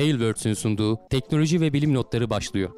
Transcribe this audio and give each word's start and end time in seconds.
Tailwords'ün 0.00 0.54
sunduğu 0.54 0.98
teknoloji 1.10 1.60
ve 1.60 1.72
bilim 1.72 1.94
notları 1.94 2.30
başlıyor. 2.30 2.70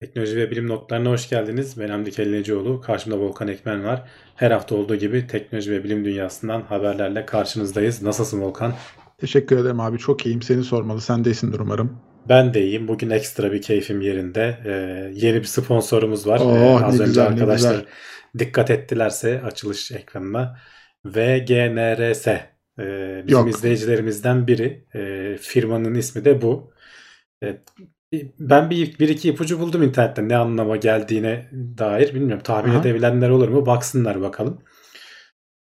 Teknoloji 0.00 0.36
ve 0.36 0.50
bilim 0.50 0.68
notlarına 0.68 1.10
hoş 1.10 1.28
geldiniz. 1.28 1.80
Ben 1.80 1.88
Hamdi 1.88 2.10
Kellecioğlu. 2.10 2.80
Karşımda 2.80 3.18
Volkan 3.18 3.48
Ekmen 3.48 3.84
var. 3.84 4.08
Her 4.36 4.50
hafta 4.50 4.74
olduğu 4.74 4.96
gibi 4.96 5.26
teknoloji 5.26 5.70
ve 5.70 5.84
bilim 5.84 6.04
dünyasından 6.04 6.62
haberlerle 6.62 7.26
karşınızdayız. 7.26 8.02
Nasılsın 8.02 8.40
Volkan? 8.40 8.74
Teşekkür 9.18 9.58
ederim 9.58 9.80
abi. 9.80 9.98
Çok 9.98 10.26
iyiyim. 10.26 10.42
Seni 10.42 10.64
sormalı. 10.64 11.00
Sen 11.00 11.24
de 11.24 11.30
iyisindir 11.30 11.58
umarım. 11.58 12.09
Ben 12.28 12.54
de 12.54 12.62
iyiyim. 12.62 12.88
Bugün 12.88 13.10
ekstra 13.10 13.52
bir 13.52 13.62
keyfim 13.62 14.00
yerinde. 14.00 14.58
Ee, 14.64 14.70
yeni 15.14 15.40
bir 15.40 15.44
sponsorumuz 15.44 16.26
var. 16.26 16.40
Oo, 16.40 16.54
ee, 16.54 16.84
az 16.84 16.94
önce 16.94 17.04
güzel, 17.04 17.26
arkadaşlar 17.26 17.70
güzel. 17.70 17.86
dikkat 18.38 18.70
ettilerse 18.70 19.42
açılış 19.42 19.92
ekranına 19.92 20.58
VGNRS 21.04 22.26
ee, 22.80 23.22
bizim 23.26 23.38
Yok. 23.38 23.48
izleyicilerimizden 23.48 24.46
biri. 24.46 24.86
Ee, 24.94 25.36
firmanın 25.40 25.94
ismi 25.94 26.24
de 26.24 26.42
bu. 26.42 26.72
Evet, 27.42 27.60
ben 28.38 28.70
bir, 28.70 28.98
bir 28.98 29.08
iki 29.08 29.28
ipucu 29.28 29.60
buldum 29.60 29.82
internetten 29.82 30.28
ne 30.28 30.36
anlama 30.36 30.76
geldiğine 30.76 31.48
dair. 31.52 32.14
Bilmiyorum 32.14 32.42
tahmin 32.42 32.72
Aha. 32.72 32.80
edebilenler 32.80 33.28
olur 33.28 33.48
mu? 33.48 33.66
Baksınlar 33.66 34.20
bakalım. 34.20 34.62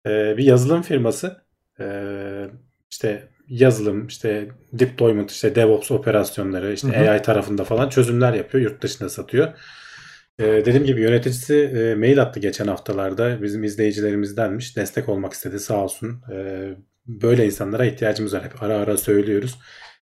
Ee, 0.06 0.36
bir 0.36 0.44
yazılım 0.44 0.82
firması. 0.82 1.42
Ee, 1.80 2.46
işte 2.90 3.28
yazılım, 3.48 4.06
işte 4.06 4.48
deployment, 4.72 5.30
işte 5.30 5.54
DevOps 5.54 5.90
operasyonları, 5.90 6.72
işte 6.72 6.88
Hı 6.88 7.04
hı. 7.04 7.10
AI 7.10 7.22
tarafında 7.22 7.64
falan 7.64 7.88
çözümler 7.88 8.32
yapıyor. 8.32 8.64
Yurt 8.64 8.82
dışında 8.82 9.08
satıyor. 9.08 9.52
Ee, 10.38 10.44
dediğim 10.44 10.84
gibi 10.84 11.00
yöneticisi 11.00 11.54
e, 11.56 11.94
mail 11.94 12.22
attı 12.22 12.40
geçen 12.40 12.66
haftalarda. 12.66 13.42
Bizim 13.42 13.64
izleyicilerimizdenmiş. 13.64 14.76
Destek 14.76 15.08
olmak 15.08 15.32
istedi 15.32 15.60
sağ 15.60 15.84
olsun. 15.84 16.22
Ee, 16.32 16.76
böyle 17.06 17.46
insanlara 17.46 17.84
ihtiyacımız 17.86 18.34
var. 18.34 18.44
Hep 18.44 18.62
ara 18.62 18.76
ara 18.76 18.96
söylüyoruz. 18.96 19.58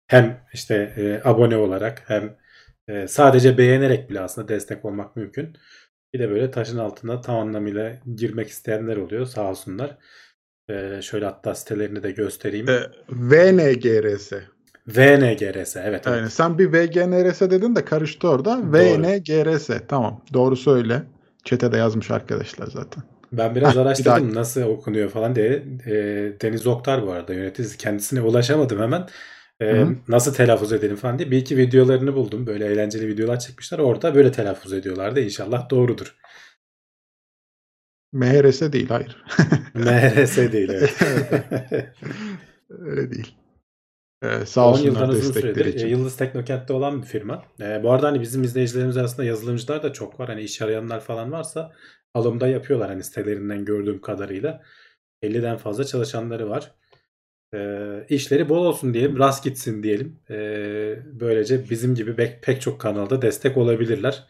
Hem 0.08 0.42
işte 0.54 0.94
e, 0.98 1.30
abone 1.30 1.58
olarak 1.58 2.04
hem 2.08 2.38
e, 2.88 3.08
sadece 3.08 3.58
beğenerek 3.58 4.10
bile 4.10 4.20
aslında 4.22 4.48
destek 4.48 4.86
olmak 4.86 5.16
mümkün. 5.16 5.58
Bir 6.14 6.20
de 6.20 6.30
böyle 6.30 6.52
taşın 6.52 6.78
altına 6.78 7.22
tam 7.22 7.36
anlamıyla 7.36 7.94
girmek 8.16 8.50
isteyenler 8.50 8.98
oluyor 8.98 9.26
sağ 9.26 9.50
olsunlar. 9.50 9.98
Ee, 10.70 11.00
şöyle 11.02 11.26
hatta 11.26 11.56
sitelerini 11.56 12.04
de 12.04 12.12
göstereyim. 12.12 12.70
Ee, 12.70 12.82
VNGRS. 13.10 14.32
VNGRS 14.88 15.76
evet. 15.76 15.86
evet. 15.86 16.08
Aynen. 16.08 16.28
Sen 16.28 16.58
bir 16.60 16.74
VGNRS 16.74 17.42
dedin 17.42 17.76
de 17.76 17.86
karıştı 17.86 18.30
orada. 18.30 18.60
VNGRS. 18.64 19.70
Tamam. 19.88 20.22
Doğru 20.34 20.56
söyle. 20.56 21.04
Çetede 21.44 21.78
yazmış 21.78 22.12
arkadaşlar 22.12 22.68
zaten. 22.68 23.04
Ben 23.32 23.56
biraz 23.56 23.70
Heh, 23.70 23.76
bir 23.76 23.80
araştırdım 23.80 24.32
daha- 24.32 24.40
nasıl 24.42 24.62
okunuyor 24.62 25.10
falan 25.10 25.36
diye. 25.36 25.64
Ee, 25.88 26.34
Deniz 26.42 26.68
Oktar 26.68 27.08
bu 27.08 27.12
arada 27.12 27.34
yöneticisi. 27.34 27.78
Kendisine 27.78 28.22
ulaşamadım 28.22 28.80
hemen. 28.82 29.08
Hı 29.62 29.72
hı. 29.72 29.96
nasıl 30.08 30.34
telaffuz 30.34 30.74
edelim 30.74 30.96
falan 30.96 31.20
diye. 31.20 31.32
Bir 31.32 31.38
iki 31.38 31.58
videolarını 31.58 32.14
buldum. 32.16 32.48
Böyle 32.48 32.66
eğlenceli 32.66 33.08
videolar 33.08 33.40
çekmişler. 33.40 33.80
Orada 33.80 34.16
böyle 34.16 34.32
telaffuz 34.32 34.74
ediyorlardı. 34.74 35.20
İnşallah 35.20 35.70
doğrudur. 35.70 36.16
MHRS 38.14 38.62
değil. 38.62 38.90
Hayır. 38.90 39.24
MRS 39.74 40.38
değil 40.38 40.70
evet. 40.70 41.00
Öyle 42.70 43.12
değil. 43.12 43.36
Ee, 44.24 44.46
sağ 44.46 44.68
10 44.68 44.72
olsunlar 44.72 44.88
yıldan 44.88 45.10
uzun 45.10 45.22
destekleri 45.22 45.54
süredir 45.54 45.74
için. 45.74 45.88
Yıldız 45.88 46.18
Teknokent'te 46.18 46.74
olan 46.74 47.02
bir 47.02 47.08
firma. 47.08 47.44
E, 47.62 47.84
bu 47.84 47.92
arada 47.92 48.08
hani 48.08 48.22
bizim 48.22 48.44
izleyicilerimiz 48.44 48.98
arasında 48.98 49.24
yazılımcılar 49.24 49.84
da 49.84 49.94
çok 49.94 50.20
var. 50.20 50.30
Hani 50.30 50.42
iş 50.42 50.62
arayanlar 50.62 51.00
falan 51.00 51.32
varsa 51.32 51.72
alımda 52.14 52.48
yapıyorlar 52.48 52.90
hani 52.90 53.04
sitelerinden 53.04 53.66
gördüğüm 53.66 54.02
kadarıyla. 54.02 54.64
50'den 55.24 55.58
fazla 55.58 55.84
çalışanları 55.84 56.50
var. 56.50 56.72
E, 57.54 57.60
işleri 58.10 58.50
bol 58.50 58.66
olsun 58.66 58.94
diyelim, 58.94 59.20
rast 59.20 59.44
gitsin 59.44 59.84
diyelim. 59.84 60.20
E, 60.30 60.36
böylece 61.06 61.70
bizim 61.70 61.96
gibi 61.96 62.16
pek, 62.16 62.44
pek 62.44 62.62
çok 62.62 62.82
kanalda 62.82 63.22
destek 63.22 63.58
olabilirler. 63.58 64.28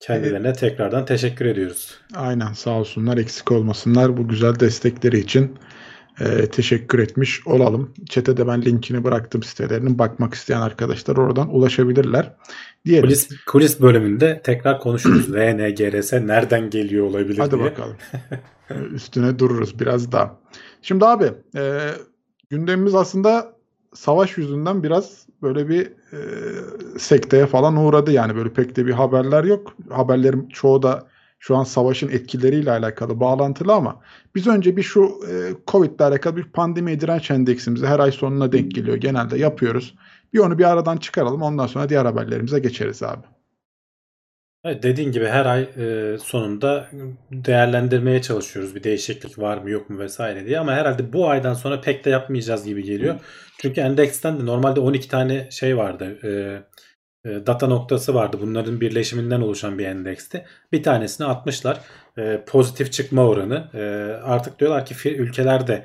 Kendilerine 0.00 0.52
tekrardan 0.52 1.04
teşekkür 1.04 1.46
ediyoruz. 1.46 1.98
Aynen 2.14 2.52
sağ 2.52 2.70
olsunlar 2.70 3.16
eksik 3.18 3.52
olmasınlar 3.52 4.16
bu 4.16 4.28
güzel 4.28 4.60
destekleri 4.60 5.18
için 5.18 5.56
e, 6.20 6.46
teşekkür 6.46 6.98
etmiş 6.98 7.46
olalım. 7.46 7.94
Çetede 8.08 8.46
ben 8.46 8.62
linkini 8.62 9.04
bıraktım 9.04 9.42
sitelerinin 9.42 9.98
bakmak 9.98 10.34
isteyen 10.34 10.60
arkadaşlar 10.60 11.16
oradan 11.16 11.54
ulaşabilirler. 11.54 12.34
Diyelim. 12.84 13.04
Kulis, 13.04 13.28
kulis 13.46 13.80
bölümünde 13.80 14.40
tekrar 14.44 14.80
konuşuruz. 14.80 15.32
VNGRS 15.34 16.12
nereden 16.12 16.70
geliyor 16.70 17.06
olabilir 17.06 17.38
Hadi 17.38 17.50
diye. 17.56 17.64
bakalım. 17.64 17.96
E, 18.70 18.74
Üstüne 18.74 19.38
dururuz 19.38 19.80
biraz 19.80 20.12
daha. 20.12 20.40
Şimdi 20.82 21.06
abi 21.06 21.24
e, 21.56 21.90
gündemimiz 22.50 22.94
aslında 22.94 23.52
savaş 23.94 24.38
yüzünden 24.38 24.82
biraz 24.82 25.26
böyle 25.42 25.68
bir 25.68 25.86
e, 25.86 26.18
sekteye 26.98 27.46
falan 27.46 27.76
uğradı. 27.76 28.12
Yani 28.12 28.36
böyle 28.36 28.52
pek 28.52 28.76
de 28.76 28.86
bir 28.86 28.92
haberler 28.92 29.44
yok. 29.44 29.74
Haberlerin 29.90 30.48
çoğu 30.48 30.82
da 30.82 31.06
şu 31.38 31.56
an 31.56 31.64
savaşın 31.64 32.08
etkileriyle 32.08 32.70
alakalı 32.70 33.20
bağlantılı 33.20 33.72
ama 33.72 34.00
biz 34.34 34.46
önce 34.46 34.76
bir 34.76 34.82
şu 34.82 35.20
e, 35.30 35.52
Covid 35.66 35.90
ile 35.90 36.04
alakalı 36.04 36.36
bir 36.36 36.44
pandemi 36.44 37.00
direnç 37.00 37.30
endeksimizi 37.30 37.86
her 37.86 37.98
ay 37.98 38.12
sonuna 38.12 38.52
denk 38.52 38.70
geliyor. 38.70 38.96
Genelde 38.96 39.38
yapıyoruz. 39.38 39.94
Bir 40.32 40.38
onu 40.38 40.58
bir 40.58 40.64
aradan 40.64 40.96
çıkaralım. 40.96 41.42
Ondan 41.42 41.66
sonra 41.66 41.88
diğer 41.88 42.04
haberlerimize 42.04 42.58
geçeriz 42.58 43.02
abi. 43.02 43.37
Evet, 44.64 44.82
dediğin 44.82 45.12
gibi 45.12 45.26
her 45.26 45.46
ay 45.46 45.62
e, 45.62 46.18
sonunda 46.18 46.88
değerlendirmeye 47.32 48.22
çalışıyoruz. 48.22 48.74
Bir 48.74 48.82
değişiklik 48.82 49.38
var 49.38 49.58
mı 49.58 49.70
yok 49.70 49.90
mu 49.90 49.98
vesaire 49.98 50.46
diye. 50.46 50.58
Ama 50.58 50.72
herhalde 50.72 51.12
bu 51.12 51.28
aydan 51.28 51.54
sonra 51.54 51.80
pek 51.80 52.04
de 52.04 52.10
yapmayacağız 52.10 52.64
gibi 52.64 52.82
geliyor. 52.84 53.20
Çünkü 53.58 53.80
endeksten 53.80 54.40
de 54.40 54.46
normalde 54.46 54.80
12 54.80 55.08
tane 55.08 55.50
şey 55.50 55.76
vardı. 55.76 56.18
E, 56.24 56.28
e, 57.30 57.46
data 57.46 57.66
noktası 57.66 58.14
vardı. 58.14 58.36
Bunların 58.40 58.80
birleşiminden 58.80 59.40
oluşan 59.40 59.78
bir 59.78 59.86
endeksti. 59.86 60.44
Bir 60.72 60.82
tanesini 60.82 61.26
atmışlar. 61.26 61.80
Pozitif 62.46 62.92
çıkma 62.92 63.26
oranı. 63.26 63.68
Artık 64.24 64.58
diyorlar 64.60 64.86
ki 64.86 64.94
fi- 64.94 65.16
ülkeler 65.16 65.66
de 65.66 65.84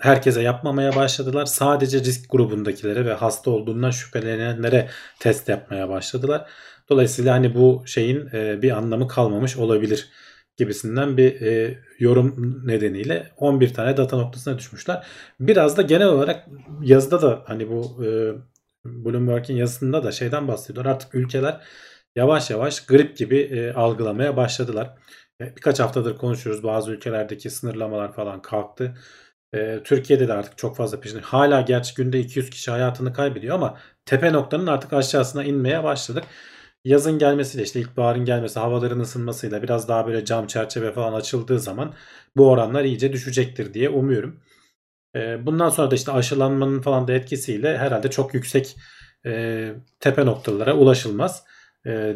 herkese 0.00 0.42
yapmamaya 0.42 0.96
başladılar. 0.96 1.46
Sadece 1.46 1.98
risk 1.98 2.30
grubundakilere 2.30 3.06
ve 3.06 3.12
hasta 3.12 3.50
olduğundan 3.50 3.90
şüphelenenlere 3.90 4.88
test 5.20 5.48
yapmaya 5.48 5.88
başladılar. 5.88 6.46
Dolayısıyla 6.88 7.34
hani 7.34 7.54
bu 7.54 7.82
şeyin 7.86 8.28
e, 8.32 8.62
bir 8.62 8.70
anlamı 8.70 9.08
kalmamış 9.08 9.56
olabilir 9.56 10.10
gibisinden 10.56 11.16
bir 11.16 11.40
e, 11.40 11.78
yorum 11.98 12.62
nedeniyle 12.66 13.32
11 13.36 13.74
tane 13.74 13.96
data 13.96 14.16
noktasına 14.16 14.58
düşmüşler. 14.58 15.06
Biraz 15.40 15.76
da 15.76 15.82
genel 15.82 16.08
olarak 16.08 16.48
yazıda 16.82 17.22
da 17.22 17.42
hani 17.46 17.68
bu 17.70 18.04
e, 18.04 18.08
Bloomberg'in 18.84 19.56
yazısında 19.56 20.04
da 20.04 20.12
şeyden 20.12 20.48
bahsediyorlar. 20.48 20.92
Artık 20.92 21.14
ülkeler 21.14 21.60
yavaş 22.16 22.50
yavaş 22.50 22.86
grip 22.86 23.16
gibi 23.16 23.38
e, 23.40 23.72
algılamaya 23.72 24.36
başladılar. 24.36 24.98
E, 25.40 25.56
birkaç 25.56 25.80
haftadır 25.80 26.16
konuşuyoruz. 26.16 26.64
Bazı 26.64 26.92
ülkelerdeki 26.92 27.50
sınırlamalar 27.50 28.12
falan 28.12 28.42
kalktı. 28.42 28.94
E, 29.54 29.80
Türkiye'de 29.84 30.28
de 30.28 30.32
artık 30.32 30.58
çok 30.58 30.76
fazla 30.76 31.00
peşinde. 31.00 31.20
Hala 31.20 31.60
gerçi 31.60 31.94
günde 31.94 32.20
200 32.20 32.50
kişi 32.50 32.70
hayatını 32.70 33.12
kaybediyor 33.12 33.54
ama 33.54 33.78
tepe 34.06 34.32
noktanın 34.32 34.66
artık 34.66 34.92
aşağısına 34.92 35.44
inmeye 35.44 35.84
başladık. 35.84 36.24
Yazın 36.84 37.18
gelmesiyle 37.18 37.64
işte 37.64 37.80
ilkbaharın 37.80 38.24
gelmesi, 38.24 38.58
havaların 38.60 39.00
ısınmasıyla 39.00 39.62
biraz 39.62 39.88
daha 39.88 40.06
böyle 40.06 40.24
cam 40.24 40.46
çerçeve 40.46 40.92
falan 40.92 41.12
açıldığı 41.12 41.58
zaman 41.58 41.94
bu 42.36 42.50
oranlar 42.50 42.84
iyice 42.84 43.12
düşecektir 43.12 43.74
diye 43.74 43.88
umuyorum. 43.88 44.40
Bundan 45.16 45.68
sonra 45.68 45.90
da 45.90 45.94
işte 45.94 46.12
aşılanmanın 46.12 46.80
falan 46.80 47.08
da 47.08 47.12
etkisiyle 47.12 47.78
herhalde 47.78 48.10
çok 48.10 48.34
yüksek 48.34 48.76
tepe 50.00 50.26
noktalara 50.26 50.74
ulaşılmaz 50.76 51.44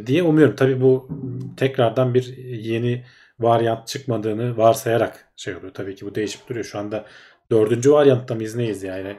diye 0.07 0.23
umuyorum. 0.23 0.57
Tabii 0.57 0.81
bu 0.81 1.09
tekrardan 1.57 2.15
bir 2.15 2.37
yeni 2.37 3.05
varyant 3.39 3.87
çıkmadığını 3.87 4.57
varsayarak 4.57 5.29
şey 5.37 5.57
oluyor. 5.57 5.75
Tabii 5.75 5.95
ki 5.95 6.07
bu 6.07 6.15
değişip 6.15 6.49
duruyor. 6.49 6.65
Şu 6.65 6.79
anda 6.79 7.05
dördüncü 7.51 7.93
varyantta 7.93 8.35
mıyız 8.35 8.57
neyiz 8.57 8.83
yani 8.83 9.17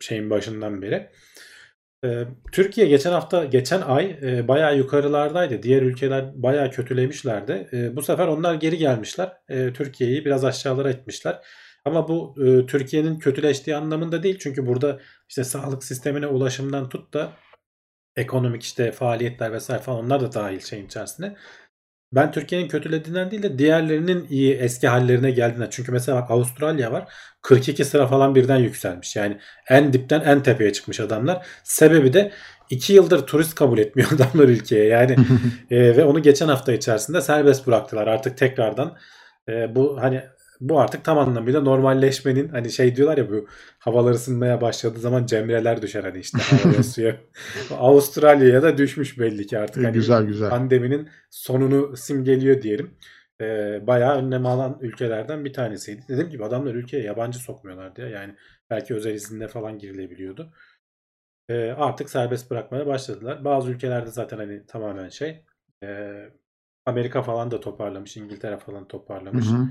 şeyin 0.00 0.30
başından 0.30 0.82
beri. 0.82 1.10
Ee, 2.04 2.24
Türkiye 2.52 2.86
geçen 2.86 3.12
hafta, 3.12 3.44
geçen 3.44 3.80
ay 3.80 4.18
e, 4.22 4.48
bayağı 4.48 4.76
yukarılardaydı. 4.78 5.62
Diğer 5.62 5.82
ülkeler 5.82 6.42
bayağı 6.42 6.70
kötülemişlerdi. 6.70 7.68
E, 7.72 7.96
bu 7.96 8.02
sefer 8.02 8.26
onlar 8.26 8.54
geri 8.54 8.78
gelmişler. 8.78 9.32
E, 9.48 9.72
Türkiye'yi 9.72 10.24
biraz 10.24 10.44
aşağılara 10.44 10.90
etmişler. 10.90 11.40
Ama 11.84 12.08
bu 12.08 12.34
e, 12.46 12.66
Türkiye'nin 12.66 13.18
kötüleştiği 13.18 13.76
anlamında 13.76 14.22
değil. 14.22 14.38
Çünkü 14.38 14.66
burada 14.66 15.00
işte 15.28 15.44
sağlık 15.44 15.84
sistemine 15.84 16.26
ulaşımdan 16.26 16.88
tut 16.88 17.14
da 17.14 17.32
ekonomik 18.16 18.62
işte 18.62 18.92
faaliyetler 18.92 19.52
vesaire 19.52 19.82
falan 19.82 20.04
onlar 20.04 20.20
da 20.20 20.32
dahil 20.32 20.60
şeyin 20.60 20.86
içerisine. 20.86 21.36
Ben 22.12 22.32
Türkiye'nin 22.32 22.68
kötülediğinden 22.68 23.30
değil 23.30 23.42
de 23.42 23.58
diğerlerinin 23.58 24.26
iyi 24.30 24.54
eski 24.54 24.88
hallerine 24.88 25.30
geldiğinden. 25.30 25.70
Çünkü 25.70 25.92
mesela 25.92 26.22
bak 26.22 26.30
Avustralya 26.30 26.92
var. 26.92 27.12
42 27.42 27.84
sıra 27.84 28.06
falan 28.06 28.34
birden 28.34 28.56
yükselmiş. 28.56 29.16
Yani 29.16 29.38
en 29.68 29.92
dipten 29.92 30.20
en 30.20 30.42
tepeye 30.42 30.72
çıkmış 30.72 31.00
adamlar. 31.00 31.46
Sebebi 31.64 32.12
de 32.12 32.32
iki 32.70 32.92
yıldır 32.92 33.26
turist 33.26 33.54
kabul 33.54 33.78
etmiyor 33.78 34.08
adamlar 34.14 34.48
ülkeye. 34.48 34.84
Yani 34.84 35.16
e, 35.70 35.96
ve 35.96 36.04
onu 36.04 36.22
geçen 36.22 36.48
hafta 36.48 36.72
içerisinde 36.72 37.20
serbest 37.20 37.66
bıraktılar. 37.66 38.06
Artık 38.06 38.38
tekrardan 38.38 38.96
e, 39.48 39.74
bu 39.74 40.02
hani 40.02 40.22
bu 40.60 40.80
artık 40.80 41.04
tam 41.04 41.18
anlamıyla 41.18 41.60
normalleşmenin 41.60 42.48
hani 42.48 42.70
şey 42.72 42.96
diyorlar 42.96 43.18
ya 43.18 43.30
bu 43.30 43.46
havalar 43.78 44.10
ısınmaya 44.10 44.60
başladığı 44.60 44.98
zaman 44.98 45.26
cemreler 45.26 45.82
düşer 45.82 46.04
hani 46.04 46.18
işte 46.18 46.38
havaya 46.38 46.82
suya. 46.82 47.16
Avustralya'ya 47.78 48.62
da 48.62 48.78
düşmüş 48.78 49.18
belli 49.18 49.46
ki 49.46 49.58
artık. 49.58 49.84
Hani 49.84 49.92
güzel 49.92 50.24
güzel. 50.24 50.50
Pandeminin 50.50 51.08
sonunu 51.30 51.96
simgeliyor 51.96 52.62
diyelim. 52.62 52.90
Ee, 53.40 53.86
bayağı 53.86 54.16
önlem 54.16 54.46
alan 54.46 54.78
ülkelerden 54.80 55.44
bir 55.44 55.52
tanesiydi. 55.52 56.02
Dediğim 56.08 56.30
gibi 56.30 56.44
adamlar 56.44 56.74
ülkeye 56.74 57.02
yabancı 57.02 57.38
sokmuyorlardı 57.38 58.00
ya. 58.00 58.08
Yani 58.08 58.34
belki 58.70 58.94
özel 58.94 59.14
izinle 59.14 59.48
falan 59.48 59.78
girilebiliyordu. 59.78 60.52
Ee, 61.48 61.70
artık 61.70 62.10
serbest 62.10 62.50
bırakmaya 62.50 62.86
başladılar. 62.86 63.44
Bazı 63.44 63.70
ülkelerde 63.70 64.10
zaten 64.10 64.36
hani 64.36 64.66
tamamen 64.66 65.08
şey 65.08 65.44
e, 65.82 66.14
Amerika 66.86 67.22
falan 67.22 67.50
da 67.50 67.60
toparlamış. 67.60 68.16
İngiltere 68.16 68.56
falan 68.56 68.88
toparlamış. 68.88 69.46
Hı 69.46 69.50
hı. 69.50 69.68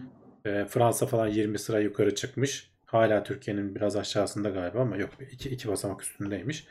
E, 0.48 0.66
Fransa 0.66 1.06
falan 1.06 1.28
20 1.28 1.60
sıra 1.60 1.80
yukarı 1.80 2.16
çıkmış. 2.16 2.72
Hala 2.86 3.24
Türkiye'nin 3.24 3.76
biraz 3.76 3.96
aşağısında 3.96 4.50
galiba 4.50 4.80
ama 4.80 4.98
yok 4.98 5.10
iki, 5.32 5.50
iki 5.50 5.68
basamak 5.68 6.02
üstündeymiş. 6.02 6.68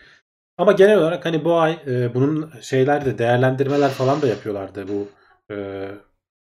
Ama 0.58 0.73
genel 0.73 0.99
olarak 0.99 1.25
hani 1.26 1.44
bu 1.44 1.55
ay 1.55 1.78
e, 1.87 2.14
bunun 2.14 2.50
şeyler 2.61 3.05
de 3.05 3.19
değerlendirmeler 3.19 3.90
falan 3.90 4.23
da 4.23 4.26
yapıyorlardı 4.26 4.88
bu 4.88 5.08
e, 5.55 5.88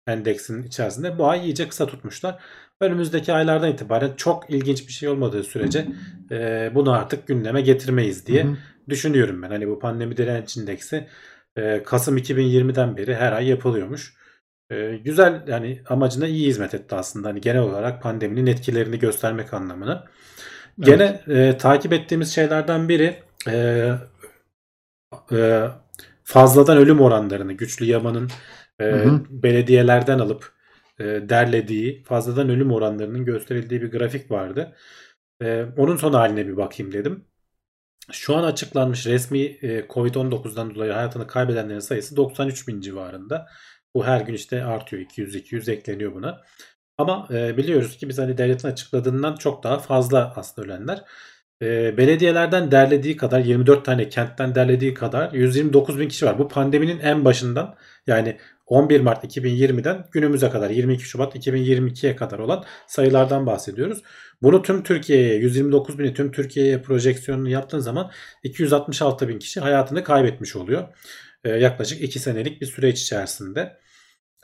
endeksin 0.06 0.62
içerisinde. 0.62 1.18
Bu 1.18 1.28
ay 1.28 1.44
iyice 1.44 1.68
kısa 1.68 1.86
tutmuşlar. 1.86 2.38
Önümüzdeki 2.80 3.32
aylardan 3.32 3.72
itibaren 3.72 4.12
çok 4.16 4.50
ilginç 4.50 4.88
bir 4.88 4.92
şey 4.92 5.08
olmadığı 5.08 5.44
sürece 5.44 5.86
e, 6.30 6.70
bunu 6.74 6.92
artık 6.92 7.26
gündeme 7.26 7.60
getirmeyiz 7.60 8.26
diye 8.26 8.44
Hı 8.44 8.48
hı. 8.48 8.56
düşünüyorum 8.88 9.42
ben. 9.42 9.48
Hani 9.48 9.68
bu 9.68 9.78
pandemi 9.78 10.16
direnç 10.16 10.56
indeksi 10.56 11.08
e, 11.56 11.82
Kasım 11.82 12.16
2020'den 12.16 12.96
beri 12.96 13.14
her 13.14 13.32
ay 13.32 13.48
yapılıyormuş. 13.48 14.17
E, 14.70 14.96
güzel 14.96 15.44
yani 15.46 15.82
amacına 15.88 16.26
iyi 16.26 16.46
hizmet 16.48 16.74
etti 16.74 16.94
aslında. 16.94 17.28
Hani 17.28 17.40
genel 17.40 17.62
olarak 17.62 18.02
pandeminin 18.02 18.46
etkilerini 18.46 18.98
göstermek 18.98 19.54
anlamına. 19.54 20.04
Gene 20.80 21.22
e, 21.28 21.58
takip 21.58 21.92
ettiğimiz 21.92 22.34
şeylerden 22.34 22.88
biri 22.88 23.22
e, 23.48 23.92
e, 25.32 25.68
fazladan 26.24 26.76
ölüm 26.78 27.00
oranlarını 27.00 27.52
güçlü 27.52 27.84
yamanın 27.84 28.30
e, 28.80 28.84
Hı 28.84 28.96
hı. 28.96 29.24
belediyelerden 29.30 30.18
alıp 30.18 30.52
e, 30.98 31.04
derlediği 31.04 32.04
fazladan 32.04 32.48
ölüm 32.48 32.72
oranlarının 32.72 33.24
gösterildiği 33.24 33.82
bir 33.82 33.90
grafik 33.90 34.30
vardı. 34.30 34.76
E, 35.42 35.64
onun 35.76 35.96
son 35.96 36.12
haline 36.12 36.46
bir 36.46 36.56
bakayım 36.56 36.92
dedim. 36.92 37.24
Şu 38.12 38.36
an 38.36 38.44
açıklanmış 38.44 39.06
resmi 39.06 39.40
e, 39.40 39.86
Covid-19'dan 39.88 40.74
dolayı 40.74 40.92
hayatını 40.92 41.26
kaybedenlerin 41.26 41.78
sayısı 41.78 42.16
93 42.16 42.68
bin 42.68 42.80
civarında. 42.80 43.46
Bu 43.94 44.06
her 44.06 44.20
gün 44.20 44.34
işte 44.34 44.64
artıyor 44.64 45.02
200-200 45.02 45.72
ekleniyor 45.72 46.14
buna. 46.14 46.40
Ama 46.98 47.28
e, 47.30 47.56
biliyoruz 47.56 47.96
ki 47.96 48.08
biz 48.08 48.18
hani 48.18 48.38
devletin 48.38 48.68
açıkladığından 48.68 49.36
çok 49.36 49.62
daha 49.64 49.78
fazla 49.78 50.32
aslında 50.36 50.66
ölenler. 50.66 51.04
E, 51.62 51.96
belediyelerden 51.96 52.70
derlediği 52.70 53.16
kadar 53.16 53.40
24 53.40 53.84
tane 53.84 54.08
kentten 54.08 54.54
derlediği 54.54 54.94
kadar 54.94 55.32
129 55.32 56.00
bin 56.00 56.08
kişi 56.08 56.26
var. 56.26 56.38
Bu 56.38 56.48
pandeminin 56.48 56.98
en 57.00 57.24
başından 57.24 57.76
yani 58.06 58.38
11 58.66 59.00
Mart 59.00 59.24
2020'den 59.24 60.06
günümüze 60.12 60.50
kadar 60.50 60.70
22 60.70 61.04
Şubat 61.04 61.36
2022'ye 61.36 62.16
kadar 62.16 62.38
olan 62.38 62.64
sayılardan 62.86 63.46
bahsediyoruz. 63.46 64.02
Bunu 64.42 64.62
tüm 64.62 64.82
Türkiye'ye 64.82 65.34
129 65.36 65.98
bini 65.98 66.14
tüm 66.14 66.32
Türkiye'ye 66.32 66.82
projeksiyonunu 66.82 67.48
yaptığın 67.48 67.78
zaman 67.78 68.10
266 68.42 69.28
bin 69.28 69.38
kişi 69.38 69.60
hayatını 69.60 70.04
kaybetmiş 70.04 70.56
oluyor. 70.56 70.88
E, 71.44 71.50
yaklaşık 71.50 72.02
2 72.02 72.18
senelik 72.20 72.60
bir 72.60 72.66
süreç 72.66 73.02
içerisinde. 73.02 73.78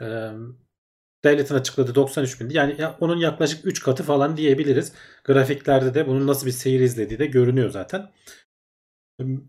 E, 0.02 0.06
devletin 1.24 1.54
açıkladığı 1.54 1.94
93 1.94 2.40
bindi. 2.40 2.56
Yani 2.56 2.74
ya- 2.80 2.96
onun 3.00 3.16
yaklaşık 3.16 3.66
3 3.66 3.82
katı 3.82 4.02
falan 4.02 4.36
diyebiliriz. 4.36 4.92
Grafiklerde 5.24 5.94
de 5.94 6.06
bunun 6.08 6.26
nasıl 6.26 6.46
bir 6.46 6.52
seyir 6.52 6.80
izlediği 6.80 7.18
de 7.18 7.26
görünüyor 7.26 7.70
zaten. 7.70 8.10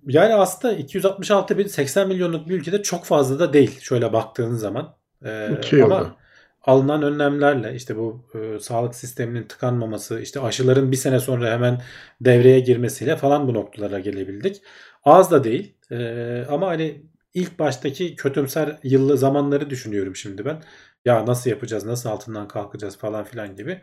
Yani 0.07 0.33
aslında 0.33 0.73
266 0.73 1.57
bin 1.57 1.67
80 1.67 2.07
milyonluk 2.07 2.49
bir 2.49 2.55
ülkede 2.55 2.81
çok 2.83 3.05
fazla 3.05 3.39
da 3.39 3.53
değil 3.53 3.79
şöyle 3.81 4.13
baktığın 4.13 4.53
zaman. 4.55 4.97
Ee, 5.25 5.49
İki 5.57 5.75
yılda. 5.75 5.95
ama 5.95 6.15
alınan 6.61 7.03
önlemlerle 7.03 7.75
işte 7.75 7.95
bu 7.97 8.27
e, 8.35 8.59
sağlık 8.59 8.95
sisteminin 8.95 9.47
tıkanmaması, 9.47 10.19
işte 10.21 10.39
aşıların 10.39 10.91
bir 10.91 10.97
sene 10.97 11.19
sonra 11.19 11.51
hemen 11.51 11.81
devreye 12.21 12.59
girmesiyle 12.59 13.15
falan 13.17 13.47
bu 13.47 13.53
noktalara 13.53 13.99
gelebildik. 13.99 14.61
Az 15.03 15.31
da 15.31 15.43
değil 15.43 15.71
Ee, 15.91 16.45
ama 16.49 16.67
hani 16.67 17.05
ilk 17.35 17.59
baştaki 17.59 18.15
kötümser 18.15 18.79
yıllı 18.83 19.17
zamanları 19.17 19.69
düşünüyorum 19.69 20.15
şimdi 20.15 20.45
ben. 20.45 20.63
Ya 21.05 21.25
nasıl 21.25 21.49
yapacağız, 21.49 21.85
nasıl 21.85 22.09
altından 22.09 22.47
kalkacağız 22.47 22.97
falan 22.97 23.23
filan 23.23 23.55
gibi. 23.55 23.81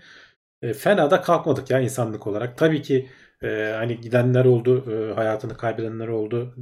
E, 0.62 0.75
fena 0.75 1.10
da 1.10 1.22
kalkmadık 1.22 1.70
ya 1.70 1.81
insanlık 1.81 2.26
olarak. 2.26 2.58
Tabii 2.58 2.82
ki 2.82 3.10
e, 3.43 3.72
hani 3.76 4.00
gidenler 4.00 4.44
oldu, 4.44 4.93
e, 4.93 5.14
hayatını 5.14 5.56
kaybedenler 5.56 6.08
oldu. 6.08 6.56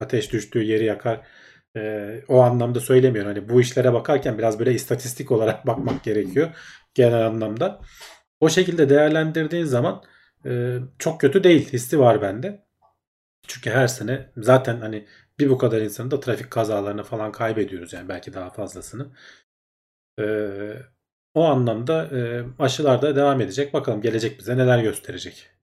Ateş 0.00 0.32
düştüğü 0.32 0.62
yeri 0.62 0.84
yakar. 0.84 1.26
E, 1.76 2.22
o 2.28 2.40
anlamda 2.40 2.80
söylemiyorum. 2.80 3.32
Hani 3.34 3.48
bu 3.48 3.60
işlere 3.60 3.92
bakarken 3.92 4.38
biraz 4.38 4.58
böyle 4.58 4.72
istatistik 4.74 5.32
olarak 5.32 5.66
bakmak 5.66 6.04
gerekiyor 6.04 6.50
genel 6.94 7.26
anlamda. 7.26 7.80
O 8.40 8.48
şekilde 8.48 8.88
değerlendirdiğin 8.88 9.64
zaman 9.64 10.02
e, 10.46 10.78
çok 10.98 11.20
kötü 11.20 11.44
değil 11.44 11.72
hissi 11.72 11.98
var 11.98 12.22
bende. 12.22 12.64
Çünkü 13.48 13.70
her 13.70 13.86
sene 13.88 14.30
zaten 14.36 14.80
hani 14.80 15.06
bir 15.38 15.50
bu 15.50 15.58
kadar 15.58 15.80
insanı 15.80 16.10
da 16.10 16.20
trafik 16.20 16.50
kazalarına 16.50 17.02
falan 17.02 17.32
kaybediyoruz 17.32 17.92
yani 17.92 18.08
belki 18.08 18.34
daha 18.34 18.50
fazlasını. 18.50 19.06
E, 20.20 20.24
o 21.34 21.44
anlamda 21.44 22.04
e, 22.04 22.44
aşılar 22.58 23.02
da 23.02 23.16
devam 23.16 23.40
edecek. 23.40 23.74
Bakalım 23.74 24.00
gelecek 24.00 24.38
bize 24.38 24.56
neler 24.56 24.82
gösterecek. 24.82 25.54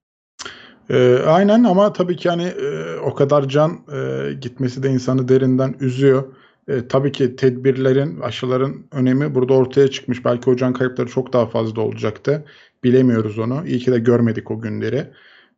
Ee, 0.90 1.18
aynen 1.26 1.64
ama 1.64 1.92
tabii 1.92 2.16
ki 2.16 2.28
hani 2.28 2.44
e, 2.44 2.96
o 2.96 3.14
kadar 3.14 3.48
can 3.48 3.80
e, 3.92 4.32
gitmesi 4.32 4.82
de 4.82 4.88
insanı 4.88 5.28
derinden 5.28 5.74
üzüyor. 5.80 6.34
E, 6.68 6.88
tabii 6.88 7.12
ki 7.12 7.36
tedbirlerin, 7.36 8.20
aşıların 8.20 8.86
önemi 8.92 9.34
burada 9.34 9.54
ortaya 9.54 9.88
çıkmış. 9.88 10.24
Belki 10.24 10.50
o 10.50 10.56
can 10.56 10.72
kayıpları 10.72 11.08
çok 11.08 11.32
daha 11.32 11.46
fazla 11.46 11.82
olacaktı. 11.82 12.44
Bilemiyoruz 12.84 13.38
onu. 13.38 13.66
İyi 13.66 13.78
ki 13.78 13.92
de 13.92 13.98
görmedik 13.98 14.50
o 14.50 14.60
günleri. 14.60 15.06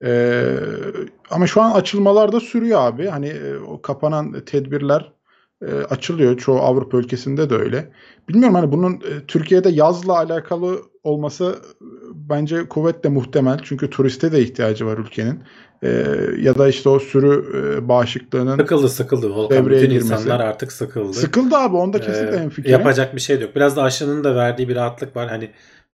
E, 0.05 0.45
ama 1.31 1.47
şu 1.47 1.63
an 1.63 1.71
açılmalar 1.71 2.33
da 2.33 2.41
sürüyor 2.41 2.81
abi. 2.81 3.07
Hani 3.07 3.29
e, 3.29 3.57
o 3.57 3.83
kapanan 3.83 4.41
tedbirler 4.41 5.13
e, 5.67 5.75
açılıyor. 5.75 6.37
Çoğu 6.39 6.59
Avrupa 6.59 6.97
ülkesinde 6.99 7.51
de 7.51 7.55
öyle. 7.55 7.91
Bilmiyorum 8.29 8.55
hani 8.55 8.73
bunun 8.73 8.93
e, 8.93 9.27
Türkiye'de 9.29 9.69
yazla 9.69 10.17
alakalı 10.17 10.79
olması 11.03 11.45
e, 11.45 11.85
bence 12.15 12.69
kuvvetle 12.69 13.09
muhtemel. 13.09 13.59
Çünkü 13.63 13.91
turiste 13.91 14.33
de 14.33 14.41
ihtiyacı 14.43 14.87
var 14.87 14.99
ülkenin. 14.99 15.43
E, 15.83 15.89
ya 16.39 16.59
da 16.59 16.69
işte 16.69 16.89
o 16.89 16.99
sürü 16.99 17.45
e, 17.57 17.89
bağışıklığının 17.89 18.57
Sıkıldı 18.57 18.89
sıkıldı 18.89 19.31
Volkan. 19.31 19.67
Bütün 19.67 19.81
girmesi. 19.81 19.97
insanlar 19.97 20.41
artık 20.41 20.73
sıkıldı. 20.73 21.13
sıkıldı 21.13 21.57
abi 21.57 21.77
onda 21.77 22.01
kesinlikle 22.01 22.37
Ee, 22.37 22.41
hemfikirim. 22.41 22.73
yapacak 22.79 23.15
bir 23.15 23.21
şey 23.21 23.41
yok. 23.41 23.57
Biraz 23.57 23.77
da 23.77 23.83
aşının 23.83 24.25
da 24.25 24.35
verdiği 24.37 24.69
bir 24.69 24.75
rahatlık 24.77 25.17
var. 25.17 25.29
Hani 25.29 25.51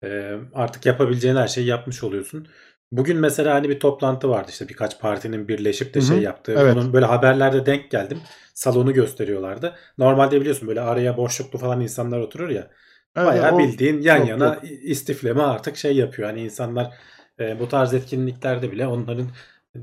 e, 0.04 0.32
artık 0.54 0.86
yapabileceğin 0.86 1.36
her 1.36 1.48
şeyi 1.48 1.68
yapmış 1.68 2.04
oluyorsun. 2.04 2.48
Bugün 2.92 3.18
mesela 3.18 3.54
hani 3.54 3.70
bir 3.70 3.80
toplantı 3.80 4.30
vardı 4.30 4.48
işte 4.50 4.70
birkaç 4.70 5.00
partinin 5.00 5.48
birleşip 5.48 5.94
de 5.94 6.00
Hı 6.00 6.04
hı, 6.04 6.08
şey 6.08 6.20
yaptığı. 6.22 6.56
evet. 6.58 6.78
Onun 6.78 6.94
böyle 6.94 7.06
haberlerde 7.06 7.66
denk 7.66 7.92
geldim. 7.92 8.20
Salonu 8.54 8.94
gösteriyorlardı. 8.94 9.76
Normalde 9.98 10.42
biliyorsun 10.42 10.68
böyle 10.68 10.82
araya 10.82 11.18
boşluklu 11.18 11.60
falan 11.60 11.82
insanlar 11.82 12.20
oturur 12.20 12.50
ya. 12.50 12.72
Evet, 13.18 13.28
Bayağı 13.28 13.58
bildiğin 13.58 14.02
yan 14.02 14.18
yok, 14.18 14.28
yana 14.28 14.46
yok. 14.46 14.64
istifleme 14.84 15.44
artık 15.44 15.78
şey 15.78 15.96
yapıyor. 15.96 16.30
Hani 16.30 16.42
insanlar 16.44 16.94
e, 17.40 17.60
bu 17.60 17.70
tarz 17.70 17.94
etkinliklerde 17.94 18.72
bile 18.72 18.88
onların 18.88 19.28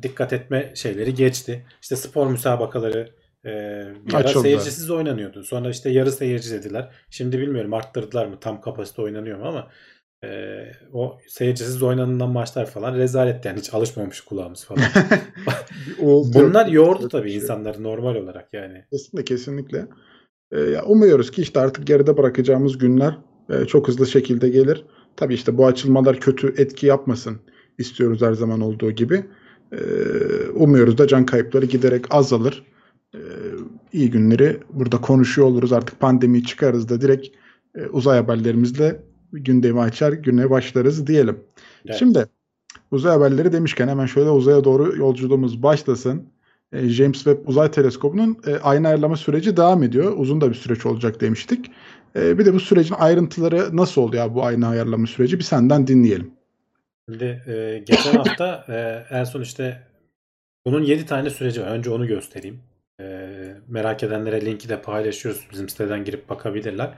dikkat 0.03 0.33
etme 0.33 0.73
şeyleri 0.75 1.15
geçti. 1.15 1.67
İşte 1.83 1.97
spor 1.97 2.27
müsabakaları 2.27 3.09
e, 3.45 3.51
bir 4.07 4.15
ara 4.15 4.29
seyircisiz 4.29 4.91
oynanıyordu. 4.91 5.45
Sonra 5.45 5.71
işte 5.71 5.91
yarı 5.91 6.13
seyirci 6.13 6.51
dediler. 6.51 6.91
Şimdi 7.11 7.39
bilmiyorum 7.39 7.75
arttırdılar 7.75 8.27
mı 8.27 8.41
tam 8.41 8.61
kapasite 8.61 9.03
oynanıyor 9.03 9.39
mu 9.39 9.45
ama 9.49 9.69
e, 10.25 10.63
o 10.93 11.19
seyircisiz 11.29 11.83
oynanılan 11.83 12.31
maçlar 12.31 12.67
falan 12.67 12.95
rezalet 12.95 13.45
yani 13.45 13.59
hiç 13.59 13.75
alışmamış 13.75 14.21
kulağımız 14.21 14.65
falan. 14.65 14.85
Bunlar 16.35 16.67
Yok, 16.67 17.11
tabii 17.11 17.29
şey. 17.29 17.39
insanları 17.39 17.83
normal 17.83 18.15
olarak 18.15 18.49
yani. 18.53 18.85
Kesinlikle 18.93 19.25
kesinlikle. 19.25 19.87
Ya 20.73 20.85
umuyoruz 20.85 21.31
ki 21.31 21.43
işte 21.43 21.61
artık 21.61 21.87
geride 21.87 22.17
bırakacağımız 22.17 22.79
günler 22.79 23.19
e, 23.51 23.65
çok 23.65 23.89
hızlı 23.89 24.07
şekilde 24.07 24.49
gelir. 24.49 24.85
Tabii 25.17 25.35
işte 25.35 25.59
bu 25.59 25.67
açılmalar 25.67 26.21
kötü 26.21 26.55
etki 26.57 26.87
yapmasın 26.87 27.41
istiyoruz 27.79 28.23
her 28.23 28.33
zaman 28.33 28.61
olduğu 28.61 28.91
gibi. 28.91 29.25
Ee, 29.73 30.49
umuyoruz 30.55 30.99
da 30.99 31.07
can 31.07 31.27
kayıpları 31.27 31.67
giderek 31.67 32.15
azalır. 32.15 32.63
Ee, 33.15 33.19
iyi 33.93 34.11
günleri 34.11 34.61
burada 34.73 35.01
konuşuyor 35.01 35.49
oluruz. 35.49 35.73
Artık 35.73 36.01
pandemiyi 36.01 36.45
çıkarız 36.45 36.89
da 36.89 37.01
direkt 37.01 37.29
e, 37.75 37.87
uzay 37.87 38.19
haberlerimizle 38.19 39.03
gündemi 39.33 39.81
açar, 39.81 40.13
güne 40.13 40.51
başlarız 40.51 41.07
diyelim. 41.07 41.39
Evet. 41.87 41.97
Şimdi 41.99 42.27
uzay 42.91 43.13
haberleri 43.13 43.53
demişken 43.53 43.89
hemen 43.89 44.07
şöyle 44.07 44.31
uzaya 44.31 44.65
doğru 44.65 44.97
yolculuğumuz 44.97 45.63
başlasın. 45.63 46.29
e, 46.73 46.89
James 46.89 47.17
Webb 47.17 47.49
Uzay 47.49 47.71
Teleskobu'nun 47.71 48.37
e, 48.47 48.57
ayna 48.57 48.89
ayarlama 48.89 49.17
süreci 49.17 49.57
devam 49.57 49.83
ediyor. 49.83 50.13
Uzun 50.17 50.41
da 50.41 50.51
bir 50.51 50.55
süreç 50.55 50.87
olacak 50.87 51.21
demiştik. 51.21 51.71
E, 52.17 52.39
bir 52.39 52.45
de 52.47 52.55
bu 52.55 52.61
sürecin 52.61 52.95
ayrıntıları 52.95 53.77
nasıl 53.77 54.03
oluyor 54.03 54.35
bu 54.35 54.45
ayna 54.45 54.69
ayarlama 54.69 55.07
süreci 55.07 55.39
bir 55.39 55.45
senden 55.45 55.87
dinleyelim. 55.87 56.31
Şimdi 57.09 57.25
e, 57.47 57.83
geçen 57.87 58.13
hafta 58.13 58.65
e, 58.69 59.07
en 59.17 59.25
son 59.25 59.41
işte 59.41 59.83
bunun 60.67 60.83
7 60.83 61.07
tane 61.07 61.31
süreci 61.31 61.63
var. 61.63 61.67
Önce 61.67 61.91
onu 61.91 62.07
göstereyim. 62.07 62.61
E, 63.01 63.29
merak 63.69 64.03
edenlere 64.03 64.45
linki 64.45 64.69
de 64.69 64.83
paylaşıyoruz. 64.83 65.47
Bizim 65.53 65.69
siteden 65.69 66.05
girip 66.05 66.29
bakabilirler. 66.29 66.95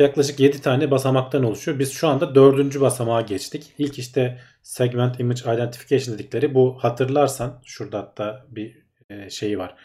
Yaklaşık 0.00 0.40
7 0.40 0.62
tane 0.62 0.90
basamaktan 0.90 1.44
oluşuyor. 1.44 1.78
Biz 1.78 1.92
şu 1.92 2.08
anda 2.08 2.34
4. 2.34 2.80
basamağa 2.80 3.20
geçtik. 3.20 3.74
İlk 3.78 3.98
işte 3.98 4.40
Segment 4.62 5.20
Image 5.20 5.40
Identification 5.54 6.14
dedikleri 6.18 6.54
bu 6.54 6.78
hatırlarsan 6.78 7.62
şurada 7.64 7.98
hatta 7.98 8.46
bir 8.48 8.82
e, 9.10 9.30
şeyi 9.30 9.58
var. 9.58 9.76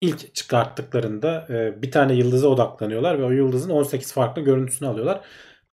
İlk 0.00 0.34
çıkarttıklarında 0.34 1.46
e, 1.50 1.82
bir 1.82 1.90
tane 1.90 2.14
yıldıza 2.14 2.48
odaklanıyorlar 2.48 3.18
ve 3.18 3.24
o 3.24 3.30
yıldızın 3.30 3.70
18 3.70 4.12
farklı 4.12 4.42
görüntüsünü 4.42 4.88
alıyorlar. 4.88 5.20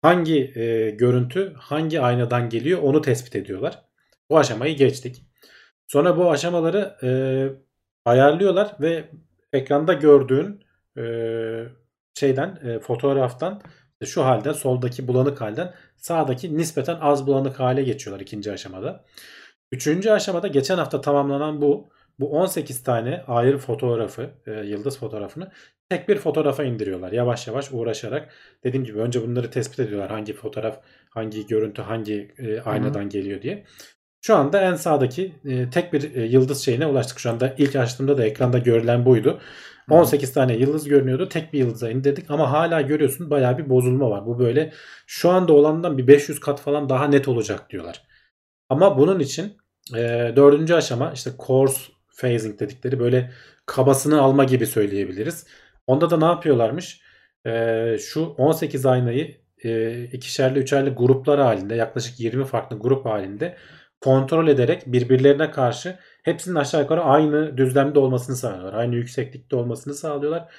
Hangi 0.02 0.52
e, 0.56 0.90
görüntü 0.90 1.54
hangi 1.58 2.02
aynadan 2.02 2.50
geliyor 2.50 2.82
onu 2.82 3.02
tespit 3.02 3.36
ediyorlar. 3.36 3.82
Bu 4.30 4.38
aşamayı 4.38 4.76
geçtik. 4.78 5.24
Sonra 5.88 6.18
bu 6.18 6.32
aşamaları 6.32 6.98
ayarlıyorlar 8.06 8.76
ve 8.82 9.10
ekranda 9.54 9.94
gördüğün 9.94 10.64
şeyden 12.14 12.80
fotoğraftan 12.80 13.62
şu 14.06 14.26
halden 14.26 14.54
soldaki 14.54 15.08
bulanık 15.08 15.42
halden 15.42 15.74
sağdaki 15.98 16.58
nispeten 16.58 16.98
az 17.02 17.28
bulanık 17.28 17.60
hale 17.60 17.84
geçiyorlar 17.84 18.22
ikinci 18.22 18.52
aşamada. 18.52 19.06
Üçüncü 19.72 20.10
aşamada 20.10 20.48
geçen 20.48 20.78
hafta 20.78 21.02
tamamlanan 21.02 21.62
bu. 21.62 21.90
Bu 22.20 22.32
18 22.32 22.84
tane 22.84 23.24
ayrı 23.28 23.58
fotoğrafı, 23.58 24.30
e, 24.48 24.52
yıldız 24.52 25.00
fotoğrafını 25.00 25.52
tek 25.90 26.10
bir 26.10 26.18
fotoğrafa 26.18 26.64
indiriyorlar. 26.64 27.12
Yavaş 27.12 27.48
yavaş 27.48 27.72
uğraşarak. 27.72 28.34
Dediğim 28.64 28.86
gibi 28.86 29.00
önce 29.00 29.22
bunları 29.22 29.52
tespit 29.52 29.80
ediyorlar. 29.80 30.12
Hangi 30.12 30.34
fotoğraf, 30.34 30.80
hangi 31.10 31.48
görüntü, 31.48 31.82
hangi 31.82 32.32
e, 32.38 32.62
aynadan 32.62 33.02
Hı-hı. 33.02 33.10
geliyor 33.10 33.42
diye. 33.42 33.66
Şu 34.22 34.36
anda 34.36 34.62
en 34.62 34.76
sağdaki 34.76 35.36
e, 35.46 35.70
tek 35.70 35.94
bir 35.94 36.16
e, 36.16 36.26
yıldız 36.26 36.66
şeyine 36.66 36.86
ulaştık. 36.86 37.20
Şu 37.20 37.30
anda 37.30 37.56
ilk 37.58 37.76
açtığımda 37.76 38.18
da 38.18 38.26
ekranda 38.26 38.58
görülen 38.58 39.06
buydu. 39.06 39.40
18 39.92 40.34
tane 40.34 40.56
yıldız 40.56 40.88
görünüyordu. 40.88 41.30
Tek 41.30 41.54
bir 41.54 41.60
yıldıza 41.60 41.90
indirdik 41.90 42.32
ama 42.32 42.52
hala 42.52 42.82
görüyorsun 42.82 43.30
bayağı 43.30 43.58
bir 43.58 43.70
bozulma 43.70 44.10
var. 44.10 44.26
Bu 44.26 44.40
böyle 44.40 44.74
şu 45.08 45.30
anda 45.30 45.54
olandan 45.54 45.98
bir 45.98 46.08
500 46.08 46.40
kat 46.40 46.62
falan 46.62 46.90
daha 46.90 47.08
net 47.08 47.28
olacak 47.28 47.70
diyorlar. 47.70 48.02
Ama 48.70 48.98
bunun 48.98 49.20
için 49.20 49.58
e, 49.96 50.34
dördüncü 50.36 50.74
aşama 50.74 51.12
işte 51.12 51.32
coarse 51.48 51.82
phasing 52.22 52.60
dedikleri 52.60 53.00
böyle 53.00 53.32
kabasını 53.66 54.22
alma 54.22 54.44
gibi 54.44 54.68
söyleyebiliriz. 54.68 55.48
Onda 55.88 56.10
da 56.10 56.18
ne 56.18 56.26
yapıyorlarmış? 56.26 57.02
E, 57.46 57.98
şu 58.00 58.26
18 58.26 58.86
aynayı 58.86 59.38
e, 59.64 60.04
ikişerli 60.04 60.60
üçerli 60.60 60.90
gruplar 60.90 61.40
halinde 61.40 61.76
yaklaşık 61.76 62.20
20 62.20 62.46
farklı 62.46 62.80
grup 62.80 63.06
halinde 63.06 63.58
kontrol 64.02 64.48
ederek 64.48 64.84
birbirlerine 64.86 65.52
karşı 65.52 66.00
hepsinin 66.24 66.56
aşağı 66.56 66.82
yukarı 66.82 67.02
aynı 67.04 67.58
düzlemde 67.58 68.00
olmasını 68.00 68.36
sağlıyorlar. 68.36 68.74
Aynı 68.74 68.96
yükseklikte 68.96 69.56
olmasını 69.56 69.94
sağlıyorlar. 69.94 70.54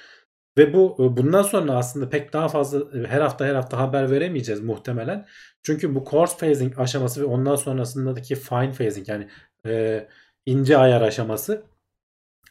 Ve 0.59 0.75
bu 0.75 0.97
e, 0.99 1.17
bundan 1.17 1.43
sonra 1.43 1.73
aslında 1.73 2.11
pek 2.11 2.33
daha 2.33 2.49
fazla 2.49 2.99
e, 3.01 3.07
her 3.07 3.21
hafta 3.21 3.47
her 3.47 3.55
hafta 3.55 3.79
haber 3.79 4.11
veremeyeceğiz 4.11 4.61
muhtemelen. 4.61 5.27
Çünkü 5.63 5.95
bu 5.95 6.05
coarse 6.11 6.37
phasing 6.47 6.79
aşaması 6.79 7.21
ve 7.21 7.25
ondan 7.25 7.57
sonrasındaki 7.57 8.35
fine 8.35 8.73
phasing 8.73 9.09
yani 9.09 9.29
e, 9.67 10.07
ince 10.47 10.77
ayar 10.79 11.03
aşaması 11.03 11.63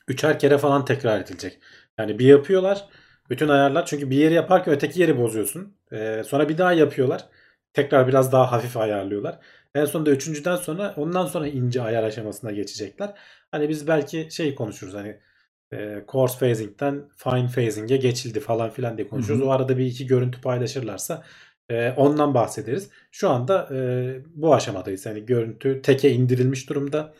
üçer 0.08 0.39
kere 0.39 0.58
falan 0.58 0.86
tekrar 0.86 1.20
edilecek. 1.22 1.60
Yani 1.98 2.20
bir 2.20 2.25
yapıyorlar 2.25 2.89
bütün 3.30 3.48
ayarlar 3.50 3.86
çünkü 3.86 4.10
bir 4.10 4.16
yeri 4.16 4.34
yaparken 4.34 4.74
öteki 4.74 5.01
yeri 5.01 5.18
bozuyorsun. 5.18 5.78
E, 5.92 6.24
sonra 6.24 6.50
bir 6.50 6.58
daha 6.58 6.74
yapıyorlar. 6.74 7.25
Tekrar 7.74 8.08
biraz 8.08 8.32
daha 8.32 8.51
hafif 8.51 8.78
ayarlıyorlar. 8.78 9.39
En 9.76 9.86
sonunda 9.86 10.10
üçüncüden 10.10 10.56
sonra 10.56 10.94
ondan 10.98 11.26
sonra 11.26 11.48
ince 11.48 11.82
ayar 11.82 12.04
aşamasına 12.04 12.52
geçecekler. 12.52 13.14
Hani 13.52 13.70
biz 13.70 13.88
belki 13.88 14.28
şey 14.32 14.56
konuşuruz 14.56 14.94
hani 14.94 15.20
e, 15.74 16.04
coarse 16.08 16.40
phasing'den 16.40 17.10
fine 17.18 17.48
phasing'e 17.48 17.98
geçildi 17.98 18.40
falan 18.40 18.70
filan 18.70 18.98
diye 18.98 19.08
konuşuyoruz. 19.08 19.42
Hı 19.42 19.46
hı. 19.46 19.50
O 19.50 19.54
arada 19.54 19.78
bir 19.78 19.86
iki 19.86 20.08
görüntü 20.08 20.42
paylaşırlarsa 20.42 21.24
e, 21.70 21.92
ondan 21.92 22.34
bahsederiz. 22.34 22.90
Şu 23.12 23.30
anda 23.30 23.70
e, 23.76 23.80
bu 24.36 24.56
aşamadayız. 24.56 25.06
Yani 25.06 25.26
görüntü 25.26 25.82
teke 25.82 26.12
indirilmiş 26.12 26.70
durumda. 26.70 27.14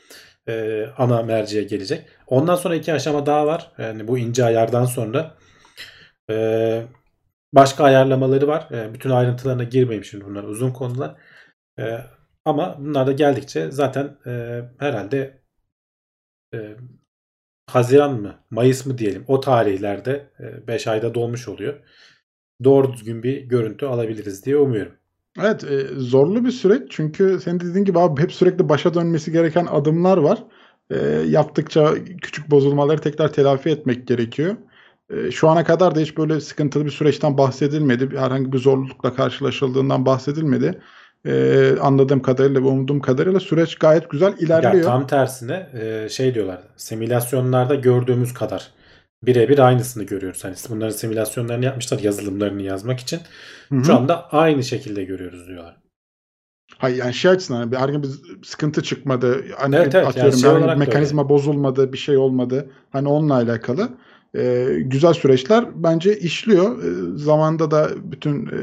E, 0.48 0.86
ana 0.98 1.24
merceğe 1.24 1.64
gelecek. 1.64 2.06
Ondan 2.28 2.56
sonra 2.56 2.76
iki 2.76 2.94
aşama 2.94 3.26
daha 3.26 3.48
var. 3.48 3.72
Yani 3.78 4.08
bu 4.08 4.18
ince 4.18 4.46
ayardan 4.46 4.86
sonra 4.86 5.36
e, 6.30 6.84
başka 7.54 7.84
ayarlamaları 7.84 8.48
var. 8.48 8.68
E, 8.72 8.94
bütün 8.94 9.10
ayrıntılarına 9.10 9.64
girmeyeyim 9.64 10.06
şimdi 10.06 10.26
bunlar 10.26 10.44
uzun 10.44 10.72
konular. 10.72 11.16
E, 11.80 11.98
ama 12.50 12.78
bunlar 12.80 13.08
da 13.08 13.12
geldikçe 13.12 13.72
zaten 13.72 14.18
e, 14.26 14.62
herhalde 14.80 15.42
e, 16.54 16.76
Haziran 17.70 18.22
mı 18.22 18.36
Mayıs 18.50 18.86
mı 18.86 18.98
diyelim 18.98 19.24
o 19.28 19.40
tarihlerde 19.40 20.30
5 20.68 20.88
e, 20.88 20.92
ayda 20.92 21.16
dolmuş 21.16 21.48
oluyor. 21.48 21.74
Doğru 22.64 22.94
düzgün 22.94 23.24
bir 23.24 23.42
görüntü 23.42 23.86
alabiliriz 23.86 24.46
diye 24.46 24.58
umuyorum. 24.58 24.94
Evet 25.40 25.64
e, 25.64 25.88
zorlu 25.98 26.46
bir 26.46 26.52
süreç 26.52 26.82
çünkü 26.90 27.40
senin 27.44 27.60
dediğin 27.60 27.86
gibi 27.86 28.00
abi 28.00 28.22
hep 28.22 28.34
sürekli 28.34 28.70
başa 28.70 28.94
dönmesi 28.94 29.32
gereken 29.32 29.66
adımlar 29.66 30.18
var. 30.18 30.44
E, 30.90 30.98
yaptıkça 31.28 31.94
küçük 32.22 32.52
bozulmaları 32.52 33.02
tekrar 33.02 33.34
telafi 33.34 33.70
etmek 33.70 34.08
gerekiyor. 34.08 34.58
E, 35.10 35.32
şu 35.32 35.50
ana 35.50 35.64
kadar 35.64 35.96
da 35.96 36.00
hiç 36.00 36.18
böyle 36.18 36.42
sıkıntılı 36.42 36.86
bir 36.86 36.92
süreçten 36.92 37.38
bahsedilmedi. 37.38 38.18
Herhangi 38.18 38.52
bir 38.52 38.58
zorlukla 38.58 39.14
karşılaşıldığından 39.16 40.06
bahsedilmedi 40.06 40.82
e, 41.26 41.76
anladığım 41.82 42.22
kadarıyla 42.22 42.62
ve 42.62 42.66
umduğum 42.68 43.00
kadarıyla 43.00 43.40
süreç 43.40 43.76
gayet 43.76 44.10
güzel 44.10 44.34
ilerliyor. 44.40 44.74
Ya 44.74 44.82
tam 44.84 45.08
tersine 45.08 45.70
e, 45.74 46.10
şey 46.10 46.34
diyorlar 46.34 46.60
simülasyonlarda 46.78 47.76
gördüğümüz 47.76 48.34
kadar 48.34 48.72
birebir 49.24 49.60
aynısını 49.60 50.04
görüyoruz. 50.04 50.44
Hani 50.44 50.56
bunların 50.70 50.96
simülasyonlarını 50.96 51.66
yapmışlar 51.66 52.00
yazılımlarını 52.00 52.62
yazmak 52.62 53.00
için. 53.00 53.20
Hı-hı. 53.70 53.86
Şu 53.86 53.96
anda 53.96 54.32
aynı 54.32 54.64
şekilde 54.64 55.04
görüyoruz 55.04 55.48
diyorlar. 55.48 55.78
Hayır 56.78 56.98
yani 56.98 57.14
şey 57.14 57.32
açısından 57.32 57.60
hani 57.60 57.76
herhangi 57.76 58.04
bir 58.04 58.10
sıkıntı 58.44 58.84
çıkmadı. 58.84 59.46
Hani 59.58 59.76
evet, 59.76 59.96
evet, 59.96 60.08
atıyorum 60.08 60.40
yani 60.44 60.66
şey 60.68 60.76
mekanizma 60.76 61.22
öyle. 61.22 61.30
bozulmadı, 61.30 61.94
bir 61.94 61.98
şey 61.98 62.18
olmadı. 62.18 62.70
Hani 62.90 63.08
onunla 63.08 63.34
alakalı. 63.34 63.90
Ee, 64.36 64.68
güzel 64.80 65.14
süreçler 65.14 65.66
bence 65.76 66.20
işliyor. 66.20 66.84
Ee, 66.84 67.18
zamanda 67.18 67.72
da 67.72 67.90
bütün 68.04 68.46
e, 68.46 68.60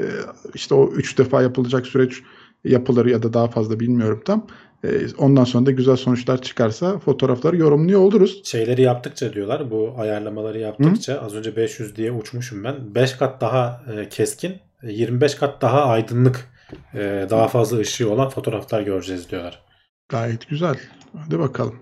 işte 0.54 0.75
o 0.75 0.88
üç 0.88 1.18
defa 1.18 1.42
yapılacak 1.42 1.86
süreç 1.86 2.22
yapılır 2.66 3.06
ya 3.06 3.23
da 3.23 3.32
daha 3.32 3.49
fazla 3.49 3.80
bilmiyorum 3.80 4.23
tam. 4.25 4.46
E, 4.85 4.88
ondan 5.18 5.44
sonra 5.44 5.66
da 5.66 5.70
güzel 5.70 5.96
sonuçlar 5.96 6.42
çıkarsa 6.42 6.99
fotoğrafları 6.99 7.56
yorumluyor 7.56 8.00
oluruz. 8.00 8.40
Şeyleri 8.44 8.82
yaptıkça 8.82 9.32
diyorlar 9.32 9.70
bu 9.70 9.94
ayarlamaları 9.99 10.58
yaptıkça 10.58 11.14
Hı? 11.14 11.20
az 11.20 11.35
önce 11.35 11.56
500 11.56 11.96
diye 11.96 12.12
uçmuşum 12.12 12.64
ben. 12.64 12.94
5 12.94 13.12
kat 13.12 13.40
daha 13.40 13.85
e, 13.96 14.08
keskin 14.08 14.54
25 14.82 15.35
kat 15.35 15.62
daha 15.62 15.85
aydınlık 15.85 16.50
e, 16.94 17.26
daha 17.30 17.49
fazla 17.49 17.78
ışığı 17.78 18.11
olan 18.11 18.28
fotoğraflar 18.28 18.82
göreceğiz 18.82 19.30
diyorlar. 19.30 19.62
Gayet 20.08 20.49
güzel. 20.49 20.76
Hadi 21.16 21.38
bakalım. 21.38 21.75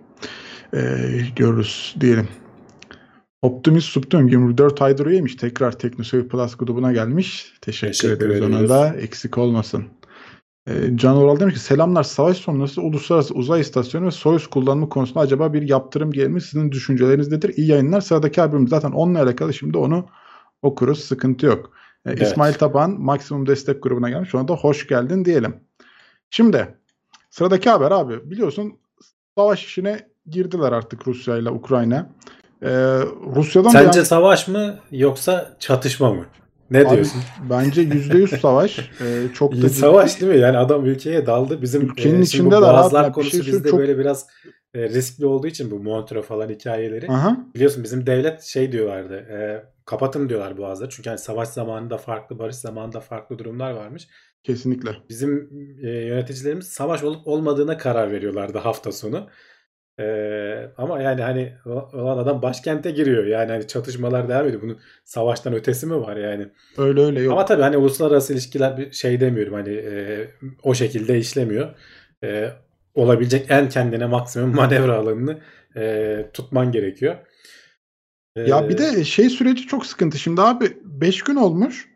Ee, 0.75 1.21
görürüz 1.37 1.95
diyelim. 2.01 2.29
Optimist 3.43 3.87
Subtum 3.87 4.29
24 4.29 4.83
aydır 4.83 5.07
üyeymiş. 5.07 5.37
Tekrar 5.37 5.79
Teknoseyir 5.79 6.29
Plus 6.29 6.57
grubuna 6.57 6.93
gelmiş. 6.93 7.53
Teşekkür, 7.61 7.93
Teşekkür 7.93 8.31
ederiz 8.31 8.43
ona 8.43 8.69
da. 8.69 8.95
Eksik 8.97 9.39
olmasın. 9.39 9.85
E, 10.69 10.97
Can 10.97 11.17
Oral 11.17 11.41
demiş 11.41 11.55
ki 11.55 11.61
selamlar 11.61 12.03
savaş 12.03 12.37
sonrası 12.37 12.83
uluslararası 12.83 13.35
uzay 13.35 13.61
istasyonu 13.61 14.07
ve 14.07 14.11
Soyuz 14.11 14.47
kullanımı 14.47 14.89
konusunda 14.89 15.21
acaba 15.21 15.53
bir 15.53 15.69
yaptırım 15.69 16.11
gelir 16.11 16.29
mi? 16.29 16.41
Sizin 16.41 16.73
düşünceleriniz 16.73 17.33
nedir? 17.33 17.55
İyi 17.57 17.69
yayınlar. 17.69 18.01
Sıradaki 18.01 18.41
haberimiz 18.41 18.71
zaten 18.71 18.91
onunla 18.91 19.23
alakalı. 19.23 19.55
Şimdi 19.55 19.79
onu 19.79 20.07
okuruz. 20.63 21.05
Sıkıntı 21.05 21.47
yok. 21.47 21.71
E, 22.07 22.11
evet. 22.11 22.23
İsmail 22.23 22.55
Taban 22.55 22.91
maksimum 23.01 23.47
destek 23.47 23.83
grubuna 23.83 24.11
gelmiş. 24.11 24.31
Şu 24.31 24.39
anda 24.39 24.53
hoş 24.53 24.87
geldin 24.87 25.25
diyelim. 25.25 25.61
Şimdi 26.31 26.75
sıradaki 27.31 27.71
haber 27.71 27.91
abi 27.91 28.31
biliyorsun 28.31 28.79
savaş 29.39 29.65
işine 29.65 30.09
girdiler 30.27 30.73
artık 30.73 31.09
Rusya 31.09 31.37
ile 31.37 31.51
Ukrayna. 31.51 32.11
Ee, 32.63 32.69
Rusya'dan 33.37 33.71
Sence 33.71 33.99
yani... 33.99 34.07
savaş 34.07 34.49
mı 34.49 34.79
yoksa 34.91 35.57
çatışma 35.59 36.13
mı? 36.13 36.27
Ne 36.71 36.79
Abi, 36.79 36.95
diyorsun? 36.95 37.23
Bence 37.51 37.83
%100 37.83 38.41
savaş. 38.41 38.91
Ee, 39.01 39.35
çok 39.35 39.63
da 39.63 39.69
savaş 39.69 40.21
değil 40.21 40.33
mi? 40.33 40.39
Yani 40.39 40.59
adam 40.59 40.87
ülkeye 40.87 41.27
daldı. 41.27 41.63
Bizim 41.63 41.83
ülkenin 41.83 42.21
e, 42.21 42.23
içinde 42.23 42.57
de 42.57 42.61
boğazlar 42.61 43.13
konusu 43.13 43.43
şey 43.43 43.53
bizde 43.53 43.71
çok... 43.71 43.79
böyle 43.79 43.99
biraz 43.99 44.27
e, 44.75 44.89
riskli 44.89 45.27
olduğu 45.27 45.47
için 45.47 45.71
bu 45.71 45.79
Montreux 45.79 46.27
falan 46.27 46.49
hikayeleri. 46.49 47.09
Aha. 47.09 47.37
Biliyorsun 47.55 47.85
bizim 47.85 48.07
devlet 48.07 48.43
şey 48.43 48.73
diyorlardı. 48.73 49.15
E, 49.15 49.65
kapatın 49.85 50.29
diyorlar 50.29 50.57
boğazları. 50.57 50.91
Çünkü 50.91 51.09
yani 51.09 51.19
savaş 51.19 51.49
zamanında 51.49 51.99
farklı, 51.99 52.39
barış 52.39 52.57
zamanında 52.57 53.01
farklı 53.01 53.39
durumlar 53.39 53.71
varmış. 53.71 54.09
Kesinlikle. 54.43 54.91
Bizim 55.09 55.51
e, 55.83 55.91
yöneticilerimiz 55.91 56.67
savaş 56.67 57.03
olup 57.03 57.27
olmadığına 57.27 57.79
karar 57.79 58.13
veriyorlardı 58.13 58.59
hafta 58.59 58.93
sonu. 58.93 59.29
Ee, 60.01 60.71
ama 60.77 61.03
yani 61.03 61.23
hani 61.23 61.53
olan 61.93 62.19
adam 62.19 62.43
başkente 62.43 62.91
giriyor. 62.91 63.25
Yani 63.27 63.53
hani 63.53 63.67
çatışmalar 63.67 64.29
devam 64.29 64.47
ediyor. 64.47 64.63
Bunun 64.63 64.79
savaştan 65.05 65.55
ötesi 65.55 65.87
mi 65.87 66.01
var 66.01 66.17
yani? 66.17 66.49
Öyle 66.79 67.01
öyle 67.01 67.21
yok. 67.21 67.33
Ama 67.33 67.45
tabii 67.45 67.63
hani 67.63 67.77
uluslararası 67.77 68.33
ilişkiler 68.33 68.79
bir 68.79 68.93
şey 68.93 69.21
demiyorum 69.21 69.55
hani 69.55 69.69
e, 69.75 70.29
o 70.63 70.75
şekilde 70.75 71.19
işlemiyor. 71.19 71.75
E, 72.25 72.51
olabilecek 72.95 73.47
en 73.49 73.69
kendine 73.69 74.07
maksimum 74.07 74.55
manevra 74.55 74.97
alanını 74.97 75.39
e, 75.77 76.27
tutman 76.33 76.73
gerekiyor. 76.73 77.17
E, 78.37 78.41
Ya 78.43 78.69
bir 78.69 78.79
de 78.79 79.05
şey 79.05 79.31
süreci 79.31 79.67
çok 79.67 79.87
sıkıntı. 79.87 80.19
Şimdi 80.19 80.41
abi 80.43 80.77
5 80.85 81.23
gün 81.23 81.37
olmuş. 81.37 81.89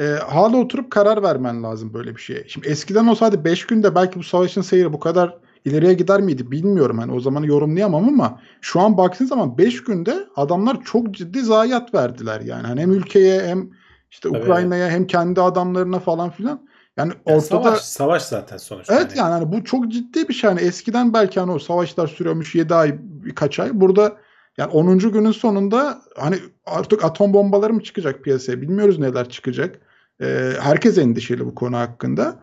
E, 0.00 0.04
hala 0.04 0.56
oturup 0.56 0.90
karar 0.90 1.22
vermen 1.22 1.62
lazım 1.62 1.94
böyle 1.94 2.16
bir 2.16 2.20
şeye. 2.20 2.44
Şimdi 2.48 2.68
eskiden 2.68 3.06
olsaydı 3.06 3.44
5 3.44 3.66
günde 3.66 3.94
belki 3.94 4.18
bu 4.18 4.22
savaşın 4.22 4.62
seyri 4.62 4.92
bu 4.92 5.00
kadar 5.00 5.38
ileriye 5.64 5.94
gider 5.94 6.20
miydi 6.20 6.50
bilmiyorum. 6.50 6.98
Hani 6.98 7.12
o 7.12 7.20
zamanı 7.20 7.46
yorumlayamam 7.46 8.08
ama 8.08 8.40
şu 8.60 8.80
an 8.80 8.96
baktığın 8.96 9.26
zaman 9.26 9.58
5 9.58 9.84
günde 9.84 10.26
adamlar 10.36 10.82
çok 10.84 11.10
ciddi 11.10 11.40
zayiat 11.40 11.94
verdiler 11.94 12.40
yani. 12.40 12.66
Hani 12.66 12.80
hem 12.80 12.92
ülkeye 12.92 13.42
hem 13.46 13.70
işte. 14.10 14.28
Ukrayna'ya 14.28 14.88
hem 14.90 15.06
kendi 15.06 15.40
adamlarına 15.40 15.98
falan 15.98 16.30
filan. 16.30 16.60
Yani 16.96 17.12
yani 17.26 17.36
ortada 17.36 17.62
savaş, 17.62 17.80
savaş 17.80 18.22
zaten 18.22 18.56
sonuçta. 18.56 18.94
Evet 18.94 19.10
hani. 19.10 19.18
yani 19.18 19.32
hani 19.32 19.52
bu 19.52 19.64
çok 19.64 19.88
ciddi 19.88 20.28
bir 20.28 20.34
şey. 20.34 20.50
Hani 20.50 20.60
eskiden 20.60 21.12
belki 21.12 21.40
hani 21.40 21.52
o 21.52 21.58
savaşlar 21.58 22.06
sürüyormuş 22.06 22.54
7 22.54 22.74
ay 22.74 22.98
birkaç 23.00 23.58
ay. 23.58 23.70
Burada 23.72 24.16
yani 24.58 24.70
10. 24.70 24.98
günün 24.98 25.32
sonunda 25.32 26.02
hani 26.16 26.36
artık 26.66 27.04
atom 27.04 27.34
bombaları 27.34 27.72
mı 27.72 27.82
çıkacak 27.82 28.24
piyasaya 28.24 28.62
bilmiyoruz 28.62 28.98
neler 28.98 29.28
çıkacak. 29.28 29.80
Ee, 30.20 30.52
herkes 30.60 30.98
endişeli 30.98 31.46
bu 31.46 31.54
konu 31.54 31.76
hakkında. 31.76 32.40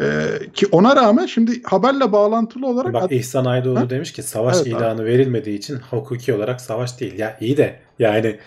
Ee, 0.00 0.24
ki 0.54 0.66
ona 0.72 0.96
rağmen 0.96 1.26
şimdi 1.26 1.62
haberle 1.62 2.12
bağlantılı 2.12 2.66
olarak 2.66 2.94
Bak 2.94 3.12
İhsan 3.12 3.44
Aydoğdu 3.44 3.80
Ha? 3.80 3.90
demiş 3.90 4.12
ki 4.12 4.22
savaş 4.22 4.56
Evet 4.56 4.66
abi. 4.66 4.70
ilanı 4.70 5.04
verilmediği 5.04 5.58
için 5.58 5.76
hukuki 5.76 6.34
olarak 6.34 6.60
savaş 6.60 7.00
değil. 7.00 7.18
Ya 7.18 7.36
iyi 7.40 7.56
de 7.56 7.80
yani 7.98 8.38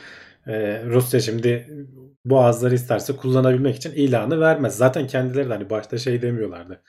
e, 0.48 0.84
Rusya 0.86 1.20
şimdi 1.20 1.68
boğazları 2.26 2.76
isterse 2.76 3.16
kullanabilmek 3.16 3.76
için 3.76 3.92
ilanı 3.92 4.40
vermez. 4.40 4.78
Zaten 4.78 5.08
kendileri 5.08 5.50
de 5.50 5.54
hani 5.54 5.70
başta 5.70 5.98
şey 5.98 6.22
demiyorlardı. 6.22 6.82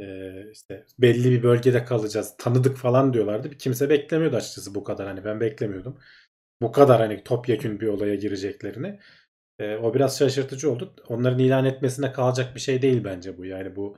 E, 0.00 0.04
işte 0.52 0.86
belli 0.98 1.30
bir 1.30 1.42
bölgede 1.42 1.84
kalacağız. 1.84 2.34
Tanıdık 2.38 2.76
falan 2.76 3.14
diyorlardı. 3.14 3.50
Kimse 3.50 3.90
beklemiyordu 3.90 4.36
açıkçası 4.36 4.74
bu 4.74 4.84
kadar. 4.84 5.06
Hani 5.06 5.24
ben 5.24 5.40
beklemiyordum. 5.40 5.98
Bu 6.62 6.72
kadar 6.72 7.00
hani 7.00 7.24
topyekün 7.24 7.80
bir 7.80 7.86
olaya 7.86 8.14
gireceklerini. 8.14 8.98
E, 9.58 9.76
o 9.76 9.94
biraz 9.94 10.18
şaşırtıcı 10.18 10.70
oldu. 10.72 10.94
Onların 11.08 11.38
ilan 11.38 11.64
etmesine 11.64 12.12
kalacak 12.12 12.54
bir 12.54 12.60
şey 12.60 12.82
değil 12.82 13.04
bence 13.04 13.38
bu. 13.38 13.44
Yani 13.44 13.76
bu 13.76 13.96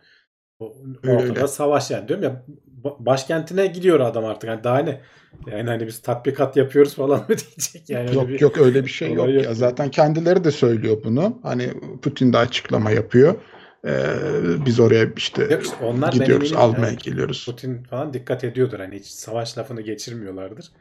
Öyle 1.02 1.16
ortada 1.16 1.38
öyle. 1.38 1.48
savaş 1.48 1.90
yani 1.90 2.08
diyorum 2.08 2.24
ya 2.24 2.44
ba- 2.84 3.06
başkentine 3.06 3.66
gidiyor 3.66 4.00
adam 4.00 4.24
artık. 4.24 4.48
Yani 4.48 4.64
daha 4.64 4.78
ne? 4.78 5.00
Yani 5.46 5.70
hani 5.70 5.86
biz 5.86 6.02
tatbikat 6.02 6.56
yapıyoruz 6.56 6.94
falan 6.94 7.18
mı 7.28 7.28
diyecek 7.28 7.90
yani 7.90 8.08
öyle 8.08 8.14
yok 8.14 8.28
bir 8.28 8.40
yok 8.40 8.58
öyle 8.58 8.84
bir 8.84 8.90
şey 8.90 9.12
yok 9.12 9.18
yok 9.18 9.28
ya. 9.28 9.40
yani. 9.40 9.54
Zaten 9.54 9.90
kendileri 9.90 10.44
de 10.44 10.50
söylüyor 10.50 10.96
bunu. 11.04 11.38
Hani 11.42 11.72
Putin 12.02 12.32
de 12.32 12.38
açıklama 12.38 12.90
yapıyor. 12.90 13.34
Ee, 13.86 14.04
biz 14.66 14.80
oraya 14.80 15.06
işte 15.16 15.42
Yok 15.50 15.62
işte 15.62 15.84
onlar 15.84 16.12
gidiyoruz 16.12 16.52
eminim, 16.52 16.64
almaya 16.64 16.88
evet, 16.92 17.04
geliyoruz. 17.04 17.44
Putin 17.46 17.82
falan 17.82 18.14
dikkat 18.14 18.44
ediyordur 18.44 18.78
hani 18.80 18.96
hiç 18.96 19.06
savaş 19.06 19.58
lafını 19.58 19.80
geçirmiyorlardır. 19.80 20.72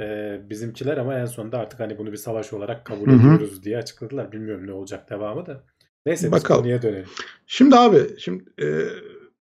Ee, 0.00 0.40
bizimkiler 0.50 0.96
ama 0.96 1.18
en 1.18 1.26
sonunda 1.26 1.58
artık 1.58 1.80
hani 1.80 1.98
bunu 1.98 2.12
bir 2.12 2.16
savaş 2.16 2.52
olarak 2.52 2.84
kabul 2.84 3.06
Hı 3.06 3.12
hı. 3.12 3.16
ediyoruz 3.16 3.62
diye 3.62 3.78
açıkladılar. 3.78 4.32
Bilmiyorum 4.32 4.66
ne 4.66 4.72
olacak 4.72 5.10
devamı 5.10 5.46
da. 5.46 5.64
Neyse 6.06 6.32
Bakalım. 6.32 6.60
konuya 6.60 6.82
dönelim. 6.82 7.06
Şimdi 7.46 7.76
abi 7.76 7.98
şimdi 8.18 8.44
e, 8.62 8.66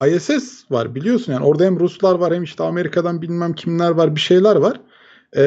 ISS 0.08 0.70
var 0.70 0.94
biliyorsun 0.94 1.32
yani 1.32 1.44
orada 1.44 1.64
hem 1.64 1.80
Ruslar 1.80 2.14
var 2.14 2.34
hem 2.34 2.42
işte 2.42 2.62
Amerika'dan 2.62 3.22
bilmem 3.22 3.52
kimler 3.52 3.90
var 3.90 4.14
bir 4.14 4.20
şeyler 4.20 4.56
var. 4.56 4.80
E, 5.36 5.42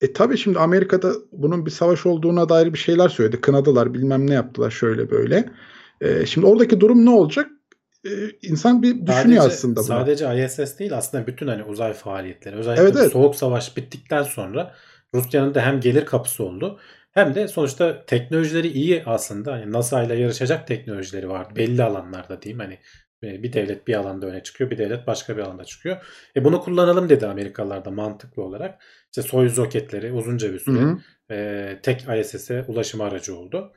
e 0.00 0.12
tabii 0.12 0.38
şimdi 0.38 0.58
Amerika'da 0.58 1.12
bunun 1.32 1.66
bir 1.66 1.70
savaş 1.70 2.06
olduğuna 2.06 2.48
dair 2.48 2.72
bir 2.72 2.78
şeyler 2.78 3.08
söyledi. 3.08 3.40
Kınadılar 3.40 3.94
bilmem 3.94 4.26
ne 4.30 4.34
yaptılar 4.34 4.70
şöyle 4.70 5.10
böyle. 5.10 5.50
E, 6.00 6.26
şimdi 6.26 6.46
oradaki 6.46 6.80
durum 6.80 7.06
ne 7.06 7.10
olacak? 7.10 7.50
E, 8.06 8.30
insan 8.42 8.82
bir 8.82 9.06
düşünüyor 9.06 9.42
Sadece, 9.42 9.56
aslında 9.56 9.76
buna. 9.76 9.84
sadece 9.84 10.44
ISS 10.44 10.78
değil 10.78 10.96
aslında 10.96 11.26
bütün 11.26 11.46
hani 11.48 11.64
uzay 11.64 11.92
faaliyetleri. 11.92 12.56
Özellikle 12.56 12.82
Evet, 12.82 12.96
evet. 13.00 13.12
soğuk 13.12 13.36
savaş 13.36 13.76
bittikten 13.76 14.22
sonra 14.22 14.74
Rusya'nın 15.14 15.54
da 15.54 15.60
hem 15.66 15.80
gelir 15.80 16.06
kapısı 16.06 16.44
oldu 16.44 16.80
hem 17.12 17.34
de 17.34 17.48
sonuçta 17.48 18.04
teknolojileri 18.06 18.68
iyi 18.68 19.02
aslında. 19.06 19.52
Hani 19.52 19.72
NASA 19.72 20.02
ile 20.02 20.14
yarışacak 20.14 20.66
teknolojileri 20.66 21.28
vardı. 21.28 21.52
Belli 21.56 21.82
alanlarda 21.82 22.42
diyeyim 22.42 22.60
hani 22.60 22.78
e, 23.22 23.42
bir 23.42 23.52
devlet 23.52 23.86
bir 23.88 23.94
alanda 23.94 24.26
öne 24.26 24.42
çıkıyor, 24.42 24.70
bir 24.70 24.78
devlet 24.78 25.06
başka 25.06 25.36
bir 25.36 25.42
alanda 25.42 25.64
çıkıyor. 25.64 25.96
E 26.36 26.44
bunu 26.44 26.60
kullanalım 26.60 27.08
dedi 27.08 27.26
Amerikalılar 27.26 27.84
da 27.84 27.90
mantıklı 27.90 28.42
olarak. 28.42 28.82
İşte 29.06 29.22
Soyuz 29.22 29.56
roketleri 29.56 30.12
uzunca 30.12 30.48
bir 30.52 30.58
Hı 30.58 30.64
süre 30.64 30.80
hı. 30.80 30.98
e, 31.34 31.78
tek 31.82 32.06
ISS'e 32.20 32.64
ulaşım 32.68 33.00
aracı 33.00 33.36
oldu. 33.36 33.72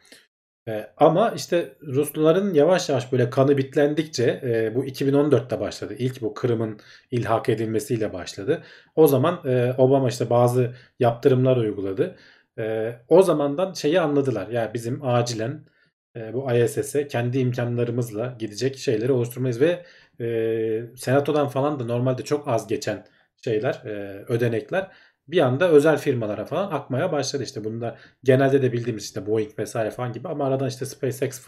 E, 0.67 0.89
ama 0.97 1.31
işte 1.31 1.77
Rusların 1.81 2.53
yavaş 2.53 2.89
yavaş 2.89 3.11
böyle 3.11 3.29
kanı 3.29 3.57
bitlendikçe 3.57 4.41
e, 4.43 4.75
bu 4.75 4.85
2014'te 4.85 5.59
başladı. 5.59 5.95
İlk 5.97 6.21
bu 6.21 6.33
Kırım'ın 6.33 6.79
ilhak 7.11 7.49
edilmesiyle 7.49 8.13
başladı. 8.13 8.63
O 8.95 9.07
zaman 9.07 9.41
e, 9.45 9.73
Obama 9.77 10.09
işte 10.09 10.29
bazı 10.29 10.73
yaptırımlar 10.99 11.57
uyguladı. 11.57 12.15
E, 12.59 12.95
o 13.07 13.21
zamandan 13.21 13.73
şeyi 13.73 14.01
anladılar. 14.01 14.47
Ya 14.47 14.73
bizim 14.73 15.05
acilen 15.05 15.65
e, 16.15 16.33
bu 16.33 16.53
ISS'e 16.53 17.07
kendi 17.07 17.39
imkanlarımızla 17.39 18.35
gidecek 18.39 18.77
şeyleri 18.77 19.11
oluşturmayız 19.11 19.61
ve 19.61 19.85
e, 20.19 20.95
senatodan 20.97 21.47
falan 21.47 21.79
da 21.79 21.85
normalde 21.85 22.23
çok 22.23 22.47
az 22.47 22.67
geçen 22.67 23.05
şeyler, 23.43 23.73
e, 23.85 24.25
ödenekler 24.27 24.91
bir 25.31 25.39
anda 25.39 25.69
özel 25.69 25.97
firmalara 25.97 26.45
falan 26.45 26.71
akmaya 26.71 27.11
başladı. 27.11 27.43
İşte 27.43 27.63
bunda 27.63 27.97
genelde 28.23 28.61
de 28.61 28.71
bildiğimiz 28.71 29.03
işte 29.03 29.25
Boeing 29.27 29.59
vesaire 29.59 29.91
falan 29.91 30.13
gibi 30.13 30.27
ama 30.27 30.45
aradan 30.45 30.67
işte 30.67 30.85
SpaceX 30.85 31.47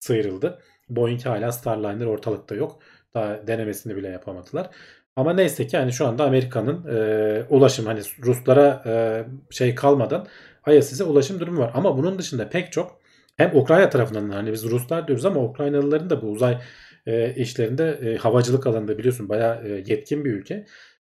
sıyrıldı. 0.00 0.58
Boeing 0.88 1.26
hala 1.26 1.52
Starliner 1.52 2.06
ortalıkta 2.06 2.54
yok. 2.54 2.78
Daha 3.14 3.46
denemesini 3.46 3.96
bile 3.96 4.08
yapamadılar. 4.08 4.70
Ama 5.16 5.32
neyse 5.32 5.66
ki 5.66 5.76
hani 5.76 5.92
şu 5.92 6.06
anda 6.06 6.24
Amerika'nın 6.24 6.86
e, 6.96 7.44
ulaşım 7.50 7.86
hani 7.86 8.00
Ruslara 8.22 8.82
e, 8.86 9.24
şey 9.50 9.74
kalmadan 9.74 10.26
ISS'e 10.68 11.04
ulaşım 11.04 11.40
durumu 11.40 11.60
var. 11.60 11.70
Ama 11.74 11.98
bunun 11.98 12.18
dışında 12.18 12.48
pek 12.48 12.72
çok 12.72 13.00
hem 13.36 13.56
Ukrayna 13.56 13.90
tarafından 13.90 14.30
hani 14.30 14.52
biz 14.52 14.64
Ruslar 14.64 15.08
diyoruz 15.08 15.24
ama 15.24 15.40
Ukraynalıların 15.44 16.10
da 16.10 16.22
bu 16.22 16.26
uzay 16.26 16.58
e, 17.06 17.34
işlerinde 17.34 17.98
e, 18.02 18.16
havacılık 18.16 18.66
alanında 18.66 18.98
biliyorsun 18.98 19.28
bayağı 19.28 19.68
e, 19.68 19.68
yetkin 19.86 20.24
bir 20.24 20.32
ülke. 20.32 20.66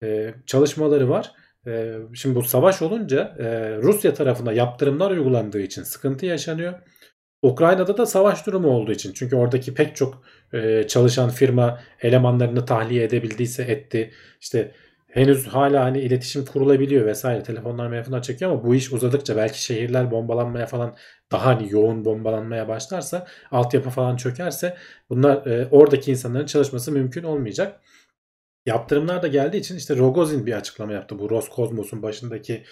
E, 0.03 0.33
çalışmaları 0.45 1.09
var. 1.09 1.31
E, 1.67 1.95
şimdi 2.13 2.35
bu 2.35 2.43
savaş 2.43 2.81
olunca 2.81 3.35
e, 3.39 3.77
Rusya 3.77 4.13
tarafına 4.13 4.51
yaptırımlar 4.51 5.11
uygulandığı 5.11 5.59
için 5.59 5.83
sıkıntı 5.83 6.25
yaşanıyor. 6.25 6.73
Ukrayna'da 7.41 7.97
da 7.97 8.05
savaş 8.05 8.45
durumu 8.47 8.67
olduğu 8.67 8.91
için 8.91 9.13
çünkü 9.13 9.35
oradaki 9.35 9.73
pek 9.73 9.95
çok 9.95 10.23
e, 10.53 10.87
çalışan 10.87 11.29
firma 11.29 11.79
elemanlarını 12.01 12.65
tahliye 12.65 13.03
edebildiyse 13.03 13.63
etti. 13.63 14.11
İşte 14.41 14.71
henüz 15.07 15.47
hala 15.47 15.83
hani 15.83 15.99
iletişim 15.99 16.45
kurulabiliyor 16.45 17.05
vesaire 17.05 17.43
telefonlar 17.43 17.87
telefonlar 17.87 18.21
çekiyor 18.21 18.51
ama 18.51 18.63
bu 18.63 18.75
iş 18.75 18.93
uzadıkça 18.93 19.37
belki 19.37 19.63
şehirler 19.63 20.11
bombalanmaya 20.11 20.65
falan 20.65 20.95
daha 21.31 21.45
hani 21.45 21.71
yoğun 21.71 22.05
bombalanmaya 22.05 22.67
başlarsa 22.67 23.27
altyapı 23.51 23.89
falan 23.89 24.15
çökerse 24.15 24.77
bunlar 25.09 25.45
e, 25.45 25.67
oradaki 25.71 26.11
insanların 26.11 26.45
çalışması 26.45 26.91
mümkün 26.91 27.23
olmayacak. 27.23 27.81
Yaptırımlar 28.69 29.21
da 29.21 29.27
geldiği 29.27 29.57
için 29.57 29.77
işte 29.77 29.97
Rogozin 29.97 30.45
bir 30.45 30.53
açıklama 30.53 30.93
yaptı. 30.93 31.19
Bu 31.19 31.29
Roskosmos'un 31.29 32.01
başındaki 32.01 32.63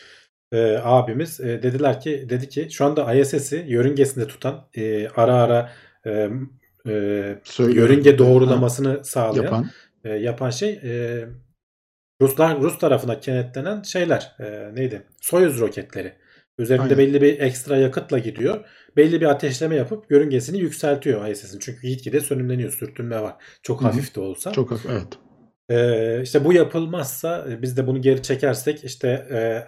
e, 0.52 0.78
abimiz 0.84 1.40
e, 1.40 1.64
dediler 1.64 2.02
ki 2.02 2.26
dedi 2.30 2.50
ki 2.50 2.68
şu 2.72 2.86
anda 2.86 3.14
ISS'i 3.14 3.66
yörüngesinde 3.68 4.28
tutan 4.28 4.68
e, 4.76 5.08
ara 5.08 5.34
ara 5.34 5.72
e, 6.06 6.30
e, 6.86 6.92
yörünge 7.60 8.18
doğrulamasını 8.18 9.06
sağlayan 9.06 9.44
Yapan. 9.44 9.70
e, 10.04 10.10
yapan 10.10 10.50
şey 10.50 10.70
e, 10.84 11.26
Ruslar 12.22 12.62
Rus 12.62 12.80
tarafına 12.80 13.20
kenetlenen 13.20 13.82
şeyler 13.82 14.36
e, 14.40 14.76
neydi? 14.76 15.04
Soyuz 15.22 15.60
roketleri. 15.60 16.14
Üzerinde 16.58 16.84
Aynen. 16.84 16.98
belli 16.98 17.22
bir 17.22 17.40
ekstra 17.40 17.78
yakıtla 17.78 18.20
gidiyor. 18.20 18.66
Belli 18.98 19.22
bir 19.22 19.26
ateşleme 19.26 19.76
yapıp 19.76 20.12
yörüngesini 20.12 20.60
yükseltiyor 20.60 21.28
ISS'in. 21.28 21.60
Çünkü 21.60 21.88
gitgide 21.88 22.20
sönümleniyor. 22.20 22.72
Sürtünme 22.72 23.22
var. 23.22 23.36
Çok 23.64 23.82
Hı 23.82 23.86
hı. 23.86 23.90
hafif 23.90 24.16
de 24.16 24.20
olsa. 24.20 24.52
Çok 24.52 24.72
hafif 24.72 24.92
evet. 24.92 25.27
Ee, 25.69 26.21
işte 26.23 26.45
bu 26.45 26.53
yapılmazsa 26.53 27.45
e, 27.49 27.62
biz 27.62 27.77
de 27.77 27.88
bunu 27.88 28.01
geri 28.01 28.23
çekersek 28.23 28.84
işte 28.84 29.08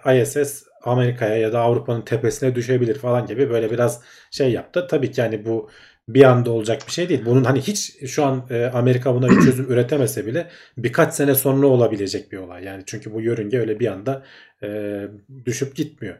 e, 0.06 0.22
ISS 0.22 0.64
Amerika'ya 0.82 1.36
ya 1.36 1.52
da 1.52 1.60
Avrupa'nın 1.60 2.02
tepesine 2.02 2.54
düşebilir 2.54 2.94
falan 2.98 3.26
gibi 3.26 3.50
böyle 3.50 3.70
biraz 3.70 4.02
şey 4.30 4.52
yaptı. 4.52 4.86
Tabii 4.90 5.10
ki 5.12 5.20
yani 5.20 5.44
bu 5.44 5.70
bir 6.08 6.22
anda 6.24 6.50
olacak 6.50 6.82
bir 6.86 6.92
şey 6.92 7.08
değil. 7.08 7.24
Bunun 7.26 7.44
hani 7.44 7.60
hiç 7.60 8.04
şu 8.06 8.24
an 8.24 8.46
e, 8.50 8.64
Amerika 8.64 9.14
buna 9.14 9.28
bir 9.28 9.40
çözüm 9.44 9.70
üretemese 9.72 10.26
bile 10.26 10.48
birkaç 10.76 11.14
sene 11.14 11.34
sonra 11.34 11.66
olabilecek 11.66 12.32
bir 12.32 12.38
olay. 12.38 12.64
Yani 12.64 12.82
çünkü 12.86 13.12
bu 13.14 13.20
yörünge 13.20 13.58
öyle 13.58 13.80
bir 13.80 13.86
anda 13.86 14.24
e, 14.62 15.02
düşüp 15.44 15.76
gitmiyor. 15.76 16.18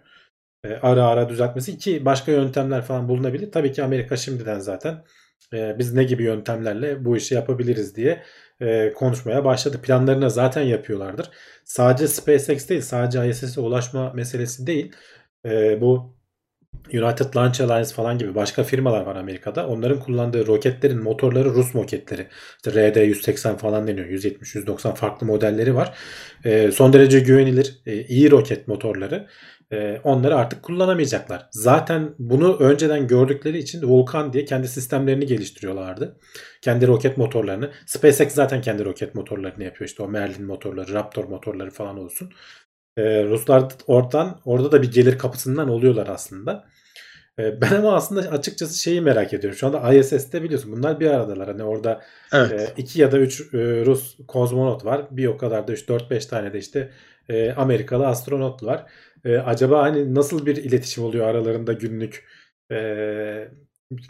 E, 0.65 0.69
ara 0.75 1.05
ara 1.05 1.29
düzeltmesi 1.29 1.79
ki 1.79 2.05
başka 2.05 2.33
yöntemler 2.33 2.83
falan 2.83 3.09
bulunabilir. 3.09 3.53
Tabii 3.53 3.73
ki 3.73 3.83
Amerika 3.83 4.17
şimdiden 4.17 4.59
zaten 4.59 5.05
e, 5.55 5.79
biz 5.79 5.95
ne 5.95 6.05
gibi 6.05 6.23
yöntemlerle 6.23 7.05
bu 7.05 7.17
işi 7.17 7.35
yapabiliriz 7.35 7.97
diye 7.97 8.23
e, 8.61 8.93
konuşmaya 8.93 9.45
başladı. 9.45 9.83
Planlarını 9.83 10.31
zaten 10.31 10.63
yapıyorlardır. 10.63 11.31
Sadece 11.65 12.09
SpaceX 12.09 12.69
değil, 12.69 12.81
sadece 12.81 13.29
ISS'e 13.29 13.61
ulaşma 13.61 14.13
meselesi 14.13 14.67
değil. 14.67 14.93
E, 15.45 15.81
bu 15.81 16.21
United 16.93 17.37
Launch 17.37 17.61
Alliance 17.61 17.95
falan 17.95 18.19
gibi 18.19 18.35
başka 18.35 18.65
firmalar 18.65 19.03
var 19.03 19.17
Amerika'da. 19.17 19.69
Onların 19.69 20.01
kullandığı 20.01 20.47
roketlerin 20.47 21.03
motorları 21.03 21.51
Rus 21.55 21.75
roketleri. 21.75 22.27
İşte 22.57 22.71
RD-180 22.71 23.57
falan 23.57 23.87
deniyor. 23.87 24.07
170-190 24.07 24.95
farklı 24.95 25.27
modelleri 25.27 25.75
var. 25.75 25.99
E, 26.45 26.71
son 26.73 26.93
derece 26.93 27.21
güvenilir, 27.21 27.81
e, 27.87 28.05
iyi 28.05 28.31
roket 28.31 28.69
motorları. 28.69 29.29
E, 29.73 30.01
onları 30.05 30.37
artık 30.37 30.63
kullanamayacaklar. 30.63 31.49
Zaten 31.51 32.15
bunu 32.19 32.57
önceden 32.57 33.07
gördükleri 33.07 33.59
için 33.59 33.83
Vulkan 33.83 34.33
diye 34.33 34.45
kendi 34.45 34.69
sistemlerini 34.69 35.27
geliştiriyorlardı. 35.27 36.17
Kendi 36.63 36.87
roket 36.87 37.17
motorlarını. 37.19 37.71
SpaceX 37.87 38.33
zaten 38.35 38.61
kendi 38.61 38.85
roket 38.85 39.15
motorlarını 39.15 39.65
yapıyor. 39.65 39.89
İşte 39.89 40.03
o 40.03 40.09
Merlin 40.09 40.47
motorları, 40.47 40.93
Raptor 40.93 41.25
motorları 41.25 41.71
falan 41.71 41.99
olsun. 41.99 42.33
Ee, 42.97 43.25
Ruslar 43.25 43.73
oradan 43.87 44.41
orada 44.45 44.73
da 44.73 44.83
bir 44.83 44.93
gelir 44.93 45.19
kapısından 45.19 45.69
oluyorlar 45.69 46.07
aslında. 46.07 46.65
Ee, 47.39 47.61
ben 47.61 47.75
ama 47.75 47.95
aslında 47.95 48.21
açıkçası 48.21 48.79
şeyi 48.79 49.01
merak 49.01 49.33
ediyorum. 49.33 49.59
Şu 49.59 49.67
anda 49.67 49.95
ISS'te 49.95 50.43
biliyorsun 50.43 50.73
bunlar 50.73 51.01
bir 51.01 51.07
aradalar. 51.11 51.49
Hani 51.49 51.63
orada 51.63 52.01
Evet. 52.33 52.61
e, 52.61 52.73
iki 52.77 53.01
ya 53.01 53.13
da 53.13 53.19
üç 53.19 53.41
e, 53.41 53.85
Rus 53.87 54.17
kozmonot 54.29 54.85
var. 54.85 55.07
Bir 55.11 55.27
o 55.27 55.37
kadar 55.37 55.69
da 55.69 55.73
4-5 55.73 56.29
tane 56.29 56.53
de 56.53 56.59
işte 56.59 56.91
e, 57.31 57.53
Amerikalı 57.53 58.07
astronot 58.07 58.63
var. 58.63 58.87
E, 59.25 59.37
acaba 59.39 59.83
hani 59.83 60.15
nasıl 60.15 60.47
bir 60.47 60.57
iletişim 60.57 61.05
oluyor 61.05 61.27
aralarında 61.27 61.73
günlük? 61.73 62.25
E, 62.73 62.77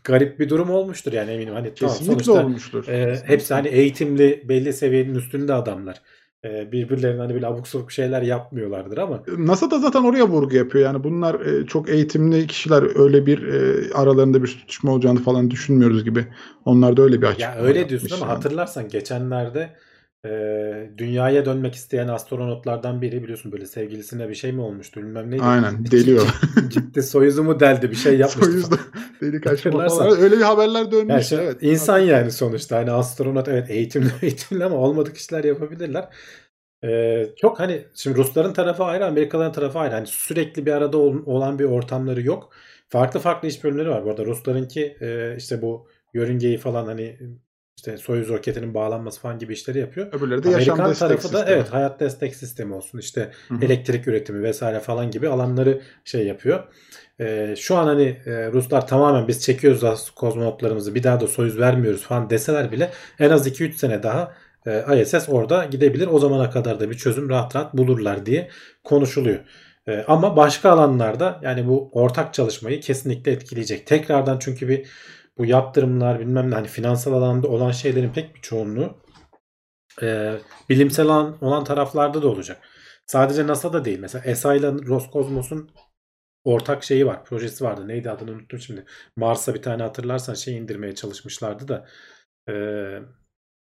garip 0.04 0.40
bir 0.40 0.48
durum 0.48 0.70
olmuştur 0.70 1.12
yani 1.12 1.30
eminim. 1.30 1.54
Hani 1.54 1.74
tamam, 1.74 1.94
Kesinlikle 1.94 2.24
sonuçta 2.24 2.46
olmuştur. 2.46 2.88
e, 2.88 3.04
Kesinlikle. 3.04 3.34
hepsi 3.34 3.54
hani 3.54 3.68
eğitimli 3.68 4.44
belli 4.48 4.72
seviyenin 4.72 5.14
üstünde 5.14 5.54
adamlar. 5.54 6.02
E, 6.44 6.72
birbirlerine 6.72 7.20
hani 7.20 7.34
böyle 7.34 7.46
abuk 7.46 7.68
sabuk 7.68 7.92
şeyler 7.92 8.22
yapmıyorlardır 8.22 8.98
ama 8.98 9.22
NASA 9.38 9.70
da 9.70 9.78
zaten 9.78 10.02
oraya 10.02 10.28
vurgu 10.28 10.56
yapıyor. 10.56 10.84
Yani 10.84 11.04
bunlar 11.04 11.40
e, 11.40 11.66
çok 11.66 11.88
eğitimli 11.90 12.46
kişiler 12.46 13.00
öyle 13.00 13.26
bir 13.26 13.42
e, 13.48 13.92
aralarında 13.94 14.42
bir 14.42 14.48
tutuşma 14.48 14.92
olacağını 14.92 15.22
falan 15.22 15.50
düşünmüyoruz 15.50 16.04
gibi. 16.04 16.26
Onlar 16.64 16.96
da 16.96 17.02
öyle 17.02 17.22
bir 17.22 17.26
açıklama 17.26 17.54
ya 17.56 17.62
öyle 17.62 17.88
diyorsun 17.88 18.16
ama 18.16 18.26
yani. 18.26 18.34
hatırlarsan 18.34 18.88
geçenlerde 18.88 19.70
e, 20.24 20.30
dünyaya 20.98 21.44
dönmek 21.44 21.74
isteyen 21.74 22.08
astronotlardan 22.08 23.02
biri 23.02 23.22
biliyorsun 23.22 23.52
böyle 23.52 23.66
sevgilisine 23.66 24.28
bir 24.28 24.34
şey 24.34 24.52
mi 24.52 24.60
olmuştu 24.60 25.00
bilmem 25.00 25.30
neydi. 25.30 25.42
Aynen 25.42 25.86
deliyor. 25.86 26.26
Gitti 26.70 27.02
soyuzumu 27.02 27.60
deldi 27.60 27.90
bir 27.90 27.96
şey 27.96 28.18
yapmıştı. 28.18 28.50
Soyuzda 28.52 28.76
delik 29.20 29.46
açma 29.46 29.70
Hatırlarsan. 29.70 29.98
falan. 29.98 30.20
Öyle 30.20 30.36
bir 30.36 30.42
haberler 30.42 30.92
dönmüş. 30.92 31.10
Yani 31.10 31.24
şey, 31.24 31.38
evet. 31.38 31.56
insan 31.60 31.98
yani 31.98 32.30
sonuçta 32.30 32.76
hani 32.76 32.90
astronot 32.90 33.48
evet 33.48 33.70
eğitimli 33.70 34.10
eğitimli 34.22 34.64
ama 34.64 34.76
olmadık 34.76 35.16
işler 35.16 35.44
yapabilirler. 35.44 36.08
Ee, 36.84 37.26
çok 37.36 37.60
hani 37.60 37.84
şimdi 37.94 38.16
Rusların 38.16 38.52
tarafı 38.52 38.84
ayrı 38.84 39.06
Amerikalıların 39.06 39.52
tarafı 39.52 39.78
ayrı. 39.78 39.94
Hani 39.94 40.06
sürekli 40.06 40.66
bir 40.66 40.72
arada 40.72 40.98
ol- 40.98 41.26
olan 41.26 41.58
bir 41.58 41.64
ortamları 41.64 42.22
yok. 42.22 42.52
Farklı 42.88 43.20
farklı 43.20 43.48
iş 43.48 43.64
bölümleri 43.64 43.88
var. 43.88 44.04
Bu 44.04 44.10
arada 44.10 44.24
Ruslarınki 44.24 44.96
e, 45.00 45.34
işte 45.36 45.62
bu 45.62 45.88
yörüngeyi 46.14 46.58
falan 46.58 46.86
hani 46.86 47.18
işte 47.80 47.96
Soyuz 47.96 48.28
roketinin 48.28 48.74
bağlanması 48.74 49.20
falan 49.20 49.38
gibi 49.38 49.52
işleri 49.52 49.78
yapıyor. 49.78 50.06
Öbürleri 50.12 50.42
de 50.42 50.50
yaşam 50.50 50.80
Amerikan 50.80 50.90
destek 50.90 51.08
tarafı 51.08 51.32
da 51.32 51.38
sistemi. 51.38 51.56
evet 51.56 51.72
hayat 51.72 52.00
destek 52.00 52.36
sistemi 52.36 52.74
olsun 52.74 52.98
işte 52.98 53.30
Hı 53.48 53.54
hı. 53.54 53.64
elektrik 53.64 54.08
üretimi 54.08 54.42
vesaire 54.42 54.80
falan 54.80 55.10
gibi 55.10 55.28
alanları 55.28 55.80
şey 56.04 56.26
yapıyor. 56.26 56.64
Ee, 57.20 57.54
şu 57.58 57.76
an 57.76 57.86
hani 57.86 58.20
e, 58.26 58.52
Ruslar 58.52 58.86
tamamen 58.86 59.28
biz 59.28 59.42
çekiyoruz 59.42 60.10
kozmonotlarımızı 60.10 60.94
bir 60.94 61.02
daha 61.02 61.20
da 61.20 61.26
Soyuz 61.26 61.58
vermiyoruz 61.58 62.02
falan 62.02 62.30
deseler 62.30 62.72
bile 62.72 62.90
en 63.18 63.30
az 63.30 63.48
2-3 63.48 63.72
sene 63.72 64.02
daha 64.02 64.34
e, 64.66 65.02
ISS 65.02 65.28
orada 65.28 65.64
gidebilir. 65.64 66.06
O 66.06 66.18
zamana 66.18 66.50
kadar 66.50 66.80
da 66.80 66.90
bir 66.90 66.96
çözüm 66.96 67.28
rahat 67.28 67.56
rahat 67.56 67.74
bulurlar 67.74 68.26
diye 68.26 68.48
konuşuluyor. 68.84 69.38
E, 69.88 70.04
ama 70.08 70.36
başka 70.36 70.70
alanlarda 70.70 71.40
yani 71.42 71.68
bu 71.68 71.90
ortak 71.92 72.34
çalışmayı 72.34 72.80
kesinlikle 72.80 73.32
etkileyecek. 73.32 73.86
Tekrardan 73.86 74.38
çünkü 74.38 74.68
bir 74.68 74.86
bu 75.40 75.46
yaptırımlar 75.46 76.20
bilmem 76.20 76.50
ne 76.50 76.54
hani 76.54 76.66
finansal 76.68 77.12
alanda 77.12 77.48
olan 77.48 77.70
şeylerin 77.70 78.12
pek 78.12 78.34
bir 78.34 78.40
çoğunluğu 78.40 78.96
e, 80.02 80.38
bilimsel 80.68 81.06
olan, 81.06 81.44
olan 81.44 81.64
taraflarda 81.64 82.22
da 82.22 82.28
olacak. 82.28 82.62
Sadece 83.06 83.46
NASA'da 83.46 83.84
değil. 83.84 83.98
Mesela 83.98 84.24
ESA 84.24 84.54
ile 84.54 84.72
Roskosmos'un 84.72 85.70
ortak 86.44 86.84
şeyi 86.84 87.06
var. 87.06 87.24
Projesi 87.24 87.64
vardı. 87.64 87.88
Neydi 87.88 88.10
adını 88.10 88.30
unuttum 88.30 88.58
şimdi. 88.58 88.84
Mars'a 89.16 89.54
bir 89.54 89.62
tane 89.62 89.82
hatırlarsan 89.82 90.34
şey 90.34 90.56
indirmeye 90.56 90.94
çalışmışlardı 90.94 91.68
da 91.68 91.88
e, 92.48 92.54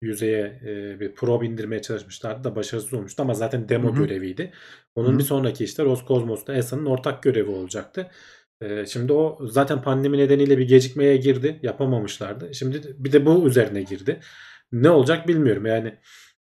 yüzeye 0.02 0.62
e, 0.65 0.99
bir 0.99 1.15
probe 1.15 1.45
indirmeye 1.45 1.82
çalışmışlardı 1.82 2.43
da 2.43 2.56
başarısız 2.56 2.93
olmuştu 2.93 3.23
ama 3.23 3.34
zaten 3.34 3.69
demo 3.69 3.89
Hı 3.89 3.93
hı. 3.93 4.04
göreviydi. 4.04 4.54
Onun 4.95 5.10
Hı 5.10 5.13
hı. 5.13 5.19
bir 5.19 5.23
sonraki 5.23 5.63
işte 5.63 5.84
Roskosmos'ta 5.84 6.54
ESA'nın 6.54 6.86
ortak 6.86 7.23
görevi 7.23 7.49
olacaktı. 7.49 8.12
E, 8.63 8.86
şimdi 8.86 9.13
o 9.13 9.39
zaten 9.47 9.82
pandemi 9.82 10.17
nedeniyle 10.17 10.58
bir 10.58 10.67
gecikmeye 10.67 11.17
girdi. 11.17 11.60
Yapamamışlardı. 11.63 12.54
Şimdi 12.54 12.82
bir 12.97 13.12
de 13.12 13.26
bu 13.26 13.47
üzerine 13.47 13.82
girdi. 13.82 14.19
Ne 14.71 14.89
olacak 14.89 15.28
bilmiyorum. 15.28 15.65
Yani 15.65 15.95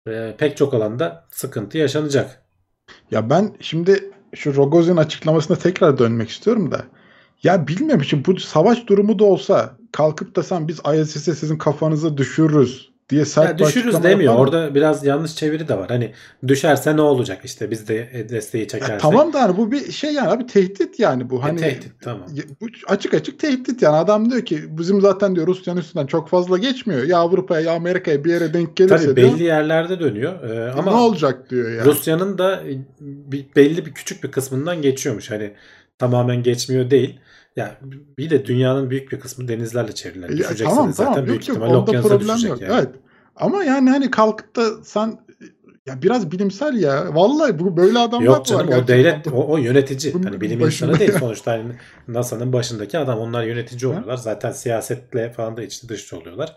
e, 0.08 0.34
pek 0.38 0.56
çok 0.56 0.74
alanda 0.74 1.28
sıkıntı 1.30 1.78
yaşanacak. 1.78 2.42
Ya 3.10 3.30
ben 3.30 3.56
şimdi 3.60 4.10
şu 4.34 4.56
Rogozin 4.56 4.96
açıklamasına 4.96 5.56
tekrar 5.56 5.98
dönmek 5.98 6.28
istiyorum 6.28 6.70
da. 6.70 6.84
Ya 7.42 7.68
bilmiyorum 7.68 8.04
şimdi 8.04 8.24
bu 8.24 8.40
savaş 8.40 8.86
durumu 8.86 9.18
da 9.18 9.24
olsa 9.24 9.76
kalkıp 9.92 10.36
da 10.36 10.42
sen 10.42 10.68
biz 10.68 10.80
ISS'e 10.94 11.34
sizin 11.34 11.58
kafanızı 11.58 12.16
düşürürüz 12.16 12.89
diye 13.10 13.24
sert 13.24 13.60
Ya 13.60 13.66
düşürüz 13.66 13.94
demiyor. 14.02 14.20
yapar 14.20 14.34
mı? 14.34 14.40
Orada 14.40 14.74
biraz 14.74 15.04
yanlış 15.06 15.34
çeviri 15.36 15.68
de 15.68 15.78
var. 15.78 15.88
Hani 15.88 16.12
düşerse 16.48 16.96
ne 16.96 17.00
olacak? 17.00 17.38
İşte 17.44 17.70
biz 17.70 17.88
de 17.88 18.26
desteği 18.28 18.60
Ya 18.62 18.68
çekersek. 18.68 19.00
tamam 19.00 19.32
da 19.32 19.42
hani 19.42 19.56
bu 19.56 19.72
bir 19.72 19.92
şey 19.92 20.12
yani 20.12 20.28
abi 20.28 20.46
tehdit 20.46 21.00
yani 21.00 21.30
bu. 21.30 21.36
E, 21.38 21.40
Hani 21.40 21.60
tehdit 21.60 21.92
tamam. 22.00 22.26
Ya 22.34 22.42
Bu 22.60 22.66
açık 22.88 23.14
açık 23.14 23.38
tehdit 23.38 23.82
yani 23.82 23.96
adam 23.96 24.30
diyor 24.30 24.44
ki 24.44 24.58
bizim 24.78 25.00
zaten 25.00 25.36
diyor 25.36 25.46
Rusya'nın 25.46 25.80
üstünden 25.80 26.06
çok 26.06 26.28
fazla 26.28 26.58
geçmiyor. 26.58 27.02
Ya 27.02 27.18
Avrupa'ya 27.18 27.60
ya 27.60 27.72
Amerika'ya 27.72 28.24
bir 28.24 28.30
yere 28.30 28.54
denk 28.54 28.76
gelirse 28.76 29.04
Tabii 29.04 29.16
diyor. 29.16 29.32
belli 29.32 29.42
yerlerde 29.42 30.00
dönüyor. 30.00 30.42
Ee, 30.50 30.54
"E, 30.54 30.70
ama 30.78 30.90
ne 30.90 30.96
olacak 30.96 31.50
diyor 31.50 31.70
yani. 31.70 31.84
Rusya'nın 31.84 32.38
da 32.38 32.60
belli 33.56 33.86
bir 33.86 33.92
küçük 33.92 34.24
bir 34.24 34.30
kısmından 34.30 34.82
geçiyormuş. 34.82 35.30
Hani 35.30 35.50
tamamen 35.98 36.42
geçmiyor 36.42 36.90
değil. 36.90 37.20
Ya 37.56 37.78
bir 38.18 38.30
de 38.30 38.46
dünyanın 38.46 38.90
büyük 38.90 39.12
bir 39.12 39.20
kısmı 39.20 39.48
denizlerle 39.48 39.92
çevrili. 39.94 40.28
Düşecekse 40.28 40.64
tamam 40.64 40.88
de 40.88 40.92
zaten 40.92 41.12
tamam 41.12 41.26
büyük 41.26 41.48
yok 41.48 41.48
yok 41.48 41.56
ihtimalle 41.56 41.76
okyanusa 41.82 42.20
düşecek 42.20 42.50
yok. 42.50 42.60
yani. 42.60 42.72
Evet. 42.74 42.88
Ama 43.36 43.64
yani 43.64 43.90
hani 43.90 44.10
kalkıp 44.10 44.56
da 44.56 44.84
sen 44.84 45.18
ya 45.86 46.02
biraz 46.02 46.30
bilimsel 46.32 46.74
ya. 46.82 47.14
Vallahi 47.14 47.58
bu 47.58 47.76
böyle 47.76 47.98
adamlar 47.98 48.26
Yok 48.26 48.38
var 48.38 48.44
canım 48.44 48.68
o 48.68 48.86
devlet 48.86 49.28
o, 49.28 49.46
o 49.52 49.56
yönetici. 49.56 50.14
Bunun 50.14 50.22
Hani 50.24 50.40
bilim 50.40 50.60
insanı 50.60 50.98
değil 50.98 51.12
sonuçta 51.18 51.52
hani 51.52 51.72
NASA'nın 52.08 52.52
başındaki 52.52 52.98
adam. 52.98 53.18
Onlar 53.18 53.42
yönetici 53.44 53.90
oluyorlar. 53.90 54.16
Zaten 54.16 54.52
siyasetle 54.52 55.32
falan 55.32 55.56
da 55.56 55.62
içli 55.62 55.88
dışlı 55.88 56.18
oluyorlar. 56.18 56.56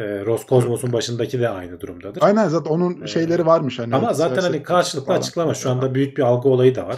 Ee, 0.00 0.24
Roskosmos'un 0.24 0.92
başındaki 0.92 1.40
de 1.40 1.48
aynı 1.48 1.80
durumdadır. 1.80 2.22
Aynen 2.22 2.48
zaten 2.48 2.70
onun 2.70 3.02
Ee, 3.02 3.06
şeyleri 3.06 3.46
varmış 3.46 3.78
hani. 3.78 3.94
Ama 3.94 4.12
zaten 4.14 4.42
hani 4.42 4.62
karşılıklı 4.62 5.06
falan. 5.06 5.18
açıklama. 5.18 5.54
Şu 5.54 5.70
anda 5.70 5.94
büyük 5.94 6.16
bir 6.16 6.22
algı 6.22 6.48
olayı 6.48 6.74
da 6.74 6.86
var. 6.86 6.96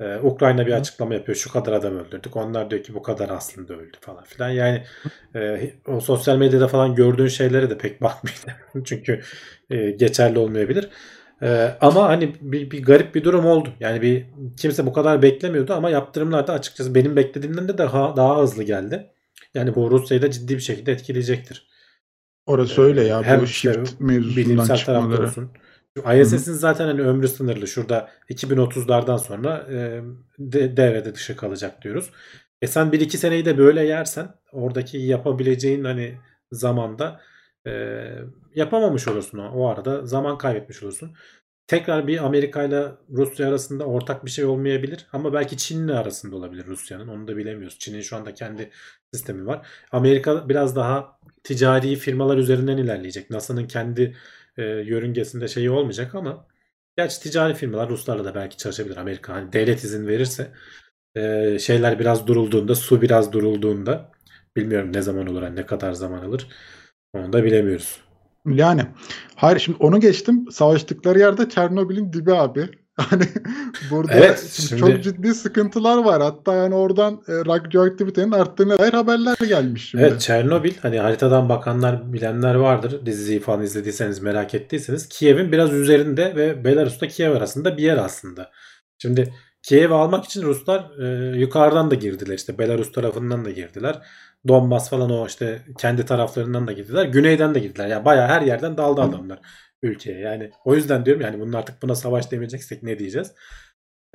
Ee, 0.00 0.16
Ukrayna 0.22 0.66
bir 0.66 0.72
Hı. 0.72 0.76
açıklama 0.76 1.14
yapıyor. 1.14 1.36
Şu 1.36 1.52
kadar 1.52 1.72
adam 1.72 1.98
öldürdük. 1.98 2.36
Onlar 2.36 2.70
diyor 2.70 2.82
ki 2.82 2.94
bu 2.94 3.02
kadar 3.02 3.28
aslında 3.28 3.74
öldü 3.74 3.96
falan 4.00 4.24
filan. 4.24 4.48
Yani 4.48 4.84
e, 5.34 5.70
o 5.86 6.00
sosyal 6.00 6.36
medyada 6.36 6.68
falan 6.68 6.94
gördüğün 6.94 7.28
şeylere 7.28 7.70
de 7.70 7.78
pek 7.78 8.02
bakmayın. 8.02 8.38
Çünkü 8.84 9.20
e, 9.70 9.90
geçerli 9.90 10.38
olmayabilir. 10.38 10.88
E, 11.42 11.76
ama 11.80 12.08
hani 12.08 12.34
bir, 12.40 12.70
bir 12.70 12.82
garip 12.82 13.14
bir 13.14 13.24
durum 13.24 13.46
oldu. 13.46 13.68
Yani 13.80 14.02
bir 14.02 14.26
kimse 14.56 14.86
bu 14.86 14.92
kadar 14.92 15.22
beklemiyordu 15.22 15.74
ama 15.74 15.90
yaptırımlar 15.90 16.46
da 16.46 16.52
açıkçası 16.52 16.94
benim 16.94 17.16
beklediğimden 17.16 17.68
de 17.68 17.78
daha, 17.78 18.16
daha 18.16 18.42
hızlı 18.42 18.62
geldi. 18.62 19.06
Yani 19.54 19.74
bu 19.74 19.90
Rusya'yı 19.90 20.22
da 20.22 20.30
ciddi 20.30 20.54
bir 20.54 20.60
şekilde 20.60 20.92
etkileyecektir. 20.92 21.66
Orası 22.46 22.82
öyle 22.82 23.04
ya. 23.04 23.22
Hem 23.22 23.40
bu 23.40 23.44
işte 23.44 23.72
shift 23.72 24.00
mevzusundan 24.00 24.36
bilimsel 24.36 24.76
çıkmaları. 24.76 25.22
olsun. 25.26 25.50
ISS'in 25.96 26.52
zaten 26.52 26.86
hani 26.86 27.02
ömrü 27.02 27.28
sınırlı. 27.28 27.66
Şurada 27.66 28.10
2030'lardan 28.30 29.18
sonra 29.18 29.66
e, 29.70 30.02
de, 30.38 30.76
devrede 30.76 31.14
dışı 31.14 31.36
kalacak 31.36 31.82
diyoruz. 31.82 32.10
E 32.62 32.66
sen 32.66 32.92
1-2 32.92 33.16
seneyi 33.16 33.44
de 33.44 33.58
böyle 33.58 33.84
yersen 33.84 34.34
oradaki 34.52 34.98
yapabileceğin 34.98 35.84
hani 35.84 36.18
zamanda 36.52 37.20
e, 37.66 38.02
yapamamış 38.54 39.08
olursun. 39.08 39.38
O 39.38 39.68
arada 39.68 40.06
zaman 40.06 40.38
kaybetmiş 40.38 40.82
olursun. 40.82 41.12
Tekrar 41.66 42.06
bir 42.06 42.24
Amerika 42.24 42.62
ile 42.62 42.88
Rusya 43.10 43.48
arasında 43.48 43.84
ortak 43.84 44.24
bir 44.24 44.30
şey 44.30 44.44
olmayabilir 44.44 45.06
ama 45.12 45.32
belki 45.32 45.56
Çin'le 45.56 45.88
arasında 45.88 46.36
olabilir 46.36 46.66
Rusya'nın. 46.66 47.08
Onu 47.08 47.28
da 47.28 47.36
bilemiyoruz. 47.36 47.78
Çin'in 47.78 48.00
şu 48.00 48.16
anda 48.16 48.34
kendi 48.34 48.70
sistemi 49.12 49.46
var. 49.46 49.66
Amerika 49.92 50.48
biraz 50.48 50.76
daha 50.76 51.18
ticari 51.44 51.96
firmalar 51.96 52.36
üzerinden 52.38 52.76
ilerleyecek. 52.76 53.30
NASA'nın 53.30 53.66
kendi 53.66 54.16
e, 54.56 54.62
yörüngesinde 54.64 55.48
şeyi 55.48 55.70
olmayacak 55.70 56.14
ama 56.14 56.46
gerçi 56.96 57.20
ticari 57.20 57.54
firmalar 57.54 57.88
Ruslarla 57.88 58.24
da 58.24 58.34
belki 58.34 58.56
çalışabilir. 58.56 58.96
Amerika 58.96 59.34
hani 59.34 59.52
devlet 59.52 59.84
izin 59.84 60.06
verirse 60.06 60.52
e, 61.14 61.58
şeyler 61.58 61.98
biraz 61.98 62.26
durulduğunda, 62.26 62.74
su 62.74 63.02
biraz 63.02 63.32
durulduğunda 63.32 64.12
bilmiyorum 64.56 64.92
ne 64.92 65.02
zaman 65.02 65.26
olur, 65.26 65.42
hani 65.42 65.56
ne 65.56 65.66
kadar 65.66 65.92
zaman 65.92 66.22
alır. 66.22 66.46
Onu 67.12 67.32
da 67.32 67.44
bilemiyoruz. 67.44 68.00
Yani 68.46 68.86
hayır 69.36 69.58
şimdi 69.58 69.78
onu 69.80 70.00
geçtim. 70.00 70.50
Savaştıkları 70.50 71.18
yerde 71.18 71.48
Çernobil'in 71.48 72.12
dibi 72.12 72.32
abi. 72.34 72.68
Hani 72.96 73.24
burada 73.90 74.12
Evet, 74.12 74.50
şimdi 74.68 74.80
çok 74.80 75.02
ciddi 75.04 75.34
sıkıntılar 75.34 76.04
var. 76.04 76.22
Hatta 76.22 76.54
yani 76.54 76.74
oradan 76.74 77.14
e, 77.28 77.32
radyoaktivitenin 77.32 78.32
arttığına 78.32 78.78
dair 78.78 78.92
haberler 78.92 79.36
gelmiş 79.48 79.90
şimdi. 79.90 80.04
Evet 80.04 80.20
Çernobil 80.20 80.72
hani 80.82 80.98
haritadan 80.98 81.48
bakanlar 81.48 82.12
bilenler 82.12 82.54
vardır. 82.54 83.06
Diziyi 83.06 83.40
falan 83.40 83.62
izlediyseniz 83.62 84.22
merak 84.22 84.54
ettiyseniz 84.54 85.08
Kiev'in 85.08 85.52
biraz 85.52 85.72
üzerinde 85.72 86.36
ve 86.36 86.64
Belarus'ta 86.64 87.08
Kiev 87.08 87.32
arasında 87.32 87.76
bir 87.76 87.82
yer 87.82 87.96
aslında. 87.96 88.50
Şimdi 88.98 89.34
Kiev'i 89.62 89.94
almak 89.94 90.24
için 90.24 90.42
Ruslar 90.42 90.90
e, 90.98 91.36
yukarıdan 91.38 91.90
da 91.90 91.94
girdiler 91.94 92.34
işte 92.34 92.58
Belarus 92.58 92.92
tarafından 92.92 93.44
da 93.44 93.50
girdiler. 93.50 94.02
Donbas 94.48 94.90
falan 94.90 95.10
o 95.10 95.26
işte 95.26 95.62
kendi 95.78 96.06
taraflarından 96.06 96.66
da 96.66 96.72
girdiler. 96.72 97.04
Güneyden 97.04 97.54
de 97.54 97.58
girdiler. 97.58 97.86
Yani 97.86 98.04
bayağı 98.04 98.28
her 98.28 98.42
yerden 98.42 98.76
daldı 98.76 99.00
adamlar 99.00 99.38
ülkeye. 99.86 100.18
Yani 100.18 100.50
o 100.64 100.74
yüzden 100.74 101.04
diyorum 101.04 101.22
yani 101.22 101.40
bunun 101.40 101.52
artık 101.52 101.82
buna 101.82 101.94
savaş 101.94 102.30
demeyeceksek 102.30 102.82
ne 102.82 102.98
diyeceğiz? 102.98 103.32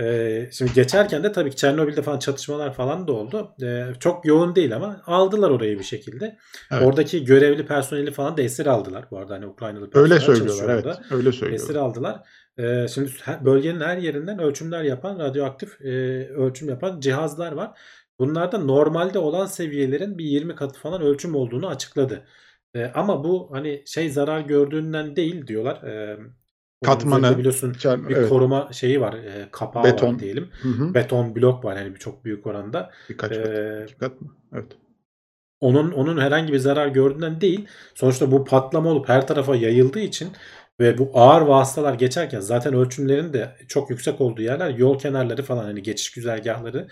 Ee, 0.01 0.49
şimdi 0.51 0.73
geçerken 0.73 1.23
de 1.23 1.31
tabii 1.31 1.49
ki 1.49 1.55
Çernobil'de 1.55 2.01
falan 2.01 2.19
çatışmalar 2.19 2.73
falan 2.73 3.07
da 3.07 3.13
oldu. 3.13 3.55
Ee, 3.63 3.85
çok 3.99 4.25
yoğun 4.25 4.55
değil 4.55 4.75
ama 4.75 5.01
aldılar 5.05 5.49
orayı 5.49 5.79
bir 5.79 5.83
şekilde. 5.83 6.37
Evet. 6.71 6.83
Oradaki 6.83 7.25
görevli 7.25 7.65
personeli 7.65 8.11
falan 8.11 8.37
da 8.37 8.41
esir 8.41 8.65
aldılar. 8.65 9.05
Bu 9.11 9.17
arada 9.17 9.33
hani 9.33 9.45
Ukraynalı 9.45 9.89
personel 9.89 10.13
Öyle 10.13 10.25
söylüyorlar 10.25 10.73
evet. 10.73 10.85
orada. 10.85 11.01
Öyle 11.11 11.29
Esir 11.29 11.39
söylüyorlar. 11.39 11.75
aldılar. 11.75 12.21
Ee, 12.57 12.87
şimdi 12.87 13.11
bölgenin 13.45 13.81
her 13.81 13.97
yerinden 13.97 14.39
ölçümler 14.39 14.83
yapan 14.83 15.19
radyoaktif 15.19 15.81
e, 15.81 15.89
ölçüm 16.29 16.69
yapan 16.69 16.99
cihazlar 16.99 17.51
var. 17.51 17.71
Bunlarda 18.19 18.57
normalde 18.57 19.19
olan 19.19 19.45
seviyelerin 19.45 20.17
bir 20.17 20.25
20 20.25 20.55
katı 20.55 20.79
falan 20.79 21.01
ölçüm 21.01 21.35
olduğunu 21.35 21.67
açıkladı. 21.67 22.25
Ee, 22.75 22.91
ama 22.95 23.23
bu 23.23 23.49
hani 23.51 23.83
şey 23.85 24.09
zarar 24.09 24.39
gördüğünden 24.41 25.15
değil 25.15 25.47
diyorlar. 25.47 25.81
Onun 25.83 26.93
Katmanı, 26.93 27.37
biliyorsun 27.37 27.73
Çer- 27.73 28.09
bir 28.09 28.15
evet. 28.15 28.29
koruma 28.29 28.69
şeyi 28.73 29.01
var. 29.01 29.13
e, 29.13 29.47
kapağı 29.51 29.83
Beton. 29.83 30.13
var 30.13 30.19
diyelim. 30.19 30.49
Hı 30.61 30.67
hı. 30.69 30.93
Beton 30.93 31.35
blok 31.35 31.65
var 31.65 31.75
yani 31.77 31.95
çok 31.99 32.25
büyük 32.25 32.47
oranda. 32.47 32.91
Birkaç 33.09 33.29
kat. 33.29 33.47
Ee, 33.47 33.83
İki 33.87 33.97
kat 33.97 34.21
mı? 34.21 34.27
Evet. 34.53 34.71
onun 35.59 35.91
onun 35.91 36.17
herhangi 36.17 36.53
bir 36.53 36.57
zarar 36.57 36.87
gördüğünden 36.87 37.41
değil. 37.41 37.67
Sonuçta 37.95 38.31
bu 38.31 38.45
patlama 38.45 38.89
olup 38.89 39.09
her 39.09 39.27
tarafa 39.27 39.55
yayıldığı 39.55 39.99
için 39.99 40.29
ve 40.79 40.97
bu 40.97 41.11
ağır 41.13 41.41
vasıtalar 41.41 41.93
geçerken 41.93 42.39
zaten 42.39 42.73
ölçümlerin 42.73 43.33
de 43.33 43.55
çok 43.67 43.89
yüksek 43.89 44.21
olduğu 44.21 44.41
yerler 44.41 44.69
yol 44.69 44.99
kenarları 44.99 45.43
falan 45.43 45.63
hani 45.63 45.83
geçiş 45.83 46.11
güzergahları 46.11 46.87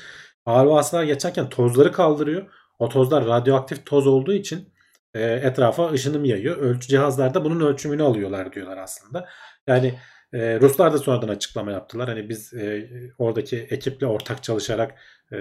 ağır 0.46 0.66
vasıtalar 0.66 1.04
geçerken 1.04 1.50
tozları 1.50 1.92
kaldırıyor. 1.92 2.50
O 2.80 2.90
tozlar 2.90 3.26
radyoaktif 3.26 3.86
toz 3.86 4.08
olduğu 4.08 4.34
için 4.34 4.70
e, 5.14 5.24
etrafa 5.24 5.92
ışınım 5.92 6.26
yayıyor. 6.26 6.58
Ölçü 6.58 6.88
cihazlarda 6.88 7.46
bunun 7.46 7.66
ölçümünü 7.66 8.04
alıyorlar 8.04 8.54
diyorlar 8.54 8.78
aslında. 8.78 9.30
Yani 9.68 9.94
e, 10.34 10.60
Ruslar 10.60 10.94
da 10.94 10.98
sonradan 10.98 11.28
açıklama 11.28 11.72
yaptılar. 11.72 12.10
Hani 12.10 12.30
biz 12.30 12.54
e, 12.54 12.90
oradaki 13.18 13.58
ekiple 13.58 14.08
ortak 14.08 14.44
çalışarak 14.44 14.96
e, 15.34 15.38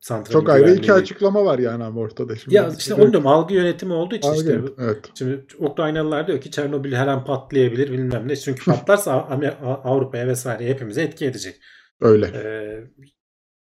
santralin 0.00 0.40
Çok 0.40 0.48
ayrı 0.48 0.74
iki 0.74 0.92
açıklama 0.92 1.44
var 1.44 1.58
yani 1.58 1.84
ama 1.84 2.00
ortada 2.00 2.36
şimdi. 2.36 2.54
ya 2.54 2.70
işte 2.78 2.94
onu 2.94 3.12
diyorum 3.12 3.26
algı 3.26 3.54
yönetimi 3.54 3.92
olduğu 3.92 4.14
için 4.14 4.32
işte 4.32 4.58
Algı, 4.58 4.74
evet. 4.78 5.10
şimdi 5.14 5.46
Ukraynalılar 5.58 6.26
diyor 6.26 6.40
ki 6.40 6.50
Çernobil 6.50 6.92
her 6.92 7.06
an 7.06 7.24
patlayabilir 7.24 7.92
bilmem 7.92 8.28
ne. 8.28 8.36
Çünkü 8.36 8.64
patlarsa 8.64 9.12
Avrupa'ya 9.84 10.26
vesaire 10.26 10.68
hepimize 10.68 11.02
etki 11.02 11.26
edecek. 11.26 11.60
Öyle. 12.00 12.26
Ee, 12.26 12.84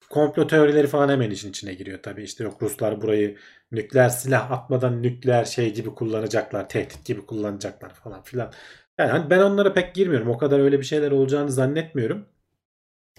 komplo 0.09 0.47
teorileri 0.47 0.87
falan 0.87 1.09
hemen 1.09 1.31
işin 1.31 1.49
içine 1.49 1.73
giriyor 1.73 1.99
tabii. 2.03 2.23
İşte 2.23 2.43
yok 2.43 2.61
Ruslar 2.61 3.01
burayı 3.01 3.37
nükleer 3.71 4.09
silah 4.09 4.51
atmadan 4.51 5.03
nükleer 5.03 5.45
şey 5.45 5.73
gibi 5.73 5.89
kullanacaklar, 5.95 6.69
tehdit 6.69 7.05
gibi 7.05 7.25
kullanacaklar 7.25 7.93
falan 7.93 8.23
filan. 8.23 8.53
Yani 8.99 9.11
hani 9.11 9.29
ben 9.29 9.39
onlara 9.39 9.73
pek 9.73 9.95
girmiyorum. 9.95 10.29
O 10.29 10.37
kadar 10.37 10.59
öyle 10.59 10.79
bir 10.79 10.85
şeyler 10.85 11.11
olacağını 11.11 11.51
zannetmiyorum. 11.51 12.25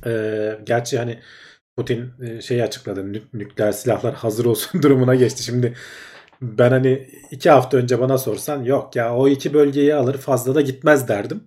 Ee, 0.06 0.58
gerçi 0.64 0.98
hani 0.98 1.20
Putin 1.76 2.12
e, 2.22 2.40
şeyi 2.42 2.62
açıkladı. 2.64 3.00
nü- 3.00 3.22
nükleer 3.34 3.72
silahlar 3.72 4.14
hazır 4.14 4.44
olsun 4.44 4.82
durumuna 4.84 5.14
geçti. 5.14 5.42
Şimdi 5.44 5.74
ben 6.42 6.70
hani 6.70 7.10
iki 7.30 7.50
hafta 7.50 7.76
önce 7.78 8.00
bana 8.00 8.18
sorsan 8.18 8.64
yok 8.64 8.96
ya 8.96 9.16
o 9.16 9.28
iki 9.28 9.54
bölgeyi 9.54 9.94
alır 9.94 10.18
fazla 10.18 10.54
da 10.54 10.60
gitmez 10.60 11.08
derdim. 11.08 11.44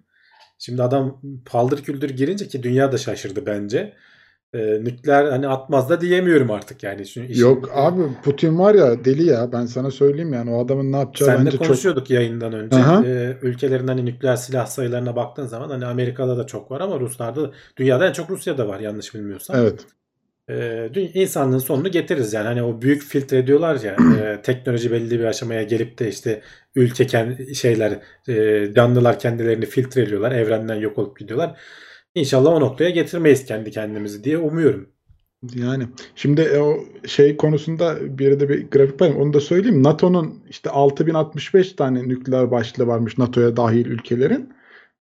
Şimdi 0.60 0.84
adam 0.84 1.22
paldır 1.46 1.84
küldür 1.84 2.10
girince 2.10 2.48
ki 2.48 2.64
dünya 2.64 2.92
da 2.92 2.98
şaşırdı 2.98 3.46
bence. 3.46 3.96
Ee, 4.54 4.80
nükleer 4.84 5.26
hani 5.26 5.48
atmaz 5.48 5.90
da 5.90 6.02
diyemiyorum 6.02 6.52
artık 6.52 6.84
yani. 6.84 7.06
Şu 7.08 7.22
işin- 7.24 7.42
Yok 7.42 7.70
abi 7.74 8.02
Putin 8.24 8.60
var 8.60 8.76
ya 8.76 9.06
deli 9.06 9.26
ya 9.26 9.52
ben 9.52 9.66
sana 9.66 9.92
söyleyeyim 9.92 10.34
yani 10.34 10.52
o 10.52 10.66
adamın 10.66 10.92
ne 10.92 10.98
yapacağı 10.98 11.40
bence 11.40 11.52
çok 11.52 11.60
konuşuyorduk 11.68 12.10
yayından 12.10 12.54
önce. 12.54 12.76
Aha. 12.78 13.04
Ee, 13.06 13.38
ülkelerin 13.42 13.88
hani 13.88 14.06
nükleer 14.06 14.36
silah 14.36 14.66
sayılarına 14.66 15.16
baktığın 15.16 15.46
zaman 15.46 15.70
hani 15.70 15.86
Amerika'da 15.86 16.38
da 16.38 16.46
çok 16.48 16.72
var 16.72 16.82
ama 16.82 17.00
Ruslarda 17.00 17.52
dünyada 17.78 18.08
en 18.08 18.14
çok 18.14 18.30
Rusya'da 18.30 18.68
var 18.68 18.80
yanlış 18.80 19.16
bilmiyorsam. 19.16 19.56
evet. 19.60 19.86
Dü- 20.96 21.12
insanlığın 21.14 21.58
sonunu 21.58 21.92
getiririz 21.92 22.34
yani 22.34 22.46
hani 22.48 22.64
o 22.64 22.82
büyük 22.82 23.02
filtre 23.04 23.48
diyorlar 23.48 23.80
ya 23.84 23.96
e, 24.20 24.42
teknoloji 24.44 24.92
belli 24.92 25.20
bir 25.20 25.24
aşamaya 25.26 25.64
gelip 25.64 26.00
de 26.00 26.10
işte 26.10 26.42
ülke 26.76 27.04
kend- 27.04 27.56
şeyler 27.56 28.00
e, 28.30 28.66
canlılar 28.76 29.20
kendilerini 29.20 29.66
filtreliyorlar 29.66 30.32
evrenden 30.32 30.76
yok 30.76 30.98
olup 30.98 31.20
gidiyorlar. 31.20 31.58
İnşallah 32.20 32.52
o 32.52 32.60
noktaya 32.60 32.90
getirmeyiz 32.90 33.46
kendi 33.46 33.72
kendimizi 33.72 34.24
diye 34.24 34.38
umuyorum. 34.38 34.90
Yani 35.56 35.84
şimdi 36.16 36.42
e, 36.42 36.60
o 36.60 36.78
şey 37.08 37.38
konusunda 37.38 38.18
bir 38.18 38.26
yerde 38.26 38.50
bir 38.50 38.68
grafik 38.72 39.02
var. 39.02 39.10
Onu 39.10 39.34
da 39.34 39.40
söyleyeyim. 39.40 39.84
NATO'nun 39.84 40.40
işte 40.50 40.70
6065 40.70 41.74
tane 41.74 42.08
nükleer 42.10 42.52
başlığı 42.52 42.88
varmış 42.88 43.18
NATO'ya 43.18 43.58
dahil 43.58 43.86
ülkelerin. 43.86 44.50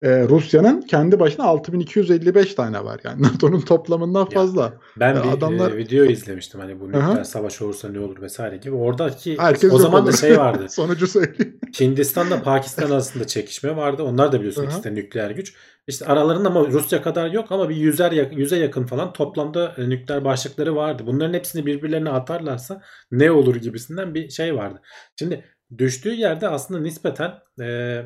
E, 0.01 0.27
Rusya'nın 0.27 0.81
kendi 0.81 1.19
başına 1.19 1.45
6255 1.45 2.53
tane 2.55 2.83
var. 2.83 2.99
Yani 3.03 3.21
NATO'nun 3.23 3.61
toplamından 3.61 4.29
fazla. 4.29 4.73
Ben 4.99 5.15
Ya 5.15 5.23
bir 5.23 5.29
adamlar- 5.29 5.71
e, 5.71 5.77
video 5.77 6.05
izlemiştim 6.05 6.59
hani 6.59 6.79
bu 6.79 6.87
nükleer 6.87 7.01
Aha. 7.01 7.23
savaş 7.23 7.61
olursa 7.61 7.89
ne 7.89 7.99
olur 7.99 8.21
vesaire 8.21 8.57
gibi. 8.57 8.75
Oradaki 8.75 9.37
Herkes 9.37 9.73
o 9.73 9.77
zaman 9.79 10.01
da 10.05 10.09
olur. 10.09 10.17
şey 10.17 10.37
vardı. 10.37 10.65
Sonucu 10.69 11.07
söyleyeyim. 11.07 11.59
Hindistan'la 11.79 12.43
Pakistan 12.43 12.91
arasında 12.91 13.27
çekişme 13.27 13.75
vardı. 13.75 14.03
Onlar 14.03 14.31
da 14.31 14.37
biliyorsun 14.39 14.61
Aha. 14.61 14.69
ikisi 14.69 14.83
de 14.83 14.95
nükleer 14.95 15.31
güç. 15.31 15.53
İşte 15.87 16.05
aralarında 16.05 16.49
ama 16.49 16.67
Rusya 16.67 17.01
kadar 17.01 17.31
yok 17.31 17.51
ama 17.51 17.69
bir 17.69 17.75
yüzer 17.75 18.11
yak- 18.11 18.37
yüze 18.37 18.57
yakın 18.57 18.85
falan 18.85 19.13
toplamda 19.13 19.75
e, 19.77 19.89
nükleer 19.89 20.25
başlıkları 20.25 20.75
vardı. 20.75 21.03
Bunların 21.07 21.33
hepsini 21.33 21.65
birbirlerine 21.65 22.09
atarlarsa 22.09 22.81
ne 23.11 23.31
olur 23.31 23.55
gibisinden 23.55 24.15
bir 24.15 24.29
şey 24.29 24.55
vardı. 24.55 24.81
Şimdi 25.19 25.45
düştüğü 25.77 26.13
yerde 26.13 26.47
aslında 26.47 26.79
nispeten 26.81 27.33
e, 27.61 28.03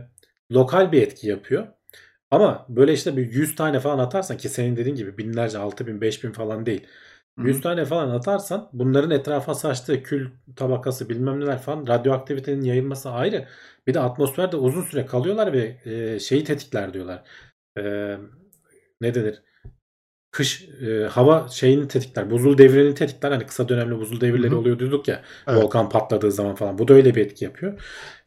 lokal 0.51 0.91
bir 0.91 1.01
etki 1.01 1.27
yapıyor. 1.27 1.67
Ama 2.31 2.65
böyle 2.69 2.93
işte 2.93 3.17
bir 3.17 3.31
100 3.33 3.55
tane 3.55 3.79
falan 3.79 3.99
atarsan 3.99 4.37
ki 4.37 4.49
senin 4.49 4.75
dediğin 4.77 4.95
gibi 4.95 5.17
binlerce 5.17 5.57
6000 5.57 6.01
5000 6.01 6.31
falan 6.31 6.65
değil. 6.65 6.87
100 7.41 7.61
tane 7.61 7.85
falan 7.85 8.09
atarsan 8.09 8.69
bunların 8.73 9.11
etrafa 9.11 9.53
saçtığı 9.55 10.03
kül 10.03 10.29
tabakası 10.55 11.09
bilmem 11.09 11.39
neler 11.39 11.59
falan 11.61 11.87
radyoaktivitenin 11.87 12.61
yayılması 12.61 13.09
ayrı. 13.11 13.47
Bir 13.87 13.93
de 13.93 13.99
atmosferde 13.99 14.57
uzun 14.57 14.81
süre 14.83 15.05
kalıyorlar 15.05 15.53
ve 15.53 15.77
e, 15.85 16.19
şeyi 16.19 16.43
tetikler 16.43 16.93
diyorlar. 16.93 17.23
E, 17.77 18.15
ne 19.01 19.15
denir? 19.15 19.41
Kış 20.31 20.69
e, 20.87 21.03
hava 21.03 21.47
şeyini 21.47 21.87
tetikler. 21.87 22.31
Buzul 22.31 22.57
devrini 22.57 22.95
tetikler. 22.95 23.31
Hani 23.31 23.45
kısa 23.45 23.69
dönemli 23.69 23.99
buzul 23.99 24.21
devirleri 24.21 24.51
Hı 24.51 24.55
hı. 24.55 24.59
oluyor 24.59 24.79
diyorduk 24.79 25.07
ya. 25.07 25.21
Evet. 25.47 25.63
Volkan 25.63 25.89
patladığı 25.89 26.31
zaman 26.31 26.55
falan. 26.55 26.77
Bu 26.77 26.87
da 26.87 26.93
öyle 26.93 27.15
bir 27.15 27.21
etki 27.21 27.45
yapıyor. 27.45 27.81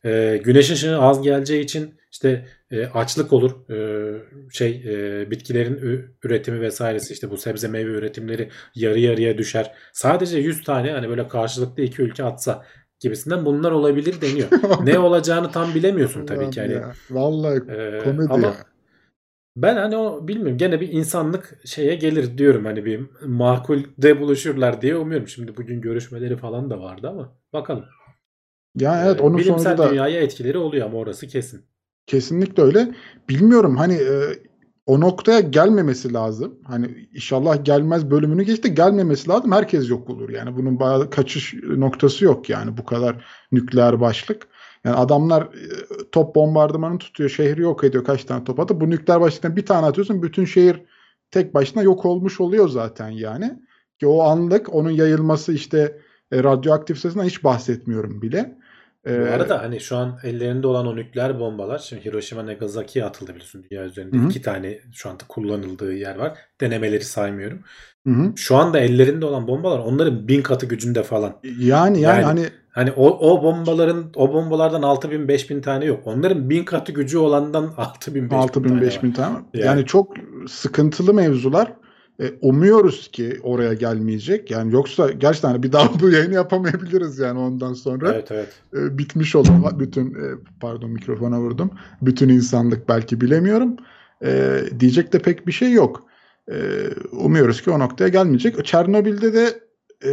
E, 0.04 0.40
güneş 0.44 0.70
ışığı 0.70 0.98
az 0.98 1.22
geleceği 1.22 1.64
için 1.64 1.94
işte 2.12 2.46
e, 2.70 2.86
açlık 2.86 3.32
olur. 3.32 3.70
E, 3.70 3.78
şey 4.52 4.84
e, 4.86 5.30
bitkilerin 5.30 6.06
üretimi 6.22 6.60
vesairesi 6.60 7.12
işte 7.12 7.30
bu 7.30 7.36
sebze 7.36 7.68
meyve 7.68 7.90
üretimleri 7.90 8.50
yarı 8.74 8.98
yarıya 8.98 9.38
düşer. 9.38 9.72
Sadece 9.92 10.38
100 10.38 10.64
tane 10.64 10.92
hani 10.92 11.08
böyle 11.08 11.28
karşılıklı 11.28 11.82
iki 11.82 12.02
ülke 12.02 12.24
atsa 12.24 12.64
gibisinden 13.00 13.44
bunlar 13.44 13.70
olabilir 13.70 14.20
deniyor. 14.20 14.48
ne 14.84 14.98
olacağını 14.98 15.50
tam 15.50 15.74
bilemiyorsun 15.74 16.26
tabii 16.26 16.50
ki. 16.50 16.60
Hani, 16.60 16.72
ya. 16.72 16.92
Vallahi 17.10 17.56
e, 17.56 17.98
komedi 18.04 18.32
ama 18.32 18.46
ya. 18.46 18.73
Ben 19.56 19.76
hani 19.76 19.96
o 19.96 20.28
bilmiyorum 20.28 20.58
gene 20.58 20.80
bir 20.80 20.88
insanlık 20.92 21.60
şeye 21.64 21.94
gelir 21.94 22.38
diyorum 22.38 22.64
hani 22.64 22.84
bir 22.84 23.00
makulde 23.26 24.20
buluşurlar 24.20 24.82
diye 24.82 24.96
umuyorum. 24.96 25.28
Şimdi 25.28 25.56
bugün 25.56 25.80
görüşmeleri 25.80 26.36
falan 26.36 26.70
da 26.70 26.80
vardı 26.80 27.08
ama 27.08 27.36
bakalım. 27.52 27.84
Ya 28.74 29.04
evet 29.06 29.20
Ee, 29.20 29.22
onun 29.22 29.38
Bilimsel 29.38 29.76
sonucu 29.76 29.82
da 29.82 29.90
dünyaya 29.90 30.20
etkileri 30.20 30.58
oluyor 30.58 30.86
ama 30.86 30.98
orası 30.98 31.26
kesin. 31.26 31.66
Kesinlikle 32.06 32.62
öyle. 32.62 32.94
Bilmiyorum 33.28 33.76
hani 33.76 33.94
e, 33.94 34.38
o 34.86 35.00
noktaya 35.00 35.40
gelmemesi 35.40 36.12
lazım. 36.12 36.58
Hani 36.64 37.08
inşallah 37.14 37.64
gelmez 37.64 38.10
bölümünü 38.10 38.42
geçti 38.42 38.74
gelmemesi 38.74 39.28
lazım. 39.28 39.52
Herkes 39.52 39.90
yok 39.90 40.10
olur. 40.10 40.30
Yani 40.30 40.56
bunun 40.56 40.80
bayağı 40.80 41.10
kaçış 41.10 41.54
noktası 41.54 42.24
yok 42.24 42.48
yani 42.50 42.76
bu 42.76 42.84
kadar 42.84 43.24
nükleer 43.52 44.00
başlık. 44.00 44.48
Yani 44.84 44.96
adamlar 44.96 45.42
e, 45.42 45.48
top 46.12 46.34
bombardımanı 46.34 46.98
tutuyor, 46.98 47.30
şehri 47.30 47.60
yok 47.62 47.84
ediyor 47.84 48.04
kaç 48.04 48.24
tane 48.24 48.44
top 48.44 48.60
atıyor. 48.60 48.80
Bu 48.80 48.90
nükleer 48.90 49.20
başlıktan 49.20 49.56
bir 49.56 49.66
tane 49.66 49.86
atıyorsun 49.86 50.22
bütün 50.22 50.44
şehir 50.44 50.82
tek 51.30 51.54
başına 51.54 51.82
yok 51.82 52.04
olmuş 52.04 52.40
oluyor 52.40 52.68
zaten 52.68 53.08
yani. 53.08 53.52
Ki 54.00 54.06
o 54.06 54.22
anlık 54.22 54.74
onun 54.74 54.90
yayılması 54.90 55.52
işte 55.52 55.98
E, 56.32 56.42
radyoaktif 56.42 56.98
sesinden 56.98 57.24
hiç 57.24 57.44
bahsetmiyorum 57.44 58.22
bile. 58.22 58.58
E, 59.06 59.20
Bu 59.20 59.32
arada 59.32 59.62
hani 59.62 59.80
şu 59.80 59.96
an 59.96 60.18
ellerinde 60.22 60.66
olan 60.66 60.86
o 60.86 60.96
nükleer 60.96 61.40
bombalar 61.40 61.78
şimdi 61.78 62.04
Hiroşima 62.04 62.46
Nagasaki'ye 62.46 63.04
atıldı 63.04 63.30
biliyorsun 63.30 63.64
dünya 63.70 63.84
üzerinde. 63.84 64.16
Hı. 64.16 64.26
iki 64.28 64.42
tane 64.42 64.78
şu 64.92 65.10
anda 65.10 65.22
kullanıldığı 65.28 65.92
yer 65.94 66.16
var. 66.16 66.38
Denemeleri 66.60 67.04
saymıyorum. 67.04 67.60
hı 68.06 68.10
hı. 68.12 68.32
Şu 68.36 68.56
anda 68.56 68.78
ellerinde 68.80 69.26
olan 69.26 69.48
bombalar 69.48 69.78
onların 69.78 70.28
bin 70.28 70.42
katı 70.42 70.66
gücünde 70.66 71.02
falan. 71.02 71.40
Yani 71.44 72.00
yani, 72.00 72.00
Yani- 72.00 72.24
hani 72.24 72.46
Hani 72.74 72.92
o, 72.96 73.30
o 73.30 73.42
bombaların 73.42 74.04
o 74.16 74.32
bombalardan 74.32 74.82
6000 74.82 75.28
5000 75.28 75.60
tane 75.60 75.84
yok. 75.84 76.00
Onların 76.04 76.50
bin 76.50 76.64
katı 76.64 76.92
gücü 76.92 77.18
olandan 77.18 77.74
6000 77.76 78.24
5000 78.24 78.36
6000 78.36 78.68
tane 78.68 78.80
5000 78.80 79.08
var. 79.08 79.14
tane. 79.14 79.38
Yani. 79.54 79.66
Yani 79.66 79.86
çok 79.86 80.14
sıkıntılı 80.48 81.14
mevzular. 81.14 81.72
E, 82.20 82.24
umuyoruz 82.40 83.08
ki 83.08 83.40
oraya 83.42 83.74
gelmeyecek. 83.74 84.50
Yani 84.50 84.72
yoksa 84.72 85.10
gerçekten 85.10 85.48
hani 85.48 85.62
bir 85.62 85.72
daha 85.72 85.88
bu 86.00 86.10
yayını 86.10 86.34
yapamayabiliriz 86.34 87.18
yani 87.18 87.38
ondan 87.38 87.72
sonra. 87.72 88.12
Evet 88.12 88.30
evet. 88.30 88.48
E, 88.76 88.98
bitmiş 88.98 89.36
olan 89.36 89.78
bütün 89.78 90.10
e, 90.10 90.34
pardon 90.60 90.90
mikrofona 90.90 91.40
vurdum. 91.40 91.70
Bütün 92.02 92.28
insanlık 92.28 92.88
belki 92.88 93.20
bilemiyorum. 93.20 93.76
E, 94.24 94.60
diyecek 94.80 95.12
de 95.12 95.18
pek 95.18 95.46
bir 95.46 95.52
şey 95.52 95.72
yok. 95.72 96.02
E, 96.50 96.56
umuyoruz 97.12 97.62
ki 97.62 97.70
o 97.70 97.78
noktaya 97.78 98.08
gelmeyecek. 98.08 98.64
Çernobil'de 98.64 99.32
de 99.32 99.63
e, 100.04 100.10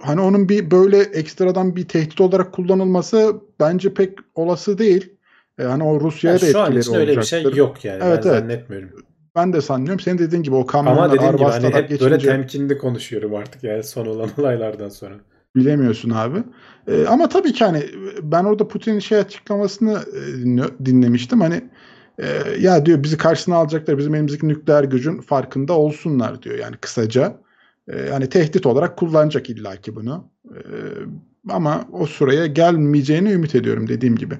hani 0.00 0.20
onun 0.20 0.48
bir 0.48 0.70
böyle 0.70 0.98
ekstradan 1.00 1.76
bir 1.76 1.88
tehdit 1.88 2.20
olarak 2.20 2.52
kullanılması 2.52 3.36
bence 3.60 3.94
pek 3.94 4.18
olası 4.34 4.78
değil. 4.78 5.12
E, 5.58 5.62
hani 5.62 5.82
o 5.82 6.00
Rusya'ya 6.00 6.36
Yani 6.36 6.42
da 6.48 6.52
şu 6.52 6.58
an 6.60 6.64
etkileri 6.66 6.80
için 6.82 6.94
öyle 6.94 7.16
bir 7.16 7.22
şey 7.22 7.38
olacaktır. 7.38 7.58
yok 7.58 7.84
yani. 7.84 8.00
Evet, 8.04 8.24
ben 8.24 8.30
evet. 8.30 8.40
zannetmiyorum. 8.40 8.90
Ben 9.36 9.52
de 9.52 9.60
sanmıyorum. 9.60 10.00
Senin 10.00 10.18
dediğin 10.18 10.42
gibi 10.42 10.54
o 10.54 10.58
Ama 10.58 10.66
kamyonlar, 10.66 11.12
dediğim 11.12 11.32
gibi 11.36 11.44
hani 11.44 11.66
hep 11.66 11.74
böyle 11.74 12.16
geçince 12.16 12.18
temkinli 12.28 12.78
konuşuyorum 12.78 13.34
artık 13.34 13.64
yani 13.64 13.82
son 13.82 14.06
olan 14.06 14.28
olaylardan 14.38 14.88
sonra. 14.88 15.14
bilemiyorsun 15.56 16.10
abi. 16.10 16.38
E, 16.88 17.06
ama 17.06 17.28
tabii 17.28 17.52
ki 17.52 17.64
hani 17.64 17.84
ben 18.22 18.44
orada 18.44 18.68
Putin'in 18.68 18.98
şey 18.98 19.18
açıklamasını 19.18 19.92
e, 20.16 20.20
dinle- 20.44 20.84
dinlemiştim. 20.84 21.40
Hani 21.40 21.64
e, 22.18 22.26
ya 22.60 22.86
diyor 22.86 23.02
bizi 23.02 23.16
karşısına 23.16 23.56
alacaklar. 23.56 23.98
Bizim 23.98 24.14
elimizdeki 24.14 24.48
nükleer 24.48 24.84
gücün 24.84 25.20
farkında 25.20 25.72
olsunlar 25.72 26.42
diyor. 26.42 26.58
Yani 26.58 26.76
kısaca. 26.76 27.36
E, 27.92 28.10
hani 28.10 28.28
tehdit 28.28 28.66
olarak 28.66 28.96
kullanacak 28.96 29.50
illaki 29.50 29.96
bunu. 29.96 30.30
E, 30.54 30.60
ama 31.48 31.88
o 31.92 32.06
sıraya 32.06 32.46
gelmeyeceğini 32.46 33.32
ümit 33.32 33.54
ediyorum 33.54 33.88
dediğim 33.88 34.16
gibi. 34.16 34.34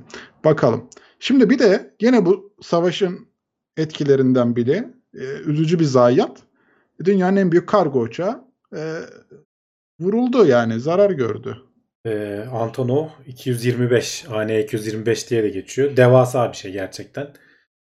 Bakalım. 0.44 0.88
Şimdi 1.18 1.50
bir 1.50 1.58
de 1.58 1.94
gene 1.98 2.26
bu 2.26 2.52
savaşın 2.62 3.28
etkilerinden 3.76 4.56
biri 4.56 4.84
e, 5.14 5.24
üzücü 5.46 5.78
bir 5.78 5.84
zayiat. 5.84 6.42
Dünyanın 7.04 7.36
en 7.36 7.52
büyük 7.52 7.68
kargo 7.68 8.00
uçağı 8.00 8.44
e, 8.76 9.00
vuruldu 10.00 10.46
yani 10.46 10.80
zarar 10.80 11.10
gördü. 11.10 11.56
Ee, 12.06 12.44
Antonov 12.52 13.08
225 13.26 14.24
AN-225 14.30 15.30
diye 15.30 15.42
de 15.42 15.48
geçiyor. 15.48 15.96
Devasa 15.96 16.52
bir 16.52 16.56
şey 16.56 16.72
gerçekten. 16.72 17.28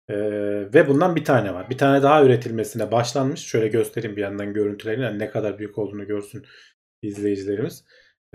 Ee, 0.10 0.74
ve 0.74 0.88
bundan 0.88 1.16
bir 1.16 1.26
tane 1.26 1.54
var. 1.54 1.70
Bir 1.70 1.78
tane 1.78 2.04
daha 2.04 2.24
üretilmesine 2.24 2.92
başlanmış. 2.92 3.40
Şöyle 3.40 3.68
göstereyim 3.68 4.16
bir 4.16 4.22
yandan 4.22 4.54
görüntülerini. 4.54 5.04
Yani 5.04 5.20
ne 5.20 5.30
kadar 5.30 5.60
büyük 5.60 5.78
olduğunu 5.78 6.08
görsün 6.08 6.46
izleyicilerimiz. 7.02 7.86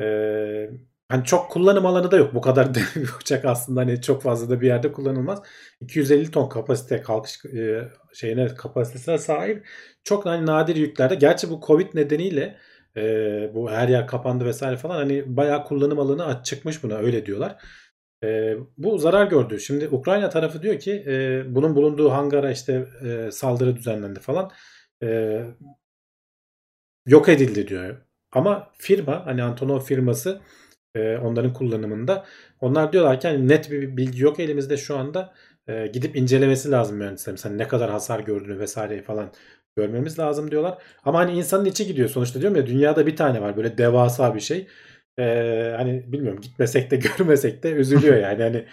Ee, 0.01 0.71
hani 1.09 1.25
çok 1.25 1.51
kullanım 1.51 1.87
alanı 1.87 2.11
da 2.11 2.17
yok. 2.17 2.35
Bu 2.35 2.41
kadar 2.41 2.75
bir 2.75 3.11
uçak 3.21 3.45
aslında 3.45 3.81
hani 3.81 4.03
çok 4.03 4.23
fazla 4.23 4.51
da 4.51 4.61
bir 4.61 4.67
yerde 4.67 4.93
kullanılmaz. 4.93 5.43
250 5.81 6.31
ton 6.31 6.49
kapasite 6.49 7.03
kalkış 7.03 7.45
e, 7.45 7.89
şeyine 8.15 8.55
kapasitesine 8.55 9.19
sahip. 9.19 9.67
Çok 10.05 10.27
hani 10.27 10.47
nadir 10.47 10.77
yüklerde. 10.77 11.15
Gerçi 11.15 11.51
bu 11.51 11.61
Covid 11.67 11.95
nedeniyle 11.95 12.59
e, 12.97 13.03
bu 13.55 13.71
her 13.71 13.89
yer 13.89 14.07
kapandı 14.07 14.45
vesaire 14.45 14.77
falan 14.77 14.95
hani 14.97 15.37
bayağı 15.37 15.65
kullanım 15.65 15.99
alanı 15.99 16.43
çıkmış 16.45 16.83
buna 16.83 16.95
öyle 16.97 17.27
diyorlar. 17.27 17.57
E, 18.25 18.55
bu 18.79 18.99
zarar 18.99 19.27
gördü. 19.27 19.61
Şimdi 19.61 19.89
Ukrayna 19.89 20.29
tarafı 20.31 20.63
diyor 20.63 20.79
ki 20.79 21.05
e, 21.07 21.45
bunun 21.55 21.77
bulunduğu 21.77 22.11
hangara 22.13 22.51
işte 22.51 22.87
e, 23.05 23.31
saldırı 23.31 23.77
düzenlendi 23.77 24.21
falan. 24.21 24.51
E, 25.03 25.41
yok 27.07 27.29
edildi 27.29 27.69
diyor. 27.69 27.97
Ama 28.33 28.71
firma 28.79 29.27
hani 29.27 29.43
Antonov 29.43 29.81
firması 29.81 30.41
e, 30.95 31.17
onların 31.17 31.53
kullanımında 31.53 32.25
onlar 32.61 32.93
diyorlar 32.93 33.21
ki 33.21 33.29
hani 33.29 33.49
net 33.49 33.71
bir 33.71 33.97
bilgi 33.97 34.23
yok 34.23 34.41
elimizde 34.41 34.77
şu 34.77 34.97
anda. 34.99 35.35
E, 35.69 35.87
gidip 35.87 36.17
incelemesi 36.17 36.71
lazım 36.71 36.97
mühendislerin. 36.97 37.37
Hani 37.43 37.59
ne 37.59 37.69
kadar 37.69 37.91
hasar 37.91 38.21
gördüğünü 38.21 38.59
vesaire 38.59 39.03
falan 39.03 39.33
görmemiz 39.77 40.19
lazım 40.19 40.51
diyorlar. 40.51 40.83
Ama 41.05 41.19
hani 41.19 41.33
insanın 41.33 41.65
içi 41.65 41.87
gidiyor 41.87 42.09
sonuçta 42.09 42.41
diyorum 42.41 42.57
ya 42.57 42.67
dünyada 42.67 43.07
bir 43.07 43.17
tane 43.17 43.41
var 43.43 43.57
böyle 43.57 43.79
devasa 43.79 44.35
bir 44.35 44.41
şey. 44.41 44.69
Ee, 45.19 45.75
hani 45.77 46.13
bilmiyorum 46.13 46.41
gitmesek 46.41 46.91
de 46.91 46.97
görmesek 47.19 47.63
de 47.63 47.71
üzülüyor 47.73 48.17
yani. 48.17 48.43
Hani 48.43 48.65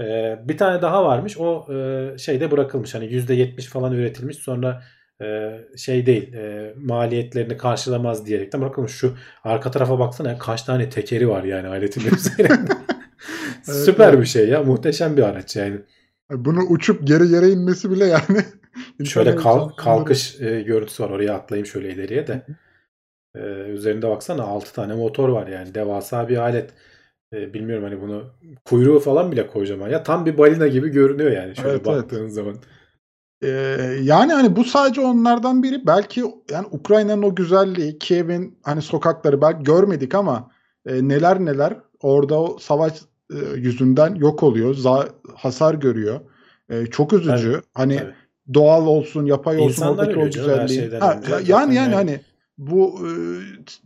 e, 0.00 0.36
bir 0.48 0.56
tane 0.58 0.82
daha 0.82 1.04
varmış. 1.04 1.38
O 1.38 1.66
e, 1.74 2.18
şeyde 2.18 2.50
bırakılmış. 2.50 2.94
Hani 2.94 3.06
%70 3.06 3.62
falan 3.68 3.92
üretilmiş. 3.92 4.36
Sonra 4.36 4.82
e, 5.22 5.58
şey 5.76 6.06
değil 6.06 6.32
e, 6.34 6.74
maliyetlerini 6.76 7.56
karşılamaz 7.56 8.26
diyerekten 8.26 8.60
bırakılmış. 8.60 8.92
Şu 8.92 9.14
arka 9.44 9.70
tarafa 9.70 9.98
baksana 9.98 10.38
kaç 10.38 10.62
tane 10.62 10.88
tekeri 10.90 11.28
var 11.28 11.44
yani 11.44 11.68
aletin 11.68 12.00
üzerinde. 12.16 12.72
Evet, 13.68 13.76
Süper 13.84 14.08
evet. 14.08 14.20
bir 14.20 14.26
şey 14.26 14.48
ya. 14.48 14.62
Muhteşem 14.62 15.16
bir 15.16 15.22
araç 15.22 15.56
yani. 15.56 15.80
Bunu 16.30 16.60
uçup 16.68 17.06
geri 17.06 17.28
yere 17.28 17.48
inmesi 17.50 17.90
bile 17.90 18.04
yani. 18.06 18.44
Şöyle 19.06 19.30
insanı 19.30 19.42
kal- 19.42 19.70
heyecanlandırır. 19.74 19.76
kalkış 19.76 20.40
e, 20.40 20.62
görüntüsü 20.62 21.02
var. 21.04 21.10
Oraya 21.10 21.34
atlayayım 21.34 21.66
şöyle 21.66 21.92
ileriye 21.92 22.26
de. 22.26 22.46
E, 23.36 23.70
üzerinde 23.70 24.08
baksana 24.08 24.42
6 24.42 24.72
tane 24.74 24.94
motor 24.94 25.28
var 25.28 25.46
yani. 25.46 25.74
Devasa 25.74 26.28
bir 26.28 26.36
alet. 26.36 26.70
E, 27.32 27.54
bilmiyorum 27.54 27.84
hani 27.84 28.00
bunu 28.00 28.24
kuyruğu 28.64 29.00
falan 29.00 29.32
bile 29.32 29.46
kocaman. 29.46 29.88
Ya 29.88 30.02
tam 30.02 30.26
bir 30.26 30.38
balina 30.38 30.66
gibi 30.66 30.88
görünüyor 30.88 31.30
yani 31.30 31.56
şöyle 31.56 31.70
Evet, 31.70 31.82
evet. 31.86 32.02
baktığın 32.02 32.28
zaman. 32.28 32.56
Ee, 33.42 33.48
yani 34.02 34.32
hani 34.32 34.56
bu 34.56 34.64
sadece 34.64 35.00
onlardan 35.00 35.62
biri. 35.62 35.86
Belki 35.86 36.24
yani 36.50 36.66
Ukrayna'nın 36.70 37.22
o 37.22 37.34
güzelliği, 37.34 37.98
Kiev'in 37.98 38.58
hani 38.62 38.82
sokakları 38.82 39.40
belki 39.40 39.62
görmedik 39.62 40.14
ama 40.14 40.50
e, 40.86 41.08
neler 41.08 41.40
neler 41.40 41.76
orada 42.00 42.40
o 42.40 42.58
savaş 42.58 42.92
e, 43.30 43.36
yüzünden 43.56 44.14
yok 44.14 44.42
oluyor, 44.42 44.74
za- 44.74 45.08
hasar 45.34 45.74
görüyor. 45.74 46.20
E, 46.70 46.86
çok 46.86 47.12
üzücü. 47.12 47.52
Tabii, 47.52 47.62
hani 47.74 47.98
tabii. 47.98 48.14
doğal 48.54 48.86
olsun, 48.86 49.26
yapay 49.26 49.56
olsun 49.56 49.68
İnsanlar 49.68 50.06
oradaki 50.06 50.18
o 50.18 50.24
güzelliği. 50.24 50.90
Ha, 50.90 51.20
yani 51.30 51.44
yani 51.48 51.74
yani. 51.74 51.94
hani 51.94 52.20
bu 52.58 53.08
e, 53.08 53.10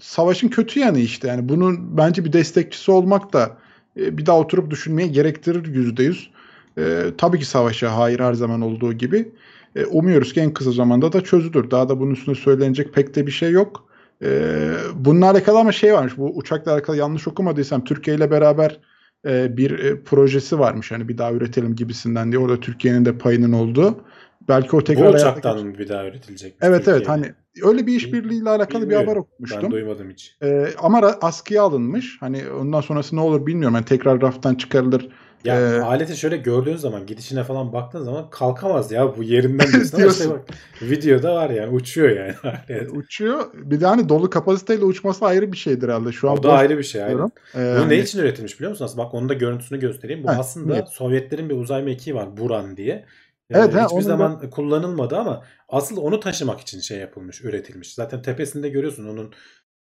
savaşın 0.00 0.48
kötü 0.48 0.80
yanı 0.80 0.98
işte. 0.98 1.28
Yani 1.28 1.48
bunun 1.48 1.96
bence 1.96 2.24
bir 2.24 2.32
destekçisi 2.32 2.90
olmak 2.90 3.32
da 3.32 3.56
e, 3.96 4.18
bir 4.18 4.26
daha 4.26 4.38
oturup 4.38 4.70
düşünmeye 4.70 5.08
gerektirir 5.08 5.66
yüzde 5.66 6.02
yüz. 6.02 6.30
E, 6.78 7.02
tabii 7.18 7.38
ki 7.38 7.44
savaşa 7.44 7.96
hayır 7.98 8.20
her 8.20 8.34
zaman 8.34 8.60
olduğu 8.60 8.92
gibi. 8.92 9.32
E, 9.76 9.84
umuyoruz 9.84 10.32
ki 10.32 10.40
en 10.40 10.52
kısa 10.52 10.72
zamanda 10.72 11.12
da 11.12 11.20
çözülür. 11.24 11.70
Daha 11.70 11.88
da 11.88 12.00
bunun 12.00 12.10
üstüne 12.10 12.34
söylenecek 12.34 12.94
pek 12.94 13.14
de 13.14 13.26
bir 13.26 13.32
şey 13.32 13.50
yok. 13.50 13.84
E, 14.22 14.50
bununla 14.94 15.30
alakalı 15.30 15.58
ama 15.58 15.72
şey 15.72 15.92
varmış. 15.92 16.18
Bu 16.18 16.36
uçakla 16.36 16.72
alakalı 16.72 16.96
yanlış 16.96 17.28
okumadıysam 17.28 17.84
Türkiye 17.84 18.16
ile 18.16 18.30
beraber 18.30 18.80
e, 19.26 19.56
bir 19.56 19.78
e, 19.78 20.02
projesi 20.02 20.58
varmış. 20.58 20.90
Hani 20.90 21.08
bir 21.08 21.18
daha 21.18 21.32
üretelim 21.32 21.76
gibisinden 21.76 22.32
diye. 22.32 22.42
Orada 22.42 22.60
Türkiye'nin 22.60 23.04
de 23.04 23.18
payının 23.18 23.52
olduğu. 23.52 24.04
Belki 24.48 24.76
o 24.76 24.84
tekrar 24.84 25.12
Bu 25.12 25.16
uçaktan 25.16 25.66
mı 25.66 25.78
bir 25.78 25.88
daha 25.88 26.06
üretilecek? 26.06 26.54
Evet 26.60 26.88
evet 26.88 26.98
Türkiye'de? 26.98 27.08
hani 27.08 27.34
öyle 27.62 27.86
bir 27.86 27.96
işbirliğiyle 27.96 28.50
alakalı 28.50 28.90
bir 28.90 28.94
haber 28.94 29.16
okumuştum. 29.16 29.62
Ben 29.62 29.70
duymadım 29.70 30.10
hiç. 30.10 30.36
Ee, 30.42 30.66
ama 30.78 30.98
askıya 31.22 31.62
alınmış. 31.62 32.16
Hani 32.20 32.42
ondan 32.60 32.80
sonrası 32.80 33.16
ne 33.16 33.20
olur 33.20 33.46
bilmiyorum. 33.46 33.74
Yani 33.74 33.84
tekrar 33.84 34.20
raftan 34.20 34.54
çıkarılır. 34.54 35.08
Ya 35.44 35.60
Ee, 35.60 35.80
aleti 35.80 36.16
şöyle 36.16 36.36
gördüğün 36.36 36.76
zaman 36.76 37.06
gidişine 37.06 37.44
falan 37.44 37.72
baktığın 37.72 38.02
zaman 38.04 38.30
kalkamaz 38.30 38.92
ya 38.92 39.16
bu 39.16 39.22
yerinden 39.22 39.66
diyorsun 39.96 40.08
işte 40.08 40.30
bak 40.30 40.40
videoda 40.82 41.34
var 41.34 41.50
yani 41.50 41.74
uçuyor 41.74 42.16
yani. 42.16 42.34
alet. 42.68 42.90
uçuyor. 42.92 43.44
Bir 43.54 43.80
de 43.80 43.86
hani 43.86 44.08
dolu 44.08 44.30
kapasiteyle 44.30 44.84
uçması 44.84 45.24
ayrı 45.24 45.52
bir 45.52 45.56
şeydir 45.56 45.88
herhalde. 45.88 46.12
Şu 46.12 46.30
an 46.30 46.38
o 46.38 46.42
da 46.42 46.52
ayrı 46.52 46.78
bir 46.78 46.82
şey. 46.82 47.02
Aynen. 47.04 47.18
Ee, 47.54 47.58
Bu 47.58 47.58
ne 47.58 47.78
hani- 47.78 47.96
için 47.96 48.18
üretilmiş 48.18 48.58
biliyor 48.58 48.70
musun? 48.70 48.84
Aslında 48.84 49.04
bak 49.04 49.14
onun 49.14 49.28
da 49.28 49.34
görüntüsünü 49.34 49.80
göstereyim. 49.80 50.24
Bu 50.24 50.28
Heh, 50.32 50.38
aslında 50.38 50.72
niye? 50.72 50.84
Sovyetlerin 50.92 51.48
bir 51.48 51.56
uzay 51.56 51.82
mekiği 51.82 52.14
var 52.16 52.36
Buran 52.36 52.76
diye. 52.76 53.04
Ee, 53.50 53.58
Evet, 53.58 53.74
ha, 53.74 53.84
hiçbir 53.84 53.94
onun 53.94 54.04
da- 54.04 54.08
zaman 54.08 54.50
kullanılmadı 54.50 55.16
ama 55.16 55.44
asıl 55.68 55.96
onu 55.96 56.20
taşımak 56.20 56.60
için 56.60 56.80
şey 56.80 56.98
yapılmış, 56.98 57.44
üretilmiş. 57.44 57.94
Zaten 57.94 58.22
tepesinde 58.22 58.68
görüyorsun 58.68 59.08
onun 59.08 59.34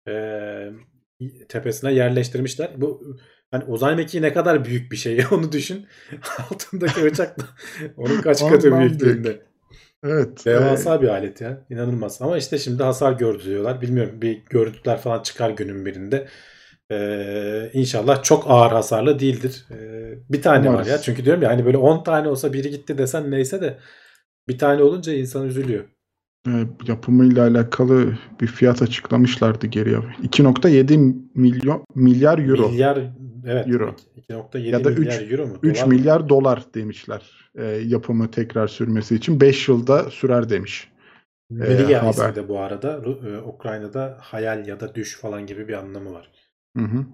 e, 0.09 0.17
tepesine 1.49 1.93
yerleştirmişler. 1.93 2.71
Bu 2.77 3.17
hani 3.51 3.65
uzay 3.65 3.97
mekiği 3.97 4.23
ne 4.23 4.33
kadar 4.33 4.65
büyük 4.65 4.93
bir 4.93 4.97
şey 4.97 5.21
onu 5.31 5.53
düşün. 5.53 5.87
Altındaki 6.51 7.01
uçak 7.05 7.39
da 7.41 7.45
onun 7.97 8.21
kaç 8.21 8.41
katı 8.49 8.79
büyüklüğünde. 8.79 9.43
Evet. 10.05 10.47
Devasa 10.47 11.03
bir 11.03 11.09
alet 11.09 11.41
ya. 11.41 11.67
İnanılmaz. 11.71 12.23
Ama 12.23 12.39
işte 12.39 12.59
şimdi 12.59 12.83
hasar 12.83 13.13
gördü 13.13 13.45
diyorlar. 13.45 13.81
Bilmiyorum 13.81 14.23
bir 14.23 14.45
görüntüler 14.51 14.99
falan 15.01 15.23
çıkar 15.23 15.51
günün 15.51 15.87
birinde. 15.87 16.29
Ee, 16.93 17.71
inşallah 17.73 18.23
çok 18.23 18.45
ağır 18.51 18.73
hasarlı 18.73 19.19
değildir. 19.19 19.67
Ee, 19.71 20.19
bir 20.33 20.43
tane 20.43 20.69
Umarız. 20.71 20.87
var 20.87 20.93
ya. 20.93 20.99
Çünkü 20.99 21.25
diyorum 21.25 21.43
ya 21.43 21.51
hani 21.51 21.65
böyle 21.67 21.77
10 21.77 22.03
tane 22.05 22.29
olsa 22.29 22.53
biri 22.53 22.71
gitti 22.71 22.99
desen 22.99 23.31
neyse 23.31 23.61
de 23.61 23.79
bir 24.49 24.59
tane 24.59 24.83
olunca 24.83 25.13
insan 25.13 25.47
üzülüyor. 25.47 25.85
e, 26.49 26.53
yapımıyla 26.89 27.47
alakalı 27.47 28.19
bir 28.41 28.47
fiyat 28.47 28.83
açıklamışlardı 28.83 29.67
geriye. 29.67 29.97
2.7 30.23 31.15
milyon 31.35 31.85
milyar 31.95 32.39
euro. 32.39 32.69
Milyar 32.69 32.99
evet. 33.47 33.69
Euro. 33.69 33.95
2.7 34.29 34.59
Ya 34.69 34.85
da 34.85 34.91
milyar 34.91 35.31
euro 35.31 35.47
mu? 35.47 35.59
3 35.63 35.77
Dolar 35.77 35.87
mı? 35.87 35.95
milyar 35.95 36.29
dolar 36.29 36.63
demişler. 36.75 37.51
E, 37.59 37.65
yapımı 37.65 38.31
tekrar 38.31 38.69
sürmesi 38.69 39.15
için 39.15 39.41
5 39.41 39.69
yılda 39.69 40.11
sürer 40.11 40.49
demiş. 40.49 40.89
Mriya 41.51 42.03
haber. 42.03 42.11
ismi 42.11 42.35
de 42.35 42.49
bu 42.49 42.59
arada. 42.61 43.01
E, 43.29 43.39
Ukrayna'da 43.39 44.17
hayal 44.21 44.67
ya 44.69 44.81
da 44.81 44.95
düş 44.95 45.17
falan 45.17 45.47
gibi 45.47 45.69
bir 45.69 45.73
anlamı 45.75 46.13
var. 46.13 46.31
Hı 46.77 46.83
hı. 46.83 47.05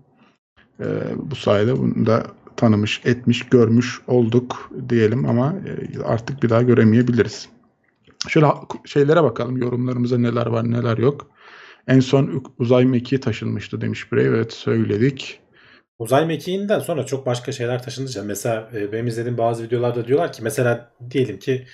E, 0.81 0.87
bu 1.17 1.37
sayede 1.37 1.79
bunu 1.79 2.07
da 2.07 2.27
tanımış, 2.57 3.01
etmiş, 3.05 3.49
görmüş 3.49 4.01
olduk 4.07 4.71
diyelim 4.89 5.27
ama 5.27 5.55
e, 5.67 6.03
artık 6.03 6.43
bir 6.43 6.51
daha 6.51 6.63
göremeyebiliriz. 6.63 7.49
Şöyle 8.29 8.47
şeylere 8.85 9.23
bakalım. 9.23 9.57
Yorumlarımıza 9.57 10.19
neler 10.19 10.47
var 10.47 10.71
neler 10.71 10.99
yok. 10.99 11.27
En 11.89 12.01
son 12.01 12.45
uzay 12.59 12.85
mekiği 12.85 13.21
taşınmıştı 13.21 13.81
demiş 13.81 14.13
Brave. 14.13 14.23
Evet 14.23 14.53
söyledik. 14.53 15.41
Uzay 15.99 16.27
mekiğinden 16.27 16.81
sonra 16.81 17.07
çok 17.07 17.27
başka 17.27 17.53
şeyler 17.53 17.83
taşınınca 17.83 18.23
mesela 18.23 18.71
e, 18.75 18.93
benim 18.93 19.07
izlediğim 19.07 19.39
bazı 19.39 19.65
videolarda 19.65 20.07
diyorlar 20.07 20.33
ki 20.33 20.43
mesela 20.43 20.93
diyelim 21.11 21.39
ki 21.39 21.67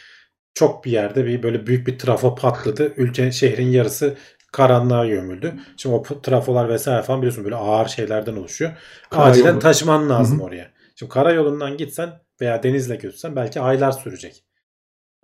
çok 0.54 0.84
bir 0.84 0.90
yerde 0.90 1.26
bir 1.26 1.42
böyle 1.42 1.66
büyük 1.66 1.86
bir 1.86 1.98
trafo 1.98 2.34
patladı. 2.34 2.92
Ülke 2.96 3.32
şehrin 3.32 3.68
yarısı 3.68 4.16
karanlığa 4.52 5.06
gömüldü. 5.06 5.54
Şimdi 5.76 5.96
o 5.96 6.02
trafolar 6.22 6.68
vesaire 6.68 7.02
falan 7.02 7.20
biliyorsun 7.20 7.44
böyle 7.44 7.56
ağır 7.56 7.88
şeylerden 7.88 8.36
oluşuyor. 8.36 8.72
Karayolu. 9.10 9.30
Acilen 9.30 9.58
taşıman 9.58 10.10
lazım 10.10 10.38
Hı 10.38 10.42
hı. 10.42 10.46
oraya. 10.46 10.70
Şimdi 10.96 11.12
karayolundan 11.12 11.76
gitsen 11.76 12.10
veya 12.40 12.62
denizle 12.62 12.96
götürsen 12.96 13.36
belki 13.36 13.60
aylar 13.60 13.92
sürecek. 13.92 14.44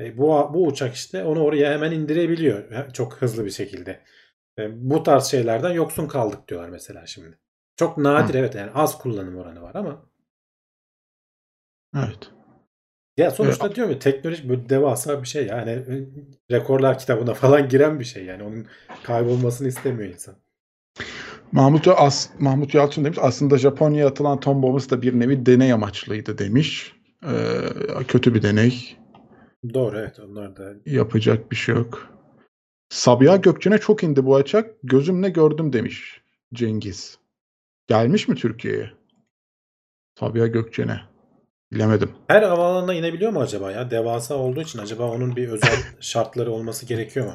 E, 0.01 0.18
bu 0.18 0.51
bu 0.55 0.66
uçak 0.66 0.95
işte 0.95 1.25
onu 1.25 1.43
oraya 1.43 1.72
hemen 1.72 1.93
indirebiliyor 1.93 2.91
çok 2.93 3.14
hızlı 3.16 3.45
bir 3.45 3.51
şekilde. 3.51 4.01
E, 4.59 4.91
bu 4.91 5.03
tarz 5.03 5.25
şeylerden 5.25 5.72
yoksun 5.72 6.09
kaldık 6.09 6.49
diyorlar 6.49 6.68
mesela 6.68 7.07
şimdi. 7.07 7.39
Çok 7.77 7.99
nadir 7.99 8.35
evet 8.35 8.55
yani 8.55 8.70
az 8.75 8.99
kullanım 8.99 9.37
oranı 9.37 9.62
var 9.62 9.75
ama 9.75 10.07
Evet. 11.97 12.31
Ya 13.17 13.31
sonuçta 13.31 13.75
diyorum 13.75 13.93
ya 13.93 13.99
teknolojik 13.99 14.49
böyle 14.49 14.69
devasa 14.69 15.23
bir 15.23 15.29
şey 15.29 15.47
yani 15.47 15.71
e, 15.71 16.07
rekorlar 16.51 16.99
kitabına 16.99 17.35
falan 17.35 17.69
giren 17.69 18.01
bir 18.01 18.05
şey 18.05 18.25
yani 18.25 18.43
onun 18.43 18.67
kaybolmasını 19.03 19.69
istemiyor 19.69 20.12
insan. 20.12 20.35
Mahmut, 21.53 21.89
As 21.89 22.31
Mahmut 22.39 22.75
Yalçın 22.75 23.05
demiş 23.05 23.19
aslında 23.21 23.59
Japonya'ya 23.59 24.09
atılan 24.09 24.41
ton 24.41 24.62
bombası 24.62 24.91
da 24.91 25.03
bir 25.03 25.21
nevi 25.21 25.47
deney 25.47 25.73
amaçlıydı 25.73 26.39
demiş. 26.39 26.93
Ee, 27.25 28.05
kötü 28.09 28.35
bir 28.35 28.43
deney. 28.43 28.97
Doğru 29.75 29.99
evet 29.99 30.21
onlar 30.21 30.57
da 30.57 30.73
Yapacak 30.87 31.51
bir 31.51 31.57
şey 31.57 31.75
yok. 31.75 32.15
Sabiha 32.89 33.37
Gökçen'e 33.37 33.79
çok 33.79 34.03
indi 34.03 34.25
bu 34.25 34.35
uçak. 34.35 34.71
Gözümle 34.83 35.29
gördüm 35.29 35.73
demiş 35.73 36.21
Cengiz. 36.55 37.19
Gelmiş 37.87 38.29
mi 38.29 38.35
Türkiye'ye? 38.35 38.91
Sabiha 40.19 40.47
Gökçen'e. 40.47 41.14
Bilemedim. 41.75 42.11
her 42.29 42.43
havaalanına 42.43 42.95
inebiliyor 42.95 43.33
mu 43.33 43.41
acaba 43.41 43.72
ya? 43.72 43.91
Devasa 43.91 44.35
olduğu 44.35 44.61
için 44.61 44.79
acaba 44.79 45.11
onun 45.11 45.37
bir 45.37 45.49
özel 45.49 45.70
şartları 46.01 46.53
olması 46.53 46.87
gerekiyor 46.87 47.27
mu? 47.27 47.33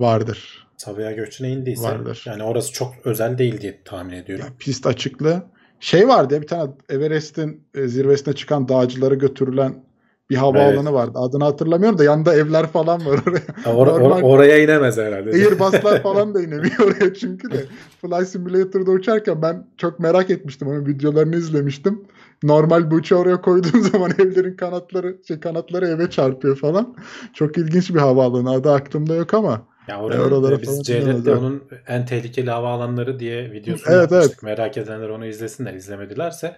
Vardır. 0.00 0.66
Sabiha 0.76 1.12
Gökçen'e 1.12 1.50
indiyse 1.50 1.82
Vardır. 1.82 2.24
yani 2.26 2.42
orası 2.42 2.72
çok 2.72 2.94
özel 3.04 3.38
değil 3.38 3.60
diye 3.60 3.82
tahmin 3.84 4.12
ediyorum. 4.16 4.44
Ya 4.44 4.52
pist 4.58 4.86
açıklı. 4.86 5.42
Şey 5.80 6.08
vardı 6.08 6.34
ya 6.34 6.42
bir 6.42 6.46
tane 6.46 6.70
Everest'in 6.88 7.64
e, 7.74 7.86
zirvesine 7.88 8.34
çıkan 8.34 8.68
dağcılara 8.68 9.14
götürülen 9.14 9.84
bir 10.30 10.36
havaalanı 10.36 10.74
Evet. 10.82 10.92
vardı. 10.92 11.18
Adını 11.18 11.44
hatırlamıyorum 11.44 11.98
da 11.98 12.04
yanında 12.04 12.34
evler 12.34 12.66
falan 12.66 13.06
var 13.06 13.20
oraya. 13.28 13.42
Ha, 13.64 13.70
or- 13.70 14.00
or- 14.00 14.22
oraya 14.22 14.64
inemez 14.64 14.98
herhalde. 14.98 15.30
Airbus'lar 15.30 16.02
falan 16.02 16.34
da 16.34 16.40
inemiyor 16.42 16.78
oraya 16.78 17.14
çünkü 17.14 17.50
de. 17.50 17.64
Flight 18.00 18.28
Simulator'da 18.28 18.90
uçarken 18.90 19.42
ben 19.42 19.66
çok 19.76 19.98
merak 20.00 20.30
etmiştim. 20.30 20.68
Onun 20.68 20.86
videolarını 20.86 21.36
izlemiştim. 21.36 22.04
Normal 22.42 22.90
bir 22.90 22.96
uçağı 22.96 23.18
oraya 23.18 23.40
koyduğun 23.40 23.80
zaman 23.92 24.10
evlerin 24.18 24.56
kanatları 24.56 25.18
şey 25.28 25.40
kanatları 25.40 25.86
eve 25.86 26.10
çarpıyor 26.10 26.56
falan. 26.58 26.96
Çok 27.34 27.58
ilginç 27.58 27.90
bir 27.94 27.98
havaalanı. 28.00 28.50
Adı 28.50 28.72
aklımda 28.72 29.14
yok 29.14 29.34
ama. 29.34 29.68
Ya 29.88 29.98
E, 30.10 30.18
oranın, 30.18 30.20
oralara 30.20 30.54
e, 30.54 30.62
biz 30.62 30.82
Cevdet'te 30.82 31.30
evet. 31.30 31.38
onun 31.38 31.68
en 31.86 32.06
tehlikeli 32.06 32.50
havaalanları 32.50 33.18
diye 33.20 33.52
videosunu 33.52 33.94
Evet, 33.94 34.02
yapmıştık. 34.12 34.42
Merak 34.42 34.76
edenler 34.76 35.08
onu 35.08 35.26
izlesinler. 35.26 35.74
İzlemedilerse 35.74 36.56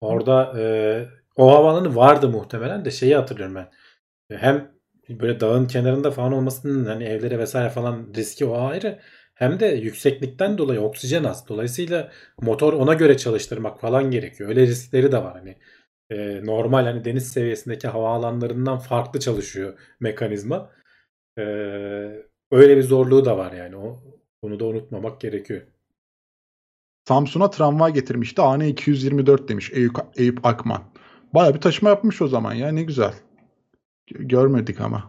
orada 0.00 0.52
e, 0.60 0.62
o 1.36 1.52
havaalanı 1.54 1.96
vardı 1.96 2.28
muhtemelen 2.28 2.84
de 2.84 2.90
şeyi 2.90 3.16
hatırlıyorum 3.16 3.54
ben. 3.54 3.70
E, 4.30 4.38
Hem 4.38 4.72
böyle 5.10 5.40
dağın 5.40 5.66
kenarında 5.66 6.10
falan 6.10 6.32
olmasının 6.32 6.86
hani 6.86 7.04
evlere 7.04 7.38
vesaire 7.38 7.70
falan 7.70 8.06
riski 8.16 8.44
o 8.46 8.60
ayrı. 8.62 8.98
Hem 9.38 9.60
de 9.60 9.66
yükseklikten 9.66 10.58
dolayı 10.58 10.80
oksijen 10.80 11.24
az. 11.24 11.48
Dolayısıyla 11.48 12.12
motor 12.40 12.72
ona 12.72 12.94
göre 12.94 13.16
çalıştırmak 13.16 13.80
falan 13.80 14.10
gerekiyor. 14.10 14.48
Öyle 14.48 14.66
riskleri 14.66 15.12
de 15.12 15.22
var 15.22 15.32
hani. 15.32 15.56
E, 16.10 16.46
normal 16.46 16.84
hani 16.84 17.04
deniz 17.04 17.28
seviyesindeki 17.32 17.88
havaalanlarından 17.88 18.78
farklı 18.78 19.20
çalışıyor 19.20 19.78
mekanizma. 20.00 20.70
E, 21.38 21.42
öyle 22.50 22.76
bir 22.76 22.82
zorluğu 22.82 23.24
da 23.24 23.38
var 23.38 23.52
yani. 23.52 23.76
O, 23.76 24.00
onu 24.42 24.60
da 24.60 24.64
unutmamak 24.64 25.20
gerekiyor. 25.20 25.62
Samsun'a 27.08 27.50
tramvay 27.50 27.92
getirmişti. 27.92 28.42
AN 28.42 28.60
224 28.60 29.48
demiş 29.48 29.70
Eyüp, 29.74 29.96
Eyüp 30.16 30.46
Akman. 30.46 30.82
Baya 31.34 31.54
bir 31.54 31.60
taşıma 31.60 31.90
yapmış 31.90 32.22
o 32.22 32.28
zaman 32.28 32.54
ya 32.54 32.72
ne 32.72 32.82
güzel. 32.82 33.14
Görmedik 34.06 34.80
ama. 34.80 35.08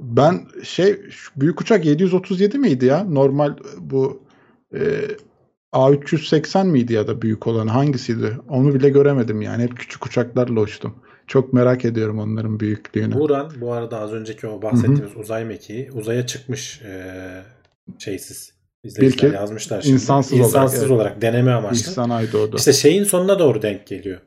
Ben 0.00 0.46
şey 0.62 1.00
büyük 1.36 1.60
uçak 1.60 1.84
737 1.84 2.58
miydi 2.58 2.86
ya? 2.86 3.04
Normal 3.04 3.56
bu 3.78 4.22
e, 4.74 4.80
A380 5.72 6.66
miydi 6.66 6.92
ya 6.92 7.06
da 7.06 7.22
büyük 7.22 7.46
olan 7.46 7.66
hangisiydi? 7.66 8.38
Onu 8.48 8.74
bile 8.74 8.88
göremedim 8.88 9.42
yani. 9.42 9.62
Hep 9.62 9.76
küçük 9.76 10.06
uçaklarla 10.06 10.60
uçtum. 10.60 10.94
Çok 11.26 11.52
merak 11.52 11.84
ediyorum 11.84 12.18
onların 12.18 12.60
büyüklüğünü. 12.60 13.14
Buran 13.14 13.52
bu 13.60 13.72
arada 13.72 14.00
az 14.00 14.12
önceki 14.12 14.46
o 14.46 14.62
bahsettiğimiz 14.62 15.16
uzay 15.16 15.44
mekiği 15.44 15.90
uzaya 15.92 16.26
çıkmış 16.26 16.82
e, 16.82 17.12
şeysiz. 17.98 18.54
İzleyiciler 18.84 19.32
yazmışlar 19.32 19.82
şimdi. 19.82 19.94
insansız 19.94 20.32
olarak, 20.32 20.46
İnsansız 20.46 20.80
evet. 20.80 20.90
olarak 20.90 21.22
deneme 21.22 21.52
amaçlı. 21.52 21.76
İhsan 21.76 22.10
Aydoğdu. 22.10 22.56
İşte 22.56 22.72
şeyin 22.72 23.04
sonuna 23.04 23.38
doğru 23.38 23.62
denk 23.62 23.86
geliyor. 23.86 24.20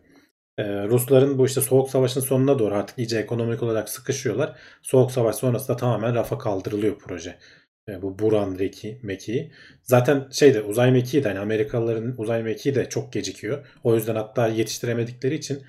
Ee, 0.58 0.64
Rusların 0.88 1.38
bu 1.38 1.46
işte 1.46 1.62
Soğuk 1.62 1.90
Savaş'ın 1.90 2.22
sonuna 2.22 2.60
doğru 2.60 2.76
artık 2.76 2.98
iyice 3.00 3.18
ekonomik 3.20 3.64
olarak 3.64 3.90
sıkışıyorlar. 3.90 4.56
Soğuk 4.82 5.12
Savaş 5.12 5.36
sonrasında 5.36 5.78
tamamen 5.78 6.16
rafa 6.16 6.38
kaldırılıyor 6.38 6.98
proje. 7.00 7.38
Ee, 7.90 8.02
bu 8.02 8.20
Buran 8.20 8.60
reki, 8.60 9.00
mekiği. 9.04 9.52
Zaten 9.84 10.28
şeyde 10.32 10.62
uzay 10.62 10.92
mekiği 10.92 11.24
de 11.24 11.28
hani 11.28 11.40
Amerikalıların 11.40 12.16
uzay 12.18 12.44
mekiği 12.44 12.76
de 12.76 12.90
çok 12.90 13.14
gecikiyor. 13.14 13.68
O 13.84 13.96
yüzden 13.96 14.16
hatta 14.16 14.48
yetiştiremedikleri 14.48 15.36
için 15.36 15.64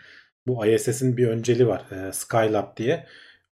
bu 0.46 0.66
ISS'in 0.66 1.16
bir 1.16 1.28
önceli 1.28 1.66
var. 1.68 1.84
e, 2.08 2.12
Skylab 2.12 2.76
diye. 2.76 3.06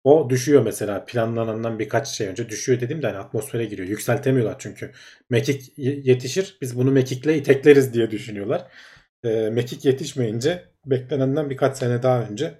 O 0.04 0.30
düşüyor 0.30 0.62
mesela 0.62 1.04
planlanandan 1.04 1.78
birkaç 1.78 2.08
şey 2.08 2.26
önce 2.28 2.48
düşüyor 2.48 2.80
dediğimde 2.80 3.06
hani 3.06 3.18
atmosfere 3.18 3.64
giriyor. 3.64 3.88
Yükseltemiyorlar 3.88 4.56
çünkü. 4.58 4.92
Mekik 5.30 5.78
ye- 5.78 6.00
yetişir 6.04 6.58
biz 6.60 6.78
bunu 6.78 6.90
mekikle 6.90 7.36
itekleriz 7.38 7.94
diye 7.94 8.10
düşünüyorlar. 8.10 8.66
E, 9.24 9.50
mekik 9.50 9.84
yetişmeyince 9.84 10.68
beklenenden 10.86 11.50
birkaç 11.50 11.76
sene 11.76 12.02
daha 12.02 12.22
önce 12.22 12.58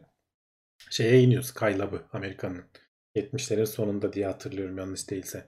şeye 0.90 1.22
iniyor 1.22 1.42
Skylab'ı 1.42 2.02
Amerika'nın. 2.12 2.64
70'lerin 3.16 3.66
sonunda 3.66 4.12
diye 4.12 4.26
hatırlıyorum 4.26 4.78
yanlış 4.78 5.10
değilse. 5.10 5.46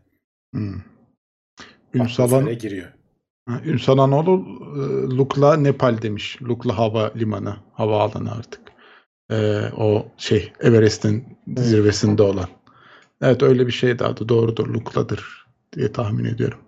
Hmm. 0.54 0.80
Atmosfere 2.00 2.54
giriyor. 2.54 2.92
Ha, 3.48 3.60
Ünsal 3.64 3.98
Anoğlu 3.98 4.44
e, 4.76 5.16
Lukla 5.16 5.56
Nepal 5.56 6.02
demiş. 6.02 6.42
Lukla 6.42 6.78
hava 6.78 7.12
limanı, 7.16 7.56
havaalanı 7.72 8.32
artık. 8.32 8.60
E, 9.30 9.60
o 9.76 10.06
şey 10.16 10.52
Everest'in 10.60 11.38
zirvesinde 11.56 12.22
olan. 12.22 12.48
Evet 13.22 13.42
öyle 13.42 13.66
bir 13.66 13.72
şeydi 13.72 14.04
adı 14.04 14.28
doğrudur. 14.28 14.68
Lukla'dır 14.74 15.46
diye 15.72 15.92
tahmin 15.92 16.24
ediyorum. 16.24 16.58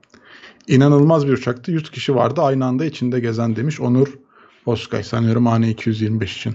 İnanılmaz 0.67 1.27
bir 1.27 1.33
uçaktı. 1.33 1.73
100 1.73 1.91
kişi 1.91 2.15
vardı 2.15 2.43
aynı 2.43 2.65
anda 2.65 2.85
içinde 2.85 3.21
gezen 3.21 3.57
demiş. 3.57 3.81
Onur 3.81 4.19
Oskay 4.67 5.03
sanıyorum 5.03 5.47
AN 5.47 5.63
225 5.63 6.37
için 6.37 6.55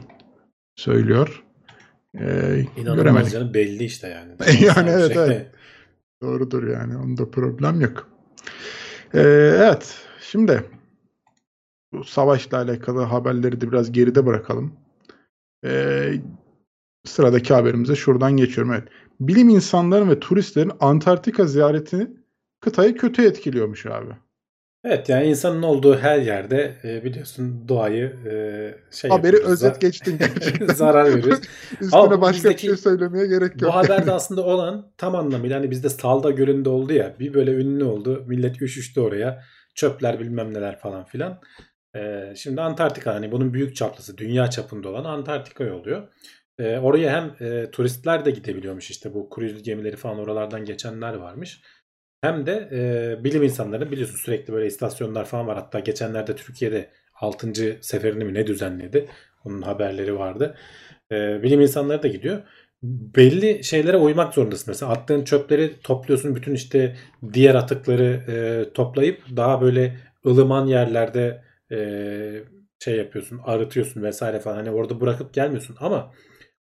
söylüyor. 0.76 1.43
E, 2.20 2.26
İnanılmaz 2.78 2.95
göremedik. 2.95 3.32
canım 3.32 3.53
belli 3.53 3.84
işte 3.84 4.07
yani. 4.07 4.32
Yani 4.62 4.89
evet, 4.89 5.14
şey. 5.14 5.24
evet. 5.26 5.51
Doğrudur 6.22 6.68
yani. 6.68 6.97
Onda 6.97 7.32
problem 7.32 7.82
yok. 7.82 8.09
Ee, 9.14 9.20
evet. 9.57 9.95
Şimdi 10.22 10.64
bu 11.93 12.03
savaşla 12.03 12.57
alakalı 12.57 13.01
haberleri 13.01 13.62
de 13.62 13.72
biraz 13.72 13.91
geride 13.91 14.26
bırakalım. 14.26 14.74
Ee, 15.66 16.14
sıradaki 17.05 17.53
haberimize 17.53 17.95
şuradan 17.95 18.38
geçiyorum. 18.38 18.74
Evet. 18.74 18.88
Bilim 19.20 19.49
insanları 19.49 20.09
ve 20.09 20.20
turistlerin 20.20 20.72
Antarktika 20.80 21.45
ziyaretini 21.45 22.07
kıtayı 22.62 22.97
kötü 22.97 23.26
etkiliyormuş 23.26 23.86
abi. 23.86 24.12
Evet 24.84 25.09
yani 25.09 25.27
insanın 25.27 25.63
olduğu 25.63 25.97
her 25.97 26.19
yerde 26.19 26.75
e, 26.84 27.03
biliyorsun 27.03 27.67
doğayı 27.67 28.05
e, 28.05 28.34
şey 28.91 29.09
Haberi 29.09 29.36
yapıyoruz, 29.36 29.63
özet 29.63 29.82
geçtin 29.82 30.17
gerçekten. 30.17 30.67
zarar 30.67 31.05
veriyoruz. 31.05 31.39
Üstüne 31.82 31.99
Ama 31.99 32.21
başka 32.21 32.38
bizdeki- 32.49 32.63
bir 32.67 32.67
şey 32.67 32.77
söylemeye 32.77 33.27
gerek 33.27 33.61
yok. 33.61 33.71
Bu 33.71 33.75
haberde 33.75 34.11
aslında 34.11 34.43
olan 34.43 34.91
tam 34.97 35.15
anlamıyla 35.15 35.59
hani 35.59 35.71
bizde 35.71 35.89
Salda 35.89 36.32
Gölü'nde 36.32 36.69
oldu 36.69 36.93
ya 36.93 37.15
bir 37.19 37.34
böyle 37.34 37.51
ünlü 37.51 37.84
oldu. 37.84 38.23
Millet 38.27 38.61
üşüştü 38.61 39.01
oraya. 39.01 39.43
Çöpler 39.75 40.19
bilmem 40.19 40.53
neler 40.53 40.79
falan 40.79 41.05
filan. 41.05 41.41
Ee, 41.95 42.34
şimdi 42.36 42.61
Antarktika 42.61 43.15
hani 43.15 43.32
bunun 43.32 43.53
büyük 43.53 43.75
çaplısı 43.75 44.17
dünya 44.17 44.49
çapında 44.49 44.89
olan 44.89 45.03
Antarktika 45.03 45.73
oluyor. 45.75 46.07
Ee, 46.59 46.77
oraya 46.77 47.11
hem 47.11 47.47
e, 47.47 47.71
turistler 47.71 48.25
de 48.25 48.32
gidebiliyormuş 48.32 48.89
işte 48.91 49.13
bu 49.13 49.29
kruz 49.29 49.63
gemileri 49.63 49.95
falan 49.95 50.19
oralardan 50.19 50.65
geçenler 50.65 51.13
varmış. 51.13 51.61
Hem 52.22 52.45
de 52.45 52.69
e, 53.19 53.24
bilim 53.24 53.43
insanları 53.43 53.91
biliyorsun 53.91 54.15
sürekli 54.15 54.53
böyle 54.53 54.67
istasyonlar 54.67 55.26
falan 55.26 55.47
var. 55.47 55.55
Hatta 55.57 55.80
geçenlerde 55.80 56.36
Türkiye'de 56.36 56.89
6. 57.15 57.78
seferini 57.82 58.24
mi 58.24 58.34
ne 58.34 58.47
düzenledi. 58.47 59.09
Onun 59.45 59.61
haberleri 59.61 60.17
vardı. 60.19 60.55
E, 61.11 61.43
bilim 61.43 61.61
insanları 61.61 62.03
da 62.03 62.07
gidiyor. 62.07 62.41
Belli 62.84 63.63
şeylere 63.63 63.97
uymak 63.97 64.34
zorundasın. 64.34 64.65
Mesela 64.72 64.91
attığın 64.91 65.24
çöpleri 65.24 65.80
topluyorsun. 65.82 66.36
Bütün 66.36 66.53
işte 66.53 66.95
diğer 67.34 67.55
atıkları 67.55 68.03
e, 68.28 68.74
toplayıp 68.74 69.22
daha 69.36 69.61
böyle 69.61 69.97
ılıman 70.26 70.65
yerlerde 70.67 71.43
e, 71.72 71.78
şey 72.80 72.95
yapıyorsun. 72.97 73.39
Arıtıyorsun 73.45 74.03
vesaire 74.03 74.39
falan. 74.39 74.55
Hani 74.55 74.72
orada 74.72 75.01
bırakıp 75.01 75.34
gelmiyorsun. 75.34 75.76
Ama 75.80 76.13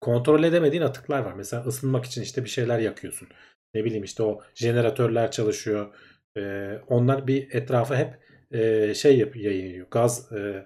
kontrol 0.01 0.43
edemediğin 0.43 0.83
atıklar 0.83 1.19
var. 1.19 1.33
Mesela 1.33 1.63
ısınmak 1.65 2.05
için 2.05 2.21
işte 2.21 2.43
bir 2.43 2.49
şeyler 2.49 2.79
yakıyorsun. 2.79 3.27
Ne 3.73 3.85
bileyim 3.85 4.03
işte 4.03 4.23
o 4.23 4.41
jeneratörler 4.55 5.31
çalışıyor. 5.31 5.95
E, 6.37 6.71
onlar 6.87 7.27
bir 7.27 7.55
etrafa 7.55 7.97
hep 7.97 8.19
e, 8.51 8.93
şey 8.93 9.17
yap 9.17 9.35
yayıyor. 9.35 9.87
Gaz 9.91 10.31
e, 10.31 10.65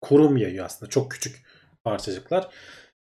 kurum 0.00 0.36
yayıyor 0.36 0.64
aslında. 0.64 0.90
Çok 0.90 1.10
küçük 1.10 1.36
parçacıklar. 1.84 2.48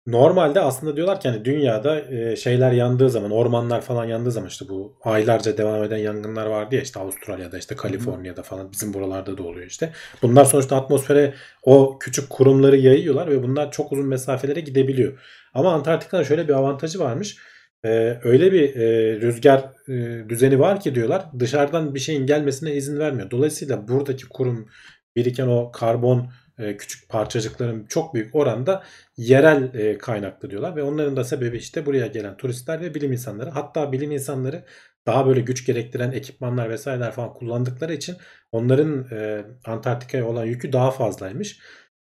Normalde 0.08 0.60
aslında 0.60 0.96
diyorlar 0.96 1.20
ki 1.20 1.30
hani 1.30 1.46
dünyada 1.46 2.00
e, 2.00 2.36
şeyler 2.36 2.72
yandığı 2.72 3.10
zaman, 3.10 3.32
ormanlar 3.32 3.82
falan 3.82 4.06
yandığı 4.06 4.32
zaman 4.32 4.50
işte 4.50 4.70
bu 4.70 4.98
aylarca 5.04 5.58
devam 5.58 5.84
eden 5.84 5.98
yangınlar 5.98 6.46
vardı 6.46 6.76
ya 6.76 6.82
işte 6.82 7.00
Avustralya'da 7.00 7.58
işte 7.58 7.76
Kaliforniya'da 7.76 8.44
falan 8.44 8.72
bizim 8.72 8.94
buralarda 8.94 9.38
da 9.38 9.44
oluyor 9.44 9.66
işte. 9.68 9.94
Bunlar 10.22 10.46
sonuçta 10.46 10.76
atmosfere 10.76 11.34
o 11.64 12.00
küçük 12.00 12.30
kurumları 12.30 12.78
yayıyorlar 12.78 13.32
ve 13.32 13.44
bunlar 13.44 13.72
çok 13.72 13.92
uzun 13.92 14.06
mesafelere 14.06 14.60
gidebiliyor. 14.60 15.20
Ama 15.54 15.74
Antarktika'nın 15.74 16.24
şöyle 16.24 16.48
bir 16.48 16.54
avantajı 16.54 17.00
varmış. 17.00 17.38
Ee, 17.86 18.20
öyle 18.24 18.52
bir 18.52 18.76
e, 18.76 19.22
rüzgar 19.22 19.60
e, 19.90 20.30
düzeni 20.30 20.60
var 20.60 20.80
ki 20.80 20.96
diyorlar 20.96 21.26
dışarıdan 21.40 21.96
bir 21.96 22.00
şeyin 22.00 22.26
gelmesine 22.26 22.74
izin 22.76 23.00
vermiyor. 23.00 23.32
Dolayısıyla 23.32 23.88
buradaki 23.88 24.30
kurum 24.30 24.70
biriken 25.16 25.48
o 25.48 25.72
karbon 25.72 26.30
e, 26.60 26.78
küçük 26.78 27.10
parçacıkların 27.10 27.86
çok 27.86 28.14
büyük 28.14 28.36
oranda 28.36 28.84
yerel 29.18 29.74
e, 29.74 29.98
kaynaklı 29.98 30.50
diyorlar 30.50 30.76
ve 30.76 30.84
onların 30.84 31.16
da 31.16 31.24
sebebi 31.24 31.58
işte 31.58 31.86
buraya 31.86 32.08
gelen 32.08 32.38
turistler 32.38 32.82
ve 32.82 32.96
bilim 32.96 33.12
insanları. 33.12 33.50
Hatta 33.50 33.92
bilim 33.92 34.12
insanları 34.12 34.66
daha 35.08 35.28
böyle 35.28 35.42
güç 35.42 35.66
gerektiren 35.66 36.12
ekipmanlar 36.12 36.70
vesaireler 36.70 37.12
falan 37.12 37.34
kullandıkları 37.34 37.94
için 37.94 38.16
onların 38.52 39.08
e, 39.12 39.46
Antarktika'ya 39.66 40.28
olan 40.28 40.46
yükü 40.46 40.74
daha 40.74 40.92
fazlaymış. 40.92 41.60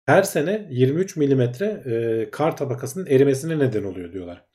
Her 0.05 0.23
sene 0.23 0.67
23 0.71 1.15
milimetre 1.15 1.65
e, 1.65 2.31
kar 2.31 2.57
tabakasının 2.57 3.05
erimesine 3.05 3.59
neden 3.59 3.83
oluyor 3.83 4.13
diyorlar 4.13 4.50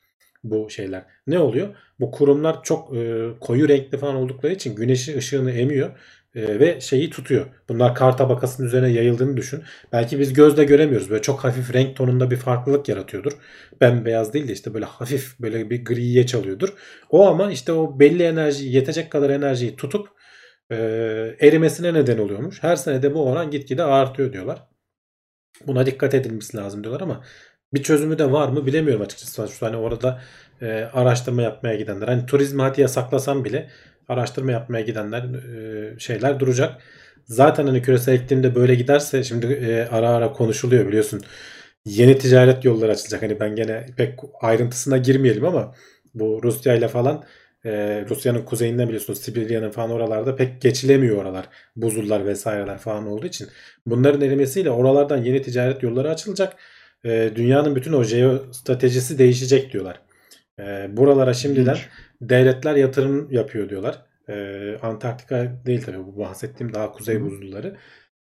bu 0.51 0.70
şeyler. 0.70 1.05
Ne 1.26 1.38
oluyor? 1.38 1.68
Bu 2.01 2.11
kurumlar 2.11 2.62
çok 2.62 2.97
e, 2.97 3.28
koyu 3.40 3.68
renkli 3.68 3.99
falan 3.99 4.14
oldukları 4.14 4.53
için 4.53 4.76
güneşin 4.76 5.18
ışığını 5.18 5.51
emiyor 5.51 5.90
e, 6.34 6.61
ve 6.61 6.80
şeyi 6.80 7.11
tutuyor. 7.11 7.47
Bunlar 7.68 7.94
kar 7.94 8.16
tabakasının 8.16 8.66
üzerine 8.66 8.88
yayıldığını 8.88 9.36
düşün. 9.36 9.62
Belki 9.92 10.18
biz 10.18 10.32
gözle 10.32 10.64
göremiyoruz. 10.64 11.11
Böyle 11.11 11.22
çok 11.22 11.44
hafif 11.44 11.74
renk 11.74 11.97
tonunda 11.97 12.30
bir 12.30 12.36
farklılık 12.36 12.88
yaratıyordur. 12.88 13.32
Bembeyaz 13.80 14.32
değil 14.32 14.49
de 14.49 14.53
işte 14.53 14.74
böyle 14.74 14.84
hafif 14.84 15.40
böyle 15.40 15.70
bir 15.70 15.84
griye 15.84 16.26
çalıyordur. 16.26 16.68
O 17.11 17.26
ama 17.28 17.53
işte 17.53 17.72
o 17.72 18.01
belli 18.01 18.22
enerjiyi 18.22 18.74
yetecek 18.74 19.11
kadar 19.11 19.30
enerjiyi 19.30 19.76
tutup 19.76 20.09
e, 20.70 20.76
erimesine 21.40 21.94
neden 21.94 22.18
oluyormuş. 22.18 22.62
Her 22.62 22.76
sene 22.76 23.03
de 23.03 23.14
bu 23.14 23.30
oran 23.30 23.51
gitgide 23.51 23.82
artıyor 23.82 24.32
diyorlar. 24.32 24.66
Buna 25.66 25.86
dikkat 25.86 26.14
edilmesi 26.14 26.57
lazım 26.57 26.84
diyorlar 26.84 27.01
ama 27.01 27.24
bir 27.75 27.83
çözümü 27.83 28.19
de 28.19 28.33
var 28.33 28.49
mı 28.49 28.67
bilemiyorum 28.67 29.03
açıkçası. 29.03 29.49
Şu 29.49 29.67
hani 29.67 29.77
orada 29.77 30.23
e, 30.62 30.67
araştırma 30.93 31.43
yapmaya 31.43 31.77
gidenler. 31.77 32.09
Hani 32.09 32.27
turizmi 32.27 32.62
hadi 32.62 32.81
yasaklasam 32.81 33.45
bile 33.45 33.71
araştırma 34.09 34.53
yapmaya 34.53 34.83
gidenler 34.83 35.23
e, 35.23 35.99
şeyler 35.99 36.41
duracak. 36.41 36.83
Zaten 37.25 37.67
hani 37.67 37.83
küresel 37.83 38.14
iklimde 38.14 38.55
böyle 38.55 38.75
giderse 38.75 39.25
şimdi 39.25 39.47
e, 39.47 39.89
ara 39.91 40.09
ara 40.09 40.33
konuşuluyor 40.33 40.87
biliyorsun. 40.89 41.23
Yeni 41.85 42.19
ticaret 42.19 42.64
yolları 42.64 42.93
açılacak. 42.93 43.23
Hani 43.23 43.41
ben 43.41 43.57
gene 43.57 43.87
pek 43.97 44.19
ayrıntısına 44.41 44.99
girmeyelim 44.99 45.45
ama 45.45 45.75
bu 46.14 46.41
Rusya 46.43 46.75
ile 46.75 46.89
falan 46.89 47.25
e, 47.64 48.05
Rusya'nın 48.09 48.43
kuzeyinden 48.43 48.89
biliyorsunuz 48.89 49.21
Sibirya'nın 49.21 49.71
falan 49.71 49.91
oralarda 49.91 50.37
pek 50.37 50.62
geçilemiyor 50.62 51.17
oralar. 51.17 51.49
Buzullar 51.77 52.27
vesaireler 52.27 52.79
falan 52.79 53.07
olduğu 53.07 53.27
için. 53.27 53.49
Bunların 53.87 54.21
erimesiyle 54.21 54.71
oralardan 54.71 55.25
yeni 55.25 55.43
ticaret 55.43 55.83
yolları 55.83 56.11
açılacak. 56.11 56.57
E, 57.07 57.32
dünyanın 57.36 57.76
bütün 57.76 57.92
o 57.92 58.04
jeostratejisi 58.04 59.18
değişecek 59.18 59.72
diyorlar. 59.72 60.02
E, 60.61 60.96
buralara 60.96 61.34
şimdiden 61.34 61.74
İlginç. 61.74 61.88
devletler 62.22 62.76
yatırım 62.76 63.32
yapıyor 63.32 63.68
diyorlar. 63.68 64.02
Ee, 64.28 64.78
Antarktika 64.82 65.62
değil 65.66 65.82
tabii 65.82 65.98
bu 66.07 66.18
bahsettiğim 66.18 66.74
daha 66.74 66.92
kuzey 66.92 67.22
buzulları. 67.22 67.76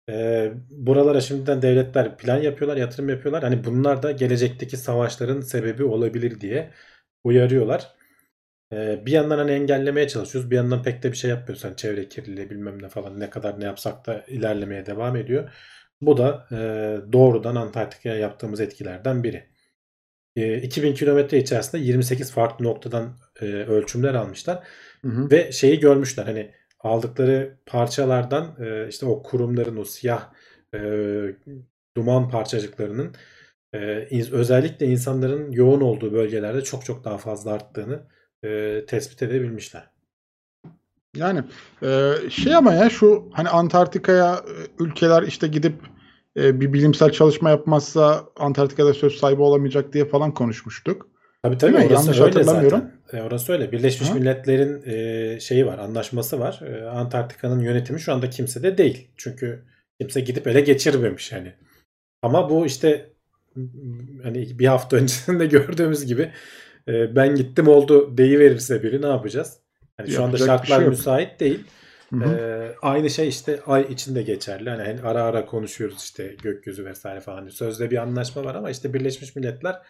Ee, 0.09 0.51
buralara 0.71 1.21
şimdiden 1.21 1.61
devletler 1.61 2.17
plan 2.17 2.37
yapıyorlar, 2.41 2.77
yatırım 2.77 3.09
yapıyorlar. 3.09 3.43
Hani 3.43 3.63
bunlar 3.65 4.03
da 4.03 4.11
gelecekteki 4.11 4.77
savaşların 4.77 5.41
sebebi 5.41 5.83
olabilir 5.83 6.41
diye 6.41 6.71
uyarıyorlar. 7.23 7.95
Ee, 8.73 9.03
bir 9.05 9.11
yandan 9.11 9.37
hani 9.37 9.51
engellemeye 9.51 10.07
çalışıyoruz. 10.07 10.51
Bir 10.51 10.55
yandan 10.55 10.83
pek 10.83 11.03
de 11.03 11.11
bir 11.11 11.17
şey 11.17 11.29
yapmıyoruz. 11.29 11.63
Hani 11.63 11.75
çevre 11.75 12.09
kirliliği 12.09 12.49
bilmem 12.49 12.83
ne 12.83 12.89
falan 12.89 13.19
ne 13.19 13.29
kadar 13.29 13.59
ne 13.59 13.65
yapsak 13.65 14.05
da 14.07 14.25
ilerlemeye 14.27 14.85
devam 14.85 15.15
ediyor. 15.15 15.51
Bu 16.01 16.17
da 16.17 16.47
e, 16.51 16.57
doğrudan 17.13 17.55
Antarktika'ya 17.55 18.15
yaptığımız 18.15 18.59
etkilerden 18.61 19.23
biri. 19.23 19.51
E, 20.35 20.61
2000 20.61 20.93
kilometre 20.93 21.37
içerisinde 21.37 21.81
28 21.81 22.31
farklı 22.31 22.65
noktadan 22.65 23.17
e, 23.41 23.45
ölçümler 23.45 24.13
almışlar. 24.13 24.63
Hı 25.01 25.07
hı. 25.07 25.31
Ve 25.31 25.51
şeyi 25.51 25.79
görmüşler 25.79 26.25
hani 26.25 26.51
aldıkları 26.79 27.57
parçalardan 27.65 28.55
e, 28.59 28.87
işte 28.87 29.05
o 29.05 29.23
kurumların 29.23 29.77
o 29.77 29.85
siyah 29.85 30.33
e, 30.73 30.79
duman 31.97 32.29
parçacıklarının 32.29 33.15
e, 33.73 33.77
özellikle 34.31 34.85
insanların 34.85 35.51
yoğun 35.51 35.81
olduğu 35.81 36.13
bölgelerde 36.13 36.61
çok 36.63 36.85
çok 36.85 37.03
daha 37.03 37.17
fazla 37.17 37.51
arttığını 37.51 38.07
e, 38.43 38.81
tespit 38.87 39.21
edebilmişler. 39.21 39.90
Yani 41.15 41.43
e, 41.83 42.13
şey 42.29 42.55
ama 42.55 42.73
ya 42.73 42.89
şu 42.89 43.29
hani 43.33 43.49
Antarktika'ya 43.49 44.35
e, 44.35 44.83
ülkeler 44.83 45.23
işte 45.23 45.47
gidip 45.47 45.73
e, 46.37 46.61
bir 46.61 46.73
bilimsel 46.73 47.11
çalışma 47.11 47.49
yapmazsa 47.49 48.25
Antarktika'da 48.35 48.93
söz 48.93 49.15
sahibi 49.15 49.41
olamayacak 49.41 49.93
diye 49.93 50.05
falan 50.05 50.33
konuşmuştuk. 50.33 51.07
Tabii 51.43 51.57
tabii 51.57 51.73
Değil 51.73 51.85
mi? 51.85 51.93
orası 51.93 52.05
Yanlış 52.05 52.35
öyle 52.35 52.43
zaten. 52.43 52.91
E, 53.13 53.21
orası 53.21 53.53
öyle. 53.53 53.71
Birleşmiş 53.71 54.09
Hı. 54.09 54.15
Milletler'in 54.15 54.83
e, 54.85 55.39
şeyi 55.39 55.65
var, 55.65 55.79
anlaşması 55.79 56.39
var. 56.39 56.61
E, 56.61 56.85
Antarktika'nın 56.85 57.59
yönetimi 57.59 57.99
şu 57.99 58.13
anda 58.13 58.29
kimse 58.29 58.63
de 58.63 58.77
değil. 58.77 59.07
Çünkü 59.17 59.65
kimse 59.99 60.21
gidip 60.21 60.47
ele 60.47 60.61
geçirmemiş 60.61 61.31
yani. 61.31 61.53
Ama 62.21 62.49
bu 62.49 62.65
işte 62.65 63.09
hani 64.23 64.59
bir 64.59 64.67
hafta 64.67 64.97
öncesinde 64.97 65.45
gördüğümüz 65.45 66.05
gibi 66.05 66.31
e, 66.87 67.15
ben 67.15 67.35
gittim 67.35 67.67
oldu 67.67 68.17
deyiverirse 68.17 68.83
biri 68.83 69.01
ne 69.01 69.07
yapacağız? 69.07 69.60
Hani 70.01 70.11
şu 70.11 70.23
anda 70.23 70.37
şartlar 70.37 70.75
şey 70.75 70.85
yok. 70.85 70.89
müsait 70.89 71.39
değil. 71.39 71.63
Hı 72.09 72.15
hı. 72.15 72.35
Ee, 72.35 72.75
aynı 72.81 73.09
şey 73.09 73.27
işte 73.27 73.59
ay 73.65 73.85
içinde 73.89 74.21
geçerli. 74.21 74.69
Hani 74.69 74.83
hani 74.83 75.01
ara 75.01 75.23
ara 75.23 75.45
konuşuyoruz 75.45 76.03
işte 76.03 76.35
gökyüzü 76.43 76.85
vesaire 76.85 77.19
falan. 77.19 77.47
Sözde 77.47 77.91
bir 77.91 77.97
anlaşma 77.97 78.43
var 78.43 78.55
ama 78.55 78.69
işte 78.69 78.93
Birleşmiş 78.93 79.35
Milletler 79.35 79.81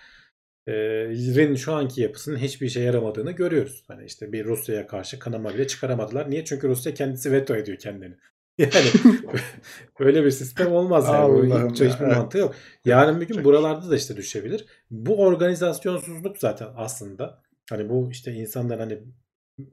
e, 0.67 0.73
rin 1.09 1.55
şu 1.55 1.73
anki 1.73 2.01
yapısının 2.01 2.37
hiçbir 2.37 2.67
işe 2.67 2.79
yaramadığını 2.79 3.31
görüyoruz. 3.31 3.83
Hani 3.87 4.05
işte 4.05 4.31
bir 4.31 4.45
Rusya'ya 4.45 4.87
karşı 4.87 5.19
kınama 5.19 5.53
bile 5.53 5.67
çıkaramadılar. 5.67 6.29
Niye? 6.29 6.45
Çünkü 6.45 6.67
Rusya 6.67 6.93
kendisi 6.93 7.31
veto 7.31 7.55
ediyor 7.55 7.77
kendini. 7.77 8.15
Yani 8.57 8.71
böyle 9.99 10.25
bir 10.25 10.31
sistem 10.31 10.71
olmaz 10.71 11.05
yani. 11.07 11.17
Allah'ım 11.17 11.69
hiç, 11.69 11.81
hiçbir 11.81 12.05
evet. 12.05 12.17
mantığı 12.17 12.37
yok. 12.37 12.55
Yarın 12.85 13.21
bir 13.21 13.27
gün 13.27 13.43
buralarda 13.43 13.91
da 13.91 13.95
işte 13.95 14.17
düşebilir. 14.17 14.65
Bu 14.89 15.23
organizasyonsuzluk 15.25 16.37
zaten 16.37 16.67
aslında. 16.75 17.41
Hani 17.69 17.89
bu 17.89 18.09
işte 18.11 18.33
insanlar 18.33 18.79
hani 18.79 18.99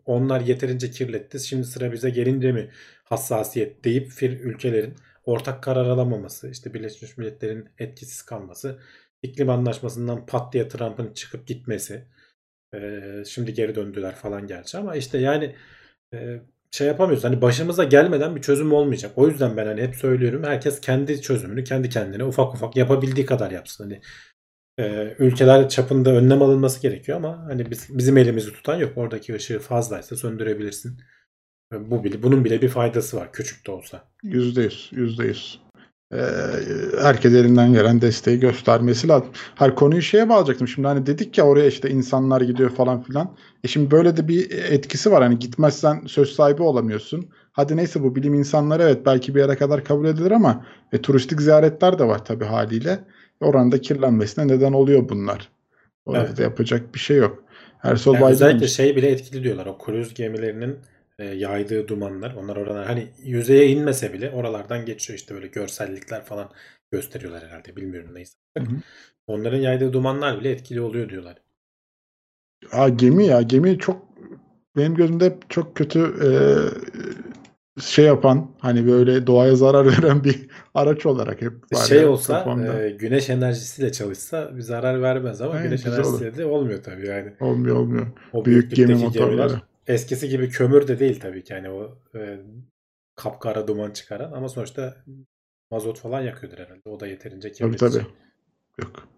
onlar 0.04 0.40
yeterince 0.40 0.90
kirletti. 0.90 1.40
Şimdi 1.40 1.64
sıra 1.64 1.92
bize 1.92 2.10
gelince 2.10 2.52
mi 2.52 2.70
hassasiyet 3.04 3.84
deyip 3.84 4.10
fir 4.10 4.40
ülkelerin 4.40 4.94
ortak 5.24 5.62
karar 5.62 5.86
alamaması, 5.86 6.50
işte 6.50 6.74
Birleşmiş 6.74 7.16
Milletler'in 7.18 7.68
etkisiz 7.78 8.22
kalması, 8.22 8.78
iklim 9.22 9.50
anlaşmasından 9.50 10.26
pat 10.26 10.52
diye 10.52 10.68
Trump'ın 10.68 11.12
çıkıp 11.14 11.46
gitmesi. 11.46 12.04
Ee, 12.74 13.22
şimdi 13.26 13.54
geri 13.54 13.74
döndüler 13.74 14.14
falan 14.14 14.46
gerçi 14.46 14.78
ama 14.78 14.96
işte 14.96 15.18
yani 15.18 15.54
e, 16.14 16.40
şey 16.70 16.86
yapamıyoruz. 16.86 17.24
Hani 17.24 17.42
başımıza 17.42 17.84
gelmeden 17.84 18.36
bir 18.36 18.42
çözüm 18.42 18.72
olmayacak. 18.72 19.12
O 19.16 19.28
yüzden 19.28 19.56
ben 19.56 19.66
hani 19.66 19.82
hep 19.82 19.96
söylüyorum. 19.96 20.44
Herkes 20.44 20.80
kendi 20.80 21.22
çözümünü 21.22 21.64
kendi 21.64 21.88
kendine 21.88 22.24
ufak 22.24 22.54
ufak 22.54 22.76
yapabildiği 22.76 23.26
kadar 23.26 23.50
yapsın. 23.50 23.84
Hani 23.84 24.00
e, 24.78 25.14
ülkeler 25.18 25.68
çapında 25.68 26.10
önlem 26.10 26.42
alınması 26.42 26.82
gerekiyor 26.82 27.18
ama 27.18 27.44
hani 27.48 27.70
biz, 27.70 27.98
bizim 27.98 28.16
elimizi 28.16 28.52
tutan 28.52 28.76
yok. 28.76 28.92
Oradaki 28.96 29.34
ışığı 29.34 29.58
fazlaysa 29.58 30.16
söndürebilirsin. 30.16 31.00
E, 31.74 31.90
Bu 31.90 32.04
bile 32.04 32.22
bunun 32.22 32.44
bile 32.44 32.62
bir 32.62 32.68
faydası 32.68 33.16
var 33.16 33.32
küçük 33.32 33.66
de 33.66 33.70
olsa. 33.70 34.04
Yüzde 34.22 34.62
yüz. 34.62 34.88
Yüzde 34.92 35.24
yüz. 35.24 35.60
Ee, 36.14 36.18
herkes 37.02 37.34
elinden 37.34 37.72
gelen 37.72 38.00
desteği 38.00 38.40
göstermesi 38.40 39.08
lazım. 39.08 39.28
Her 39.54 39.74
konuyu 39.74 40.02
şeye 40.02 40.28
bağlayacaktım. 40.28 40.68
Şimdi 40.68 40.88
hani 40.88 41.06
dedik 41.06 41.38
ya 41.38 41.44
oraya 41.46 41.66
işte 41.66 41.90
insanlar 41.90 42.40
gidiyor 42.40 42.70
falan 42.70 43.02
filan. 43.02 43.36
E 43.64 43.68
şimdi 43.68 43.90
böyle 43.90 44.16
de 44.16 44.28
bir 44.28 44.50
etkisi 44.50 45.12
var. 45.12 45.22
Hani 45.22 45.38
gitmezsen 45.38 46.02
söz 46.06 46.32
sahibi 46.32 46.62
olamıyorsun. 46.62 47.30
Hadi 47.52 47.76
neyse 47.76 48.02
bu 48.02 48.16
bilim 48.16 48.34
insanları 48.34 48.82
evet 48.82 49.06
belki 49.06 49.34
bir 49.34 49.40
yere 49.40 49.56
kadar 49.56 49.84
kabul 49.84 50.06
edilir 50.06 50.30
ama 50.30 50.66
e, 50.92 51.00
turistik 51.02 51.40
ziyaretler 51.40 51.98
de 51.98 52.04
var 52.04 52.24
tabii 52.24 52.44
haliyle. 52.44 52.98
Oranda 53.40 53.80
kirlenmesine 53.80 54.48
neden 54.48 54.72
oluyor 54.72 55.08
bunlar. 55.08 55.48
Orada 56.06 56.26
Evet. 56.26 56.38
yapacak 56.38 56.94
bir 56.94 56.98
şey 57.00 57.16
yok. 57.16 57.44
Ersol 57.82 58.14
Yani 58.14 58.22
Baydın 58.22 58.34
özellikle 58.34 58.68
şey 58.68 58.96
bile 58.96 59.10
etkili 59.10 59.44
diyorlar. 59.44 59.66
O 59.66 59.78
kruz 59.78 60.14
gemilerinin 60.14 60.78
e, 61.18 61.24
yaydığı 61.24 61.88
dumanlar. 61.88 62.34
Onlar 62.34 62.56
oradan 62.56 62.84
hani 62.84 63.06
yüzeye 63.24 63.68
inmese 63.68 64.12
bile 64.12 64.30
oralardan 64.30 64.84
geçiyor 64.86 65.18
işte 65.18 65.34
böyle 65.34 65.46
görsellikler 65.46 66.24
falan 66.24 66.50
gösteriyorlar 66.92 67.44
herhalde. 67.46 67.76
Bilmiyorum 67.76 68.10
neyse. 68.14 68.34
Hı 68.58 68.64
hı. 68.64 68.76
Onların 69.26 69.58
yaydığı 69.58 69.92
dumanlar 69.92 70.40
bile 70.40 70.50
etkili 70.50 70.80
oluyor 70.80 71.08
diyorlar. 71.08 71.36
Aa, 72.72 72.88
gemi 72.88 73.26
ya 73.26 73.42
gemi 73.42 73.78
çok 73.78 74.08
benim 74.76 74.94
gözümde 74.94 75.24
hep 75.24 75.50
çok 75.50 75.76
kötü 75.76 76.00
e, 76.00 76.28
şey 77.80 78.04
yapan 78.04 78.50
hani 78.58 78.86
böyle 78.86 79.26
doğaya 79.26 79.56
zarar 79.56 79.86
veren 79.98 80.24
bir 80.24 80.48
araç 80.74 81.06
olarak 81.06 81.42
hep 81.42 81.52
var 81.72 81.88
şey 81.88 81.98
ya 81.98 82.08
olsa 82.08 82.34
kafamda. 82.34 82.82
e, 82.82 82.90
güneş 82.90 83.30
enerjisiyle 83.30 83.92
çalışsa 83.92 84.56
bir 84.56 84.60
zarar 84.60 85.02
vermez 85.02 85.40
ama 85.40 85.54
Aynen, 85.54 85.62
güneş 85.62 85.86
enerjisiyle 85.86 86.36
de 86.36 86.44
olmuyor 86.46 86.82
tabii 86.82 87.06
yani. 87.06 87.32
olmuyor 87.40 87.76
olmuyor. 87.76 88.06
O 88.32 88.44
Büyük 88.44 88.74
gemi 88.74 89.10
gemiler 89.10 89.50
motorları. 89.50 89.62
eskisi 89.86 90.28
gibi 90.28 90.48
kömür 90.48 90.88
de 90.88 90.98
değil 90.98 91.20
tabii 91.20 91.44
ki 91.44 91.52
yani 91.52 91.70
o 91.70 91.98
e, 92.14 92.40
kapkara 93.16 93.68
duman 93.68 93.90
çıkaran 93.90 94.32
ama 94.32 94.48
sonuçta 94.48 95.04
mazot 95.70 95.98
falan 95.98 96.20
yakıyordur 96.22 96.58
herhalde. 96.58 96.80
O 96.90 97.00
da 97.00 97.06
yeterince 97.06 97.52
Tabii 97.60 97.76
kirletici. 97.78 97.78
tabii. 97.78 98.06
Yok. 98.82 99.08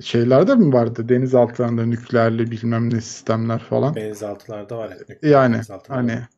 Şeylerde 0.00 0.54
mi 0.54 0.72
vardı? 0.72 1.08
Denizaltılarında 1.08 1.86
nükleerli 1.86 2.50
bilmem 2.50 2.94
ne 2.94 3.00
sistemler 3.00 3.58
falan. 3.58 3.94
Denizaltılarda 3.94 4.78
var. 4.78 4.96
evet, 5.08 5.22
Yani 5.22 5.60
hani 5.88 6.12
var. 6.12 6.28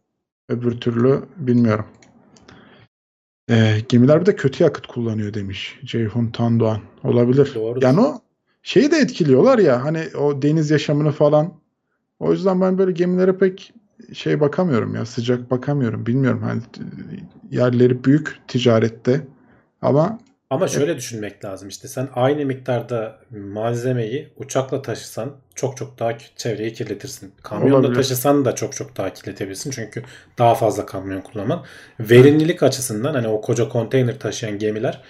Öbür 0.50 0.80
türlü 0.80 1.22
bilmiyorum. 1.36 1.86
Ee, 3.50 3.76
gemiler 3.88 4.20
bir 4.20 4.26
de 4.26 4.36
kötü 4.36 4.64
yakıt 4.64 4.86
kullanıyor 4.86 5.34
demiş 5.34 5.78
Ceyhun 5.84 6.26
Tandoğan. 6.26 6.80
Olabilir. 7.04 7.52
Doğrudur. 7.54 7.82
Yani 7.82 8.00
o 8.00 8.20
şeyi 8.62 8.90
de 8.90 8.96
etkiliyorlar 8.96 9.58
ya 9.58 9.84
hani 9.84 10.02
o 10.18 10.42
deniz 10.42 10.70
yaşamını 10.70 11.12
falan. 11.12 11.52
O 12.18 12.32
yüzden 12.32 12.60
ben 12.60 12.78
böyle 12.78 12.92
gemilere 12.92 13.38
pek 13.38 13.74
şey 14.12 14.40
bakamıyorum 14.40 14.94
ya 14.94 15.06
sıcak 15.06 15.50
bakamıyorum. 15.50 16.06
Bilmiyorum 16.06 16.42
hani 16.42 16.62
yerleri 17.50 18.04
büyük 18.04 18.40
ticarette 18.48 19.26
ama 19.82 20.18
Ama 20.50 20.68
şöyle 20.68 20.96
düşünmek 20.96 21.44
lazım 21.44 21.68
işte 21.68 21.88
sen 21.88 22.08
aynı 22.14 22.46
miktarda 22.46 23.18
malzemeyi 23.30 24.28
uçakla 24.36 24.82
taşısan 24.82 25.36
çok 25.54 25.76
çok 25.76 25.98
daha 25.98 26.18
çevreyi 26.36 26.72
kirletirsin. 26.72 27.32
Kamyonla 27.42 27.76
Olabilir. 27.76 27.94
taşısan 27.94 28.44
da 28.44 28.54
çok 28.54 28.72
çok 28.76 28.96
daha 28.96 29.12
kirletebilirsin 29.12 29.70
çünkü 29.70 30.02
daha 30.38 30.54
fazla 30.54 30.86
kamyon 30.86 31.20
kullanman. 31.20 31.64
Verimlilik 32.00 32.62
açısından 32.62 33.14
hani 33.14 33.28
o 33.28 33.40
koca 33.40 33.68
konteyner 33.68 34.18
taşıyan 34.18 34.58
gemiler 34.58 35.00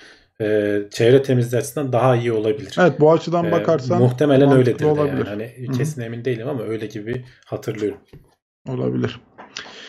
e, 0.41 0.79
çevre 0.91 1.23
temizliği 1.23 1.59
açısından 1.61 1.93
daha 1.93 2.17
iyi 2.17 2.33
olabilir. 2.33 2.75
evet 2.81 3.01
bu 3.01 3.13
açıdan 3.13 3.45
E, 3.45 3.53
bakarsan 3.53 3.99
muhtemelen 4.03 4.53
öyledir 4.53 4.79
de 4.79 4.85
yani. 4.85 5.01
olabilir. 5.01 5.27
Hani 5.27 5.53
Hı 5.67 5.73
hı. 5.73 5.73
kesin 5.73 6.01
emin 6.03 6.25
değilim 6.25 6.49
ama 6.49 6.63
öyle 6.63 6.87
gibi 6.87 7.25
hatırlıyorum. 7.45 7.99
Olabilir. 8.69 9.21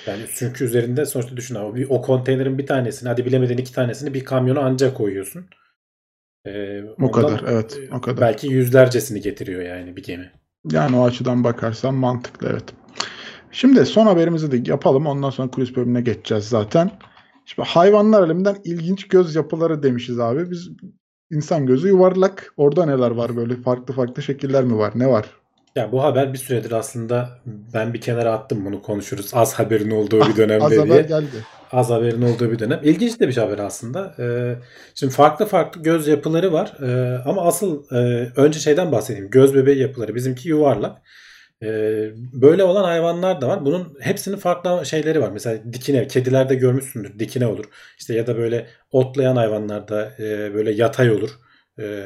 Yani 0.07 0.21
çünkü 0.35 0.65
üzerinde 0.65 1.05
sonuçta 1.05 1.37
düşün 1.37 1.55
abi 1.55 1.87
o 1.87 2.01
konteynerin 2.01 2.57
bir 2.57 2.65
tanesini 2.65 3.09
hadi 3.09 3.25
bilemedin 3.25 3.57
iki 3.57 3.73
tanesini 3.73 4.13
bir 4.13 4.25
kamyona 4.25 4.59
ancak 4.59 4.97
koyuyorsun. 4.97 5.45
Ee, 6.45 6.81
O 7.01 7.11
kadar, 7.11 7.43
evet, 7.47 7.79
e, 7.91 7.95
o 7.95 8.01
kadar. 8.01 8.21
Belki 8.21 8.47
yüzlercesini 8.47 9.21
getiriyor 9.21 9.61
yani 9.61 9.95
bir 9.95 10.03
gemi. 10.03 10.31
Yani 10.71 10.95
o 10.95 11.05
açıdan 11.05 11.43
bakarsan 11.43 11.93
mantıklı 11.93 12.49
evet. 12.51 12.63
Şimdi 13.51 13.85
son 13.85 14.05
haberimizi 14.05 14.51
de 14.51 14.71
yapalım. 14.71 15.07
Ondan 15.07 15.29
sonra 15.29 15.51
kulis 15.51 15.75
bölümüne 15.75 16.01
geçeceğiz 16.01 16.49
zaten. 16.49 16.91
Şimdi 17.45 17.67
hayvanlar 17.69 18.21
aleminden 18.21 18.57
ilginç 18.63 19.07
göz 19.07 19.35
yapıları 19.35 19.83
demişiz 19.83 20.19
abi. 20.19 20.51
Biz 20.51 20.69
insan 21.31 21.65
gözü 21.65 21.87
yuvarlak. 21.87 22.53
Orada 22.57 22.85
neler 22.85 23.11
var 23.11 23.35
böyle 23.35 23.55
farklı 23.55 23.93
farklı 23.93 24.23
şekiller 24.23 24.63
mi 24.63 24.77
var? 24.77 24.93
Ne 24.95 25.07
var? 25.07 25.40
Ya 25.75 25.91
bu 25.91 26.03
haber 26.03 26.33
bir 26.33 26.37
süredir 26.37 26.71
aslında 26.71 27.29
ben 27.73 27.93
bir 27.93 28.01
kenara 28.01 28.31
attım 28.33 28.65
bunu 28.65 28.81
konuşuruz. 28.81 29.31
Az 29.33 29.53
haberin 29.53 29.91
olduğu 29.91 30.29
bir 30.29 30.35
dönemde 30.37 30.63
Az 30.65 30.71
diye. 30.71 30.79
haber 30.79 30.99
geldi. 31.01 31.45
Az 31.71 31.89
haberin 31.89 32.21
olduğu 32.21 32.51
bir 32.51 32.59
dönem. 32.59 32.79
İlginç 32.83 33.19
de 33.19 33.27
bir 33.27 33.37
haber 33.37 33.59
aslında. 33.59 34.15
Ee, 34.19 34.55
şimdi 34.95 35.13
farklı 35.13 35.45
farklı 35.45 35.83
göz 35.83 36.07
yapıları 36.07 36.53
var. 36.53 36.73
Ee, 36.83 37.21
ama 37.25 37.41
asıl 37.41 37.83
e, 37.91 37.97
önce 38.35 38.59
şeyden 38.59 38.91
bahsedeyim. 38.91 39.29
Göz 39.29 39.55
bebeği 39.55 39.79
yapıları. 39.79 40.15
Bizimki 40.15 40.49
yuvarlak. 40.49 40.97
Ee, 41.63 42.09
böyle 42.33 42.63
olan 42.63 42.83
hayvanlar 42.83 43.41
da 43.41 43.47
var. 43.47 43.65
Bunun 43.65 43.97
hepsinin 44.01 44.37
farklı 44.37 44.85
şeyleri 44.85 45.21
var. 45.21 45.31
Mesela 45.31 45.73
dikine, 45.73 46.07
kedilerde 46.07 46.55
görmüşsündür. 46.55 47.19
Dikine 47.19 47.47
olur. 47.47 47.65
İşte 47.99 48.13
ya 48.13 48.27
da 48.27 48.37
böyle 48.37 48.67
otlayan 48.91 49.35
hayvanlarda 49.35 50.11
e, 50.19 50.53
böyle 50.53 50.71
yatay 50.71 51.11
olur. 51.11 51.29
Ee, 51.79 52.03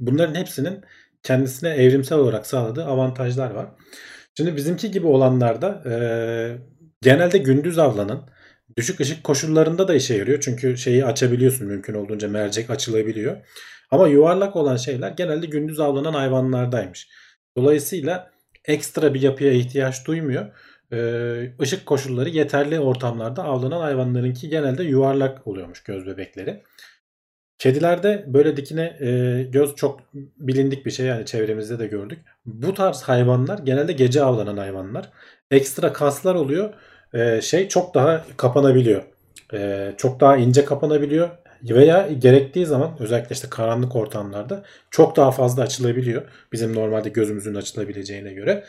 bunların 0.00 0.34
hepsinin 0.34 0.80
kendisine 1.22 1.68
evrimsel 1.68 2.18
olarak 2.18 2.46
sağladığı 2.46 2.84
avantajlar 2.84 3.50
var. 3.50 3.66
Şimdi 4.36 4.56
bizimki 4.56 4.90
gibi 4.90 5.06
olanlarda 5.06 5.82
e, 5.90 5.94
genelde 7.02 7.38
gündüz 7.38 7.78
avlanan 7.78 8.30
düşük 8.76 9.00
ışık 9.00 9.24
koşullarında 9.24 9.88
da 9.88 9.94
işe 9.94 10.14
yarıyor. 10.14 10.40
Çünkü 10.40 10.76
şeyi 10.76 11.04
açabiliyorsun 11.04 11.66
mümkün 11.66 11.94
olduğunca 11.94 12.28
mercek 12.28 12.70
açılabiliyor. 12.70 13.36
Ama 13.90 14.08
yuvarlak 14.08 14.56
olan 14.56 14.76
şeyler 14.76 15.10
genelde 15.10 15.46
gündüz 15.46 15.80
avlanan 15.80 16.12
hayvanlardaymış. 16.12 17.08
Dolayısıyla 17.56 18.30
ekstra 18.64 19.14
bir 19.14 19.22
yapıya 19.22 19.52
ihtiyaç 19.52 20.06
duymuyor. 20.06 20.46
Ee, 20.92 21.52
ışık 21.60 21.86
koşulları 21.86 22.28
yeterli 22.28 22.80
ortamlarda 22.80 23.44
avlanan 23.44 23.80
hayvanlarınki 23.80 24.48
genelde 24.48 24.82
yuvarlak 24.82 25.46
oluyormuş 25.46 25.82
göz 25.82 26.06
bebekleri. 26.06 26.62
Kedilerde 27.60 28.24
böyle 28.26 28.56
dikine 28.56 28.96
e, 29.00 29.42
göz 29.42 29.74
çok 29.74 30.00
bilindik 30.38 30.86
bir 30.86 30.90
şey 30.90 31.06
yani 31.06 31.26
çevremizde 31.26 31.78
de 31.78 31.86
gördük. 31.86 32.18
Bu 32.46 32.74
tarz 32.74 33.02
hayvanlar 33.02 33.58
genelde 33.58 33.92
gece 33.92 34.22
avlanan 34.22 34.56
hayvanlar. 34.56 35.10
Ekstra 35.50 35.92
kaslar 35.92 36.34
oluyor. 36.34 36.74
E, 37.14 37.40
şey 37.40 37.68
çok 37.68 37.94
daha 37.94 38.24
kapanabiliyor. 38.36 39.02
E, 39.54 39.92
çok 39.96 40.20
daha 40.20 40.36
ince 40.36 40.64
kapanabiliyor 40.64 41.30
veya 41.62 42.08
gerektiği 42.18 42.66
zaman 42.66 42.96
özellikle 42.98 43.34
işte 43.34 43.48
karanlık 43.50 43.96
ortamlarda 43.96 44.62
çok 44.90 45.16
daha 45.16 45.30
fazla 45.30 45.62
açılabiliyor. 45.62 46.22
Bizim 46.52 46.74
normalde 46.74 47.08
gözümüzün 47.08 47.54
açılabileceğine 47.54 48.32
göre. 48.32 48.64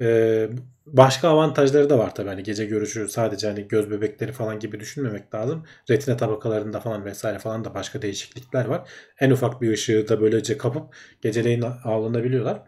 Ee, 0.00 0.48
başka 0.86 1.28
avantajları 1.28 1.90
da 1.90 1.98
var 1.98 2.14
tabii. 2.14 2.28
Hani 2.28 2.42
gece 2.42 2.64
görüşü 2.64 3.08
sadece 3.08 3.46
hani 3.46 3.68
göz 3.68 3.90
bebekleri 3.90 4.32
falan 4.32 4.58
gibi 4.58 4.80
düşünmemek 4.80 5.34
lazım. 5.34 5.64
Retina 5.90 6.16
tabakalarında 6.16 6.80
falan 6.80 7.04
vesaire 7.04 7.38
falan 7.38 7.64
da 7.64 7.74
başka 7.74 8.02
değişiklikler 8.02 8.64
var. 8.64 8.88
En 9.20 9.30
ufak 9.30 9.62
bir 9.62 9.72
ışığı 9.72 10.08
da 10.08 10.20
böylece 10.20 10.58
kapıp 10.58 10.94
geceleyin 11.22 11.64
avlanabiliyorlar. 11.84 12.62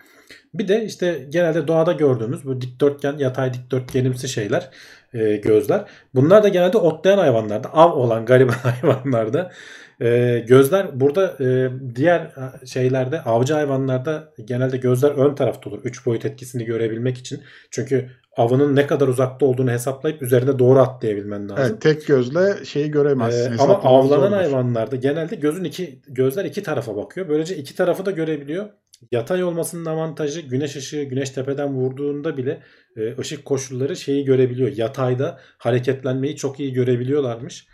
Bir 0.54 0.68
de 0.68 0.84
işte 0.84 1.26
genelde 1.28 1.68
doğada 1.68 1.92
gördüğümüz 1.92 2.44
bu 2.44 2.60
dikdörtgen, 2.60 3.18
yatay 3.18 3.54
dikdörtgenimsi 3.54 4.28
şeyler, 4.28 4.70
e, 5.14 5.36
gözler. 5.36 5.84
Bunlar 6.14 6.42
da 6.42 6.48
genelde 6.48 6.78
otlayan 6.78 7.18
hayvanlarda, 7.18 7.68
av 7.72 7.92
olan 7.92 8.26
gariban 8.26 8.52
hayvanlarda. 8.62 9.52
E, 10.00 10.38
gözler 10.48 11.00
burada 11.00 11.36
e, 11.40 11.70
diğer 11.94 12.30
şeylerde, 12.66 13.20
avcı 13.20 13.54
hayvanlarda 13.54 14.32
genelde 14.44 14.76
gözler 14.76 15.10
ön 15.10 15.34
tarafta 15.34 15.70
olur. 15.70 15.80
Üç 15.84 16.06
boyut 16.06 16.24
etkisini 16.24 16.64
görebilmek 16.64 17.18
için. 17.18 17.42
Çünkü 17.70 18.10
avının 18.36 18.76
ne 18.76 18.86
kadar 18.86 19.08
uzakta 19.08 19.46
olduğunu 19.46 19.70
hesaplayıp 19.70 20.22
üzerine 20.22 20.58
doğru 20.58 20.78
atlayabilmen 20.78 21.48
lazım. 21.48 21.64
Evet, 21.68 21.80
tek 21.80 22.06
gözle 22.06 22.64
şeyi 22.64 22.90
göremezsin. 22.90 23.52
Ee, 23.52 23.56
ama 23.58 23.74
avlanan 23.74 24.20
zordur. 24.20 24.36
hayvanlarda 24.36 24.96
genelde 24.96 25.36
gözün 25.36 25.64
iki 25.64 26.00
gözler 26.08 26.44
iki 26.44 26.62
tarafa 26.62 26.96
bakıyor. 26.96 27.28
Böylece 27.28 27.56
iki 27.56 27.76
tarafı 27.76 28.06
da 28.06 28.10
görebiliyor. 28.10 28.66
Yatay 29.12 29.44
olmasının 29.44 29.84
avantajı 29.84 30.40
güneş 30.40 30.76
ışığı 30.76 31.02
güneş 31.02 31.30
tepeden 31.30 31.74
vurduğunda 31.74 32.36
bile 32.36 32.62
e, 32.96 33.18
ışık 33.18 33.44
koşulları 33.44 33.96
şeyi 33.96 34.24
görebiliyor. 34.24 34.72
Yatayda 34.76 35.38
hareketlenmeyi 35.58 36.36
çok 36.36 36.60
iyi 36.60 36.72
görebiliyorlarmış. 36.72 37.66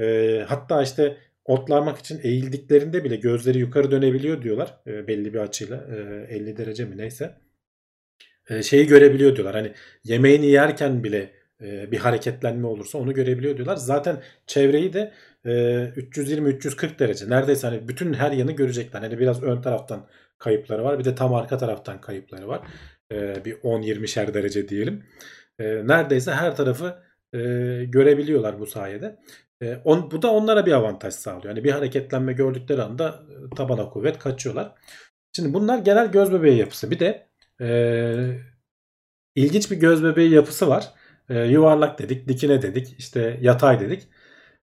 E, 0.00 0.44
hatta 0.48 0.82
işte 0.82 1.16
otlamak 1.44 1.98
için 1.98 2.20
eğildiklerinde 2.22 3.04
bile 3.04 3.16
gözleri 3.16 3.58
yukarı 3.58 3.90
dönebiliyor 3.90 4.42
diyorlar. 4.42 4.80
E, 4.86 5.08
belli 5.08 5.34
bir 5.34 5.38
açıyla. 5.38 5.76
E, 6.28 6.34
50 6.34 6.56
derece 6.56 6.84
mi 6.84 6.96
neyse. 6.98 7.34
E, 8.50 8.62
şeyi 8.62 8.86
görebiliyor 8.86 9.36
diyorlar. 9.36 9.54
Hani 9.54 9.72
yemeğini 10.04 10.46
yerken 10.46 11.04
bile 11.04 11.32
e, 11.62 11.92
bir 11.92 11.98
hareketlenme 11.98 12.66
olursa 12.66 12.98
onu 12.98 13.14
görebiliyor 13.14 13.56
diyorlar. 13.56 13.76
Zaten 13.76 14.22
çevreyi 14.46 14.92
de 14.92 15.12
e, 15.44 15.50
320-340 15.96 16.98
derece 16.98 17.30
neredeyse 17.30 17.66
hani 17.66 17.88
bütün 17.88 18.14
her 18.14 18.32
yanı 18.32 18.52
görecekler. 18.52 19.00
Hani 19.00 19.18
biraz 19.18 19.42
ön 19.42 19.62
taraftan 19.62 20.06
kayıpları 20.38 20.84
var 20.84 20.98
bir 20.98 21.04
de 21.04 21.14
tam 21.14 21.34
arka 21.34 21.58
taraftan 21.58 22.00
kayıpları 22.00 22.48
var. 22.48 22.60
E, 23.12 23.44
bir 23.44 23.54
10-20'şer 23.54 24.34
derece 24.34 24.68
diyelim. 24.68 25.04
E, 25.58 25.64
neredeyse 25.86 26.32
her 26.32 26.56
tarafı 26.56 27.02
e, 27.32 27.38
görebiliyorlar 27.84 28.60
bu 28.60 28.66
sayede. 28.66 29.16
E, 29.62 29.76
on, 29.84 30.10
bu 30.10 30.22
da 30.22 30.32
onlara 30.32 30.66
bir 30.66 30.72
avantaj 30.72 31.14
sağlıyor. 31.14 31.44
Yani 31.44 31.64
bir 31.64 31.70
hareketlenme 31.70 32.32
gördükleri 32.32 32.82
anda 32.82 33.22
e, 33.30 33.54
tabana 33.56 33.90
kuvvet 33.90 34.18
kaçıyorlar. 34.18 34.72
Şimdi 35.36 35.54
bunlar 35.54 35.78
genel 35.78 36.12
göz 36.12 36.32
bebeği 36.32 36.58
yapısı. 36.58 36.90
Bir 36.90 36.98
de 37.00 37.28
e, 37.60 37.68
ilginç 39.34 39.70
bir 39.70 39.76
göz 39.76 40.04
bebeği 40.04 40.30
yapısı 40.30 40.68
var. 40.68 40.94
E, 41.28 41.38
yuvarlak 41.44 41.98
dedik, 41.98 42.28
dikine 42.28 42.62
dedik, 42.62 42.94
işte 42.98 43.38
yatay 43.40 43.80
dedik. 43.80 44.08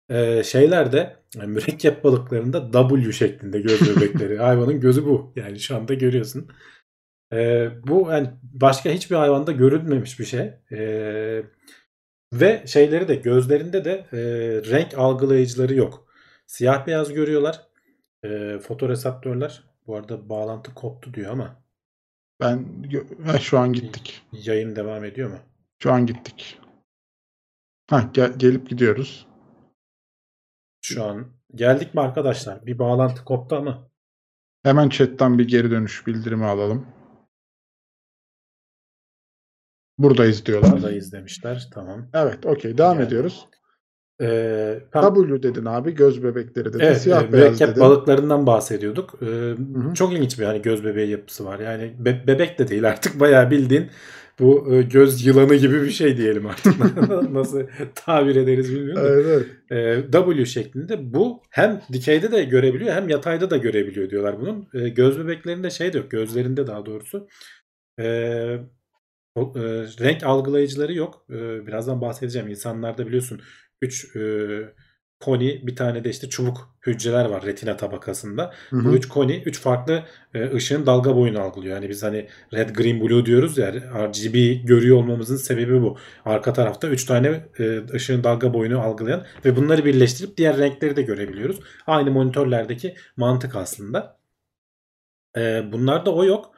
E, 0.10 0.44
şeylerde 0.44 1.16
e, 1.42 1.46
mürekkep 1.46 2.04
balıklarında 2.04 2.72
W 2.90 3.12
şeklinde 3.14 3.62
göz 3.62 3.82
bebekleri. 3.82 4.38
Hayvanın 4.40 4.80
gözü 4.80 5.06
bu. 5.06 5.34
Yani 5.36 5.60
şu 5.60 5.76
anda 5.76 5.94
görüyorsun. 5.94 6.48
E, 7.34 7.70
bu 7.88 8.08
yani 8.12 8.30
başka 8.44 8.90
hiçbir 8.90 9.16
hayvanda 9.16 9.52
görülmemiş 9.52 10.20
bir 10.20 10.26
şey. 10.26 10.54
E, 10.72 11.44
ve 12.34 12.64
şeyleri 12.68 13.08
de 13.08 13.16
gözlerinde 13.16 13.86
de 13.86 13.92
e, 14.14 14.20
renk 14.72 14.94
algılayıcıları 14.98 15.76
yok. 15.76 16.08
Siyah 16.48 16.88
beyaz 16.88 17.14
görüyorlar. 17.14 17.68
E, 18.24 18.60
fotoreseptörler. 18.60 19.64
Bu 19.88 19.96
arada 19.96 20.30
bağlantı 20.30 20.74
koptu 20.74 21.14
diyor 21.14 21.32
ama 21.32 21.64
Ben 22.42 22.66
ha, 23.26 23.40
şu 23.40 23.60
an 23.60 23.74
gittik. 23.74 24.24
yayın 24.32 24.76
devam 24.76 25.06
ediyor 25.06 25.30
mu? 25.30 25.38
Şu 25.84 25.92
an 25.92 26.06
gittik. 26.06 26.60
Ha 27.90 28.10
gel- 28.14 28.34
gelip 28.38 28.70
gidiyoruz. 28.70 29.28
Şu 30.82 31.04
an 31.04 31.28
geldik 31.56 31.94
mi 31.94 32.02
arkadaşlar? 32.02 32.66
Bir 32.66 32.80
bağlantı 32.80 33.26
koptu 33.26 33.56
ama 33.56 33.92
Hemen 34.64 34.90
chatten 34.90 35.38
bir 35.40 35.48
geri 35.48 35.72
dönüş 35.72 36.08
bildirimi 36.08 36.46
alalım. 36.46 36.88
Buradayız 39.98 40.46
diyorlar. 40.46 40.72
buradayız 40.72 41.14
demişler. 41.14 41.70
Tamam. 41.74 42.10
Evet, 42.14 42.46
okey. 42.46 42.78
Devam 42.78 42.96
Yani. 43.00 43.08
ediyoruz. 43.08 43.46
Ee, 44.22 44.80
tam- 44.92 45.16
W 45.16 45.44
dedin 45.44 45.66
abi, 45.66 45.96
göz 45.96 46.24
bebekleri 46.24 46.66
dedin, 46.74 46.80
Evet, 46.80 47.02
siyah 47.02 47.24
e, 47.24 47.34
beyaz 47.34 47.60
dedin. 47.60 47.82
balıklarından 47.82 48.48
bahsediyorduk. 48.48 49.20
Ee, 49.22 49.26
hı. 49.26 49.94
Çok 49.94 50.14
ilginç 50.14 50.40
bir 50.40 50.44
hani 50.46 50.62
göz 50.62 50.86
bebeği 50.86 51.10
yapısı 51.10 51.46
var. 51.46 51.60
Yani 51.60 51.94
be- 52.00 52.24
bebek 52.28 52.60
de 52.60 52.68
değil 52.68 52.90
artık 52.90 53.20
bayağı 53.20 53.52
bildiğin 53.52 53.90
bu 54.40 54.74
e, 54.74 54.82
göz 54.82 55.26
yılanı 55.26 55.56
gibi 55.56 55.82
bir 55.82 55.90
şey 55.90 56.18
diyelim 56.18 56.46
artık. 56.48 56.74
Nasıl 57.32 57.62
tabir 57.96 58.36
ederiz 58.36 58.76
bilmiyorum. 58.76 59.04
Evet, 59.06 59.46
evet. 59.72 60.08
E, 60.08 60.12
W 60.12 60.46
şeklinde 60.46 61.14
bu 61.14 61.42
hem 61.50 61.82
dikeyde 61.94 62.32
de 62.32 62.44
görebiliyor 62.44 62.94
hem 62.94 63.10
yatayda 63.10 63.50
da 63.50 63.58
görebiliyor 63.58 64.10
diyorlar 64.10 64.36
bunun. 64.42 64.68
E, 64.74 64.90
göz 64.90 65.20
bebeklerinde 65.20 65.70
şey 65.70 65.94
de 65.94 65.98
yok. 65.98 66.12
Gözlerinde 66.12 66.68
daha 66.68 66.86
doğrusu. 66.86 67.28
E, 68.00 68.58
o, 69.36 69.54
e, 69.56 69.62
renk 70.00 70.24
algılayıcıları 70.24 70.94
yok. 70.94 71.26
E, 71.30 71.68
birazdan 71.68 72.02
bahsedeceğim. 72.02 72.48
İnsanlarda 72.48 73.08
biliyorsun 73.08 73.42
3 73.82 74.16
koni 75.22 75.68
bir 75.68 75.76
tane 75.76 76.04
de 76.04 76.10
işte 76.10 76.30
çubuk 76.30 76.76
hücreler 76.88 77.26
var 77.26 77.46
retina 77.46 77.78
tabakasında. 77.78 78.54
Hı 78.70 78.76
hı. 78.76 78.86
Bu 78.86 78.96
üç 78.96 79.08
koni, 79.08 79.44
üç 79.46 79.60
farklı 79.60 80.04
e, 80.34 80.56
ışığın 80.56 80.86
dalga 80.86 81.16
boyunu 81.16 81.42
algılıyor. 81.42 81.76
Yani 81.76 81.90
biz 81.90 82.04
hani 82.04 82.28
red, 82.54 82.70
green, 82.70 83.02
blue 83.02 83.26
diyoruz 83.26 83.58
ya 83.58 83.74
RGB 83.74 84.66
görüyor 84.66 84.98
olmamızın 84.98 85.38
sebebi 85.38 85.82
bu. 85.82 85.98
Arka 86.26 86.54
tarafta 86.54 86.88
üç 86.88 87.06
tane 87.06 87.46
e, 87.60 87.94
ışığın 87.94 88.24
dalga 88.24 88.54
boyunu 88.54 88.82
algılayan 88.82 89.26
ve 89.46 89.56
bunları 89.56 89.86
birleştirip 89.86 90.38
diğer 90.38 90.58
renkleri 90.58 90.96
de 90.96 91.02
görebiliyoruz. 91.02 91.60
Aynı 91.88 92.12
monitörlerdeki 92.12 92.96
mantık 93.18 93.56
aslında. 93.56 94.18
E, 95.38 95.72
bunlarda 95.72 96.14
o 96.14 96.26
yok. 96.26 96.51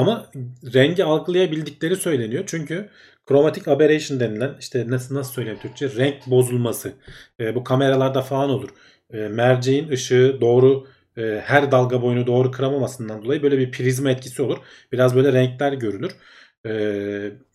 Ama 0.00 0.30
rengi 0.74 1.04
algılayabildikleri 1.04 1.96
söyleniyor. 1.96 2.44
Çünkü 2.46 2.88
chromatic 3.28 3.70
aberration 3.72 4.20
denilen 4.20 4.56
işte 4.60 4.84
nasıl 4.88 5.14
nasıl 5.14 5.32
söyleyeyim 5.32 5.58
Türkçe 5.62 5.96
renk 5.96 6.26
bozulması. 6.26 6.92
E, 7.40 7.54
bu 7.54 7.64
kameralarda 7.64 8.22
falan 8.22 8.50
olur. 8.50 8.70
E, 9.12 9.16
merceğin 9.16 9.88
ışığı 9.88 10.38
doğru 10.40 10.86
e, 11.16 11.42
her 11.44 11.72
dalga 11.72 12.02
boyunu 12.02 12.26
doğru 12.26 12.50
kıramamasından 12.50 13.24
dolayı 13.24 13.42
böyle 13.42 13.58
bir 13.58 13.70
prizma 13.70 14.10
etkisi 14.10 14.42
olur. 14.42 14.58
Biraz 14.92 15.16
böyle 15.16 15.32
renkler 15.32 15.72
görünür. 15.72 16.12
E, 16.66 16.72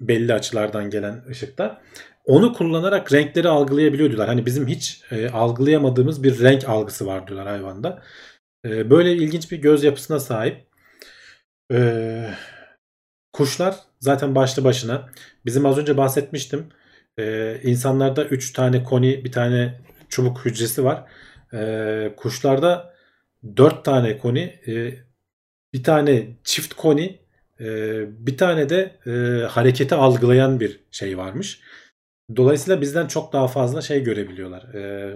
belli 0.01 0.33
açılardan 0.33 0.89
gelen 0.89 1.23
ışıkta. 1.29 1.81
Onu 2.25 2.53
kullanarak 2.53 3.13
renkleri 3.13 3.49
algılayabiliyor 3.49 4.09
diyorlar. 4.09 4.27
Hani 4.27 4.45
bizim 4.45 4.67
hiç 4.67 5.01
e, 5.11 5.29
algılayamadığımız 5.29 6.23
bir 6.23 6.39
renk 6.41 6.69
algısı 6.69 7.05
var 7.05 7.27
diyorlar 7.27 7.47
hayvanda. 7.47 8.03
E, 8.65 8.89
böyle 8.89 9.13
ilginç 9.13 9.51
bir 9.51 9.57
göz 9.57 9.83
yapısına 9.83 10.19
sahip. 10.19 10.74
E, 11.71 12.29
kuşlar 13.33 13.75
zaten 13.99 14.35
başlı 14.35 14.63
başına. 14.63 15.09
Bizim 15.45 15.65
az 15.65 15.77
önce 15.77 15.97
bahsetmiştim. 15.97 16.69
E, 17.19 17.57
insanlarda 17.63 18.25
3 18.25 18.53
tane 18.53 18.83
koni, 18.83 19.25
bir 19.25 19.31
tane 19.31 19.81
çubuk 20.09 20.45
hücresi 20.45 20.83
var. 20.83 21.09
E, 21.53 22.13
kuşlarda 22.17 22.95
4 23.57 23.85
tane 23.85 24.17
koni, 24.17 24.59
e, 24.67 24.93
bir 25.73 25.83
tane 25.83 26.27
çift 26.43 26.73
koni, 26.73 27.19
e, 27.59 27.65
bir 28.27 28.37
tane 28.37 28.69
de 28.69 28.99
e, 29.07 29.45
hareketi 29.45 29.95
algılayan 29.95 30.59
bir 30.59 30.79
şey 30.91 31.17
varmış. 31.17 31.61
Dolayısıyla 32.35 32.81
bizden 32.81 33.07
çok 33.07 33.33
daha 33.33 33.47
fazla 33.47 33.81
şey 33.81 34.03
görebiliyorlar. 34.03 34.73
E, 34.73 35.15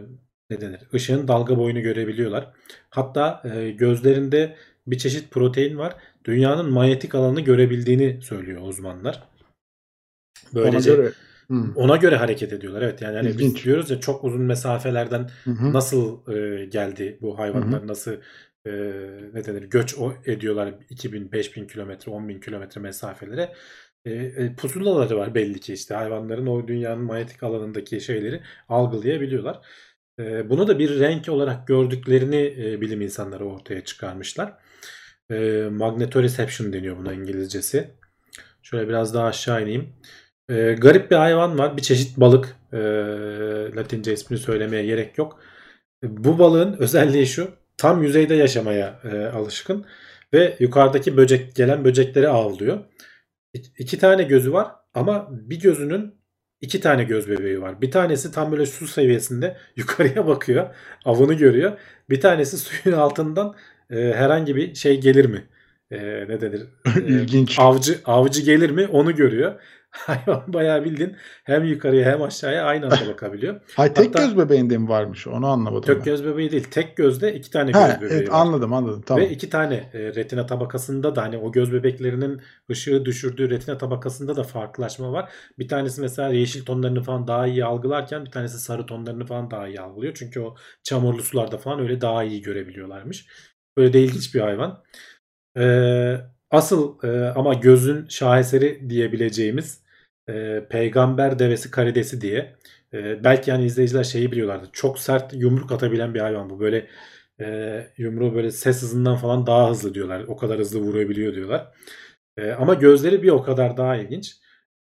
ne 0.50 0.62
denir? 0.62 0.82
Işığın 0.94 1.28
dalga 1.28 1.58
boyunu 1.58 1.82
görebiliyorlar. 1.82 2.54
Hatta 2.90 3.44
e, 3.56 3.72
gözlerinde 3.72 4.56
bir 4.88 4.98
çeşit 4.98 5.32
protein 5.32 5.78
var. 5.78 5.96
Dünyanın 6.26 6.72
manyetik 6.72 7.16
alanını 7.16 7.42
görebildiğini 7.42 8.22
söylüyor 8.22 8.62
uzmanlar. 8.64 9.24
Ona 10.56 10.64
Böylece 10.64 10.96
göre. 10.96 11.12
Hı, 11.52 11.66
ona 11.76 11.96
göre 11.96 12.16
hareket 12.16 12.54
ediyorlar. 12.54 12.82
Evet 12.82 13.02
yani 13.02 13.16
hani 13.16 13.38
biz 13.40 13.64
diyoruz 13.64 13.90
ya 13.90 14.00
çok 14.00 14.24
uzun 14.24 14.42
mesafelerden 14.42 15.30
hı 15.44 15.52
hı. 15.52 15.74
nasıl 15.74 16.32
e, 16.34 16.66
geldi 16.66 17.18
bu 17.22 17.40
hayvanlar 17.40 17.88
nasıl 17.88 18.12
e, 18.66 18.72
ne 19.34 19.46
denir 19.46 19.64
göç 19.64 19.96
ediyorlar 20.26 20.74
2000 20.90 21.32
5000 21.32 21.68
kilometre 21.68 22.12
10000 22.12 22.40
kilometre 22.40 22.82
mesafelere. 22.82 23.54
E, 24.06 24.12
e, 24.12 24.56
pusulaları 24.56 25.18
var 25.18 25.36
belli 25.36 25.60
ki 25.60 25.74
işte 25.74 25.96
hayvanların 25.96 26.48
o 26.48 26.68
dünyanın 26.68 27.04
manyetik 27.04 27.44
alanındaki 27.44 28.02
şeyleri 28.02 28.42
algılayabiliyorlar. 28.70 29.60
E, 30.20 30.50
bunu 30.50 30.68
da 30.68 30.80
bir 30.80 31.00
renk 31.00 31.30
olarak 31.30 31.68
gördüklerini 31.68 32.56
e, 32.58 32.82
bilim 32.82 33.02
insanları 33.02 33.46
ortaya 33.46 33.86
çıkarmışlar. 33.86 34.54
E, 35.32 35.68
magnetoreception 35.72 36.74
deniyor 36.74 36.98
buna 36.98 37.14
İngilizcesi. 37.14 37.90
Şöyle 38.64 38.90
biraz 38.90 39.14
daha 39.14 39.26
aşağı 39.28 39.64
ineyim. 39.64 39.90
E, 40.50 40.74
garip 40.74 41.12
bir 41.12 41.16
hayvan 41.16 41.58
var. 41.60 41.78
Bir 41.78 41.82
çeşit 41.82 42.18
balık. 42.18 42.56
E, 42.74 42.78
Latince 43.76 44.14
ismini 44.14 44.40
söylemeye 44.40 44.86
gerek 44.86 45.18
yok. 45.18 45.40
E, 46.04 46.24
bu 46.24 46.40
balığın 46.40 46.74
özelliği 46.80 47.28
şu. 47.28 47.52
Tam 47.78 48.04
yüzeyde 48.04 48.36
yaşamaya 48.36 49.00
e, 49.04 49.26
alışkın. 49.26 49.86
Ve 50.34 50.56
yukarıdaki 50.60 51.18
böcek 51.18 51.56
gelen 51.56 51.86
böcekleri 51.86 52.30
avlıyor. 52.30 52.80
İ- 53.54 53.74
iki 53.78 54.00
tane 54.00 54.24
gözü 54.24 54.54
var 54.54 54.72
ama 54.94 55.28
bir 55.32 55.60
gözünün 55.60 56.16
iki 56.62 56.82
tane 56.82 57.04
göz 57.04 57.30
bebeği 57.30 57.62
var. 57.62 57.82
Bir 57.82 57.92
tanesi 57.92 58.32
tam 58.32 58.52
böyle 58.52 58.66
su 58.66 58.88
seviyesinde 58.88 59.58
yukarıya 59.76 60.28
bakıyor. 60.28 60.76
Avını 61.06 61.34
görüyor. 61.34 61.78
Bir 62.10 62.22
tanesi 62.22 62.58
suyun 62.58 62.98
altından 62.98 63.56
e, 63.90 64.14
herhangi 64.14 64.56
bir 64.56 64.76
şey 64.76 65.02
gelir 65.02 65.26
mi? 65.26 65.44
E, 65.92 65.98
ne 66.30 66.42
denir? 66.42 66.62
E, 66.98 67.00
İlginç. 67.08 67.60
avcı 67.60 67.98
avcı 68.06 68.42
gelir 68.42 68.70
mi 68.70 68.88
onu 68.92 69.16
görüyor. 69.16 69.62
Hayvan 69.92 70.44
bayağı 70.54 70.84
bildin 70.86 71.16
hem 71.44 71.64
yukarıya 71.64 72.12
hem 72.12 72.22
aşağıya 72.22 72.64
aynı 72.66 72.86
anda 72.86 73.08
bakabiliyor. 73.14 73.62
Hay 73.76 73.94
tek 73.94 74.06
hatta- 74.08 74.20
göz 74.26 74.38
bebeğinde 74.38 74.78
mi 74.78 74.90
varmış? 74.90 75.28
Onu 75.28 75.48
anlamadım. 75.48 75.82
Tek 75.82 75.98
ben. 75.98 76.04
göz 76.04 76.26
bebeği 76.26 76.52
değil. 76.52 76.64
Tek 76.72 76.98
gözde 76.98 77.34
iki 77.36 77.52
tane 77.52 77.72
Ha, 77.72 77.88
göz 77.92 78.02
bebeği 78.02 78.20
evet, 78.20 78.30
var. 78.30 78.42
anladım 78.42 78.74
anladım. 78.74 79.04
Tamam. 79.06 79.24
Ve 79.24 79.30
iki 79.30 79.50
tane 79.50 79.76
e, 79.94 80.00
retina 80.00 80.46
tabakasında 80.46 81.16
da 81.16 81.22
hani 81.22 81.38
o 81.38 81.52
göz 81.52 81.74
bebeklerinin 81.74 82.42
ışığı 82.72 83.06
düşürdüğü 83.06 83.50
retina 83.50 83.78
tabakasında 83.78 84.36
da 84.36 84.44
farklılaşma 84.44 85.12
var. 85.12 85.32
Bir 85.60 85.68
tanesi 85.68 86.02
mesela 86.02 86.30
yeşil 86.30 86.66
tonlarını 86.66 87.04
falan 87.04 87.28
daha 87.28 87.48
iyi 87.48 87.66
algılarken 87.66 88.26
bir 88.26 88.32
tanesi 88.32 88.60
sarı 88.60 88.86
tonlarını 88.86 89.26
falan 89.26 89.52
daha 89.52 89.68
iyi 89.68 89.82
algılıyor. 89.82 90.14
Çünkü 90.16 90.40
o 90.40 90.56
çamurlu 90.84 91.24
sularda 91.24 91.58
falan 91.58 91.80
öyle 91.80 92.02
daha 92.02 92.24
iyi 92.24 92.42
görebiliyorlarmış. 92.42 93.26
Böyle 93.80 93.94
de 93.94 94.02
ilginç 94.02 94.36
bir 94.36 94.40
hayvan. 94.40 94.84
Ee, 95.58 96.18
asıl 96.52 97.04
e, 97.04 97.30
ama 97.30 97.54
gözün 97.54 98.08
şaheseri 98.10 98.90
diyebileceğimiz 98.90 99.84
e, 100.30 100.66
peygamber 100.70 101.40
devesi 101.40 101.72
karidesi 101.72 102.22
diye. 102.22 102.56
E, 102.94 103.24
belki 103.24 103.50
yani 103.52 103.66
izleyiciler 103.66 104.04
şeyi 104.04 104.32
biliyorlardı. 104.32 104.70
Çok 104.74 105.00
sert 105.00 105.34
yumruk 105.34 105.72
atabilen 105.72 106.14
bir 106.14 106.20
hayvan 106.20 106.50
bu. 106.50 106.60
Böyle 106.60 106.88
e, 107.42 107.88
yumruğu 107.98 108.36
böyle 108.36 108.52
ses 108.52 108.82
hızından 108.82 109.18
falan 109.18 109.48
daha 109.48 109.70
hızlı 109.70 109.94
diyorlar. 109.94 110.26
O 110.28 110.38
kadar 110.38 110.60
hızlı 110.60 110.80
vurabiliyor 110.80 111.36
diyorlar. 111.36 111.74
E, 112.38 112.52
ama 112.52 112.74
gözleri 112.74 113.24
bir 113.24 113.30
o 113.30 113.44
kadar 113.44 113.78
daha 113.78 113.96
ilginç. 113.98 114.38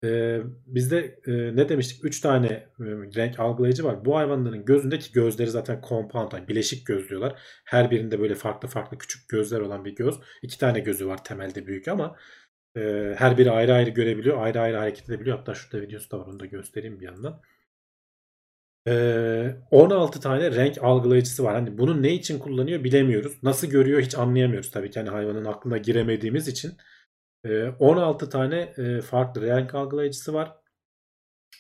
E, 0.04 0.40
bizde 0.66 1.20
e, 1.28 1.56
ne 1.56 1.70
demiştik? 1.70 2.06
3 2.06 2.22
tane 2.22 2.48
e, 2.48 2.68
renk 3.16 3.40
algılayıcı 3.40 3.84
var. 3.84 4.06
Bu 4.06 4.18
hayvanların 4.18 4.66
gözündeki 4.66 5.12
gözleri 5.14 5.50
zaten 5.50 5.82
compound, 5.90 6.32
yani 6.32 6.48
bileşik 6.48 6.88
göz 6.88 7.10
diyorlar. 7.10 7.42
Her 7.66 7.92
birinde 7.92 8.20
böyle 8.20 8.36
farklı 8.36 8.68
farklı 8.68 8.98
küçük 8.98 9.30
gözler 9.30 9.60
olan 9.60 9.86
bir 9.86 9.96
göz. 9.96 10.16
İki 10.42 10.60
tane 10.60 10.80
gözü 10.80 11.08
var 11.08 11.24
temelde 11.24 11.68
büyük 11.68 11.88
ama 11.88 12.16
e, 12.78 13.14
her 13.18 13.38
biri 13.38 13.52
ayrı 13.52 13.74
ayrı 13.74 13.90
görebiliyor. 13.90 14.44
Ayrı 14.44 14.62
ayrı 14.62 14.78
hareket 14.78 15.10
edebiliyor. 15.10 15.38
Hatta 15.38 15.54
şurada 15.56 15.82
videosu 15.88 16.12
da 16.12 16.20
var. 16.20 16.26
Onu 16.26 16.40
da 16.40 16.46
göstereyim 16.46 17.00
bir 17.00 17.06
yandan. 17.06 17.42
E, 18.88 19.56
16 19.72 20.20
tane 20.22 20.52
renk 20.52 20.78
algılayıcısı 20.84 21.44
var. 21.44 21.56
Hani 21.56 21.78
bunu 21.78 22.02
ne 22.04 22.14
için 22.14 22.40
kullanıyor 22.40 22.84
bilemiyoruz. 22.84 23.44
Nasıl 23.44 23.68
görüyor 23.68 24.02
hiç 24.02 24.16
anlayamıyoruz 24.16 24.72
tabii 24.72 24.92
ki. 24.92 25.00
Hani 25.00 25.10
hayvanın 25.10 25.46
aklına 25.46 25.78
giremediğimiz 25.78 26.48
için. 26.48 26.74
E, 27.46 27.68
16 27.80 28.30
tane 28.30 28.74
farklı 29.02 29.42
renk 29.42 29.76
algılayıcısı 29.76 30.34
var. 30.34 30.56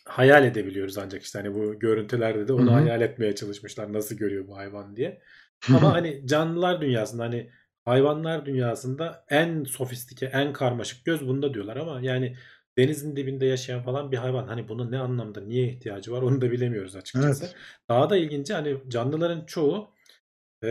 Hayal 0.05 0.45
edebiliyoruz 0.45 0.97
ancak 0.97 1.23
işte 1.23 1.39
hani 1.39 1.53
bu 1.53 1.79
görüntülerde 1.79 2.47
de 2.47 2.53
onu 2.53 2.71
Hı 2.71 2.75
hı. 2.75 2.79
hayal 2.79 3.01
etmeye 3.01 3.35
çalışmışlar. 3.35 3.93
Nasıl 3.93 4.15
görüyor 4.15 4.47
bu 4.47 4.57
hayvan 4.57 4.95
diye. 4.95 5.21
Ama 5.69 5.93
hani 5.93 6.27
canlılar 6.27 6.81
dünyasında 6.81 7.23
hani 7.23 7.51
hayvanlar 7.85 8.45
dünyasında 8.45 9.25
en 9.29 9.63
sofistike, 9.63 10.25
en 10.25 10.53
karmaşık 10.53 11.05
göz 11.05 11.27
bunda 11.27 11.53
diyorlar 11.53 11.77
ama 11.77 12.01
yani 12.01 12.35
denizin 12.77 13.15
dibinde 13.15 13.45
yaşayan 13.45 13.83
falan 13.83 14.11
bir 14.11 14.17
hayvan 14.17 14.47
hani 14.47 14.67
bunun 14.67 14.91
ne 14.91 14.99
anlamda, 14.99 15.41
niye 15.41 15.67
ihtiyacı 15.67 16.11
var 16.11 16.21
onu 16.21 16.41
da 16.41 16.51
bilemiyoruz 16.51 16.95
açıkçası. 16.95 17.45
Evet. 17.45 17.55
Daha 17.89 18.09
da 18.09 18.17
ilginci 18.17 18.53
hani 18.53 18.77
canlıların 18.87 19.45
çoğu 19.45 19.95
e, 20.63 20.67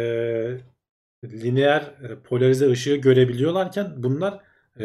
lineer 1.24 1.84
polarize 2.24 2.70
ışığı 2.70 2.96
görebiliyorlarken 2.96 3.92
bunlar 3.96 4.49
e, 4.78 4.84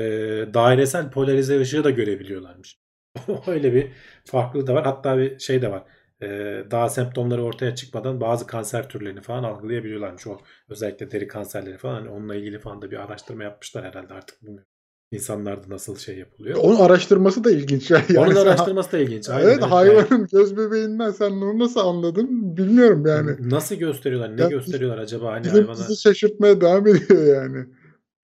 dairesel 0.54 1.12
polarize 1.12 1.60
ışığı 1.60 1.84
da 1.84 1.90
görebiliyorlarmış. 1.90 2.80
Öyle 3.48 3.74
bir 3.74 3.92
farklılığı 4.26 4.68
da 4.68 4.74
var. 4.74 4.84
Hatta 4.86 5.18
bir 5.18 5.40
şey 5.40 5.62
de 5.62 5.72
var. 5.72 5.84
E, 6.22 6.28
daha 6.72 6.90
semptomları 6.90 7.44
ortaya 7.44 7.76
çıkmadan 7.76 8.22
bazı 8.22 8.48
kanser 8.48 8.90
türlerini 8.90 9.22
falan 9.22 9.44
algılayabiliyorlarmış. 9.44 10.28
O 10.28 10.38
özellikle 10.70 11.12
deri 11.12 11.28
kanserleri 11.28 11.78
falan. 11.78 11.94
Hani 11.96 12.10
onunla 12.10 12.36
ilgili 12.36 12.60
falan 12.60 12.82
da 12.82 12.92
bir 12.92 12.98
araştırma 13.04 13.44
yapmışlar 13.44 13.86
herhalde 13.86 14.14
artık 14.14 14.42
bilmiyorum. 14.44 14.68
İnsanlarda 15.12 15.70
nasıl 15.70 15.98
şey 15.98 16.18
yapılıyor. 16.18 16.58
Onun 16.62 16.76
araştırması 16.80 17.44
da 17.44 17.52
ilginç. 17.52 17.92
ya. 17.92 18.02
Yani 18.10 18.20
Onun 18.20 18.36
araştırması 18.36 18.92
da 18.92 18.98
ilginç. 18.98 19.30
Aynen, 19.30 19.44
Evet 19.48 19.58
evet. 19.60 19.72
hayvanın 19.72 20.28
göz 20.32 20.58
bebeğinden 20.58 21.12
sen 21.12 21.32
onu 21.32 21.60
nasıl 21.60 21.80
anladın 21.80 22.58
bilmiyorum 22.58 23.06
yani. 23.06 23.50
Nasıl 23.50 23.76
gösteriyorlar? 23.76 24.38
Ne 24.38 24.42
Ya, 24.42 24.48
gösteriyorlar 24.48 24.98
acaba? 24.98 25.32
Hani 25.32 25.44
Bizim 25.44 25.68
hayvana... 25.68 25.78
bizi 25.90 26.02
şaşırtmaya 26.02 26.62
devam 26.62 26.88
ediyor 26.88 27.44
yani. 27.44 27.66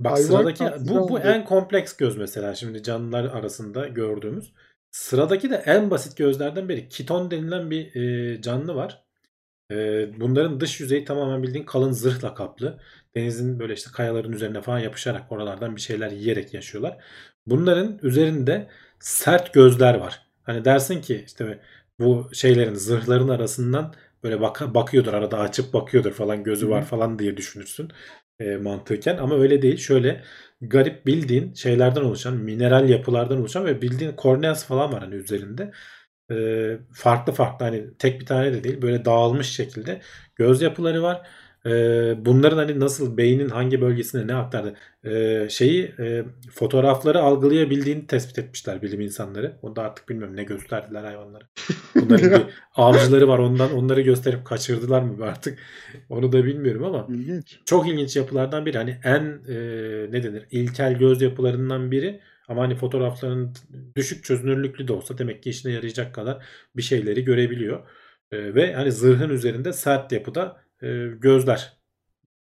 Bak 0.04 0.12
Hayvan 0.12 0.28
sıradaki 0.28 0.66
bu 0.90 0.96
bu 1.10 1.16
oldu. 1.16 1.22
en 1.24 1.46
kompleks 1.46 1.98
göz 1.98 2.18
mesela 2.18 2.56
şimdi 2.56 2.84
canlılar 2.84 3.24
arasında 3.24 3.88
gördüğümüz. 3.88 4.54
Sıradaki 4.92 5.50
de 5.50 5.56
en 5.66 5.92
basit 5.92 6.18
gözlerden 6.18 6.70
biri. 6.70 6.90
Kiton 6.90 7.32
denilen 7.32 7.72
bir 7.72 7.96
e, 7.96 8.42
canlı 8.42 8.76
var. 8.76 9.04
E, 9.72 9.76
bunların 10.20 10.60
dış 10.60 10.80
yüzeyi 10.80 11.06
tamamen 11.06 11.44
bildiğin 11.44 11.66
kalın 11.66 11.92
zırhla 11.92 12.34
kaplı. 12.34 12.80
Denizin 13.16 13.60
böyle 13.60 13.74
işte 13.74 13.90
kayaların 13.94 14.32
üzerine 14.32 14.62
falan 14.62 14.80
yapışarak 14.80 15.32
oralardan 15.32 15.76
bir 15.76 15.82
şeyler 15.82 16.12
yiyerek 16.12 16.54
yaşıyorlar. 16.54 16.98
Bunların 17.48 18.00
üzerinde 18.04 18.68
sert 19.00 19.54
gözler 19.54 19.96
var. 19.96 20.22
Hani 20.44 20.66
dersin 20.66 21.02
ki 21.02 21.24
işte 21.26 21.60
bu 22.00 22.30
şeylerin 22.34 22.76
zırhların 22.76 23.30
arasından 23.30 23.94
böyle 24.24 24.42
bak 24.42 24.62
bakıyordur 24.74 25.14
arada 25.14 25.40
açıp 25.40 25.74
bakıyordur 25.74 26.12
falan 26.12 26.44
gözü 26.44 26.70
var 26.70 26.86
falan 26.86 27.20
diye 27.20 27.38
düşünürsün 27.38 27.92
e, 28.42 28.58
mantıken 28.58 29.18
ama 29.18 29.36
öyle 29.36 29.62
değil. 29.62 29.78
Şöyle 29.78 30.24
garip 30.62 31.06
bildiğin 31.06 31.54
şeylerden 31.54 32.02
oluşan 32.02 32.38
mineral 32.38 32.90
yapılardan 32.90 33.40
oluşan 33.40 33.66
ve 33.66 33.82
bildiğin 33.82 34.12
korneası 34.16 34.68
falan 34.68 34.94
var 34.94 35.00
hani 35.04 35.16
üzerinde. 35.16 35.72
E, 36.32 36.80
farklı 36.94 37.34
farklı 37.34 37.66
hani 37.66 37.98
tek 37.98 38.22
bir 38.22 38.26
tane 38.26 38.54
de 38.54 38.64
değil 38.64 38.82
böyle 38.82 39.06
dağılmış 39.06 39.48
şekilde 39.56 40.02
göz 40.36 40.62
yapıları 40.62 41.04
var. 41.04 41.28
E, 41.66 42.26
bunların 42.26 42.58
hani 42.58 42.80
nasıl 42.80 43.18
beynin 43.18 43.50
hangi 43.50 43.82
bölgesine 43.82 44.28
ne 44.28 44.36
aktardı 44.36 44.76
e, 45.04 45.48
şeyi 45.50 45.84
e, 46.00 46.26
fotoğrafları 46.52 47.20
algılayabildiğini 47.20 48.08
tespit 48.08 48.40
etmişler 48.40 48.82
bilim 48.82 49.02
insanları. 49.02 49.58
Onu 49.62 49.76
da 49.76 49.82
artık 49.82 50.10
bilmiyorum 50.10 50.36
ne 50.36 50.44
gösterdiler 50.44 51.04
hayvanlara. 51.04 51.44
Bunların 51.96 52.32
bir 52.32 52.46
avcıları 52.76 53.28
var 53.28 53.40
ondan 53.40 53.74
onları 53.74 54.02
gösterip 54.02 54.46
kaçırdılar 54.46 55.02
mı 55.02 55.26
artık 55.26 55.60
onu 56.10 56.32
da 56.32 56.46
bilmiyorum 56.46 56.84
ama 56.84 57.08
İlginç. 57.10 57.60
çok 57.66 57.88
ilginç 57.88 58.16
yapılardan 58.16 58.66
biri. 58.66 58.78
Hani 58.78 59.00
en 59.04 59.24
e, 59.48 59.56
ne 60.12 60.24
denir? 60.24 60.46
ilkel 60.52 60.94
göz 60.98 61.22
yapılarından 61.22 61.92
biri. 61.92 62.20
Ama 62.48 62.62
hani 62.62 62.76
fotoğrafların 62.76 63.54
düşük 63.96 64.24
çözünürlüklü 64.24 64.88
de 64.88 64.94
olsa 64.94 65.18
demek 65.18 65.44
ki 65.44 65.50
işine 65.50 65.72
yarayacak 65.72 66.16
kadar 66.16 66.46
bir 66.76 66.82
şeyleri 66.82 67.24
görebiliyor. 67.24 67.80
E, 68.32 68.56
ve 68.56 68.74
hani 68.74 68.92
zırhın 68.92 69.30
üzerinde 69.30 69.74
sert 69.74 70.12
yapıda 70.12 70.62
e, 70.82 70.88
gözler. 71.20 71.74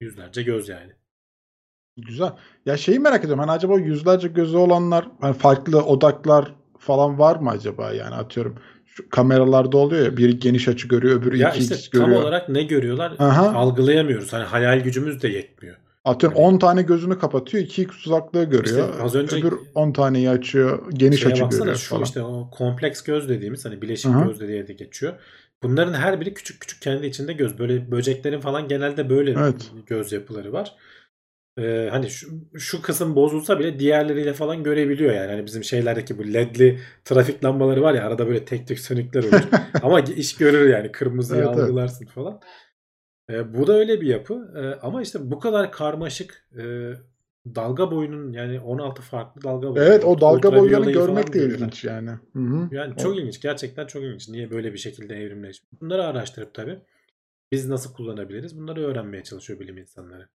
Yüzlerce 0.01 0.43
göz 0.43 0.69
yani. 0.69 0.93
Güzel. 1.97 2.33
Ya 2.67 2.77
şeyi 2.77 2.99
merak 2.99 3.21
ediyorum. 3.21 3.39
Hani 3.41 3.51
acaba 3.51 3.79
yüzlerce 3.79 4.29
gözü 4.29 4.57
olanlar 4.57 5.09
hani 5.21 5.35
farklı 5.35 5.85
odaklar 5.85 6.55
falan 6.79 7.19
var 7.19 7.37
mı 7.37 7.51
acaba? 7.51 7.93
Yani 7.93 8.15
atıyorum 8.15 8.59
şu 8.87 9.09
kameralarda 9.09 9.77
oluyor 9.77 10.05
ya 10.05 10.17
biri 10.17 10.39
geniş 10.39 10.69
açı 10.69 10.89
görüyor 10.89 11.21
öbürü 11.21 11.37
Ya 11.37 11.51
2x 11.51 11.59
işte 11.75 11.77
görüyor. 11.93 12.11
tam 12.17 12.25
olarak 12.25 12.49
ne 12.49 12.63
görüyorlar 12.63 13.13
Aha. 13.19 13.53
algılayamıyoruz. 13.53 14.33
Hani 14.33 14.45
hayal 14.45 14.81
gücümüz 14.81 15.23
de 15.23 15.29
yetmiyor. 15.29 15.77
Atıyorum 16.05 16.39
10 16.39 16.59
tane 16.59 16.83
gözünü 16.83 17.19
kapatıyor 17.19 17.65
2x 17.65 18.07
uzaklığı 18.07 18.45
görüyor. 18.45 18.65
İşte 18.89 19.03
az 19.03 19.15
önce- 19.15 19.37
Öbür 19.37 19.55
10 19.75 19.93
taneyi 19.93 20.31
açıyor 20.31 20.91
geniş 20.93 21.27
açı 21.27 21.43
baksana 21.43 21.59
görüyor 21.61 21.77
şu 21.77 21.91
falan. 21.91 22.03
işte 22.03 22.23
o 22.23 22.51
kompleks 22.51 23.03
göz 23.03 23.29
dediğimiz 23.29 23.65
hani 23.65 23.83
bileşik 23.83 24.11
hı. 24.15 24.25
göz 24.27 24.41
diye 24.41 24.69
de 24.69 24.73
geçiyor. 24.73 25.13
Bunların 25.63 25.95
her 25.95 26.21
biri 26.21 26.35
küçük 26.35 26.61
küçük 26.61 26.83
kendi 26.83 27.07
içinde 27.07 27.33
göz. 27.33 27.59
Böyle 27.59 27.91
böceklerin 27.91 28.41
falan 28.41 28.69
genelde 28.69 29.11
böyle 29.11 29.31
Evet. 29.31 29.71
göz 29.87 30.13
yapıları 30.13 30.53
var. 30.53 30.77
Ee, 31.59 31.89
hani 31.91 32.11
şu, 32.11 32.27
şu 32.59 32.83
kısım 32.83 33.17
bozulsa 33.17 33.59
bile 33.59 33.79
diğerleriyle 33.79 34.33
falan 34.33 34.63
görebiliyor 34.63 35.15
yani. 35.15 35.31
Hani 35.31 35.47
bizim 35.47 35.65
şeylerdeki 35.65 36.19
bu 36.19 36.25
ledli 36.33 36.81
trafik 37.05 37.45
lambaları 37.45 37.83
var 37.83 37.95
ya 37.95 38.07
arada 38.07 38.27
böyle 38.27 38.45
tek 38.45 38.67
tek 38.69 38.79
sönükler 38.79 39.23
olur. 39.23 39.41
Ama 39.83 40.01
iş 40.01 40.37
görür 40.37 40.69
yani 40.69 40.93
kırmızıyı 40.93 41.43
Evet, 41.43 41.51
evet. 41.55 41.65
algılarsın 41.65 42.07
falan. 42.07 42.41
Ee, 43.31 43.55
bu 43.55 43.67
da 43.67 43.73
öyle 43.73 44.01
bir 44.01 44.07
yapı. 44.07 44.53
Ee, 44.57 44.81
ama 44.87 45.03
işte 45.03 45.31
bu 45.31 45.41
kadar 45.41 45.73
karmaşık 45.73 46.49
e, 46.59 46.63
dalga 47.47 47.91
boyunun 47.91 48.33
yani 48.33 48.61
16 48.61 49.03
farklı 49.03 49.43
dalga 49.43 49.69
boyu. 49.71 49.85
Evet 49.85 50.05
o 50.05 50.21
dalga 50.21 50.57
boylarını 50.57 50.91
görmek 50.93 51.35
de 51.35 51.47
ilginç 51.47 51.85
yani. 51.85 52.11
Hı 52.11 52.39
hı. 52.39 52.69
Yani 52.73 52.95
O- 52.97 53.03
çok 53.03 53.19
ilginç. 53.19 53.41
Gerçekten 53.41 53.87
çok 53.87 54.03
ilginç. 54.03 54.29
Niye 54.29 54.51
böyle 54.51 54.73
bir 54.73 54.79
şekilde 54.79 55.17
evrimleşmiş? 55.17 55.81
Bunları 55.81 56.05
araştırıp 56.05 56.55
tabii 56.55 56.79
biz 57.53 57.69
nasıl 57.69 57.95
kullanabiliriz? 57.95 58.59
Bunları 58.59 58.81
öğrenmeye 58.85 59.25
çalışıyor 59.25 59.61
bilim 59.61 59.79
insanları. 59.79 60.29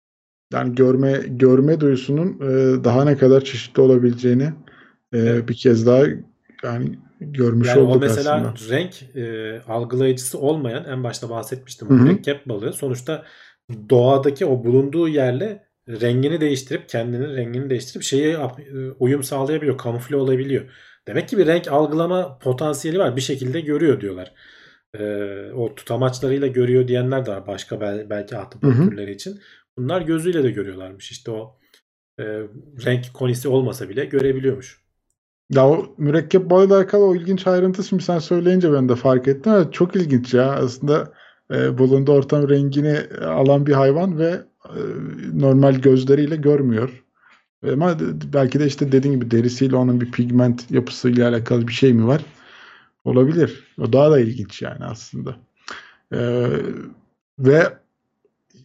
Yani 0.53 0.75
görme 0.75 1.21
görme 1.27 1.79
duyusunun 1.79 2.27
e, 2.41 2.83
daha 2.83 3.03
ne 3.05 3.17
kadar 3.17 3.41
çeşitli 3.43 3.81
olabileceğini 3.81 4.43
e, 5.13 5.17
Evet. 5.17 5.49
bir 5.49 5.53
kez 5.53 5.85
daha 5.87 6.03
yani 6.63 6.99
görmüş 7.21 7.67
Yani 7.67 7.79
o 7.81 7.85
olduk 7.85 8.01
mesela 8.01 8.41
aslında. 8.41 8.53
renk 8.69 9.15
e, 9.15 9.61
algılayıcısı 9.67 10.39
olmayan 10.39 10.85
en 10.85 11.03
başta 11.03 11.29
bahsetmiştim. 11.29 11.89
Hı 11.89 11.93
o 11.93 11.97
hı. 11.97 12.03
Mürekkep 12.03 12.49
balığı 12.49 12.73
sonuçta 12.73 13.25
doğadaki 13.89 14.45
o 14.45 14.63
bulunduğu 14.63 15.07
yerle 15.07 15.67
rengini 15.89 16.41
değiştirip 16.41 16.89
kendinin 16.89 17.35
rengini 17.35 17.69
değiştirip 17.69 18.03
şeye 18.03 18.33
e, 18.33 18.39
uyum 18.99 19.23
sağlayabiliyor. 19.23 19.77
Kamufle 19.77 20.15
olabiliyor. 20.15 20.65
Demek 21.07 21.29
ki 21.29 21.37
bir 21.37 21.47
renk 21.47 21.67
algılama 21.67 22.39
potansiyeli 22.39 22.99
var. 22.99 23.15
Bir 23.15 23.21
şekilde 23.21 23.61
görüyor 23.61 24.01
diyorlar. 24.01 24.33
E, 24.99 25.03
o 25.55 25.75
tutamaçlarıyla 25.75 26.47
görüyor 26.47 26.87
diyenler 26.87 27.25
de 27.25 27.31
var. 27.31 27.47
Başka 27.47 27.81
bel- 27.81 28.09
belki 28.09 28.37
ahtapot 28.37 28.73
türleri 28.75 29.11
için. 29.11 29.39
Bunlar 29.77 30.01
gözüyle 30.01 30.43
de 30.43 30.51
görüyorlarmış. 30.51 31.11
İşte 31.11 31.31
o 31.31 31.59
e, 32.19 32.23
renk 32.85 33.13
konisi 33.13 33.47
olmasa 33.47 33.89
bile 33.89 34.05
görebiliyormuş. 34.05 34.85
Ya 35.49 35.69
o 35.69 35.95
mürekkep 35.97 36.49
balıyla 36.49 36.77
alakalı 36.77 37.05
o 37.05 37.15
ilginç 37.15 37.47
ayrıntı 37.47 37.83
şimdi 37.83 38.03
sen 38.03 38.19
söyleyince 38.19 38.73
ben 38.73 38.89
de 38.89 38.95
fark 38.95 39.27
ettim. 39.27 39.51
Evet, 39.53 39.73
çok 39.73 39.95
ilginç 39.95 40.33
ya. 40.33 40.51
Aslında 40.51 41.13
e, 41.51 41.77
bulunduğu 41.77 42.11
ortam 42.11 42.49
rengini 42.49 42.99
alan 43.25 43.65
bir 43.65 43.73
hayvan 43.73 44.19
ve 44.19 44.29
e, 44.29 44.45
normal 45.33 45.75
gözleriyle 45.75 46.35
görmüyor. 46.35 47.03
Ama 47.73 47.99
d- 47.99 48.33
belki 48.33 48.59
de 48.59 48.67
işte 48.67 48.91
dediğin 48.91 49.15
gibi 49.15 49.31
derisiyle 49.31 49.75
onun 49.75 50.01
bir 50.01 50.11
pigment 50.11 50.71
yapısıyla 50.71 51.29
alakalı 51.29 51.67
bir 51.67 51.73
şey 51.73 51.93
mi 51.93 52.07
var? 52.07 52.25
Olabilir. 53.05 53.67
O 53.81 53.93
daha 53.93 54.11
da 54.11 54.19
ilginç 54.19 54.61
yani 54.61 54.85
aslında. 54.85 55.35
Ee, 56.13 56.47
ve 57.39 57.73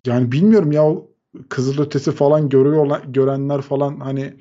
yani 0.07 0.32
bilmiyorum 0.32 0.72
ya 0.72 0.84
o 0.84 1.11
kızılötesi 1.48 2.12
falan 2.12 2.48
görüyor 2.48 2.86
olan- 2.86 3.12
görenler 3.12 3.62
falan 3.62 4.01
hani 4.01 4.34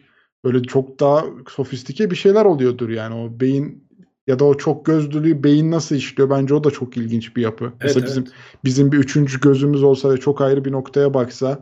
böyle 0.43 0.63
çok 0.63 0.99
daha 0.99 1.25
sofistike 1.49 2.11
bir 2.11 2.15
şeyler 2.15 2.45
oluyordur 2.45 2.89
yani 2.89 3.15
o 3.15 3.39
beyin 3.39 3.88
ya 4.29 4.39
da 4.39 4.45
o 4.45 4.57
çok 4.57 4.85
gözlülüğü 4.85 5.43
beyin 5.43 5.71
nasıl 5.71 5.95
işliyor 5.95 6.29
bence 6.29 6.53
o 6.53 6.63
da 6.63 6.71
çok 6.71 6.97
ilginç 6.97 7.35
bir 7.35 7.41
yapı. 7.41 7.63
Evet, 7.65 7.73
Mesela 7.83 8.05
bizim 8.05 8.23
evet. 8.23 8.33
bizim 8.63 8.91
bir 8.91 8.97
üçüncü 8.97 9.39
gözümüz 9.39 9.83
olsa 9.83 10.13
ve 10.13 10.17
çok 10.17 10.41
ayrı 10.41 10.65
bir 10.65 10.71
noktaya 10.71 11.13
baksa 11.13 11.59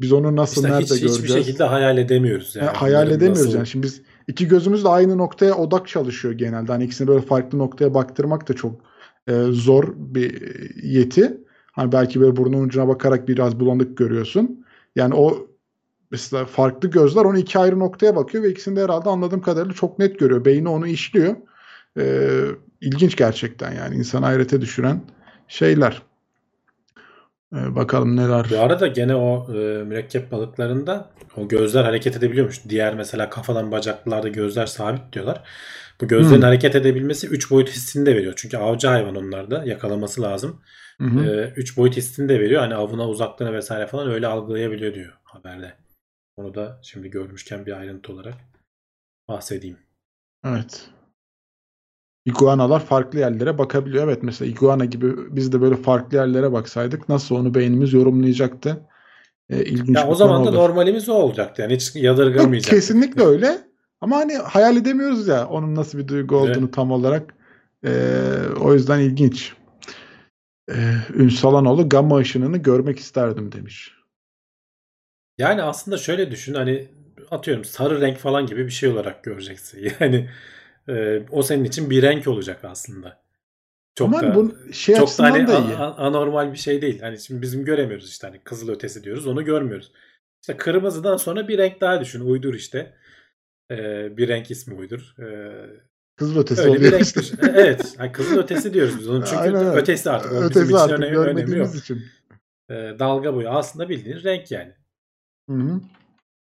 biz 0.00 0.12
onu 0.12 0.36
nasıl 0.36 0.62
İşte 0.62 0.72
nerede 0.74 0.84
hiç, 0.84 0.90
hiçbir 0.92 1.06
göreceğiz? 1.18 1.46
şekilde 1.46 1.64
hayal 1.64 1.98
edemiyoruz 1.98 2.56
yani. 2.56 2.66
Ha, 2.66 2.72
hayal 2.82 3.00
Bunların 3.02 3.16
edemiyoruz 3.16 3.44
nasıl- 3.44 3.56
yani. 3.56 3.66
Şimdi 3.66 3.86
biz 3.86 4.02
iki 4.28 4.48
gözümüz 4.48 4.84
de 4.84 4.88
aynı 4.88 5.18
noktaya 5.18 5.54
odak 5.54 5.88
çalışıyor 5.88 6.34
genelde. 6.34 6.72
Hani 6.72 6.84
ikisini 6.84 7.08
böyle 7.08 7.20
farklı 7.22 7.58
noktaya 7.58 7.94
baktırmak 7.94 8.48
da 8.48 8.52
çok 8.54 8.80
e, 9.28 9.42
zor 9.50 9.84
bir 9.96 10.42
yeti. 10.82 11.40
Hani 11.72 11.92
belki 11.92 12.20
böyle 12.20 12.36
burnun 12.36 12.64
ucuna 12.64 12.88
bakarak 12.88 13.28
biraz 13.28 13.60
bulanık 13.60 13.96
görüyorsun. 13.96 14.64
Yani 14.96 15.14
o 15.14 15.46
mesela 16.10 16.44
farklı 16.44 16.90
gözler 16.90 17.24
onu 17.24 17.38
iki 17.38 17.58
ayrı 17.58 17.78
noktaya 17.78 18.16
bakıyor 18.16 18.44
ve 18.44 18.50
ikisinde 18.50 18.82
herhalde 18.82 19.08
anladığım 19.08 19.40
kadarıyla 19.42 19.74
çok 19.74 19.98
net 19.98 20.18
görüyor. 20.18 20.44
Beyni 20.44 20.68
onu 20.68 20.86
işliyor. 20.86 21.36
Ee, 21.98 22.44
ilginç 22.80 23.16
gerçekten 23.16 23.72
yani 23.72 23.96
insan 23.96 24.22
hayrete 24.22 24.60
düşüren 24.60 25.02
şeyler. 25.48 26.02
Ee, 27.54 27.74
bakalım 27.76 28.16
neler. 28.16 28.46
Bu 28.50 28.60
arada 28.60 28.86
gene 28.86 29.14
o 29.14 29.54
e, 29.54 29.84
mürekkep 29.84 30.32
balıklarında 30.32 31.10
o 31.36 31.48
gözler 31.48 31.84
hareket 31.84 32.16
edebiliyormuş. 32.16 32.60
Diğer 32.68 32.94
mesela 32.94 33.30
kafadan 33.30 33.72
bacaklılarda 33.72 34.28
gözler 34.28 34.66
sabit 34.66 35.12
diyorlar. 35.12 35.42
Bu 36.00 36.08
gözlerin 36.08 36.40
Hmm. 36.40 36.46
hareket 36.46 36.74
edebilmesi 36.74 37.26
3 37.26 37.50
boyut 37.50 37.68
hissini 37.70 38.06
de 38.06 38.16
veriyor. 38.16 38.32
Çünkü 38.36 38.56
avcı 38.56 38.88
hayvan 38.88 39.16
onlarda 39.16 39.64
yakalaması 39.64 40.22
lazım. 40.22 40.60
Hı 40.98 41.04
hı. 41.04 41.52
3 41.56 41.76
boyut 41.76 41.96
hissini 41.96 42.28
de 42.28 42.40
veriyor. 42.40 42.60
Hani 42.60 42.74
avına 42.74 43.08
uzaklığını 43.08 43.52
vesaire 43.52 43.86
falan 43.86 44.10
öyle 44.10 44.26
algılayabiliyor 44.26 44.94
diyor 44.94 45.12
haberde. 45.24 45.74
Onu 46.36 46.54
da 46.54 46.80
şimdi 46.82 47.10
görmüşken 47.10 47.66
bir 47.66 47.72
ayrıntı 47.72 48.12
olarak 48.12 48.34
bahsedeyim. 49.28 49.78
Evet. 50.44 50.90
İguanalar 52.24 52.84
farklı 52.84 53.18
yerlere 53.18 53.58
bakabiliyor. 53.58 54.04
Evet 54.04 54.22
mesela 54.22 54.50
iguana 54.50 54.84
gibi 54.84 55.36
biz 55.36 55.52
de 55.52 55.60
böyle 55.60 55.76
farklı 55.76 56.16
yerlere 56.16 56.52
baksaydık 56.52 57.08
nasıl 57.08 57.34
onu 57.36 57.54
beynimiz 57.54 57.92
yorumlayacaktı. 57.92 58.86
Ee, 59.50 59.64
ilginç 59.64 59.96
Ya 59.96 60.08
o 60.08 60.14
zaman 60.14 60.44
da 60.44 60.48
olur. 60.48 60.58
normalimiz 60.58 61.08
o 61.08 61.12
olacaktı. 61.12 61.62
Yani 61.62 61.74
hiç 61.74 61.96
yadırgamayacaktık. 61.96 62.70
kesinlikle 62.74 63.22
öyle. 63.22 63.58
Ama 64.00 64.16
hani 64.16 64.36
hayal 64.36 64.76
edemiyoruz 64.76 65.28
ya 65.28 65.48
onun 65.48 65.74
nasıl 65.74 65.98
bir 65.98 66.08
duygu 66.08 66.36
olduğunu 66.36 66.64
Evet. 66.64 66.74
tam 66.74 66.90
olarak. 66.90 67.34
Ee, 67.84 67.90
o 68.60 68.74
yüzden 68.74 68.98
ilginç. 69.00 69.52
Ee, 70.70 70.74
Ünsalanoğlu 71.14 71.88
gamma 71.88 72.16
ışınını 72.16 72.56
görmek 72.56 72.98
isterdim 72.98 73.52
demiş. 73.52 73.92
Yani 75.38 75.62
aslında 75.62 75.96
şöyle 75.98 76.30
düşün 76.30 76.54
hani 76.54 76.88
atıyorum 77.30 77.64
sarı 77.64 78.00
renk 78.00 78.18
falan 78.18 78.46
gibi 78.46 78.66
bir 78.66 78.70
şey 78.70 78.88
olarak 78.88 79.24
göreceksin. 79.24 79.92
Yani 80.00 80.28
e, 80.88 81.22
o 81.30 81.42
senin 81.42 81.64
için 81.64 81.90
bir 81.90 82.02
renk 82.02 82.28
olacak 82.28 82.64
aslında. 82.64 83.20
Çok 83.94 84.08
Ama 84.08 84.22
da 84.22 84.34
bu 84.34 84.54
şey 84.72 84.96
çok 84.96 85.18
da 85.18 85.22
hani 85.24 85.46
da 85.46 85.58
iyi. 85.58 85.74
anormal 85.76 86.52
bir 86.52 86.58
şey 86.58 86.82
değil. 86.82 87.00
Hani 87.00 87.18
şimdi 87.18 87.42
bizim 87.42 87.64
göremiyoruz 87.64 88.08
işte 88.08 88.26
hani 88.26 88.40
kızıl 88.44 88.68
ötesi 88.68 89.04
diyoruz 89.04 89.26
onu 89.26 89.44
görmüyoruz. 89.44 89.92
İşte 90.42 90.56
kırmızıdan 90.56 91.16
sonra 91.16 91.48
bir 91.48 91.58
renk 91.58 91.80
daha 91.80 92.00
düşün. 92.00 92.20
Uydur 92.20 92.54
işte. 92.54 92.94
E, 93.70 93.76
bir 94.16 94.28
renk 94.28 94.50
ismi 94.50 94.74
uydur. 94.74 95.14
E, 95.18 95.26
Kızıl 96.16 96.40
ötesi 96.40 96.60
öyle 96.62 96.72
bir 96.74 96.78
oluyor 96.86 97.00
işte. 97.00 97.20
düşün. 97.20 97.36
E, 97.36 97.40
Evet. 97.54 97.94
hani 97.98 98.12
kızıl 98.12 98.38
ötesi 98.38 98.74
diyoruz 98.74 98.98
biz 98.98 99.08
onun 99.08 99.22
çünkü 99.22 99.36
Aynen 99.36 99.74
ötesi 99.74 100.10
artık. 100.10 100.30
Bizim 100.30 100.44
Ötesi 100.44 100.64
için 100.66 100.74
artık 100.74 100.98
öne- 100.98 101.16
önemi 101.18 101.58
yok. 101.58 101.74
için. 101.74 102.02
E, 102.70 102.74
dalga 102.98 103.34
boyu 103.34 103.48
aslında 103.48 103.88
bildiğin 103.88 104.22
renk 104.24 104.50
yani. 104.50 104.72
Hı 105.50 105.56
hı. 105.56 105.80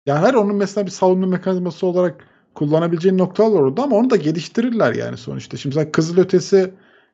Yani 0.06 0.20
her 0.28 0.34
onun 0.34 0.56
mesela 0.56 0.86
bir 0.86 0.92
savunma 0.92 1.28
mekanizması 1.28 1.88
olarak 1.88 2.26
kullanabileceğin 2.56 3.18
noktalar 3.18 3.60
orada 3.60 3.84
ama 3.84 3.95
onu 3.95 4.10
da 4.10 4.16
geliştirirler 4.16 4.93
yani 4.93 5.18
sonuçta. 5.18 5.58
Şimdi 5.58 5.76
mesela 5.76 5.91
kızılötesi 5.91 6.74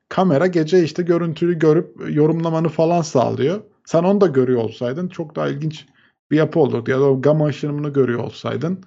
kamera 0.10 0.48
gece 0.48 0.84
işte 0.84 1.04
görüntüyü 1.04 1.60
görüp 1.60 2.16
yorumlamanı 2.16 2.70
falan 2.70 3.02
sağlıyor. 3.02 3.62
Sen 3.86 4.04
onu 4.04 4.22
da 4.22 4.28
görüyor 4.28 4.62
olsaydın 4.62 5.08
çok 5.08 5.36
daha 5.36 5.48
ilginç 5.48 5.86
bir 6.32 6.38
yapı 6.38 6.60
olurdu. 6.60 6.92
Ya 6.92 7.00
da 7.00 7.04
o 7.04 7.22
gamma 7.22 7.46
ışınımını 7.46 7.90
görüyor 7.90 8.20
olsaydın 8.20 8.84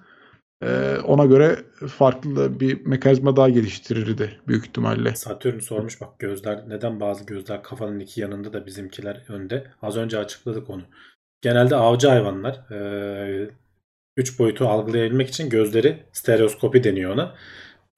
ona 1.04 1.24
göre 1.24 1.56
farklı 1.88 2.60
bir 2.60 2.86
mekanizma 2.86 3.36
daha 3.36 3.48
geliştirirdi 3.48 4.40
büyük 4.48 4.66
ihtimalle. 4.66 5.14
Satürn 5.14 5.58
sormuş 5.58 6.00
bak 6.00 6.18
gözler 6.18 6.68
neden 6.68 7.00
bazı 7.00 7.26
gözler 7.26 7.62
kafanın 7.62 8.00
iki 8.00 8.20
yanında 8.20 8.52
da 8.52 8.66
bizimkiler 8.66 9.24
önde. 9.28 9.66
Az 9.82 9.96
önce 9.96 10.18
açıkladık 10.18 10.70
onu. 10.70 10.82
Genelde 11.42 11.76
avcı 11.76 12.08
hayvanlar 12.08 12.60
3 14.20 14.38
boyutu 14.38 14.68
algılayabilmek 14.68 15.28
için 15.28 15.50
gözleri 15.50 15.96
stereoskopi 16.12 16.84
deniyor 16.84 17.14
ona. 17.14 17.34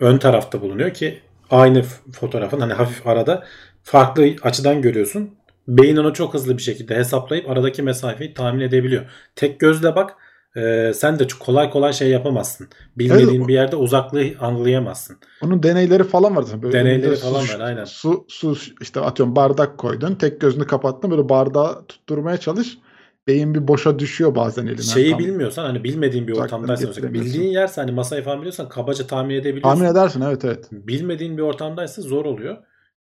Ön 0.00 0.18
tarafta 0.18 0.60
bulunuyor 0.60 0.94
ki 0.94 1.20
aynı 1.50 1.82
fotoğrafın 2.12 2.60
hani 2.60 2.72
hafif 2.72 3.06
arada 3.06 3.44
farklı 3.82 4.34
açıdan 4.42 4.82
görüyorsun. 4.82 5.30
Beyin 5.68 5.96
onu 5.96 6.14
çok 6.14 6.34
hızlı 6.34 6.56
bir 6.56 6.62
şekilde 6.62 6.96
hesaplayıp 6.96 7.50
aradaki 7.50 7.82
mesafeyi 7.82 8.34
tahmin 8.34 8.60
edebiliyor. 8.60 9.04
Tek 9.36 9.60
gözle 9.60 9.96
bak 9.96 10.16
e, 10.56 10.92
sen 10.94 11.18
de 11.18 11.28
çok 11.28 11.40
kolay 11.40 11.70
kolay 11.70 11.92
şey 11.92 12.08
yapamazsın. 12.08 12.68
Bilmediğin 12.96 13.38
Evet, 13.38 13.48
bir 13.48 13.54
yerde 13.54 13.76
uzaklığı 13.76 14.24
anlayamazsın. 14.40 15.16
Onun 15.42 15.62
deneyleri 15.62 16.04
falan 16.04 16.36
var 16.36 16.42
zaten. 16.42 16.62
Böyle 16.62 16.78
Deneyleri 16.78 17.16
falan 17.16 17.42
var, 17.42 17.60
aynen. 17.60 17.84
Su, 17.84 18.24
su 18.28 18.56
işte 18.80 19.00
atıyorum 19.00 19.36
bardak 19.36 19.78
koydun. 19.78 20.14
Tek 20.14 20.40
gözünü 20.40 20.66
kapattın. 20.66 21.10
Böyle 21.10 21.28
bardağı 21.28 21.86
tutturmaya 21.86 22.36
çalış. 22.36 22.78
Beyin 23.26 23.54
bir 23.54 23.68
boşa 23.68 23.98
düşüyor 23.98 24.34
bazen 24.34 24.66
elinden. 24.66 24.82
Şeyi 24.82 25.10
tam. 25.10 25.18
bilmiyorsan 25.18 25.64
hani 25.64 25.84
bilmediğin 25.84 26.28
bir 26.28 26.32
ortamdaysan 26.32 26.88
mesela 26.88 27.14
bildiğin 27.14 27.50
yerse 27.50 27.80
hani 27.80 27.92
masayı 27.92 28.22
falan 28.22 28.38
biliyorsan 28.38 28.68
kabaca 28.68 29.06
tahmin 29.06 29.34
edebiliyorsun. 29.34 29.70
Tahmin 29.70 29.84
edersin 29.84 30.20
evet 30.20 30.44
evet. 30.44 30.68
Bilmediğin 30.72 31.36
bir 31.38 31.42
ortamdaysa 31.42 32.02
zor 32.02 32.24
oluyor. 32.24 32.56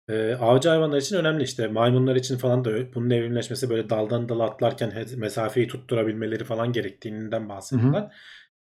Ee, 0.10 0.36
avcı 0.36 0.70
hayvanlar 0.70 0.98
için 0.98 1.16
önemli 1.16 1.44
işte 1.44 1.68
maymunlar 1.68 2.16
için 2.16 2.38
falan 2.38 2.66
da 2.66 2.94
bunun 2.96 3.10
evrimleşmesi 3.10 3.70
böyle 3.70 3.90
daldan 3.90 4.30
dala 4.30 4.44
atlarken 4.44 4.94
mesafeyi 5.18 5.68
tutturabilmeleri 5.68 6.44
falan 6.44 6.72
gerektiğinden 6.74 7.50
bahsediyorlar. 7.50 8.14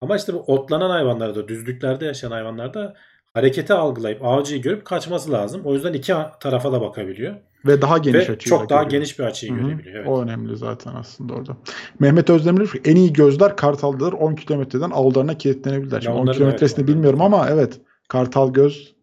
Ama 0.01 0.17
işte 0.17 0.35
bu 0.35 0.39
otlanan 0.39 0.91
hayvanlarda 0.91 1.49
düzlüklerde 1.49 2.05
yaşayan 2.07 2.31
hayvanlarda 2.31 2.95
hareketi 3.35 3.75
algılayıp 3.75 4.25
avcıyı 4.25 4.63
görüp 4.63 4.85
kaçması 4.85 5.33
lazım. 5.33 5.63
O 5.65 5.75
yüzden 5.75 5.93
iki 5.93 6.15
tarafa 6.41 6.73
da 6.73 6.81
bakabiliyor. 6.81 7.37
Ve 7.67 7.83
daha 7.83 7.99
geniş 7.99 8.29
Ve 8.29 8.33
açıyla 8.33 8.59
çok 8.59 8.71
daha 8.71 8.83
görüyor. 8.83 8.91
geniş 8.91 9.19
bir 9.19 9.25
açıyı 9.25 9.53
Hı 9.53 9.57
hı. 9.57 9.61
görebiliyor. 9.63 9.97
Evet. 9.97 10.09
O 10.09 10.23
önemli 10.23 10.57
zaten 10.57 10.95
aslında 10.95 11.35
orada. 11.35 11.57
Mehmet 11.99 12.31
Özdemir 12.31 12.73
en 12.85 12.97
iyi 12.97 13.13
gözler 13.13 13.57
kartaldadır. 13.57 14.13
10 14.13 14.35
kilometreden 14.35 14.91
aldılarına 14.91 15.39
kilitlenebilirler. 15.39 16.01
Şimdi 16.01 16.15
10 16.15 16.21
onları 16.21 16.35
da 16.35 16.39
kilometresini 16.39 16.79
evet, 16.79 16.89
bilmiyorum 16.89 17.21
evet. 17.23 17.35
ama 17.35 17.49
evet 17.51 17.81
kartal 18.09 18.53
göz 18.53 18.95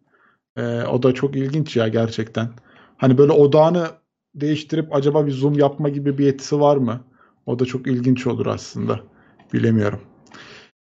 e, 0.56 0.82
o 0.82 1.02
da 1.02 1.14
çok 1.14 1.36
ilginç 1.36 1.76
ya 1.76 1.88
gerçekten. 1.88 2.48
Hani 2.96 3.18
böyle 3.18 3.32
odağını 3.32 3.86
değiştirip 4.34 4.94
acaba 4.94 5.26
bir 5.26 5.32
zoom 5.32 5.58
yapma 5.58 5.88
gibi 5.88 6.18
bir 6.18 6.24
yetisi 6.24 6.60
var 6.60 6.76
mı? 6.76 7.00
O 7.46 7.58
da 7.58 7.64
çok 7.64 7.86
ilginç 7.86 8.26
olur 8.26 8.46
aslında. 8.46 9.00
Bilemiyorum. 9.52 10.00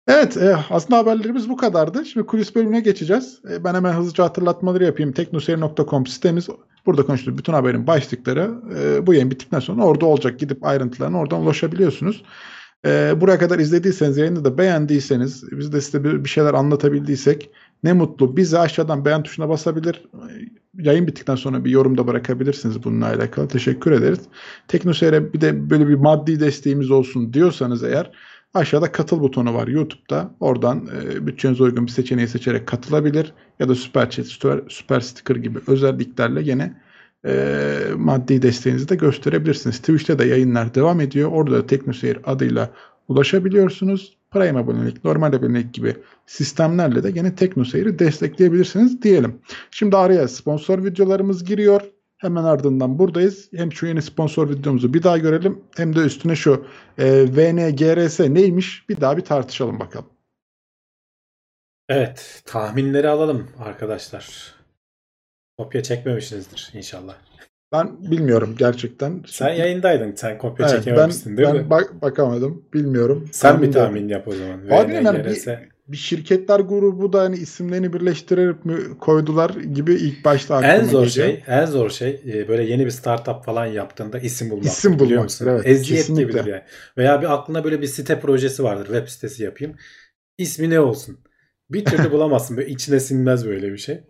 Evet 0.08 0.38
e, 0.38 0.58
aslında 0.70 0.98
haberlerimiz 1.00 1.50
bu 1.50 1.58
kadardı. 1.58 2.06
Şimdi 2.06 2.26
kulis 2.26 2.56
bölümüne 2.56 2.80
geçeceğiz. 2.80 3.42
E, 3.52 3.64
ben 3.64 3.74
hemen 3.74 3.94
hızlıca 3.94 4.24
hatırlatmaları 4.24 4.84
yapayım. 4.84 5.12
teknoseyir.com 5.12 6.06
sitemiz 6.06 6.50
burada 6.86 7.06
konuştuğumuz 7.06 7.38
bütün 7.38 7.54
haberin 7.54 7.88
başlıkları 7.88 8.52
e, 8.80 9.08
bu 9.08 9.14
yayın 9.14 9.32
bittikten 9.32 9.60
sonra 9.60 9.84
orada 9.84 10.06
olacak. 10.06 10.40
Gidip 10.40 10.66
ayrıntılarına 10.66 11.18
oradan 11.18 11.42
ulaşabiliyorsunuz. 11.42 12.24
E, 12.86 13.22
buraya 13.22 13.40
kadar 13.40 13.60
izlediyseniz 13.60 14.18
yayını 14.18 14.46
da 14.46 14.58
beğendiyseniz 14.58 15.44
biz 15.52 15.74
de 15.74 15.82
size 15.82 16.04
bir, 16.04 16.30
şeyler 16.30 16.54
anlatabildiysek 16.54 17.50
ne 17.84 17.94
mutlu. 17.94 18.38
Bizi 18.38 18.60
aşağıdan 18.60 19.06
beğen 19.06 19.24
tuşuna 19.24 19.50
basabilir. 19.50 20.04
e, 20.14 20.60
Yayın 20.84 21.08
bittikten 21.08 21.36
sonra 21.36 21.66
bir 21.66 21.72
yorum 21.72 21.98
da 21.98 22.08
bırakabilirsiniz 22.08 22.84
bununla 22.84 23.06
alakalı. 23.06 23.48
Teşekkür 23.48 23.92
ederiz. 23.92 24.20
Teknoseyir'e 24.68 25.34
bir 25.34 25.42
de 25.42 25.70
böyle 25.70 25.88
bir 25.88 25.96
maddi 25.96 26.40
desteğimiz 26.40 26.92
olsun 26.92 27.34
diyorsanız 27.34 27.84
eğer 27.84 28.12
Aşağıda 28.54 28.91
katıl 28.91 29.22
butonu 29.22 29.54
var 29.54 29.68
YouTube'da. 29.68 30.36
Oradan 30.39 30.88
e, 30.88 31.28
bütçenize 31.28 31.64
uygun 31.64 31.86
bir 31.86 31.91
seçeneği 31.91 32.28
seçerek 32.28 32.68
katılabilir. 32.68 33.34
Ya 33.60 33.70
da 33.70 33.76
süper 33.76 34.10
chat, 34.10 34.26
süper, 34.26 34.62
süper 34.70 35.00
sticker 35.00 35.36
gibi 35.36 35.60
özelliklerle 35.68 36.41
yine 36.41 36.82
e, 37.26 37.78
maddi 37.95 38.41
desteğinizi 38.41 38.89
de 38.89 38.95
gösterebilirsiniz. 38.95 39.80
Twitch'te 39.80 40.20
de 40.20 40.26
yayınlar 40.26 40.76
devam 40.76 41.02
ediyor. 41.02 41.32
Orada 41.32 41.56
da 41.56 41.68
Teknoseyir 41.68 42.18
adıyla 42.26 42.70
ulaşabiliyorsunuz. 43.08 44.18
Prime 44.32 44.60
abonelik, 44.60 45.04
normal 45.06 45.34
abonelik 45.34 45.74
gibi 45.74 45.95
sistemlerle 46.26 47.04
de 47.04 47.12
yine 47.16 47.36
Teknoseyir'i 47.36 48.00
destekleyebilirsiniz 48.00 49.02
diyelim. 49.02 49.36
Şimdi 49.72 49.97
araya 49.97 50.28
sponsor 50.28 50.84
videolarımız 50.86 51.43
giriyor. 51.43 51.82
Hemen 52.20 52.43
ardından 52.43 52.99
buradayız. 52.99 53.49
Hem 53.55 53.74
şu 53.74 53.86
yeni 53.88 54.01
sponsor 54.01 54.49
videomuzu 54.49 54.93
bir 54.93 55.03
daha 55.03 55.17
görelim 55.17 55.61
hem 55.78 55.95
de 55.95 55.99
üstüne 55.99 56.36
şu 56.36 56.65
e, 56.97 57.05
VNGRS 57.36 58.20
neymiş 58.20 58.89
bir 58.89 59.01
daha 59.01 59.17
bir 59.17 59.22
tartışalım 59.22 59.80
bakalım. 59.80 60.09
Evet, 61.89 62.41
tahminleri 62.45 63.09
alalım 63.09 63.47
arkadaşlar. 63.59 64.55
Kopya 65.57 65.84
çekmemişsinizdir 65.84 66.72
inşallah. 66.74 67.15
Ben 67.72 68.11
bilmiyorum 68.11 68.55
gerçekten. 68.57 69.24
Sen 69.28 69.49
yayındaydın. 69.53 70.15
Sen 70.15 70.38
kopya 70.38 70.65
Evet, 70.65 70.78
ben, 70.78 70.82
çekememişsin 70.84 71.38
değil 71.38 71.49
ben 71.49 71.55
mi? 71.55 71.70
bak, 71.70 72.01
bakamadım. 72.01 72.65
Bilmiyorum. 72.74 73.30
Sen 73.32 73.51
Tahmin 73.51 73.70
bir 73.70 73.74
de- 73.74 73.78
tahmin 73.80 74.07
yap 74.07 74.28
o 74.28 74.32
zaman. 74.32 74.59
Abi 74.70 74.93
yani 74.93 75.20
VNGRS. 75.20 75.47
Bir 75.92 75.98
şirketler 75.98 76.60
grubu 76.60 77.14
da 77.14 77.22
hani 77.22 77.36
isimlerini 77.38 77.94
birleştirerek 77.94 78.66
mi 78.66 78.98
koydular 79.00 79.50
gibi 79.50 79.94
ilk 79.96 80.26
başta 80.26 80.56
aklıma 80.56 80.74
En 80.74 80.84
zor 80.84 81.08
geliyor. 81.08 81.10
şey, 81.10 81.44
en 81.48 81.66
zor 81.66 81.90
şey 81.90 82.22
e, 82.28 82.48
böyle 82.48 82.64
yeni 82.64 82.86
bir 82.86 82.92
startup 82.92 83.46
falan 83.46 83.66
yaptığında 83.66 84.20
isim 84.20 84.50
bulmak. 84.50 84.66
İsim 84.66 85.00
biliyor 85.00 85.10
bulmaktır, 85.10 85.24
musun? 85.24 85.48
evet, 85.48 85.66
Eziyet 85.68 86.08
kesinlikle. 86.08 86.24
gibidir 86.24 86.46
yani. 86.46 86.64
Veya 86.98 87.22
bir 87.22 87.34
aklına 87.34 87.64
böyle 87.64 87.82
bir 87.82 87.88
site 87.88 88.20
projesi 88.20 88.64
vardır. 88.64 88.86
Web 88.86 89.08
sitesi 89.08 89.44
yapayım. 89.44 89.76
İsmi 90.38 90.70
ne 90.70 90.80
olsun? 90.80 91.20
Bir 91.70 91.86
türlü 91.86 92.12
bulamazsın. 92.12 92.58
Böyle 92.58 92.70
içine 92.70 93.00
sinmez 93.00 93.46
böyle 93.46 93.72
bir 93.74 93.78
şey. 93.78 94.02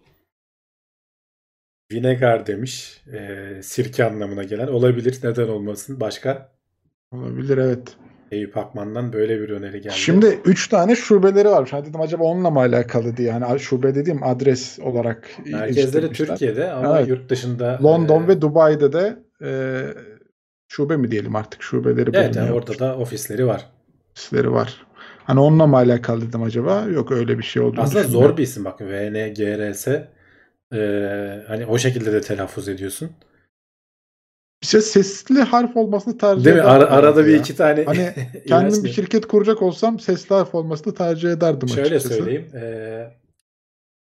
Vinegar 1.91 2.47
demiş. 2.47 3.01
Ee, 3.13 3.59
sirke 3.63 4.03
anlamına 4.05 4.43
gelen. 4.43 4.67
Olabilir. 4.67 5.19
Neden 5.23 5.47
olmasın? 5.47 5.99
Başka? 5.99 6.51
Olabilir 7.11 7.57
evet. 7.57 7.97
Eyüp 8.31 8.57
Akman'dan 8.57 9.13
böyle 9.13 9.41
bir 9.41 9.49
öneri 9.49 9.81
geldi. 9.81 9.93
Şimdi 9.97 10.39
3 10.45 10.67
tane 10.67 10.95
şubeleri 10.95 11.49
varmış. 11.49 11.73
Hani 11.73 11.85
dedim 11.85 12.01
acaba 12.01 12.23
onunla 12.23 12.49
mı 12.49 12.59
alakalı 12.59 13.17
diye. 13.17 13.27
Yani 13.29 13.59
şube 13.59 13.95
dediğim 13.95 14.23
adres 14.23 14.79
olarak 14.79 15.29
Merkezleri. 15.45 16.09
Türkiye'de 16.11 16.71
ama 16.71 16.97
Evet. 16.97 17.09
yurt 17.09 17.29
dışında 17.29 17.79
London 17.83 18.23
e, 18.23 18.27
ve 18.27 18.41
Dubai'de 18.41 18.93
de 18.93 19.19
e, 19.43 19.81
şube 20.67 20.97
mi 20.97 21.11
diyelim 21.11 21.35
artık 21.35 21.63
şubeleri 21.63 22.09
Evet 22.13 22.35
yani 22.35 22.51
orada 22.51 22.79
da 22.79 22.97
ofisleri 22.97 23.47
var. 23.47 23.65
ofisleri 24.11 24.51
var. 24.51 24.85
Hani 25.23 25.39
onunla 25.39 25.67
mı 25.67 25.75
alakalı 25.75 26.21
dedim 26.21 26.43
acaba? 26.43 26.85
Yok 26.93 27.11
öyle 27.11 27.37
bir 27.37 27.43
şey 27.43 27.61
olduğunu 27.61 27.81
Aslında 27.81 28.03
zor 28.03 28.37
bir 28.37 28.43
isim 28.43 28.65
bak. 28.65 28.81
VNGRS 28.81 29.87
e, 29.87 31.43
hani 31.47 31.65
o 31.65 31.77
şekilde 31.77 32.13
de 32.13 32.21
telaffuz 32.21 32.69
ediyorsun. 32.69 33.09
Bir 34.63 34.67
şey 34.67 34.81
sesli 34.81 35.39
harf 35.41 35.77
olmasını 35.77 36.17
tercih 36.17 36.45
Değil 36.45 36.55
mi? 36.55 36.61
Ara- 36.61 36.89
arada 36.91 37.25
bir 37.25 37.31
ya. 37.31 37.37
iki 37.39 37.55
tane 37.55 37.83
Hani 37.85 38.13
Kendim 38.47 38.79
bir 38.83 38.89
bir- 38.89 38.93
şirket 38.93 39.27
kuracak 39.27 39.61
olsam 39.61 39.99
sesli 39.99 40.35
harf 40.35 40.55
olmasını 40.55 40.95
tercih 40.95 41.31
ederdim 41.31 41.69
Şöyle 41.69 41.81
açıkçası. 41.95 42.07
söyleyeyim. 42.15 42.55
e, 42.55 43.17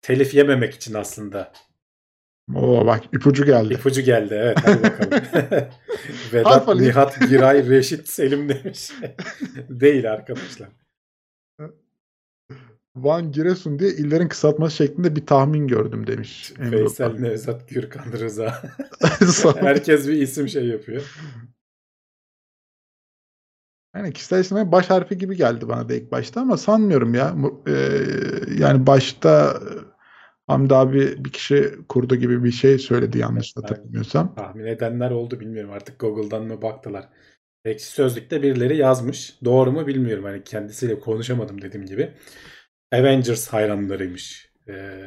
telif 0.03 0.35
yememek 0.35 0.75
için 0.75 0.95
aslında. 0.95 1.53
Oo 2.55 2.87
bak 2.87 3.01
ipucu 3.13 3.45
geldi. 3.45 3.75
İpucu 3.75 4.03
geldi. 4.03 4.35
Evet 4.35 4.59
hadi 4.65 4.83
bakalım. 4.83 5.11
Vedat. 6.33 6.69
Nihat, 6.77 7.21
Giray, 7.29 7.69
Reşit, 7.69 8.09
Selim 8.09 8.49
demiş. 8.49 8.91
Değil 9.69 10.13
arkadaşlar. 10.13 10.69
Van 12.97 13.33
Giresun 13.33 13.79
diye 13.79 13.91
illerin 13.91 14.29
kısaltması 14.29 14.77
şeklinde 14.77 15.17
bir 15.17 15.27
tahmin 15.27 15.67
gördüm 15.67 16.07
demiş. 16.07 16.53
Ufak. 16.85 17.21
Nevzat, 17.21 17.69
Gürkan, 17.69 18.13
Rıza. 18.13 18.63
Herkes 19.61 20.09
bir 20.09 20.13
isim 20.13 20.49
şey 20.49 20.67
yapıyor. 20.67 21.17
Yani 23.97 24.13
kişisel 24.13 24.41
isimlerin 24.41 24.73
baş 24.73 24.91
harfi 24.91 25.19
gibi 25.19 25.37
geldi 25.37 25.69
bana 25.69 25.89
da 25.89 25.95
ilk 25.95 26.13
başta 26.13 26.41
ama 26.41 26.57
sanmıyorum 26.57 27.15
ya. 27.15 27.35
Mu- 27.35 27.63
e, 27.67 27.73
yani 28.59 28.87
başta 28.87 29.61
e, 29.63 29.97
Hamdi 30.47 30.75
abi 30.75 31.25
bir 31.25 31.33
kişi 31.33 31.75
kurdu 31.89 32.17
gibi 32.17 32.45
bir 32.45 32.51
şey 32.51 32.79
söyledi 32.79 33.19
yanlış 33.19 33.57
hatırlamıyorsam. 33.57 34.35
Tahmin 34.35 34.67
edenler 34.67 35.11
oldu 35.11 35.41
bilmiyorum 35.41 35.71
artık 35.73 36.01
Google'dan 36.01 36.45
mı 36.45 36.63
baktılar. 36.63 37.09
Ekşi 37.65 37.87
Sözlük'te 37.87 38.43
birileri 38.43 38.77
yazmış. 38.77 39.39
Doğru 39.45 39.73
mu 39.73 39.87
bilmiyorum. 39.87 40.25
Hani 40.25 40.45
kendisiyle 40.45 41.01
konuşamadım 41.01 41.63
dediğim 41.63 41.87
gibi. 41.87 42.13
Avengers 42.93 43.49
hayranlarıymış 43.49 44.53
e, 44.69 45.01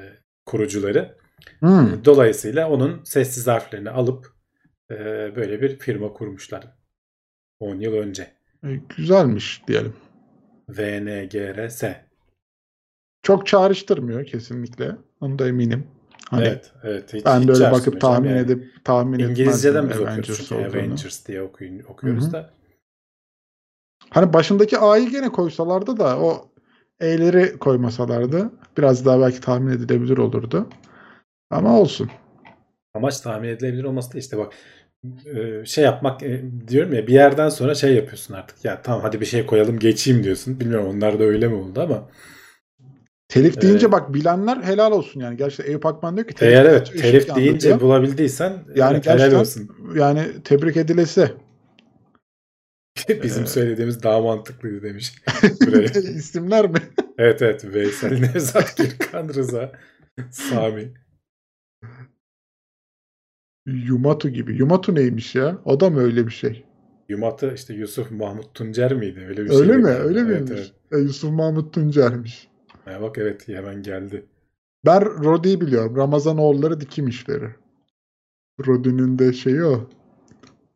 kurucuları. 0.46 1.18
Hmm. 1.60 2.06
Dolayısıyla 2.06 2.70
onun 2.70 3.04
sessiz 3.04 3.48
harflerini 3.48 3.90
alıp 3.90 4.34
e, 4.92 4.96
böyle 5.36 5.62
bir 5.62 5.80
firma 5.80 6.14
kurmuşlar. 6.14 6.68
10 7.60 7.76
yıl 7.76 7.94
önce. 7.94 8.32
E, 8.64 8.68
güzelmiş 8.98 9.62
diyelim. 9.68 9.94
VNGRS. 10.70 11.84
Çok 13.24 13.48
çağrıştırmıyor 13.48 14.26
kesinlikle. 14.26 14.96
Onda 15.22 15.48
eminim. 15.48 15.88
Hani 16.30 16.48
Evet, 16.48 16.72
evet. 16.84 17.14
Hiç, 17.14 17.26
ben 17.26 17.40
hiç 17.40 17.48
de 17.48 17.52
öyle 17.52 17.60
çağrışmıyor 17.60 17.72
bakıp 17.88 18.02
tahmin 18.02 18.30
yani. 18.30 18.40
edip 18.40 18.86
tahmin 18.86 19.20
İngilizceden 19.20 19.90
biz 19.90 20.00
okuyoruz 20.00 20.14
Avengers 20.14 20.48
çünkü. 20.48 20.56
Avengers 20.80 21.28
diye 21.28 21.42
okuyun, 21.42 21.80
okuyoruz 21.84 22.24
Hı 22.24 22.28
hı. 22.28 22.32
da. 22.32 22.54
Hani 24.10 24.34
başındaki 24.34 24.78
A'yı 24.78 25.10
gene 25.10 25.30
koysalardı 25.32 25.98
da 25.98 26.20
o 26.20 26.49
E'leri 27.00 27.58
koymasalardı 27.58 28.52
biraz 28.78 29.06
daha 29.06 29.22
belki 29.22 29.42
tahmin 29.42 29.72
edilebilir 29.72 30.18
olurdu. 30.18 30.68
Ama 31.52 31.80
olsun. 31.80 32.10
Amaç 32.94 33.20
tahmin 33.22 33.48
edilebilir 33.48 33.84
olması 33.84 34.14
da 34.14 34.18
işte 34.18 34.38
bak 34.38 34.54
e, 35.26 35.66
şey 35.66 35.84
yapmak 35.84 36.24
e, 36.24 36.42
diyorum 36.68 36.94
ya 36.94 37.08
bir 37.08 37.14
yerden 37.14 37.50
sonra 37.50 37.76
şey 37.76 37.94
yapıyorsun 37.96 38.34
artık. 38.34 38.66
Ya 38.66 38.82
tamam 38.82 39.02
hadi 39.02 39.22
bir 39.22 39.26
şey 39.26 39.46
koyalım 39.46 39.80
geçeyim 39.80 40.24
diyorsun. 40.24 40.60
Bilmiyorum 40.60 40.88
onlar 40.88 41.20
da 41.20 41.24
öyle 41.24 41.48
mi 41.48 41.56
oldu 41.56 41.82
ama. 41.82 42.10
Telif 43.28 43.62
deyince 43.62 43.88
Ee, 43.88 43.92
bak 43.92 44.14
bilenler 44.14 44.58
helal 44.58 44.92
olsun 44.92 45.20
yani. 45.20 45.38
Gerçekten 45.38 45.72
Eyüp 45.72 45.86
Akman 45.86 46.18
diyor 46.18 46.28
ki 46.28 46.34
telif 46.36 46.54
Eğer 46.54 46.66
evet 46.66 46.94
telif 47.02 47.36
deyince 47.36 47.68
diyor. 47.68 47.82
bulabildiysen 47.82 48.54
Yani 48.76 49.02
evet, 49.06 49.08
helal 49.08 49.40
olsun. 49.40 49.70
yani 49.96 50.28
tebrik 50.44 50.78
edilesi. 50.78 51.32
Bizim 53.24 53.48
söylediğimiz 53.48 54.04
daha 54.04 54.22
mantıklıydı 54.22 54.82
demiş. 54.84 55.14
İsimler 56.16 56.70
mi? 56.70 56.78
evet 57.18 57.42
evet 57.42 57.66
Veysel 57.74 58.20
Nevzat 58.20 58.78
Gürkan 58.78 59.28
Rıza 59.30 59.72
Sami. 60.32 60.94
Yumatu 63.66 64.30
gibi. 64.30 64.56
Yumatu 64.58 64.96
neymiş 64.96 65.36
ya? 65.36 65.62
O 65.66 65.80
da 65.80 65.90
mı 65.90 66.00
öyle 66.00 66.28
bir 66.28 66.32
şey? 66.32 66.66
Yumat'ı 67.10 67.54
işte 67.56 67.74
Yusuf 67.74 68.12
Mahmut 68.12 68.54
Tuncer 68.56 68.94
miydi? 68.94 69.26
Öyle 69.30 69.46
bir 69.46 69.50
öyle 69.50 69.58
şeydi 69.58 69.78
mi? 69.78 69.84
galiba. 69.84 70.04
Öyle 70.04 70.20
Evet, 70.20 70.42
miymiş? 70.50 70.52
evet. 70.92 71.02
E, 71.02 71.04
Yusuf 71.04 71.32
Mahmut 71.32 71.74
Tuncer'miş. 71.74 72.48
Ha, 72.86 73.02
bak 73.02 73.18
evet 73.18 73.48
hemen 73.48 73.84
geldi. 73.84 74.26
Ben 74.86 75.02
Rodi'yi 75.24 75.62
biliyorum. 75.62 75.96
Ramazanoğulları 75.96 76.82
dikim 76.82 77.08
işleri. 77.08 77.50
Rodi'nin 78.68 79.20
de 79.20 79.34
şeyi 79.34 79.64
o. 79.64 79.90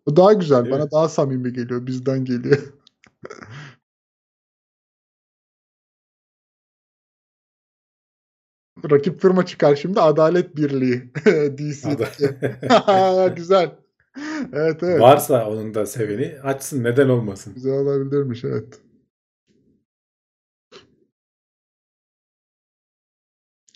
O 0.06 0.16
daha 0.16 0.34
güzel. 0.34 0.64
Değil 0.66 0.76
Bana 0.76 0.91
daha 0.91 1.10
samimi 1.10 1.54
geliyor. 1.54 1.86
Bizden 1.88 2.26
geliyor. 2.26 2.58
Rakip 8.91 9.22
firma 9.22 9.45
çıkar 9.45 9.76
şimdi. 9.76 10.01
Adalet 10.01 10.58
Birliği. 10.58 11.12
DC. 11.58 11.89
Ada- 11.89 13.28
güzel. 13.36 13.76
Evet 14.54 14.84
evet. 14.84 15.01
Varsa 15.01 15.49
onun 15.49 15.74
da 15.74 15.86
seveni 15.86 16.39
açsın 16.43 16.84
neden 16.84 17.10
olmasın. 17.10 17.54
Güzel 17.54 17.74
olabilirmiş 17.74 18.43
evet. 18.43 18.80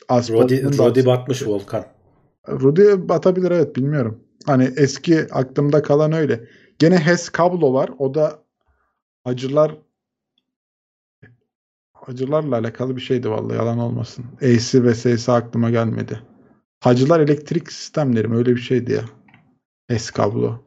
Rodi, 0.10 0.78
Rodi 0.78 1.06
batmış 1.06 1.48
Volkan. 1.48 1.86
Rudy 2.50 3.10
batabilir 3.10 3.52
evet 3.52 3.76
bilmiyorum. 3.76 4.27
Hani 4.48 4.74
eski 4.78 5.34
aklımda 5.34 5.82
kalan 5.82 6.12
öyle. 6.12 6.48
Gene 6.80 6.98
HES 6.98 7.30
kablo 7.30 7.74
var. 7.74 7.90
O 7.98 8.14
da 8.14 8.44
acılar 9.26 9.78
acılarla 12.08 12.58
alakalı 12.58 12.96
bir 12.96 13.02
şeydi 13.02 13.30
vallahi 13.30 13.58
yalan 13.58 13.80
olmasın. 13.80 14.26
E'si 14.42 14.84
ve 14.84 14.96
S'si 14.96 15.32
aklıma 15.32 15.70
gelmedi. 15.70 16.22
Hacılar 16.80 17.20
elektrik 17.20 17.72
sistemleri 17.72 18.28
mi 18.28 18.36
öyle 18.36 18.56
bir 18.56 18.62
şeydi 18.62 18.92
ya. 18.92 19.04
HES 19.88 20.12
kablo. 20.12 20.67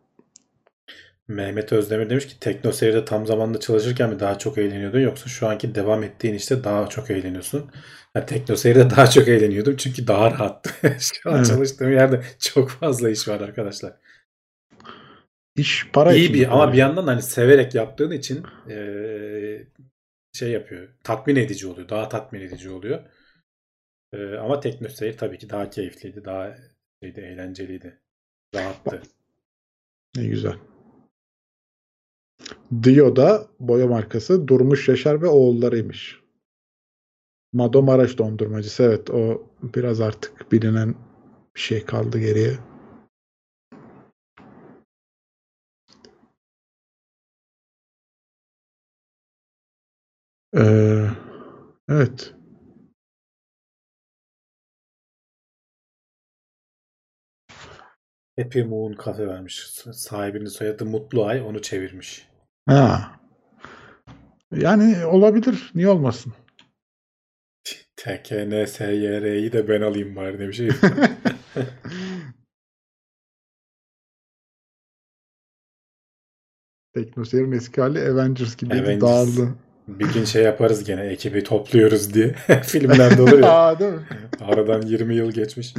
Mehmet 1.30 1.72
Özdemir 1.72 2.10
demiş 2.10 2.26
ki 2.26 2.40
Tekno 2.40 2.72
Seyir'de 2.72 3.04
tam 3.04 3.26
zamanlı 3.26 3.60
çalışırken 3.60 4.10
mi 4.10 4.20
daha 4.20 4.38
çok 4.38 4.58
eğleniyordun 4.58 5.00
yoksa 5.00 5.28
şu 5.28 5.48
anki 5.48 5.74
devam 5.74 6.02
ettiğin 6.02 6.34
işte 6.34 6.64
daha 6.64 6.86
çok 6.88 7.10
eğleniyorsun? 7.10 7.70
Ya 8.14 8.26
Tekno 8.26 8.56
Seyir'de 8.56 8.90
daha 8.90 9.10
çok 9.10 9.28
eğleniyordum 9.28 9.76
çünkü 9.76 10.06
daha 10.06 10.30
rahattı. 10.30 10.70
şu 11.00 11.30
an 11.30 11.36
Evet. 11.36 11.46
çalıştığım 11.46 11.92
yerde 11.92 12.22
çok 12.38 12.70
fazla 12.70 13.10
iş 13.10 13.28
var 13.28 13.40
arkadaşlar. 13.40 13.92
İş 15.56 15.88
para 15.92 16.14
İyi 16.14 16.34
bir 16.34 16.52
ama 16.52 16.72
bir 16.72 16.78
yandan 16.78 17.06
hani 17.06 17.22
severek 17.22 17.74
yaptığın 17.74 18.10
için 18.10 18.46
eee, 18.68 19.66
şey 20.32 20.50
yapıyor. 20.50 20.88
Tatmin 21.04 21.36
edici 21.36 21.66
oluyor. 21.66 21.88
Daha 21.88 22.08
tatmin 22.08 22.40
edici 22.40 22.70
oluyor. 22.70 23.00
Eee, 24.14 24.36
ama 24.36 24.60
Tekno 24.60 24.88
Seyir 24.88 25.18
tabii 25.18 25.38
ki 25.38 25.50
daha 25.50 25.70
keyifliydi. 25.70 26.24
Daha 26.24 26.56
şeydi, 27.02 27.20
eğlenceliydi. 27.20 28.00
Rahattı. 28.54 29.02
Ne 30.16 30.26
güzel. 30.26 30.54
Dio'da 32.82 33.46
boya 33.60 33.86
markası 33.86 34.48
Durmuş 34.48 34.88
Yaşar 34.88 35.22
ve 35.22 35.26
oğullarıymış. 35.26 36.20
Mado 37.52 37.82
Maraş 37.82 38.18
dondurmacısı. 38.18 38.82
Evet 38.82 39.10
o 39.10 39.42
biraz 39.62 40.00
artık 40.00 40.52
bilinen 40.52 40.94
bir 41.56 41.60
şey 41.60 41.84
kaldı 41.84 42.18
geriye. 42.18 42.58
Ee, 50.54 51.10
evet. 51.88 52.34
Happy 58.38 58.62
Moon 58.62 58.92
kafe 58.92 59.26
vermiş. 59.26 59.66
Sahibinin 59.92 60.46
soyadı 60.46 60.86
Mutlu 60.86 61.24
Ay 61.24 61.42
onu 61.42 61.62
çevirmiş. 61.62 62.29
Ha. 62.70 63.20
Yani 64.52 65.06
olabilir. 65.06 65.70
Niye 65.74 65.88
olmasın? 65.88 66.32
TKNSYR'yi 67.96 69.52
de 69.52 69.68
ben 69.68 69.80
alayım 69.80 70.16
bari 70.16 70.38
demiş. 70.38 70.60
Teknoseyir'in 76.94 77.52
eski 77.52 77.80
hali 77.80 78.00
Avengers 78.00 78.56
gibi 78.56 78.74
Avengers. 78.74 79.00
dağıldı. 79.00 79.54
Bir 79.88 80.12
gün 80.14 80.24
şey 80.24 80.42
yaparız 80.42 80.84
gene 80.84 81.02
ekibi 81.02 81.44
topluyoruz 81.44 82.14
diye. 82.14 82.32
Filmlerde 82.62 83.22
olur 83.22 83.38
ya. 83.38 83.52
Aa, 83.52 83.78
değil 83.78 83.92
mi? 83.92 84.06
Aradan 84.40 84.82
20 84.82 85.14
yıl 85.14 85.32
geçmiş. 85.32 85.74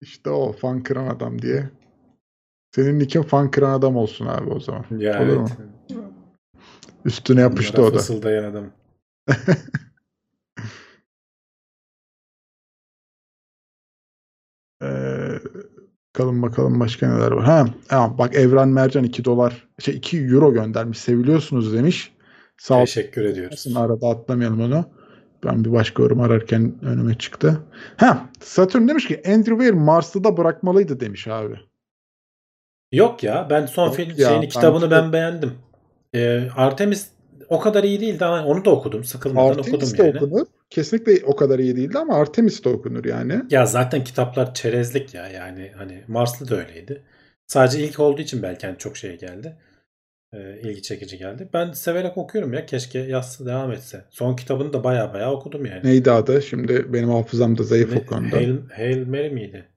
İşte 0.00 0.30
o 0.30 0.52
fan 0.52 0.82
kıran 0.82 1.06
adam 1.06 1.42
diye. 1.42 1.70
Senin 2.74 2.98
nickin 2.98 3.22
fan 3.22 3.50
kıran 3.50 3.78
adam 3.78 3.96
olsun 3.96 4.26
abi 4.26 4.50
o 4.50 4.60
zaman. 4.60 4.84
Ya 4.90 5.22
Olur 5.22 5.28
evet. 5.28 5.56
Üstüne 7.04 7.40
yapıştı 7.40 7.76
Bunlara 7.76 7.90
o 7.90 7.94
da. 7.94 7.98
Fısıldayan 7.98 8.44
adam. 8.44 8.64
Ee, 14.82 15.38
bakalım 16.14 16.42
bakalım 16.42 16.80
başka 16.80 17.14
neler 17.14 17.30
var. 17.30 17.44
Ha, 17.44 17.66
ha 17.88 18.18
bak 18.18 18.34
Evren 18.34 18.68
Mercan 18.68 19.04
2 19.04 19.24
dolar 19.24 19.68
şey 19.78 19.94
2 19.96 20.18
euro 20.18 20.52
göndermiş. 20.52 20.98
Seviliyorsunuz 20.98 21.72
demiş. 21.72 22.12
Sağ 22.58 22.80
Teşekkür 22.80 23.24
ediyoruz. 23.24 23.66
olsun 23.66 23.74
arada 23.80 24.08
atlamayalım 24.08 24.60
onu. 24.60 24.84
Ben 25.44 25.64
bir 25.64 25.72
başka 25.72 26.02
yorum 26.02 26.20
ararken 26.20 26.74
önüme 26.82 27.18
çıktı. 27.18 27.60
Ha 27.96 28.30
Satürn 28.40 28.88
demiş 28.88 29.06
ki 29.08 29.22
Andrew 29.26 29.54
Weir 29.56 29.72
Mars'ı 29.72 30.24
da 30.24 30.36
bırakmalıydı 30.36 31.00
demiş 31.00 31.28
abi. 31.28 31.67
Yok 32.92 33.22
ya 33.22 33.46
ben 33.50 33.66
son 33.66 33.86
Yok 33.86 33.96
film 33.96 34.10
ya, 34.10 34.28
şeyini 34.28 34.42
ben- 34.42 34.48
kitabını 34.48 34.90
ben 34.90 35.12
beğendim. 35.12 35.52
Ee, 36.14 36.48
Artemis 36.56 37.08
o 37.48 37.60
kadar 37.60 37.84
iyi 37.84 38.00
değildi 38.00 38.24
ama 38.24 38.46
onu 38.46 38.64
da 38.64 38.70
okudum. 38.70 39.04
Sıkılmadan 39.04 39.58
okudum 39.58 39.74
Artemis 39.74 39.98
de 39.98 40.02
yani. 40.02 40.16
okunur. 40.16 40.46
Kesinlikle 40.70 41.26
o 41.26 41.36
kadar 41.36 41.58
iyi 41.58 41.76
değildi 41.76 41.98
ama 41.98 42.14
Artemis 42.14 42.64
de 42.64 42.68
okunur 42.68 43.04
yani. 43.04 43.42
Ya 43.50 43.66
zaten 43.66 44.04
kitaplar 44.04 44.54
çerezlik 44.54 45.14
ya 45.14 45.28
yani 45.28 45.72
hani 45.76 46.04
Marslı 46.08 46.48
da 46.48 46.56
öyleydi. 46.56 47.02
Sadece 47.46 47.84
ilk 47.84 48.00
olduğu 48.00 48.20
için 48.22 48.42
belki 48.42 48.66
hani 48.66 48.78
çok 48.78 48.96
şey 48.96 49.18
geldi. 49.18 49.56
Ee, 50.32 50.60
ilgi 50.62 50.82
çekici 50.82 51.18
geldi. 51.18 51.48
Ben 51.54 51.72
severek 51.72 52.18
okuyorum 52.18 52.52
ya. 52.52 52.66
Keşke 52.66 52.98
yazsa 52.98 53.46
devam 53.46 53.72
etse. 53.72 54.04
Son 54.10 54.36
kitabını 54.36 54.72
da 54.72 54.84
baya 54.84 55.14
baya 55.14 55.32
okudum 55.32 55.66
yani. 55.66 55.80
Neydi 55.84 56.10
adı? 56.10 56.42
Şimdi 56.42 56.92
benim 56.92 57.10
hafızam 57.10 57.58
da 57.58 57.62
zayıf 57.62 57.92
Ne- 57.92 57.98
o 57.98 58.06
konuda. 58.06 58.36
Hail, 58.36 58.56
Hail 58.76 59.06
Mary 59.06 59.30
miydi? 59.30 59.68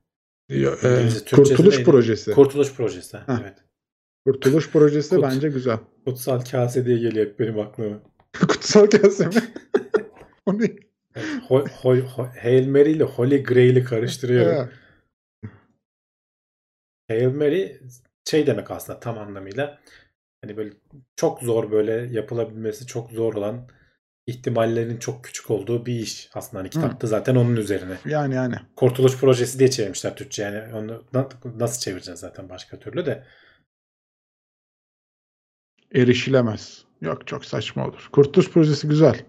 Yo- 0.51 0.75
e, 0.83 1.09
Kurtuluş 1.35 1.77
neydi? 1.77 1.83
Projesi. 1.83 2.31
Kurtuluş 2.31 2.73
Projesi. 2.73 3.17
Heh. 3.17 3.37
Evet. 3.41 3.57
Kurtuluş 4.25 4.69
Projesi 4.71 5.15
Kut- 5.15 5.23
bence 5.23 5.49
güzel. 5.49 5.77
Kutsal 6.05 6.39
kase 6.41 6.85
diye 6.85 6.97
geliyor 6.97 7.25
hep 7.25 7.39
benim 7.39 7.59
aklıma. 7.59 7.99
Kutsal 8.39 8.85
kase 8.87 9.27
mi? 9.27 9.33
o 10.45 10.59
ne? 10.59 10.63
Evet, 11.15 11.27
Ho- 11.49 11.67
Ho- 11.67 12.05
Ho- 12.05 12.39
Hail 12.41 12.67
Mary 12.67 12.91
ile 12.91 13.03
Holy 13.03 13.43
Grail'i 13.43 13.83
karıştırıyorum. 13.83 14.55
Ha, 14.57 14.69
Hail 17.07 17.27
Mary 17.27 17.71
şey 18.29 18.47
demek 18.47 18.71
aslında 18.71 18.99
tam 18.99 19.17
anlamıyla 19.17 19.79
hani 20.41 20.57
böyle 20.57 20.73
çok 21.15 21.41
zor 21.41 21.71
böyle 21.71 21.91
yapılabilmesi 21.91 22.85
çok 22.87 23.11
zor 23.11 23.33
olan 23.33 23.69
ihtimallerin 24.31 24.97
çok 24.97 25.23
küçük 25.23 25.51
olduğu 25.51 25.85
bir 25.85 25.93
iş 25.95 26.29
aslında 26.33 26.59
hani 26.63 26.69
kitapta 26.69 27.07
zaten 27.07 27.35
onun 27.35 27.55
üzerine. 27.55 27.97
Yani 28.05 28.35
yani. 28.35 28.55
Kurtuluş 28.75 29.17
projesi 29.17 29.59
diye 29.59 29.69
çevirmişler 29.69 30.15
Türkçe 30.15 30.43
yani 30.43 30.75
onu 30.75 31.03
na- 31.13 31.29
nasıl 31.57 31.81
çevireceğiz 31.81 32.19
zaten 32.19 32.49
başka 32.49 32.79
türlü 32.79 33.05
de. 33.05 33.23
Erişilemez. 35.95 36.85
Yok 37.01 37.27
çok 37.27 37.45
saçma 37.45 37.87
olur. 37.87 38.09
Kurtuluş 38.11 38.51
Projesi 38.51 38.87
güzel. 38.87 39.25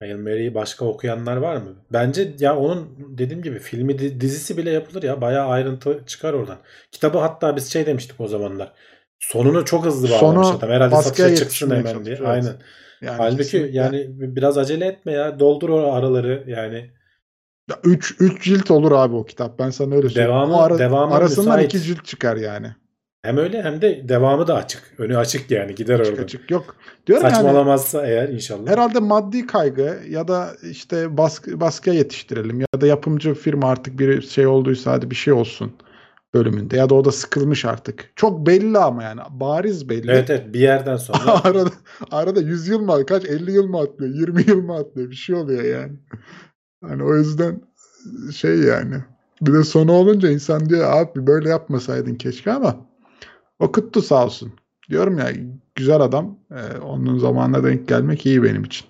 Hail 0.00 0.16
Mary'yi 0.16 0.54
başka 0.54 0.84
okuyanlar 0.84 1.36
var 1.36 1.56
mı? 1.56 1.76
Bence 1.92 2.34
ya 2.38 2.56
onun 2.56 2.96
dediğim 3.18 3.42
gibi 3.42 3.58
filmi 3.58 3.98
di- 3.98 4.20
dizisi 4.20 4.56
bile 4.56 4.70
yapılır 4.70 5.02
ya. 5.02 5.20
Bayağı 5.20 5.48
ayrıntı 5.48 6.02
çıkar 6.06 6.32
oradan. 6.32 6.58
Kitabı 6.92 7.18
hatta 7.18 7.56
biz 7.56 7.72
şey 7.72 7.86
demiştik 7.86 8.20
o 8.20 8.28
zamanlar. 8.28 8.72
Sonunu 9.22 9.64
çok 9.64 9.84
hızlı 9.84 10.08
Sonu 10.08 10.36
bağlamış 10.36 10.48
adam. 10.58 10.70
Herhalde 10.70 10.92
baskıya 10.94 11.28
satışa 11.28 11.44
çıksın 11.44 11.70
hemen 11.70 12.04
diye. 12.04 12.16
evet. 12.18 12.28
Aynen. 12.28 12.52
Yani 13.02 13.16
Halbuki 13.16 13.36
kesinlikle. 13.42 13.78
yani 13.78 14.06
biraz 14.18 14.58
acele 14.58 14.86
etme 14.86 15.12
ya. 15.12 15.38
Doldur 15.40 15.68
o 15.68 15.92
araları 15.92 16.44
yani. 16.46 16.90
3 17.84 18.14
3 18.20 18.42
cilt 18.44 18.70
olur 18.70 18.92
abi 18.92 19.14
o 19.16 19.24
kitap. 19.24 19.58
Ben 19.58 19.70
sana 19.70 19.94
öyle 19.94 20.08
söyleyeyim. 20.08 20.28
Devamı- 20.30 20.62
ara- 20.62 20.78
devamı 20.78 21.14
arasından 21.14 21.56
müsait. 21.56 21.74
2 21.74 21.82
cilt 21.84 22.04
çıkar 22.04 22.36
yani. 22.36 22.66
Hem 23.22 23.36
öyle 23.38 23.62
hem 23.62 23.82
de 23.82 24.08
devamı 24.08 24.46
da 24.46 24.54
açık. 24.54 24.82
Önü 24.98 25.16
açık 25.16 25.50
yani 25.50 25.74
gider 25.74 26.00
Açık 26.00 26.12
orada. 26.12 26.22
açık 26.24 26.50
yok. 26.50 26.76
Diyorum 27.06 27.24
yani 27.24 27.34
Saçmalamazsa 27.34 28.06
eğer 28.06 28.28
inşallah. 28.28 28.70
herhalde 28.70 28.98
maddi 29.00 29.46
kaygı 29.46 29.98
ya 30.08 30.28
da 30.28 30.50
işte 30.70 31.16
baskı, 31.16 31.60
baskıya 31.60 31.96
yetiştirelim 31.96 32.60
ya 32.60 32.66
da 32.80 32.86
yapımcı 32.86 33.34
firma 33.34 33.68
artık 33.70 33.98
bir 33.98 34.22
şey 34.22 34.46
olduysa 34.46 34.92
hadi 34.92 35.10
bir 35.10 35.16
şey 35.16 35.32
olsun 35.32 35.72
bölümünde 36.34 36.76
ya 36.76 36.90
da 36.90 36.94
o 36.94 37.04
da 37.04 37.12
sıkılmış 37.12 37.64
artık. 37.64 38.12
Çok 38.16 38.46
belli 38.46 38.78
ama 38.78 39.02
yani 39.02 39.20
bariz 39.30 39.88
belli. 39.88 40.10
Evet 40.10 40.30
evet 40.30 40.54
bir 40.54 40.60
yerden 40.60 40.96
sonra 40.96 41.44
arada 41.44 41.70
arada 42.10 42.40
100 42.40 42.68
yıl 42.68 42.80
mı 42.80 43.06
kaç 43.06 43.24
50 43.24 43.52
yıl 43.52 43.66
mı 43.66 43.78
atlıyor 43.80 44.14
20 44.14 44.44
yıl 44.46 44.62
mı 44.62 44.76
atlıyor 44.76 45.10
bir 45.10 45.16
şey 45.16 45.34
oluyor 45.34 45.64
yani. 45.64 45.92
Hani 46.84 47.04
o 47.04 47.16
yüzden 47.16 47.62
şey 48.34 48.58
yani 48.58 48.94
bir 49.40 49.52
de 49.52 49.64
sonu 49.64 49.92
olunca 49.92 50.30
insan 50.30 50.68
diyor 50.68 50.92
abi 50.92 51.26
böyle 51.26 51.48
yapmasaydın 51.48 52.14
keşke 52.14 52.52
ama 52.52 52.76
okuttu 53.58 54.02
sağ 54.02 54.24
olsun. 54.24 54.52
Diyorum 54.90 55.18
ya 55.18 55.32
güzel 55.74 56.00
adam 56.00 56.38
Ee, 56.50 56.78
onun 56.78 57.18
zamanına 57.18 57.64
denk 57.64 57.88
gelmek 57.88 58.26
iyi 58.26 58.42
benim 58.42 58.64
için. 58.64 58.86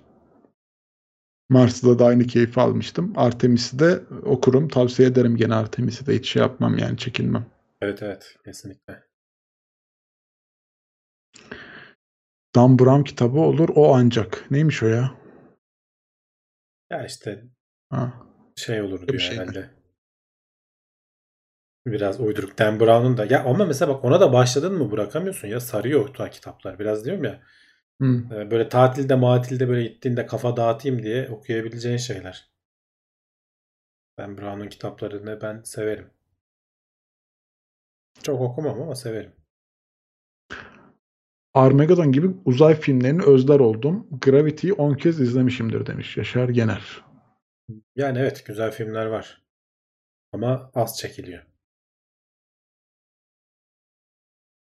Mars'ta 1.48 1.98
da 1.98 2.06
aynı 2.06 2.26
keyfi 2.26 2.60
almıştım. 2.60 3.12
Artemis'i 3.16 3.78
de 3.78 4.02
okurum. 4.24 4.68
Tavsiye 4.68 5.08
ederim 5.08 5.36
gene 5.36 5.54
Artemis'i 5.54 6.06
de 6.06 6.14
hiç 6.14 6.28
şey 6.28 6.42
yapmam 6.42 6.78
yani 6.78 6.98
çekinmem. 6.98 7.46
evet 7.80 8.02
evet 8.02 8.36
kesinlikle. 8.44 9.02
Dan 12.54 12.78
Brown 12.78 13.02
kitabı 13.02 13.40
olur 13.40 13.68
o 13.74 13.94
ancak. 13.94 14.50
Neymiş 14.50 14.82
o 14.82 14.86
ya? 14.86 15.14
Ya 16.90 17.06
işte 17.06 17.44
Ha. 17.90 18.12
şey 18.56 18.82
olur 18.82 19.02
Bir 19.02 19.08
diyor 19.08 19.18
şey 19.18 19.38
mi? 19.38 19.42
herhalde. 19.42 19.70
Biraz 21.86 22.20
uyduruk. 22.20 22.58
Dan 22.58 22.80
Brown'un 22.80 23.16
da. 23.16 23.24
Ya 23.24 23.44
ama 23.44 23.64
mesela 23.64 23.94
bak 23.94 24.04
ona 24.04 24.20
da 24.20 24.32
başladın 24.32 24.74
mı 24.74 24.90
bırakamıyorsun 24.90 25.48
ya. 25.48 25.60
Sarıyor 25.60 26.08
o 26.08 26.30
kitaplar. 26.30 26.78
Biraz 26.78 27.04
diyorum 27.04 27.24
ya. 27.24 27.42
Hı. 28.00 28.30
Böyle 28.50 28.68
tatilde 28.68 29.14
matilde 29.14 29.68
böyle 29.68 29.82
gittiğinde 29.82 30.26
kafa 30.26 30.56
dağıtayım 30.56 31.02
diye 31.02 31.28
okuyabileceğin 31.30 31.96
şeyler. 31.96 32.52
Dan 34.18 34.38
Brown'un 34.38 34.68
kitaplarını 34.68 35.40
ben 35.42 35.62
severim. 35.62 36.10
Çok 38.22 38.40
okumam 38.40 38.82
ama 38.82 38.94
severim. 38.94 39.32
Armageddon 41.54 42.12
gibi 42.12 42.30
uzay 42.44 42.74
filmlerini 42.74 43.22
özler 43.22 43.60
oldum. 43.60 44.06
Gravity'yi 44.20 44.72
10 44.72 44.94
kez 44.94 45.20
izlemişimdir 45.20 45.86
demiş 45.86 46.16
Yaşar 46.16 46.48
Gener. 46.48 47.04
Yani 47.96 48.18
evet 48.18 48.46
güzel 48.46 48.70
filmler 48.70 49.06
var. 49.06 49.42
Ama 50.32 50.70
az 50.74 50.98
çekiliyor. 50.98 51.46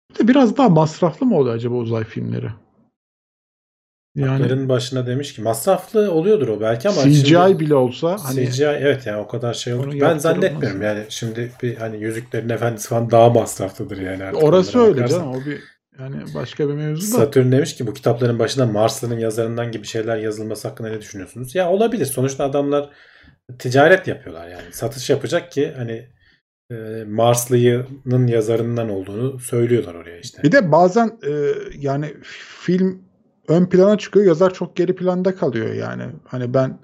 Bir 0.09 0.19
de 0.19 0.27
biraz 0.27 0.57
daha 0.57 0.69
masraflı 0.69 1.25
mı 1.25 1.37
oluyor 1.37 1.55
acaba 1.55 1.75
uzay 1.75 2.03
filmleri? 2.03 2.49
Yani 4.17 4.43
Akların 4.43 4.69
başına 4.69 5.07
demiş 5.07 5.33
ki 5.33 5.41
masraflı 5.41 6.11
oluyordur 6.11 6.47
o 6.47 6.61
belki 6.61 6.89
ama 6.89 7.01
CGI 7.01 7.25
şimdi- 7.25 7.59
bile 7.59 7.75
olsa 7.75 8.17
hani 8.23 8.51
CGI 8.51 8.63
evet 8.65 9.05
yani 9.05 9.17
o 9.17 9.27
kadar 9.27 9.53
şey 9.53 9.73
olur. 9.73 9.93
Ben 10.01 10.17
zannetmiyorum 10.17 10.81
yani 10.81 11.03
şimdi 11.09 11.51
bir 11.63 11.75
hani 11.75 12.03
Yüzüklerin 12.03 12.49
Efendisi 12.49 12.89
falan 12.89 13.11
daha 13.11 13.29
masraflıdır 13.29 13.97
yani 13.97 14.23
artık. 14.23 14.43
orası 14.43 14.79
öyle 14.79 14.95
bakarsan. 14.95 15.19
canım. 15.19 15.31
O 15.31 15.45
bir 15.45 15.63
yani 15.99 16.15
başka 16.35 16.69
bir 16.69 16.73
mevzu 16.73 17.13
da. 17.13 17.17
Satürn 17.17 17.51
demiş 17.51 17.75
ki 17.75 17.87
bu 17.87 17.93
kitapların 17.93 18.39
başına 18.39 18.65
Marslı'nın 18.65 19.19
yazarından 19.19 19.71
gibi 19.71 19.87
şeyler 19.87 20.17
yazılması 20.17 20.67
hakkında 20.67 20.89
ne 20.89 21.01
düşünüyorsunuz? 21.01 21.55
Ya 21.55 21.69
olabilir. 21.69 22.05
Sonuçta 22.05 22.43
adamlar 22.43 22.89
ticaret 23.59 24.07
yapıyorlar 24.07 24.47
yani. 24.47 24.71
Satış 24.71 25.09
yapacak 25.09 25.51
ki 25.51 25.73
hani 25.77 26.07
e, 26.71 27.03
Marslı'nın 27.07 28.27
yazarından 28.27 28.89
olduğunu 28.89 29.39
söylüyorlar 29.39 29.95
oraya 29.95 30.19
işte. 30.19 30.43
Bir 30.43 30.51
de 30.51 30.71
bazen 30.71 31.07
e, 31.27 31.31
yani 31.77 32.13
film 32.63 33.06
ön 33.47 33.65
plana 33.65 33.97
çıkıyor. 33.97 34.25
Yazar 34.25 34.53
çok 34.53 34.75
geri 34.75 34.95
planda 34.95 35.35
kalıyor 35.35 35.73
yani. 35.73 36.03
Hani 36.25 36.53
ben 36.53 36.79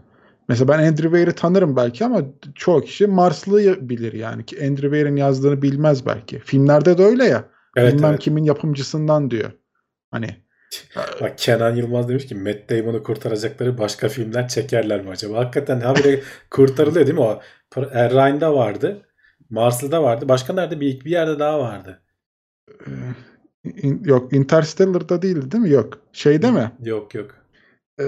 mesela 0.49 0.67
ben 0.67 0.79
Andrew 0.79 1.09
Weir'i 1.09 1.35
tanırım 1.35 1.75
belki 1.75 2.05
ama 2.05 2.21
çoğu 2.55 2.81
kişi 2.81 3.07
Marslı'yı 3.07 3.89
bilir 3.89 4.13
yani 4.13 4.45
ki 4.45 4.57
Andrew 4.57 4.89
Weir'in 4.89 5.15
yazdığını 5.15 5.61
bilmez 5.61 6.05
belki. 6.05 6.39
Filmlerde 6.39 6.97
de 6.97 7.03
öyle 7.03 7.25
ya. 7.25 7.45
Evet, 7.75 7.93
Bilmem 7.93 8.11
evet. 8.11 8.19
kimin 8.19 8.43
yapımcısından 8.43 9.31
diyor. 9.31 9.51
Hani 10.11 10.27
Bak 11.21 11.37
Kenan 11.37 11.75
Yılmaz 11.75 12.09
demiş 12.09 12.25
ki 12.25 12.35
Matt 12.35 12.69
Damon'u 12.69 13.03
kurtaracakları 13.03 13.77
başka 13.77 14.09
filmler 14.09 14.47
çekerler 14.47 15.01
mi 15.01 15.09
acaba? 15.09 15.37
Hakikaten 15.37 15.79
habire 15.79 16.19
kurtarılıyor 16.49 17.07
değil 17.07 17.17
mi 17.17 17.23
o? 17.23 17.41
Errain'da 17.91 18.55
vardı. 18.55 19.01
Marslı'da 19.49 20.03
vardı. 20.03 20.29
Başka 20.29 20.53
nerede? 20.53 20.79
Bir, 20.79 21.05
bir 21.05 21.11
yerde 21.11 21.39
daha 21.39 21.59
vardı. 21.59 22.01
İn- 23.65 24.03
yok 24.03 24.33
Interstellar'da 24.33 25.21
değildi 25.21 25.51
değil 25.51 25.63
mi? 25.63 25.69
Yok. 25.69 25.99
Şeyde 26.13 26.51
mi? 26.51 26.71
Yok 26.83 27.15
yok. 27.15 27.31
Ee, 27.99 28.03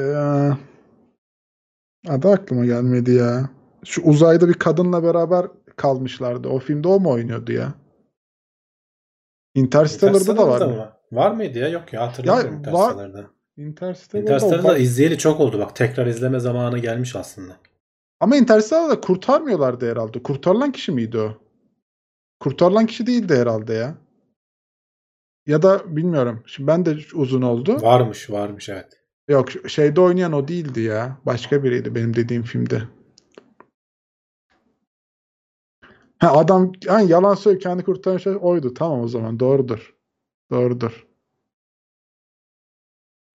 adı 2.08 2.30
aklıma 2.32 2.66
gelmedi 2.66 3.12
ya. 3.12 3.50
Şu 3.86 4.02
uzayda 4.02 4.50
bir 4.50 4.54
kadınla 4.54 5.04
beraber 5.04 5.46
kalmışlardı. 5.76 6.48
O 6.48 6.60
filmde 6.60 6.88
o 6.88 7.00
mu 7.00 7.10
oynuyordu 7.12 7.52
ya? 7.52 7.74
Interstellar'da 9.56 10.38
da 10.38 10.48
var. 10.48 10.62
mı? 10.62 10.76
mı? 10.76 10.92
Var 11.12 11.32
mıydı 11.32 11.60
ya? 11.60 11.68
Yok 11.70 11.94
ya 11.94 12.08
hatırlamıyorum 12.08 12.54
Ya, 12.54 12.60
Interstellar'da. 12.60 13.26
Interstellar'da, 13.58 14.32
Interstellar'da 14.32 14.68
var. 14.68 14.76
izleyeli 14.78 15.18
çok 15.18 15.40
oldu 15.40 15.60
bak. 15.60 15.76
Tekrar 15.76 16.06
izleme 16.08 16.40
zamanı 16.40 16.80
gelmiş 16.80 17.16
aslında. 17.16 17.58
Ama 18.20 18.36
Interstellar'da 18.36 19.02
kurtarmıyorlardı 19.02 19.92
herhalde. 19.92 20.24
Kurtarılan 20.24 20.72
kişi 20.72 20.92
miydi 20.92 21.18
o? 21.18 21.38
Kurtarılan 22.40 22.86
kişi 22.86 23.08
değildi 23.08 23.36
herhalde 23.36 23.74
ya. 23.74 23.96
Ya 25.48 25.62
da 25.62 25.96
bilmiyorum. 25.96 26.44
Şimdi 26.46 26.68
ben 26.68 26.86
de 26.86 26.98
uzun 27.14 27.42
oldu. 27.42 27.82
Varmış 27.82 28.30
varmış 28.30 28.70
evet. 28.70 29.02
Yok 29.28 29.50
şeyde 29.68 30.02
oynayan 30.02 30.34
o 30.34 30.48
değildi 30.48 30.82
ya. 30.82 31.18
Başka 31.26 31.64
biriydi 31.64 31.96
benim 31.96 32.16
dediğim 32.16 32.44
filmde. 32.44 32.82
Ha 36.18 36.38
adam 36.38 36.72
ha, 36.88 37.02
yalan 37.02 37.36
söylüyor 37.36 37.62
kendi 37.62 37.84
kurtaran 37.84 38.18
şey 38.18 38.34
oydu. 38.42 38.74
Tamam 38.74 39.02
o 39.02 39.08
zaman 39.08 39.40
doğrudur. 39.40 39.96
Doğrudur. 40.52 41.08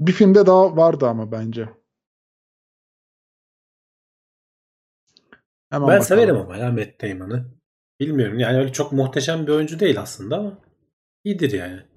Bir 0.01 0.13
filmde 0.13 0.47
daha 0.47 0.77
vardı 0.77 1.07
ama 1.07 1.33
bence. 1.33 1.69
Hemen 5.71 5.89
ben 5.89 5.99
bakalım. 5.99 6.03
severim 6.03 6.37
ama 6.37 6.57
ya 6.57 6.73
Matt 6.73 7.03
Damon'ı. 7.03 7.47
Bilmiyorum 8.01 8.39
yani 8.39 8.59
öyle 8.59 8.73
çok 8.73 8.93
muhteşem 8.93 9.47
bir 9.47 9.53
oyuncu 9.53 9.81
değil 9.81 10.01
aslında 10.01 10.39
ama 10.39 10.59
iyidir 11.25 11.53
yani. 11.53 11.90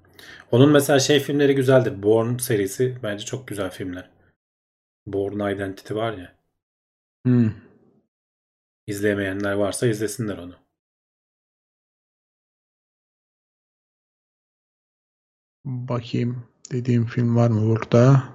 Onun 0.50 0.72
mesela 0.72 0.98
şey 0.98 1.20
filmleri 1.20 1.54
güzeldir. 1.54 2.02
Bourne 2.02 2.38
serisi 2.38 2.98
bence 3.02 3.24
çok 3.24 3.48
güzel 3.48 3.70
filmler. 3.70 4.10
Bourne 5.06 5.52
Identity 5.52 5.94
var 5.94 6.12
ya. 6.12 6.34
Hmm. 7.26 7.52
İzlemeyenler 8.86 9.52
varsa 9.52 9.86
izlesinler 9.86 10.38
onu. 10.38 10.54
Bakayım 15.64 16.44
dediğim 16.72 17.06
film 17.06 17.36
var 17.36 17.50
mı 17.50 17.68
burada? 17.68 18.34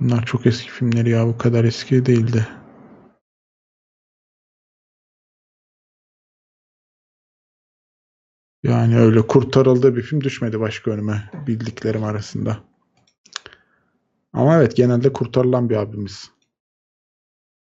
Bunlar 0.00 0.24
çok 0.24 0.46
eski 0.46 0.70
filmleri 0.70 1.10
ya 1.10 1.26
bu 1.26 1.38
kadar 1.38 1.64
eski 1.64 2.06
değildi. 2.06 2.48
Yani 8.62 8.98
öyle 8.98 9.26
kurtarıldığı 9.26 9.96
bir 9.96 10.02
film 10.02 10.20
düşmedi 10.20 10.60
başka 10.60 10.90
önüme 10.90 11.30
bildiklerim 11.46 12.04
arasında. 12.04 12.58
Ama 14.32 14.56
evet 14.56 14.76
genelde 14.76 15.12
kurtarılan 15.12 15.70
bir 15.70 15.76
abimiz. 15.76 16.30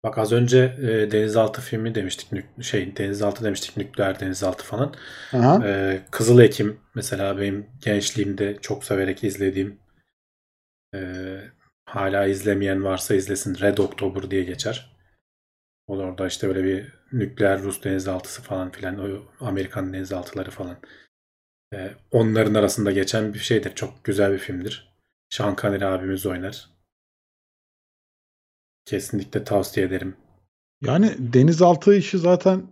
Bak 0.05 0.19
az 0.19 0.33
önce 0.33 0.59
e, 0.59 1.11
denizaltı 1.11 1.61
filmi 1.61 1.95
demiştik. 1.95 2.33
Nük- 2.33 2.63
şey 2.63 2.97
denizaltı 2.97 3.45
demiştik. 3.45 3.77
Nükleer 3.77 4.21
denizaltı 4.21 4.65
falan. 4.65 4.95
Aha. 5.33 5.67
Ee, 5.67 6.03
Kızıl 6.11 6.41
Ekim 6.41 6.81
mesela 6.95 7.39
benim 7.39 7.67
gençliğimde 7.81 8.59
çok 8.61 8.85
severek 8.85 9.25
izlediğim 9.25 9.79
ee, 10.95 11.41
hala 11.85 12.27
izlemeyen 12.27 12.85
varsa 12.85 13.15
izlesin 13.15 13.59
Red 13.61 13.79
October 13.79 14.31
diye 14.31 14.45
geçer. 14.45 14.97
O 15.87 15.99
da 15.99 16.03
orada 16.03 16.27
işte 16.27 16.49
böyle 16.49 16.65
bir 16.65 17.00
nükleer 17.13 17.63
Rus 17.63 17.85
denizaltısı 17.85 18.43
falan 18.43 18.71
filan 18.71 18.99
o 18.99 19.23
Amerikan 19.47 19.93
denizaltıları 19.93 20.51
falan. 20.51 20.77
Ee, 21.75 21.91
onların 22.11 22.55
arasında 22.55 22.93
geçen 22.93 23.35
bir 23.35 23.39
şeydir. 23.39 23.75
Çok 23.75 24.05
güzel 24.05 24.33
bir 24.33 24.39
filmdir. 24.39 24.95
Sean 25.31 25.57
Connery 25.57 25.85
abimiz 25.85 26.27
oynar. 26.27 26.71
Kesinlikle 28.85 29.45
tavsiye 29.45 29.87
ederim. 29.87 30.17
Yani 30.83 31.15
denizaltı 31.19 31.95
işi 31.95 32.19
zaten 32.19 32.63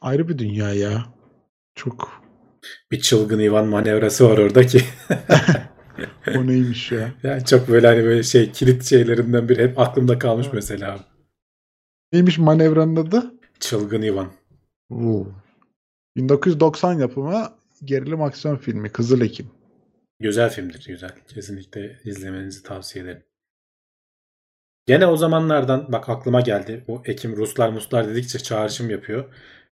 ayrı 0.00 0.28
bir 0.28 0.38
dünya 0.38 0.74
ya. 0.74 1.06
Çok 1.74 2.22
Bir 2.92 3.00
çılgın 3.00 3.38
Ivan 3.38 3.66
manevrası 3.66 4.30
var 4.30 4.38
orada 4.38 4.66
ki. 4.66 4.82
o 6.36 6.46
neymiş 6.46 6.92
ya. 6.92 7.12
Yani 7.22 7.44
çok 7.44 7.68
böyle 7.68 7.86
hani 7.86 8.04
böyle 8.04 8.22
şey 8.22 8.52
kilit 8.52 8.84
şeylerinden 8.84 9.48
biri 9.48 9.62
hep 9.62 9.78
aklımda 9.78 10.18
kalmış 10.18 10.46
Evet. 10.46 10.54
mesela. 10.54 11.04
Neymiş 12.12 12.38
manevranın 12.38 12.96
adı? 12.96 13.35
Çılgın 13.60 14.02
Ivan. 14.02 14.32
Oo. 14.90 15.26
1990 16.16 16.92
yapımı 16.98 17.52
gerilim 17.84 18.22
aksiyon 18.22 18.56
filmi 18.56 18.92
Kızıl 18.92 19.20
Ekim. 19.20 19.50
Güzel 20.20 20.50
filmdir 20.50 20.84
güzel. 20.88 21.14
Kesinlikle 21.28 22.00
izlemenizi 22.04 22.62
tavsiye 22.62 23.04
ederim. 23.04 23.22
Gene 24.86 25.06
o 25.06 25.16
zamanlardan 25.16 25.92
bak 25.92 26.08
aklıma 26.08 26.40
geldi. 26.40 26.84
Bu 26.88 27.02
Ekim 27.04 27.36
Ruslar 27.36 27.68
Muslar 27.68 28.08
dedikçe 28.08 28.38
çağrışım 28.38 28.90
yapıyor. 28.90 29.34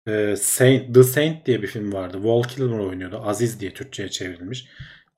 Ee, 0.08 0.36
Saint, 0.36 0.94
The 0.94 1.02
Saint 1.02 1.46
diye 1.46 1.62
bir 1.62 1.66
film 1.66 1.92
vardı. 1.92 2.24
Val 2.24 2.42
Kilmer 2.42 2.78
oynuyordu. 2.78 3.20
Aziz 3.24 3.60
diye 3.60 3.74
Türkçe'ye 3.74 4.08
çevrilmiş. 4.08 4.68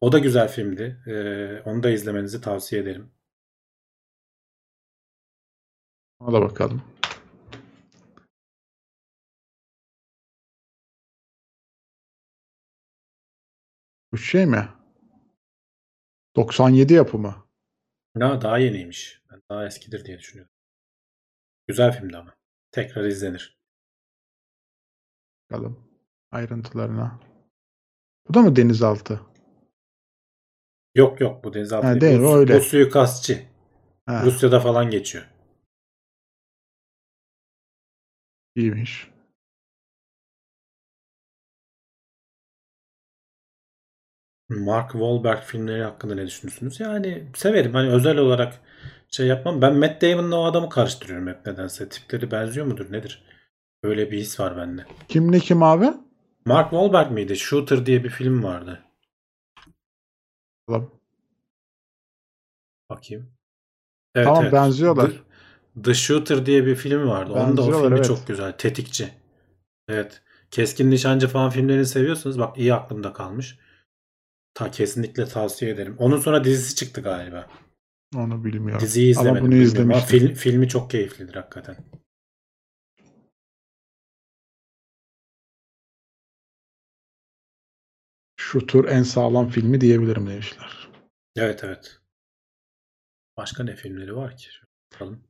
O 0.00 0.12
da 0.12 0.18
güzel 0.18 0.48
filmdi. 0.48 1.02
Ee, 1.06 1.70
onu 1.70 1.82
da 1.82 1.90
izlemenizi 1.90 2.40
tavsiye 2.40 2.82
ederim. 2.82 3.10
Ona 6.20 6.32
da 6.32 6.40
bakalım. 6.42 6.82
Şey 14.18 14.46
mi? 14.46 14.68
97 16.36 16.92
yapımı. 16.92 17.34
Ne 18.14 18.24
daha 18.24 18.58
yeniymiş. 18.58 19.22
Ben 19.30 19.42
daha 19.50 19.66
eskidir 19.66 20.04
diye 20.04 20.18
düşünüyorum. 20.18 20.52
Güzel 21.66 21.98
filmdi 21.98 22.16
ama. 22.16 22.34
Tekrar 22.72 23.04
izlenir. 23.04 23.58
Bakalım 25.50 25.90
ayrıntılarına. 26.30 27.20
Bu 28.28 28.34
da 28.34 28.42
mı 28.42 28.56
denizaltı? 28.56 29.20
Yok 30.94 31.20
yok 31.20 31.44
bu 31.44 31.54
denizaltı 31.54 31.86
Ha, 31.86 32.00
değil. 32.00 32.20
Bu, 32.20 32.36
öyle. 32.36 32.56
bu 32.58 32.60
suikastçı. 32.60 33.46
Ha, 34.06 34.22
Rusya'da 34.24 34.60
falan 34.60 34.90
geçiyor. 34.90 35.24
iyiymiş. 38.56 39.09
Mark 44.50 44.92
Wahlberg 44.92 45.42
filmleri 45.42 45.82
hakkında 45.82 46.14
ne 46.14 46.26
düşünüyorsunuz? 46.26 46.80
Yani 46.80 47.24
severim. 47.34 47.74
Hani 47.74 47.90
özel 47.90 48.16
olarak 48.18 48.60
şey 49.10 49.26
yapmam. 49.26 49.62
Ben 49.62 49.76
Matt 49.76 50.02
Damon'la 50.02 50.36
o 50.36 50.44
adamı 50.44 50.68
karıştırıyorum 50.68 51.26
hep 51.26 51.46
nedense. 51.46 51.88
Tipleri 51.88 52.30
benziyor 52.30 52.66
mudur 52.66 52.92
nedir? 52.92 53.22
Öyle 53.82 54.10
bir 54.10 54.18
his 54.18 54.40
var 54.40 54.56
bende. 54.56 54.84
Kim 55.08 55.32
ne 55.32 55.40
kim 55.40 55.62
abi? 55.62 55.90
Mark 56.44 56.70
Wahlberg 56.70 57.10
miydi? 57.10 57.36
Shooter 57.36 57.86
diye 57.86 58.04
bir 58.04 58.08
film 58.08 58.42
vardı. 58.44 58.80
Bakalım. 60.68 60.90
Bakayım. 62.90 63.32
Evet, 64.14 64.26
Tamam, 64.26 64.42
evet. 64.42 64.52
benziyorlar. 64.52 65.10
The, 65.10 65.82
The 65.82 65.94
Shooter 65.94 66.46
diye 66.46 66.66
bir 66.66 66.74
film 66.74 67.08
vardı. 67.08 67.32
Onun 67.32 67.56
da 67.56 67.62
o 67.62 67.72
filmi 67.72 67.94
evet. 67.94 68.04
çok 68.04 68.26
güzel. 68.26 68.52
Tetikçi. 68.52 69.08
Evet. 69.88 70.22
Keskin 70.50 70.90
Nişancı 70.90 71.28
falan 71.28 71.50
filmlerini 71.50 71.86
seviyorsunuz. 71.86 72.38
Bak 72.38 72.58
iyi 72.58 72.74
aklımda 72.74 73.12
kalmış. 73.12 73.58
Ta 74.54 74.70
kesinlikle 74.70 75.24
tavsiye 75.26 75.70
ederim. 75.70 75.96
Onun 75.98 76.20
sonra 76.20 76.44
dizisi 76.44 76.74
çıktı 76.74 77.00
galiba. 77.00 77.50
Onu 78.16 78.44
bilmiyorum. 78.44 78.80
Diziyi 78.80 79.14
Ama 79.16 79.20
izlemedim. 79.22 79.44
bunu 79.46 79.50
bilmiyorum 79.54 79.80
ama 79.82 79.92
izlemiştim. 79.98 80.18
film, 80.18 80.34
filmi 80.34 80.68
çok 80.68 80.90
keyiflidir 80.90 81.34
hakikaten. 81.34 81.76
Şu 88.36 88.66
tür 88.66 88.84
en 88.84 89.02
sağlam 89.02 89.48
filmi 89.48 89.80
diyebilirim 89.80 90.26
demişler. 90.26 90.88
Evet 91.36 91.64
evet. 91.64 92.00
Başka 93.36 93.64
ne 93.64 93.76
filmleri 93.76 94.16
var 94.16 94.36
ki? 94.36 94.48
Bakalım. 94.92 95.24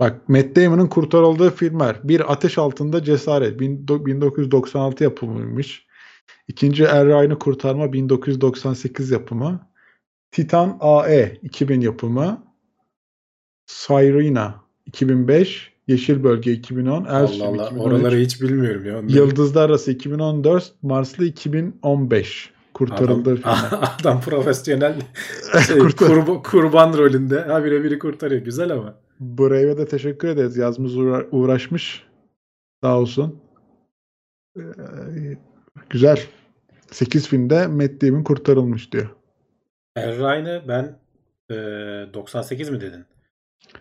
Bak 0.00 0.28
Matt 0.28 0.56
Damon'ın 0.56 0.86
kurtarıldığı 0.88 1.50
filmler. 1.50 2.08
Bir 2.08 2.32
Ateş 2.32 2.58
Altında 2.58 3.04
Cesaret. 3.04 3.60
bin- 3.60 3.88
1996 3.88 5.04
yapımıymış. 5.04 5.86
İkinci 6.48 6.84
Er 6.84 7.06
Ryan'ı 7.06 7.38
Kurtarma 7.38 7.92
1998 7.92 9.10
yapımı. 9.10 9.68
Titan 10.30 10.76
AE 10.80 11.38
2000 11.42 11.80
yapımı. 11.80 12.44
Sirena 13.66 14.54
2005. 14.86 15.72
Yeşil 15.88 16.24
Bölge 16.24 16.52
2010. 16.52 17.04
Allah 17.04 17.18
Allah. 17.18 17.66
2013. 17.66 17.72
Oraları 17.86 18.16
hiç 18.16 18.42
bilmiyorum 18.42 18.84
ya. 18.86 18.98
onları. 18.98 19.12
Yıldızlar 19.12 19.70
Arası 19.70 19.90
2014. 19.92 20.72
Marslı 20.82 21.24
2015. 21.24 22.50
Kurtarıldığı 22.74 23.30
Adam, 23.30 23.36
filmler. 23.36 23.90
adam 24.00 24.20
profesyonel 24.20 24.94
şey, 25.66 25.78
kurba- 25.78 26.42
kurban 26.42 26.98
rolünde. 26.98 27.40
Ha 27.40 27.64
bire 27.64 27.84
biri 27.84 27.98
kurtarıyor. 27.98 28.42
Güzel 28.42 28.70
ama. 28.72 28.94
Brave'e 29.20 29.78
de 29.78 29.86
teşekkür 29.86 30.28
ederiz. 30.28 30.56
Yazımız 30.56 30.96
uğra- 30.96 31.28
uğraşmış. 31.30 32.04
Sağ 32.82 32.98
olsun. 32.98 33.40
Ee, 34.56 34.62
güzel. 35.92 36.20
8 36.90 37.28
filmde 37.28 37.66
Matt 37.66 38.02
Damon 38.02 38.22
kurtarılmış 38.22 38.92
diyor. 38.92 39.10
Erray'ını 39.96 40.62
ben 40.68 40.98
e, 41.50 41.54
98 42.14 42.70
mi 42.70 42.80
dedin? 42.80 43.04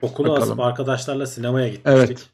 Okulu 0.02 0.30
Bakalım. 0.30 0.50
asıp 0.50 0.60
arkadaşlarla 0.60 1.26
sinemaya 1.26 1.68
gitmiştik. 1.68 2.30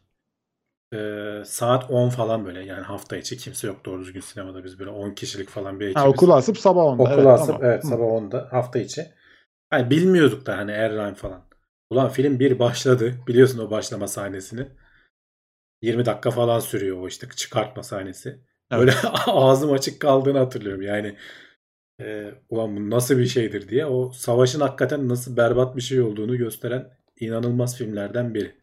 Evet. 0.94 1.42
e, 1.42 1.46
saat 1.46 1.92
10 1.92 2.10
falan 2.10 2.46
böyle 2.46 2.66
yani 2.66 2.82
hafta 2.82 3.18
içi 3.18 3.38
kimse 3.38 3.68
yok 3.68 3.86
doğru 3.86 4.02
düzgün 4.02 4.20
sinemada 4.20 4.64
biz 4.64 4.80
böyle 4.80 4.90
10 4.90 5.12
kişilik 5.12 5.50
falan 5.50 5.80
bir 5.80 5.86
ekibiz. 5.86 6.04
Ha, 6.04 6.10
okulu 6.10 6.34
asıp 6.34 6.58
sabah 6.58 6.84
onda. 6.84 7.04
Okula 7.04 7.16
evet, 7.16 7.28
asıp 7.28 7.48
tamam. 7.48 7.66
evet 7.66 7.86
sabah 7.86 8.06
10'da 8.06 8.48
hafta 8.52 8.80
içi. 8.80 9.08
Hani 9.70 9.90
bilmiyorduk 9.90 10.46
da 10.46 10.58
hani 10.58 10.72
Erline 10.72 11.16
falan. 11.16 11.42
Ulan 11.90 12.10
film 12.10 12.40
bir 12.40 12.60
başladı. 12.60 13.14
Biliyorsun 13.28 13.60
o 13.60 13.72
başlama 13.72 14.08
sahnesini. 14.08 14.68
20 15.82 16.06
dakika 16.06 16.32
falan 16.32 16.60
sürüyor 16.60 17.02
o 17.02 17.08
işte 17.08 17.28
çıkartma 17.36 17.84
sahnesi. 17.84 18.47
Evet. 18.72 18.80
Böyle 18.80 18.92
ağzım 19.28 19.74
açık 19.74 20.00
kaldığını 20.00 20.38
hatırlıyorum. 20.38 20.82
Yani 20.82 21.16
e, 22.02 22.32
ulan 22.50 22.76
bu 22.76 22.90
nasıl 22.90 23.18
bir 23.18 23.26
şeydir 23.26 23.70
diye. 23.70 23.86
O 23.86 24.12
savaşın 24.12 24.60
hakikaten 24.62 25.10
nasıl 25.10 25.38
berbat 25.38 25.76
bir 25.76 25.82
şey 25.82 26.02
olduğunu 26.02 26.38
gösteren 26.38 26.98
inanılmaz 27.20 27.78
filmlerden 27.78 28.34
biri. 28.34 28.56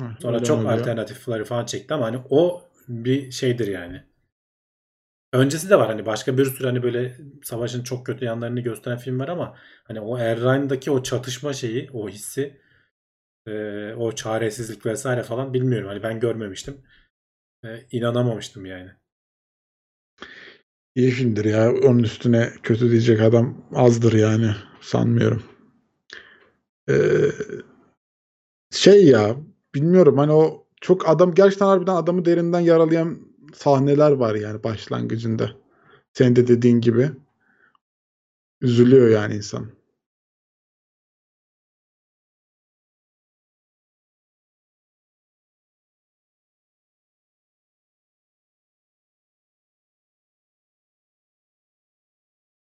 Hı, 0.00 0.06
Sonra 0.22 0.42
çok 0.42 0.58
oluyor. 0.58 0.72
alternatifleri 0.72 1.44
falan 1.44 1.66
çekti 1.66 1.94
ama 1.94 2.06
hani 2.06 2.18
o 2.30 2.62
bir 2.88 3.30
şeydir 3.30 3.66
yani. 3.66 4.02
Öncesi 5.32 5.70
de 5.70 5.78
var 5.78 5.88
hani 5.88 6.06
başka 6.06 6.38
bir 6.38 6.44
sürü 6.44 6.66
hani 6.66 6.82
böyle 6.82 7.16
savaşın 7.42 7.82
çok 7.82 8.06
kötü 8.06 8.24
yanlarını 8.24 8.60
gösteren 8.60 8.98
film 8.98 9.20
var 9.20 9.28
ama 9.28 9.56
hani 9.84 10.00
o 10.00 10.18
Erline'daki 10.18 10.90
o 10.90 11.02
çatışma 11.02 11.52
şeyi, 11.52 11.90
o 11.92 12.08
hissi, 12.08 12.60
e, 13.46 13.52
o 13.94 14.12
çaresizlik 14.12 14.86
vesaire 14.86 15.22
falan 15.22 15.54
bilmiyorum. 15.54 15.88
Hani 15.88 16.02
ben 16.02 16.20
görmemiştim. 16.20 16.84
E, 17.64 17.80
inanamamıştım 17.92 18.66
yani. 18.66 18.90
İyi 20.94 21.10
filmdir 21.10 21.44
ya. 21.44 21.72
Onun 21.72 21.98
üstüne 22.02 22.52
kötü 22.62 22.90
diyecek 22.90 23.20
adam 23.20 23.54
azdır 23.74 24.12
yani. 24.12 24.50
Sanmıyorum. 24.80 25.42
Ee, 26.88 27.32
şey 28.70 29.06
ya 29.06 29.36
bilmiyorum 29.74 30.18
hani 30.18 30.32
o 30.32 30.66
çok 30.80 31.08
adam 31.08 31.34
gerçekten 31.34 31.66
harbiden 31.66 31.94
adamı 31.94 32.24
derinden 32.24 32.60
yaralayan 32.60 33.18
sahneler 33.54 34.10
var 34.12 34.34
yani 34.34 34.64
başlangıcında. 34.64 35.50
Senin 36.12 36.36
de 36.36 36.48
dediğin 36.48 36.80
gibi. 36.80 37.10
Üzülüyor 38.60 39.08
yani 39.08 39.34
insan. 39.34 39.81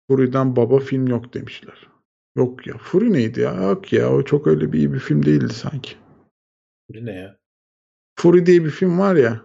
Fury'den 0.09 0.55
baba 0.55 0.79
film 0.79 1.07
yok 1.07 1.33
demişler. 1.33 1.87
Yok 2.35 2.67
ya. 2.67 2.77
Fury 2.77 3.13
neydi 3.13 3.39
ya? 3.41 3.53
Yok 3.53 3.93
ya. 3.93 4.13
O 4.13 4.23
çok 4.23 4.47
öyle 4.47 4.73
bir 4.73 4.77
iyi 4.77 4.93
bir 4.93 4.99
film 4.99 5.25
değildi 5.25 5.53
sanki. 5.53 5.95
Bu 6.89 7.05
ne 7.05 7.11
ya? 7.13 7.37
Fury 8.19 8.45
diye 8.45 8.65
bir 8.65 8.69
film 8.69 8.99
var 8.99 9.15
ya. 9.15 9.41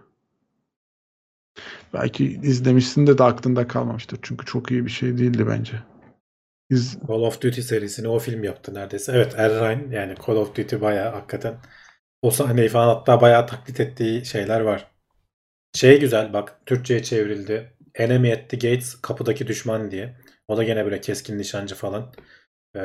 Belki 1.93 2.25
izlemişsin 2.25 3.07
de 3.07 3.17
de 3.17 3.23
aklında 3.23 3.67
kalmamıştır. 3.67 4.19
Çünkü 4.21 4.45
çok 4.45 4.71
iyi 4.71 4.85
bir 4.85 4.91
şey 4.91 5.17
değildi 5.17 5.47
bence. 5.47 5.73
İz... 6.69 6.97
Call 7.07 7.21
of 7.21 7.41
Duty 7.41 7.61
serisini 7.61 8.07
o 8.07 8.19
film 8.19 8.43
yaptı 8.43 8.73
neredeyse. 8.73 9.11
Evet 9.11 9.35
Erline 9.37 9.95
yani 9.95 10.15
Call 10.27 10.35
of 10.35 10.55
Duty 10.55 10.75
bayağı 10.81 11.13
hakikaten 11.13 11.57
o 12.21 12.31
sahneyi 12.31 12.69
falan 12.69 12.95
hatta 12.95 13.21
bayağı 13.21 13.47
taklit 13.47 13.79
ettiği 13.79 14.25
şeyler 14.25 14.61
var. 14.61 14.91
Şey 15.75 15.99
güzel 15.99 16.33
bak 16.33 16.61
Türkçe'ye 16.65 17.03
çevrildi. 17.03 17.73
Enemy 17.95 18.33
at 18.33 18.49
the 18.49 18.57
Gates 18.57 19.01
kapıdaki 19.01 19.47
düşman 19.47 19.91
diye. 19.91 20.15
O 20.47 20.57
da 20.57 20.63
gene 20.63 20.85
böyle 20.85 21.01
keskin 21.01 21.37
nişancı 21.37 21.75
falan. 21.75 22.13
Ee, 22.75 22.79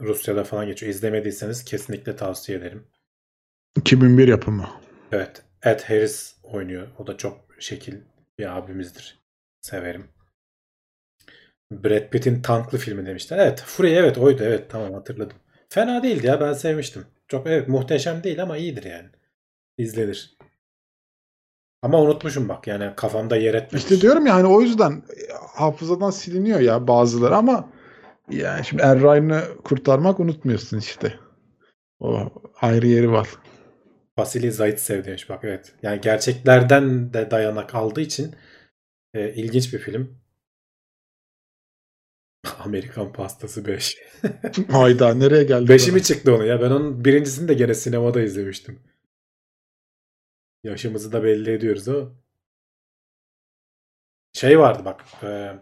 Rusya'da 0.00 0.44
falan 0.44 0.66
geçiyor. 0.66 0.90
İzlemediyseniz 0.90 1.64
kesinlikle 1.64 2.16
tavsiye 2.16 2.58
ederim. 2.58 2.86
2001 3.76 4.28
yapımı. 4.28 4.70
Evet. 5.12 5.42
Ed 5.62 5.80
Harris 5.80 6.36
oynuyor. 6.42 6.88
O 6.98 7.06
da 7.06 7.16
çok 7.16 7.46
şekil 7.58 7.94
bir 8.38 8.56
abimizdir. 8.58 9.18
Severim. 9.60 10.08
Brad 11.72 12.10
Pitt'in 12.10 12.42
tanklı 12.42 12.78
filmi 12.78 13.06
demişler. 13.06 13.38
Evet. 13.38 13.62
Fury 13.66 13.96
evet 13.96 14.18
oydu. 14.18 14.42
Evet 14.42 14.70
tamam 14.70 14.92
hatırladım. 14.94 15.36
Fena 15.68 16.02
değildi 16.02 16.26
ya 16.26 16.40
ben 16.40 16.52
sevmiştim. 16.52 17.06
Çok 17.28 17.46
evet 17.46 17.68
muhteşem 17.68 18.22
değil 18.22 18.42
ama 18.42 18.56
iyidir 18.56 18.84
yani. 18.84 19.08
İzlenir. 19.78 20.36
Ama 21.82 22.00
unutmuşum 22.02 22.48
bak 22.48 22.66
yani 22.66 22.92
kafamda 22.96 23.36
yer 23.36 23.54
etmemiş. 23.54 23.84
İşte 23.84 24.00
diyorum 24.00 24.26
ya 24.26 24.34
hani 24.34 24.46
o 24.46 24.60
yüzden 24.60 24.92
e, 24.92 25.32
hafızadan 25.54 26.10
siliniyor 26.10 26.60
ya 26.60 26.88
bazıları 26.88 27.36
ama 27.36 27.68
yani 28.30 28.64
şimdi 28.64 28.82
Er 28.82 29.00
Ryan'ı 29.00 29.42
kurtarmak 29.64 30.20
unutmuyorsun 30.20 30.78
işte. 30.78 31.14
O 32.00 32.30
ayrı 32.60 32.86
yeri 32.86 33.12
var. 33.12 33.28
Vasily 34.18 34.50
Zaitsev 34.50 35.04
demiş 35.04 35.28
bak 35.28 35.40
evet. 35.44 35.72
Yani 35.82 36.00
gerçeklerden 36.00 37.12
de 37.12 37.30
dayanak 37.30 37.74
aldığı 37.74 38.00
için 38.00 38.34
e, 39.14 39.34
ilginç 39.34 39.72
bir 39.72 39.78
film. 39.78 40.20
Amerikan 42.64 43.12
Pastası 43.12 43.66
5. 43.66 43.96
Hayda 44.70 45.14
nereye 45.14 45.44
geldi? 45.44 45.68
Beşi 45.68 45.92
mi 45.92 46.02
çıktı 46.02 46.34
onu 46.34 46.46
ya? 46.46 46.60
Ben 46.60 46.70
onun 46.70 47.04
birincisini 47.04 47.48
de 47.48 47.54
gene 47.54 47.74
sinemada 47.74 48.22
izlemiştim. 48.22 48.78
Yaşımızı 50.64 51.12
da 51.12 51.22
belli 51.24 51.50
ediyoruz 51.52 51.88
ama. 51.88 52.08
Şey 54.32 54.58
vardı 54.58 54.82
bak. 54.84 55.04
E, 55.22 55.52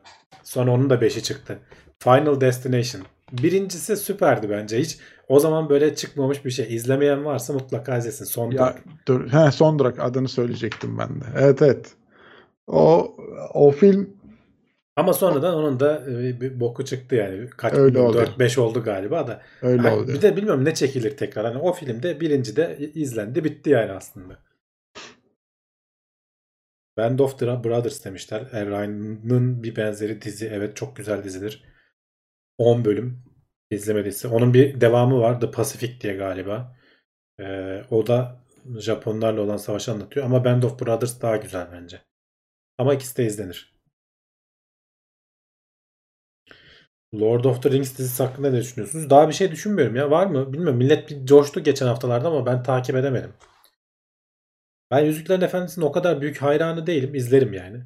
sonra 0.43 0.71
onun 0.71 0.91
da 0.91 1.01
beşi 1.01 1.23
çıktı. 1.23 1.59
Final 1.99 2.41
Destination. 2.41 3.03
Birincisi 3.33 3.97
süperdi 3.97 4.51
bence. 4.51 4.79
Hiç 4.79 4.99
o 5.29 5.41
zaman 5.41 5.69
böyle 5.69 5.95
çıkmamış 5.95 6.45
bir 6.45 6.51
şey. 6.51 6.75
İzlemeyen 6.77 7.25
varsa 7.25 7.53
mutlaka 7.53 7.99
izlesin. 7.99 8.25
Son 8.25 8.51
Ya 8.51 8.75
dur. 9.09 9.29
He, 9.33 9.51
son 9.53 9.79
durak 9.79 9.99
adını 10.01 10.29
söyleyecektim 10.29 10.99
ben 10.99 11.21
de. 11.21 11.25
Evet 11.39 11.63
evet. 11.63 11.93
O 12.67 13.17
o 13.55 13.71
film 13.71 14.11
Ama 14.97 15.13
sonradan 15.13 15.55
onun 15.55 15.81
da 15.81 16.05
e, 16.11 16.41
bir 16.41 16.61
boku 16.61 16.85
çıktı 16.85 17.15
yani. 17.15 17.51
Kaç 17.51 17.75
Öyle 17.75 18.01
oldu. 18.01 18.19
4-5 18.19 18.61
oldu 18.61 18.85
galiba 18.85 19.27
da. 19.27 19.43
öyle 19.63 19.89
Hani 19.89 19.95
oldu. 19.95 20.09
bir 20.13 20.23
de 20.23 20.37
bilmiyorum 20.37 20.65
ne 20.65 20.75
çekilir 20.75 21.17
tekrar. 21.17 21.45
Hani 21.47 21.59
o 21.59 21.73
filmde 21.73 22.21
birinci 22.21 22.57
de 22.57 22.79
izlendi 22.95 23.45
bitti 23.45 23.71
yani 23.71 23.93
aslında. 23.93 24.39
Band 26.99 27.19
of 27.19 27.39
the 27.39 27.65
Brothers 27.65 28.05
demişler. 28.05 28.47
Erline'ın 28.53 29.63
bir 29.63 29.77
benzeri 29.77 30.23
dizi. 30.23 30.47
Evet 30.47 30.77
çok 30.77 30.97
güzel 30.97 31.25
dizidir. 31.25 31.65
10 32.59 32.85
bölüm 32.85 33.25
izlemediyse. 33.71 34.29
Onun 34.29 34.55
bir 34.55 34.81
devamı 34.81 35.21
var. 35.21 35.41
The 35.41 35.51
Pacific 35.51 36.01
diye 36.01 36.15
galiba. 36.15 36.77
Ee, 37.41 37.83
o 37.91 38.07
da 38.07 38.45
Japonlarla 38.79 39.41
olan 39.41 39.57
savaşı 39.57 39.93
anlatıyor. 39.93 40.27
Ama 40.27 40.45
Band 40.45 40.63
of 40.63 40.81
Brothers 40.81 41.23
daha 41.23 41.37
güzel 41.37 41.69
bence. 41.73 42.01
Ama 42.79 42.95
ikisi 42.95 43.17
de 43.17 43.27
izlenir. 43.27 43.79
Lord 47.15 47.45
of 47.45 47.63
the 47.63 47.71
Rings 47.71 47.99
dizisi 47.99 48.23
hakkında 48.23 48.51
ne 48.51 48.61
düşünüyorsunuz? 48.61 49.11
Daha 49.11 49.29
bir 49.29 49.33
şey 49.33 49.51
düşünmüyorum 49.51 49.97
ya. 49.97 50.11
Var 50.11 50.27
mı? 50.27 50.53
Bilmiyorum. 50.53 50.79
Millet 50.79 51.11
bir 51.11 51.27
coştu 51.27 51.61
geçen 51.61 51.87
haftalarda 51.87 52.29
ama 52.29 52.47
ben 52.47 52.63
takip 52.63 52.97
edemedim. 52.97 53.33
Ben 54.91 55.05
Yüzüklerin 55.05 55.41
Efendisi'nin 55.41 55.85
o 55.85 55.93
kadar 55.93 56.21
büyük 56.21 56.43
hayranı 56.43 56.87
değilim. 56.87 57.15
İzlerim 57.15 57.53
yani. 57.53 57.85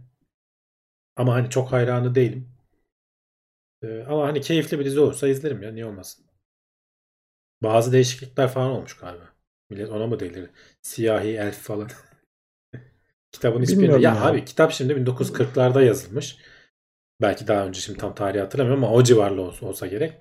Ama 1.16 1.34
hani 1.34 1.50
çok 1.50 1.72
hayranı 1.72 2.14
değilim. 2.14 2.54
Ee, 3.82 4.04
ama 4.08 4.26
hani 4.26 4.40
keyifli 4.40 4.78
bir 4.78 4.84
dizi 4.84 5.00
olursa 5.00 5.28
izlerim 5.28 5.62
ya. 5.62 5.72
Niye 5.72 5.86
olmasın? 5.86 6.24
Bazı 7.62 7.92
değişiklikler 7.92 8.48
falan 8.48 8.70
olmuş 8.70 8.96
galiba. 8.96 9.24
Millet 9.70 9.90
ona 9.90 10.06
mı 10.06 10.20
delirdi? 10.20 10.50
Siyahi 10.82 11.28
elf 11.28 11.58
falan. 11.58 11.88
Kitabın. 13.32 13.62
Bilmiyorum 13.62 14.02
Ya 14.02 14.14
ya. 14.14 14.22
abi 14.24 14.44
kitap 14.44 14.72
şimdi 14.72 14.96
1940'larda 14.96 15.82
yazılmış. 15.82 16.36
Belki 17.22 17.48
daha 17.48 17.66
önce 17.66 17.80
şimdi 17.80 17.98
tam 17.98 18.14
tarihi 18.14 18.40
hatırlamıyorum 18.42 18.84
ama 18.84 18.94
o 18.94 19.04
civarlı 19.04 19.42
olsa, 19.42 19.66
olsa 19.66 19.86
gerek. 19.86 20.12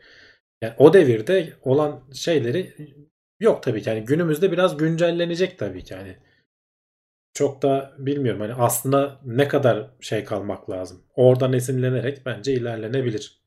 Yani 0.62 0.74
o 0.78 0.94
devirde 0.94 1.53
olan 1.62 2.03
şeyleri 2.14 2.74
yok 3.40 3.64
tabii 3.64 3.82
ki. 3.82 3.90
Yani 3.90 4.06
günümüzde 4.06 4.52
biraz 4.52 4.78
güncellenecek 4.78 5.60
tabii 5.60 5.84
ki. 5.84 5.94
Yani 5.94 6.18
çok 7.34 7.62
da 7.62 7.91
bilmiyorum. 7.98 8.41
Hani 8.41 8.53
aslında 8.53 9.20
ne 9.26 9.48
kadar 9.48 9.90
şey 9.99 10.24
kalmak 10.24 10.70
lazım. 10.70 11.02
Oradan 11.16 11.53
esinlenerek 11.53 12.26
bence 12.26 12.53
ilerlenebilir. 12.53 13.41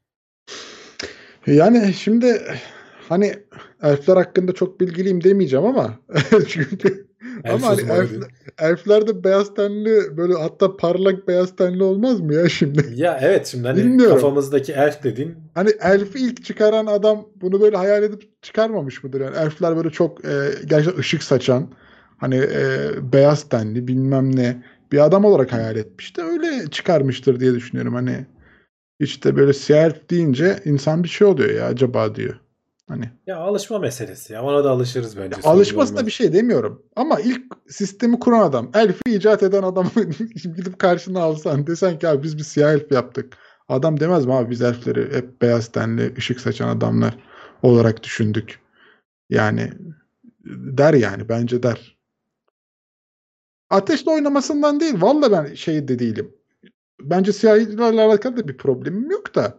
Yani 1.47 1.95
şimdi 1.95 2.43
hani 3.09 3.35
elfler 3.83 4.17
hakkında 4.17 4.53
çok 4.53 4.81
bilgiliyim 4.81 5.25
demeyeceğim 5.25 5.67
ama 5.67 5.99
çünkü 6.49 7.05
Elf 7.45 7.55
ama 7.55 7.69
hani 7.69 7.81
elf, 7.93 8.11
değil. 8.11 8.23
elfler 8.59 9.07
de 9.07 9.25
beyaz 9.25 9.55
tenli 9.55 10.17
böyle 10.17 10.35
hatta 10.35 10.77
parlak 10.77 11.29
beyaz 11.29 11.57
tenli 11.57 11.83
olmaz 11.83 12.21
mı 12.21 12.35
ya 12.35 12.49
şimdi? 12.49 12.87
Ya 12.95 13.19
evet 13.23 13.47
şimdi 13.47 13.67
hani 13.69 13.79
Bilmiyorum. 13.79 14.15
kafamızdaki 14.15 14.73
elf 14.73 15.03
dediğin 15.03 15.35
Hani 15.55 15.71
elfi 15.81 16.19
ilk 16.19 16.45
çıkaran 16.45 16.87
adam 16.87 17.29
bunu 17.41 17.61
böyle 17.61 17.77
hayal 17.77 18.03
edip 18.03 18.43
çıkarmamış 18.43 19.05
mıdır? 19.05 19.21
Yani 19.21 19.37
elfler 19.37 19.77
böyle 19.77 19.91
çok 19.91 20.25
e, 20.25 20.31
gerçekten 20.67 21.01
ışık 21.01 21.23
saçan 21.23 21.69
hani 22.19 22.37
e, 22.37 22.91
beyaz 23.13 23.49
tenli 23.49 23.89
bilmem 23.89 24.37
ne 24.37 24.63
bir 24.93 25.05
adam 25.05 25.25
olarak 25.25 25.53
hayal 25.53 25.77
etmiş 25.77 26.17
de 26.17 26.23
öyle 26.23 26.71
çıkarmıştır 26.71 27.41
diye 27.41 27.55
düşünüyorum. 27.55 27.95
Hani 27.95 28.27
işte 29.01 29.37
böyle 29.37 29.53
siyah 29.53 29.93
deyince 30.11 30.61
insan 30.65 31.05
bir 31.05 31.09
şey 31.09 31.27
oluyor 31.27 31.51
ya 31.51 31.67
acaba 31.67 32.15
diyor. 32.15 32.41
Hani 32.89 33.11
Ya 33.27 33.37
alışma 33.37 33.79
meselesi 33.79 34.33
ya. 34.33 34.43
Ona 34.43 34.65
da 34.65 34.71
alışırız 34.71 35.17
bence. 35.17 35.37
alışmasına 35.45 36.07
bir 36.07 36.11
şey 36.11 36.33
demiyorum. 36.33 36.83
Ama 36.97 37.21
ilk 37.21 37.43
sistemi 37.69 38.19
kuran 38.21 38.41
adam, 38.41 38.71
elfi 38.75 39.15
icat 39.15 39.43
eden 39.43 39.63
adamı 39.63 39.91
gidip 40.35 40.79
karşına 40.79 41.21
alsan 41.21 41.67
desen 41.67 41.99
ki 41.99 42.09
abi 42.09 42.23
biz 42.23 42.39
bir 42.39 42.43
siyah 42.43 42.73
elf 42.73 42.93
yaptık. 42.93 43.37
Adam 43.69 44.01
demez 44.01 44.27
mi 44.27 44.35
abi 44.35 44.51
biz 44.51 44.63
elfleri 44.63 45.17
hep 45.17 45.43
beyaz 45.43 45.69
tenli, 45.69 46.15
ışık 46.19 46.41
saçan 46.41 46.69
adamlar 46.69 47.19
olarak 47.63 48.03
düşündük. 48.03 48.61
Yani 49.31 49.73
der 50.45 50.95
yani 50.95 51.29
bence 51.29 51.63
der. 51.63 51.97
Ateşle 53.75 54.11
oynamasından 54.11 54.81
değil. 54.81 54.95
Valla 55.01 55.33
ben 55.33 55.55
şey 55.55 55.89
de 55.89 55.99
değilim. 55.99 56.35
Bence 57.01 57.33
siyahilerle 57.33 58.01
alakalı 58.01 58.37
da 58.37 58.49
bir 58.49 58.57
problemim 58.57 59.11
yok 59.11 59.35
da. 59.35 59.59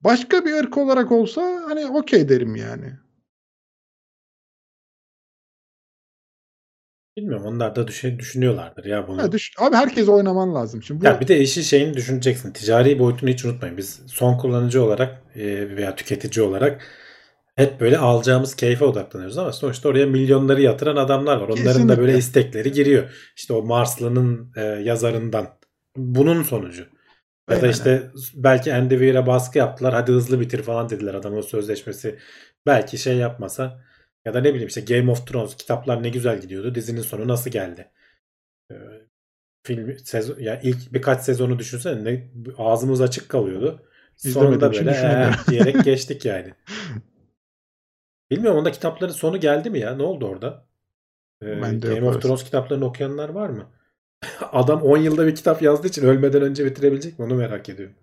Başka 0.00 0.44
bir 0.44 0.52
ırk 0.52 0.78
olarak 0.78 1.12
olsa 1.12 1.42
hani 1.68 1.86
okey 1.86 2.28
derim 2.28 2.56
yani. 2.56 2.92
Bilmiyorum 7.16 7.46
onlar 7.46 7.76
da 7.76 7.88
düşün, 7.88 8.18
düşünüyorlardır 8.18 8.84
ya 8.84 9.08
bunu. 9.08 9.22
Ha, 9.22 9.32
düş- 9.32 9.52
abi 9.58 9.76
herkes 9.76 10.08
oynaman 10.08 10.54
lazım. 10.54 10.82
Şimdi 10.82 11.00
bu 11.00 11.04
Ya 11.04 11.20
bir 11.20 11.28
de 11.28 11.40
işi 11.40 11.64
şeyini 11.64 11.94
düşüneceksin. 11.94 12.52
Ticari 12.52 12.98
boyutunu 12.98 13.30
hiç 13.30 13.44
unutmayın. 13.44 13.76
Biz 13.76 14.00
son 14.06 14.38
kullanıcı 14.38 14.82
olarak 14.84 15.22
e, 15.34 15.76
veya 15.76 15.96
tüketici 15.96 16.46
olarak 16.46 16.82
hep 17.56 17.80
böyle 17.80 17.98
alacağımız 17.98 18.54
keyfe 18.56 18.84
odaklanıyoruz 18.84 19.38
ama 19.38 19.52
sonuçta 19.52 19.88
oraya 19.88 20.06
milyonları 20.06 20.62
yatıran 20.62 20.96
adamlar 20.96 21.36
var. 21.36 21.48
Onların 21.48 21.64
da 21.64 21.68
Kesinlikle. 21.72 21.98
böyle 21.98 22.18
istekleri 22.18 22.72
giriyor. 22.72 23.32
İşte 23.36 23.52
o 23.52 23.62
Marslı'nın 23.62 24.52
e, 24.56 24.60
yazarından. 24.62 25.48
Bunun 25.96 26.42
sonucu. 26.42 26.86
Ya 27.50 27.62
da 27.62 27.68
işte 27.68 28.10
belki 28.34 28.70
Endeavor'a 28.70 29.26
baskı 29.26 29.58
yaptılar. 29.58 29.94
Hadi 29.94 30.12
hızlı 30.12 30.40
bitir 30.40 30.62
falan 30.62 30.88
dediler 30.90 31.14
adamın 31.14 31.40
sözleşmesi. 31.40 32.18
Belki 32.66 32.98
şey 32.98 33.16
yapmasa 33.16 33.84
ya 34.24 34.34
da 34.34 34.40
ne 34.40 34.50
bileyim 34.50 34.68
işte 34.68 34.80
Game 34.80 35.10
of 35.10 35.26
Thrones 35.26 35.56
kitaplar 35.56 36.02
ne 36.02 36.08
güzel 36.08 36.40
gidiyordu. 36.40 36.74
Dizinin 36.74 37.00
sonu 37.02 37.28
nasıl 37.28 37.50
geldi? 37.50 37.88
Ee, 38.70 38.74
film 39.66 39.98
sezon 40.04 40.38
ya 40.38 40.60
ilk 40.62 40.92
birkaç 40.92 41.20
sezonu 41.20 41.58
düşünsene 41.58 42.04
ne 42.04 42.30
ağzımız 42.58 43.00
açık 43.00 43.28
kalıyordu. 43.28 43.82
İzlemedim, 44.24 44.60
Sonunda 44.60 44.72
böyle. 44.72 44.90
"Eh" 44.90 45.50
diyerek 45.50 45.84
geçtik 45.84 46.24
yani. 46.24 46.54
Bilmiyorum 48.32 48.58
onda 48.58 48.72
kitapların 48.72 49.12
sonu 49.12 49.40
geldi 49.40 49.70
mi 49.70 49.78
ya? 49.78 49.96
Ne 49.96 50.02
oldu 50.02 50.26
orada? 50.26 50.66
Ee, 51.42 51.62
Ben 51.62 51.82
de 51.82 51.86
Game 51.86 52.06
yok 52.06 52.16
of. 52.16 52.22
Thrones 52.22 52.44
kitaplarını 52.44 52.84
okuyanlar 52.84 53.28
var 53.28 53.48
mı? 53.48 53.66
Adam 54.52 54.82
10 54.82 54.96
yılda 54.96 55.26
bir 55.26 55.34
kitap 55.34 55.62
yazdığı 55.62 55.88
için 55.88 56.02
ölmeden 56.06 56.42
önce 56.42 56.64
bitirebilecek 56.64 57.18
mi? 57.18 57.24
Onu 57.24 57.34
merak 57.34 57.68
ediyorum. 57.68 57.94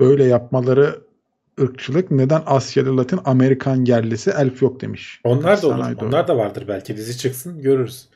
böyle 0.00 0.24
yapmaları 0.24 1.00
ırkçılık. 1.60 2.10
Neden 2.10 2.42
Asyalı 2.46 2.96
Latin 2.96 3.20
Amerikan 3.24 3.84
yerlisi 3.84 4.30
elf 4.30 4.62
yok 4.62 4.80
demiş. 4.80 5.20
Onlar 5.24 5.62
da 5.62 5.66
olur. 5.66 5.96
Onlar 6.02 6.28
da 6.28 6.36
vardır 6.36 6.64
belki. 6.68 6.96
Dizi 6.96 7.18
çıksın 7.18 7.62
görürüz. 7.62 8.08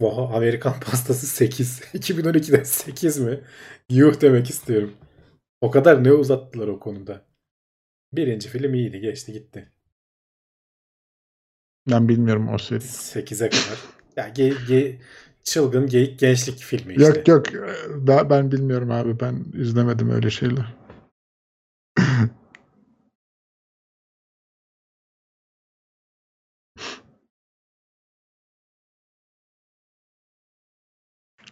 Oha 0.00 0.36
Amerikan 0.36 0.80
pastası 0.90 1.26
8. 1.26 1.80
2012'de 1.94 2.64
8 2.64 3.18
mi? 3.18 3.40
Yuh 3.90 4.20
demek 4.20 4.50
istiyorum. 4.50 4.92
O 5.60 5.70
kadar 5.70 6.04
ne 6.04 6.12
uzattılar 6.12 6.68
o 6.68 6.80
konuda. 6.80 7.26
Birinci 8.12 8.48
film 8.48 8.74
iyiydi. 8.74 9.00
Geçti 9.00 9.32
gitti. 9.32 9.72
Ben 11.90 12.08
bilmiyorum 12.08 12.48
o 12.54 12.58
seri. 12.58 12.80
8'e 12.80 13.48
kadar. 13.48 13.78
Ya 14.16 14.28
ge, 14.28 14.48
ge- 14.48 14.98
çılgın 15.44 15.86
geyik 15.86 16.18
gençlik 16.18 16.58
filmi 16.58 16.94
işte. 16.94 17.04
Yok 17.26 17.28
yok 17.28 17.46
ben, 17.88 18.30
ben 18.30 18.52
bilmiyorum 18.52 18.90
abi 18.90 19.20
ben 19.20 19.44
izlemedim 19.54 20.10
öyle 20.10 20.30
şeyler. 20.30 20.74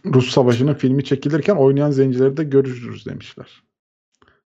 Rus 0.05 0.29
Savaşı'nın 0.29 0.73
filmi 0.73 1.03
çekilirken 1.03 1.55
oynayan 1.55 1.91
zencileri 1.91 2.37
de 2.37 2.43
görürüz 2.43 3.05
demişler. 3.05 3.63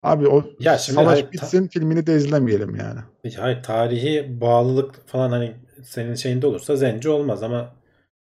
Abi 0.03 0.27
o 0.27 0.43
Ya 0.59 0.77
şimdi 0.77 0.95
savaş 0.95 1.13
hayır, 1.13 1.31
bitsin 1.31 1.67
filmini 1.67 2.07
de 2.07 2.15
izlemeyelim 2.15 2.75
yani. 2.75 2.99
Hayır 3.37 3.63
tarihi 3.63 4.41
bağlılık 4.41 5.07
falan 5.07 5.31
hani 5.31 5.55
senin 5.83 6.15
şeyinde 6.15 6.47
olursa 6.47 6.75
zenci 6.75 7.09
olmaz 7.09 7.43
ama 7.43 7.75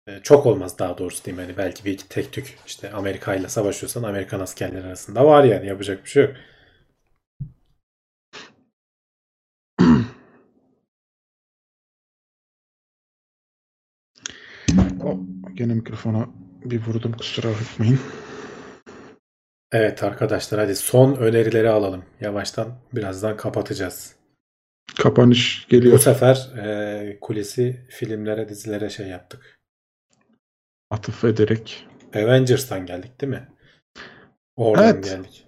e, 0.06 0.20
çok 0.22 0.47
olmaz 0.47 0.78
daha 0.78 0.98
doğrusu 0.98 1.24
diyeyim. 1.24 1.44
Hani 1.44 1.56
belki 1.56 1.85
bir 1.85 1.93
iki 1.93 2.09
tek 2.09 2.32
tük 2.32 2.59
işte 2.66 2.93
Amerika 2.93 3.35
ile 3.35 3.48
savaşıyorsan 3.48 4.02
Amerikan 4.02 4.40
askerleri 4.40 4.86
arasında 4.86 5.26
var 5.26 5.44
yani 5.44 5.66
yapacak 5.66 6.05
bir 6.05 6.10
şey 6.10 6.22
yok. 6.22 6.32
O, 15.02 15.18
gene 15.55 15.74
mikrofona 15.74 16.28
bir 16.65 16.86
vurdum 16.86 17.12
kusura 17.12 17.49
bakmayın. 17.51 18.01
Evet 19.73 20.03
arkadaşlar 20.03 20.61
hadi 20.61 20.77
son 20.77 21.16
önerileri 21.16 21.70
alalım. 21.70 22.05
Yavaştan 22.20 22.78
birazdan 22.93 23.36
kapatacağız. 23.36 24.16
Kapanış 24.99 25.66
Bu 25.66 25.70
geliyor. 25.70 25.99
sefer 25.99 26.36
e, 26.59 27.19
kulisi 27.20 27.86
filmlere 27.91 28.49
dizilere 28.49 28.91
şey 28.91 29.07
yaptık. 29.09 29.61
Atıf 30.91 31.24
ederek. 31.24 31.86
Avengers'tan 32.15 32.86
geldik 32.86 33.20
değil 33.20 33.31
mi? 33.32 33.49
Oradan 34.57 34.85
Evet. 34.85 35.05
geldik. 35.05 35.47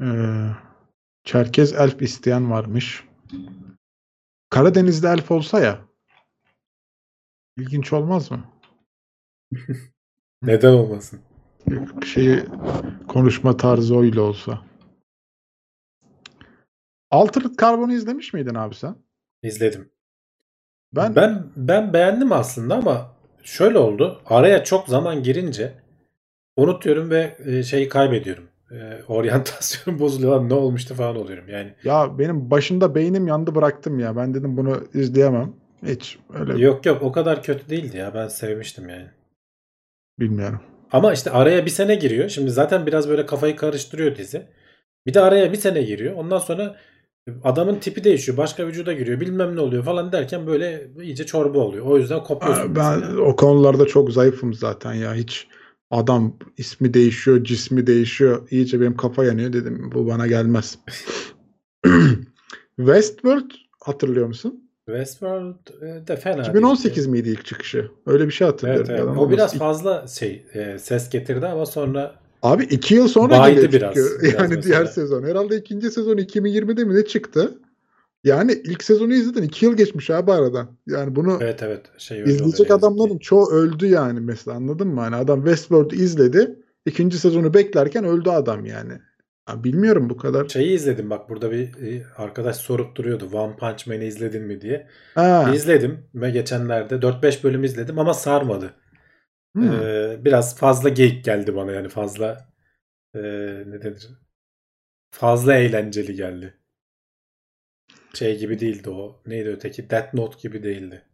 Ee, 0.00 0.73
Çerkez 1.24 1.72
elf 1.72 2.02
isteyen 2.02 2.50
varmış. 2.50 3.04
Karadeniz'de 4.50 5.08
elf 5.08 5.30
olsa 5.30 5.60
ya. 5.60 5.80
İlginç 7.56 7.92
olmaz 7.92 8.30
mı? 8.30 8.44
Neden 10.42 10.72
olmasın? 10.72 11.20
Şeyi 12.04 12.44
konuşma 13.08 13.56
tarzı 13.56 13.98
öyle 13.98 14.20
olsa. 14.20 14.62
Altered 17.10 17.50
Carbon'u 17.60 17.92
izlemiş 17.92 18.32
miydin 18.32 18.54
abi 18.54 18.74
sen? 18.74 18.96
İzledim. 19.42 19.90
Ben, 20.92 21.16
Ben 21.16 21.50
ben 21.56 21.92
beğendim 21.92 22.32
aslında 22.32 22.74
ama 22.74 23.16
şöyle 23.42 23.78
oldu. 23.78 24.22
Araya 24.26 24.64
çok 24.64 24.88
zaman 24.88 25.22
girince 25.22 25.82
unutuyorum 26.56 27.10
ve 27.10 27.36
e, 27.44 27.62
şeyi 27.62 27.88
kaybediyorum. 27.88 28.48
E, 28.70 29.02
oryantasyon 29.08 29.98
bozuluyor. 29.98 30.32
Lan 30.32 30.48
Ne 30.48 30.54
olmuştu 30.54 30.94
falan 30.94 31.16
oluyorum. 31.16 31.44
Yani 31.48 31.74
ya 31.84 32.18
benim 32.18 32.50
başında 32.50 32.94
beynim 32.94 33.26
yandı 33.26 33.54
bıraktım 33.54 33.98
ya. 33.98 34.16
Ben 34.16 34.34
dedim 34.34 34.56
bunu 34.56 34.80
izleyemem. 34.94 35.52
Hiç 35.86 36.18
öyle 36.34 36.58
yok 36.62 36.86
yok 36.86 37.02
o 37.02 37.12
kadar 37.12 37.42
kötü 37.42 37.68
değildi 37.68 37.96
ya. 37.96 38.14
Ben 38.14 38.28
sevmiştim 38.28 38.88
yani. 38.88 39.06
bilmiyorum. 40.20 40.60
Ama 40.92 41.12
işte 41.12 41.30
araya 41.30 41.64
bir 41.66 41.70
sene 41.70 41.94
giriyor. 41.94 42.28
Şimdi 42.28 42.50
zaten 42.50 42.86
biraz 42.86 43.08
böyle 43.08 43.26
kafayı 43.26 43.56
karıştırıyor 43.56 44.16
dizi. 44.16 44.46
Bir 45.06 45.14
de 45.14 45.20
araya 45.20 45.52
bir 45.52 45.56
sene 45.56 45.82
giriyor. 45.82 46.14
Ondan 46.14 46.38
sonra 46.38 46.76
adamın 47.44 47.76
tipi 47.78 48.04
değişiyor. 48.04 48.38
Başka 48.38 48.66
vücuda 48.66 48.92
giriyor. 48.92 49.20
Bilmem 49.20 49.56
ne 49.56 49.60
oluyor 49.60 49.84
falan 49.84 50.12
derken 50.12 50.46
böyle 50.46 50.88
iyice 51.02 51.26
çorba 51.26 51.58
oluyor. 51.58 51.86
O 51.86 51.98
yüzden 51.98 52.22
kopuyorsun. 52.22 52.62
Aa, 52.72 52.76
Ben 52.76 52.98
mesela. 53.00 53.20
o 53.20 53.36
konularda 53.36 53.86
çok 53.86 54.12
zayıfım 54.12 54.54
zaten 54.54 54.92
ya. 54.94 55.14
Hiç 55.14 55.48
adam 55.90 56.36
ismi 56.56 56.94
değişiyor, 56.94 57.44
cismi 57.44 57.86
değişiyor. 57.86 58.48
İyice 58.50 58.80
benim 58.80 58.96
kafa 58.96 59.24
yanıyor 59.24 59.52
dedim. 59.52 59.90
Bu 59.94 60.06
bana 60.06 60.26
gelmez. 60.26 60.78
Westworld 62.76 63.50
hatırlıyor 63.80 64.26
musun? 64.26 64.70
Westworld 64.86 65.82
e, 65.82 66.06
de 66.06 66.16
fena 66.16 66.42
2018 66.42 66.96
değildi. 66.96 67.10
miydi 67.10 67.28
ilk 67.28 67.44
çıkışı? 67.44 67.90
Öyle 68.06 68.26
bir 68.26 68.32
şey 68.32 68.46
hatırlıyorum. 68.46 68.86
Evet, 68.90 69.00
evet. 69.04 69.18
O 69.18 69.30
biraz 69.30 69.58
fazla 69.58 70.06
şey 70.06 70.46
e, 70.54 70.78
ses 70.78 71.10
getirdi 71.10 71.46
ama 71.46 71.66
sonra 71.66 72.14
Abi 72.42 72.64
iki 72.64 72.94
yıl 72.94 73.08
sonra 73.08 73.38
Baydı 73.38 73.72
biraz, 73.72 73.96
biraz 73.96 74.34
yani 74.34 74.54
mesela. 74.54 74.62
diğer 74.62 74.84
sezon. 74.84 75.22
Herhalde 75.22 75.56
ikinci 75.56 75.90
sezon 75.90 76.16
2020'de 76.16 76.84
mi 76.84 76.94
ne 76.94 77.04
çıktı? 77.04 77.58
Yani 78.24 78.52
ilk 78.52 78.84
sezonu 78.84 79.14
izledin. 79.14 79.42
iki 79.42 79.64
yıl 79.64 79.76
geçmiş 79.76 80.10
abi 80.10 80.32
aradan. 80.32 80.68
Yani 80.86 81.16
bunu 81.16 81.38
evet 81.40 81.62
evet 81.62 81.86
şey 81.98 82.22
oluyor 82.22 82.36
izleyecek 82.36 82.70
yazık 82.70 82.84
adamların 82.84 83.18
çoğu 83.18 83.50
öldü 83.50 83.86
yani 83.86 84.20
mesela 84.20 84.56
anladın 84.56 84.88
mı? 84.88 85.00
Hani 85.00 85.16
adam 85.16 85.44
Westworld'u 85.44 85.94
izledi. 85.94 86.58
ikinci 86.86 87.18
sezonu 87.18 87.54
beklerken 87.54 88.04
öldü 88.04 88.30
adam 88.30 88.66
yani. 88.66 88.92
Ya 89.48 89.64
bilmiyorum 89.64 90.10
bu 90.10 90.16
kadar. 90.16 90.48
Şeyi 90.48 90.74
izledim 90.74 91.10
bak 91.10 91.30
burada 91.30 91.50
bir 91.50 91.62
e, 91.62 92.02
arkadaş 92.16 92.56
sorup 92.56 92.96
duruyordu. 92.96 93.28
One 93.32 93.56
Punch 93.56 93.86
Man'i 93.86 94.04
izledin 94.04 94.42
mi 94.42 94.60
diye. 94.60 94.88
Ha. 95.14 95.52
İzledim 95.54 96.06
ve 96.14 96.30
geçenlerde 96.30 96.94
4-5 96.94 97.44
bölüm 97.44 97.64
izledim 97.64 97.98
ama 97.98 98.14
sarmadı. 98.14 98.74
hmm. 99.54 99.72
Ee, 99.72 100.24
biraz 100.24 100.56
fazla 100.56 100.88
geyik 100.88 101.24
geldi 101.24 101.56
bana 101.56 101.72
yani 101.72 101.88
fazla 101.88 102.48
e, 103.14 103.20
ne 103.66 103.82
denir? 103.82 104.08
Fazla 105.10 105.54
eğlenceli 105.54 106.14
geldi. 106.14 106.54
Şey 108.14 108.38
gibi 108.38 108.60
değildi 108.60 108.90
o. 108.90 109.22
Neydi 109.26 109.48
öteki? 109.48 109.90
Death 109.90 110.14
Note 110.14 110.38
gibi 110.42 110.62
değildi. 110.62 111.04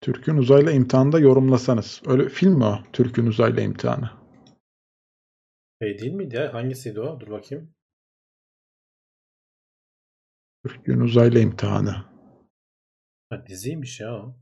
Türk'ün 0.00 0.36
uzayla 0.36 0.72
imtihanında 0.72 1.18
yorumlasanız. 1.18 2.02
Öyle 2.06 2.28
film 2.28 2.52
mi 2.52 2.64
o? 2.64 2.78
Türk'ün 2.92 3.26
uzayla 3.26 3.62
imtihanı. 3.62 4.10
Şey 5.82 5.98
değil 5.98 6.12
miydi 6.12 6.36
ya? 6.36 6.54
Hangisiydi 6.54 7.00
o? 7.00 7.20
Dur 7.20 7.30
bakayım. 7.30 7.74
Türk'ün 10.66 11.00
uzayla 11.00 11.40
imtihanı. 11.40 12.04
Ha, 13.30 13.46
diziymiş 13.46 14.00
ya 14.00 14.14
o. 14.14 14.36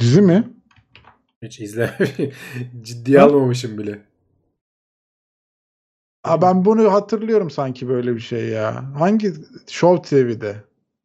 Dizi 0.00 0.22
mi? 0.22 0.52
Hiç 1.42 1.60
izle 1.60 1.98
ciddiye 2.82 3.20
almamışım 3.20 3.78
bile. 3.78 4.11
Aa, 6.24 6.42
ben 6.42 6.64
bunu 6.64 6.92
hatırlıyorum 6.92 7.50
sanki 7.50 7.88
böyle 7.88 8.14
bir 8.14 8.20
şey 8.20 8.48
ya. 8.48 8.84
Hangi? 8.98 9.32
Show 9.70 10.02
TV'de. 10.08 10.56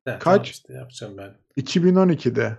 Ha, 0.06 0.20
Kaç? 0.20 0.50
işte 0.50 0.74
yapacağım 0.74 1.18
ben. 1.18 1.34
2012'de. 1.58 2.58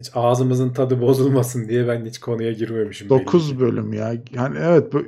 Hiç 0.00 0.10
ağzımızın 0.14 0.72
tadı 0.72 1.00
bozulmasın 1.00 1.68
diye 1.68 1.88
ben 1.88 2.04
hiç 2.04 2.18
konuya 2.20 2.52
girmemişim. 2.52 3.10
belli 3.10 3.18
9 3.26 3.48
ki. 3.48 3.60
bölüm 3.60 3.92
ya. 3.92 4.14
Yani 4.32 4.58
evet 4.62 4.92
bu 4.92 5.02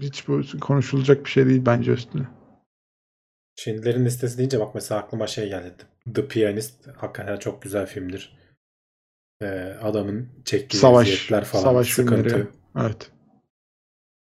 hiç 0.00 0.28
bu 0.28 0.40
konuşulacak 0.60 1.24
bir 1.24 1.30
şey 1.30 1.46
değil 1.46 1.62
bence 1.66 1.92
üstüne. 1.92 2.24
Schindler'in 3.56 4.04
listesi 4.04 4.38
deyince 4.38 4.60
bak 4.60 4.74
mesela 4.74 5.00
aklıma 5.00 5.26
şey 5.26 5.48
geldi. 5.48 5.72
The 6.14 6.28
Pianist 6.28 6.86
hakikaten 6.96 7.36
çok 7.36 7.62
güzel 7.62 7.86
filmdir. 7.86 8.38
Ee, 9.42 9.46
adamın 9.82 10.28
çektiği 10.44 10.78
Savaş, 10.78 11.08
eziyetler 11.08 11.44
falan 11.44 11.62
savaş 11.62 11.92
sıkıntı. 11.92 12.22
filmleri. 12.28 12.46
Evet. 12.80 13.10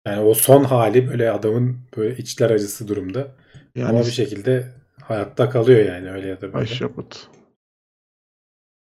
Yani 0.08 0.20
o 0.20 0.34
son 0.34 0.64
hali 0.64 1.08
böyle 1.10 1.30
adamın 1.30 1.78
böyle 1.96 2.16
içler 2.16 2.50
acısı 2.50 2.88
durumda. 2.88 3.28
Yani 3.74 3.88
Ama 3.88 4.00
bir 4.00 4.10
şekilde 4.10 4.68
hayatta 5.02 5.50
kalıyor 5.50 5.84
yani 5.84 6.10
öyle 6.10 6.28
ya 6.28 6.36
da 6.36 6.42
böyle. 6.42 6.54
başyapıt. 6.54 7.26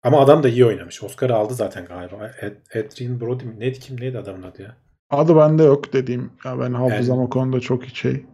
Ama 0.03 0.19
adam 0.21 0.43
da 0.43 0.49
iyi 0.49 0.65
oynamış. 0.65 1.03
Oscar'ı 1.03 1.35
aldı 1.35 1.53
zaten 1.53 1.85
galiba. 1.85 2.31
Ed, 2.41 2.55
Adrian 2.75 3.21
Brody 3.21 3.45
mi? 3.45 3.59
Neydi 3.59 3.79
kim 3.79 4.01
neydi 4.01 4.17
adamın 4.19 4.43
adı 4.43 4.61
ya? 4.61 4.75
Adı 5.09 5.35
bende 5.35 5.63
yok 5.63 5.93
dediğim. 5.93 6.31
Ya 6.45 6.59
ben 6.59 6.73
hafızam 6.73 7.17
Yani- 7.17 7.25
o 7.25 7.29
konuda 7.29 7.59
çok 7.59 7.85
şey. 7.85 8.25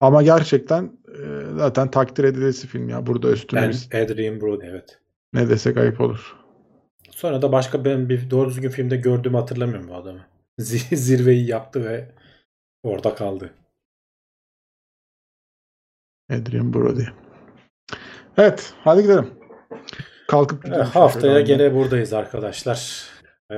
Ama 0.00 0.22
gerçekten 0.22 0.84
e, 1.08 1.22
zaten 1.56 1.90
takdir 1.90 2.24
edilesi 2.24 2.66
film 2.66 2.88
ya. 2.88 3.06
Burada 3.06 3.30
üstüne 3.30 3.62
Ben 3.62 3.70
biz 3.70 3.88
Adrian 3.94 4.40
Brody 4.40 4.66
evet. 4.66 4.98
ne 5.32 5.48
desek 5.48 5.76
ayıp 5.76 6.00
olur. 6.00 6.36
Sonra 7.10 7.42
da 7.42 7.52
başka 7.52 7.84
ben 7.84 8.08
bir 8.08 8.30
doğru 8.30 8.48
düzgün 8.48 8.68
filmde 8.70 8.96
gördüğümü 8.96 9.36
hatırlamıyorum 9.36 9.88
bu 9.88 9.94
adamı. 9.94 10.20
Zirveyi 10.58 11.46
yaptı 11.46 11.84
ve 11.84 12.08
orada 12.82 13.14
kaldı. 13.14 13.50
Adrian 16.30 16.74
Brody. 16.74 17.02
Evet, 18.36 18.74
hadi 18.84 19.02
gidelim. 19.02 19.30
Kalkıp 20.28 20.64
Ee, 20.64 20.68
gidelim. 20.68 20.84
Haftaya 20.84 21.34
Şöyle 21.34 21.42
gene 21.42 21.74
buradayız 21.74 22.12
arkadaşlar. 22.12 23.06
Ee, 23.50 23.56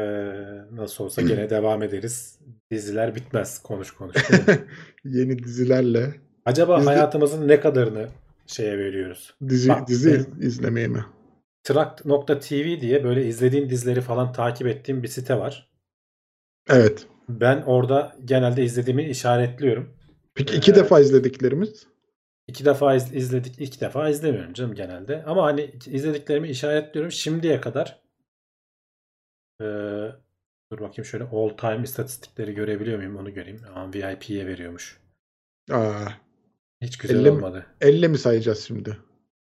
nasıl 0.73 1.05
olsa 1.05 1.23
gene 1.23 1.51
devam 1.51 1.83
ederiz. 1.83 2.39
Diziler 2.71 3.15
bitmez 3.15 3.63
konuş 3.63 3.91
konuş. 3.91 4.17
Yeni 5.05 5.39
dizilerle 5.39 6.15
Acaba 6.45 6.79
Biz 6.79 6.87
de- 6.87 6.91
hayatımızın 6.91 7.49
ne 7.49 7.61
kadarını 7.61 8.09
şeye 8.47 8.79
veriyoruz? 8.79 9.35
dizi 9.49 9.69
Bak, 9.69 9.89
dizi 9.89 10.13
benim- 10.15 10.43
izlemeye 10.49 10.89
mi? 10.89 11.05
Trakt.tv 11.63 12.81
diye 12.81 13.05
böyle 13.05 13.27
izlediğim 13.27 13.71
dizileri 13.71 14.01
falan 14.01 14.33
takip 14.33 14.67
ettiğim 14.67 15.03
bir 15.03 15.09
site 15.09 15.39
var. 15.39 15.68
Evet. 16.69 17.07
Ben 17.29 17.63
orada 17.63 18.17
genelde 18.25 18.65
izlediğimi 18.65 19.05
işaretliyorum. 19.05 19.97
Peki 20.35 20.57
iki 20.57 20.73
Ee, 20.73 20.75
defa 20.75 21.01
izlediklerimiz? 21.01 21.87
İki 22.47 22.65
defa 22.65 22.95
iz- 22.95 23.15
izledik, 23.15 23.61
iki 23.61 23.81
defa 23.81 24.09
izlemiyorum 24.09 24.53
canım 24.55 24.75
genelde. 24.75 25.25
Ama 25.25 25.43
hani 25.47 25.71
izlediklerimi 25.87 26.49
işaretliyorum. 26.49 27.13
Şimdiye 27.13 27.61
kadar 27.61 28.03
ee, 29.61 29.65
dur 30.73 30.81
bakayım 30.81 31.05
şöyle 31.05 31.25
all 31.25 31.49
time 31.49 31.83
istatistikleri 31.85 32.55
görebiliyor 32.55 32.97
muyum 32.99 33.17
onu 33.17 33.35
göreyim. 33.35 33.61
Aa, 33.75 33.93
VIP'ye 33.95 34.47
veriyormuş. 34.47 35.01
Aa, 35.71 36.05
Hiç 36.83 36.99
güzel 36.99 37.17
Elle 37.17 37.31
mi? 37.31 37.37
olmadı. 37.37 37.67
elle 37.81 38.09
mi 38.09 38.19
sayacağız 38.19 38.65
şimdi? 38.67 38.97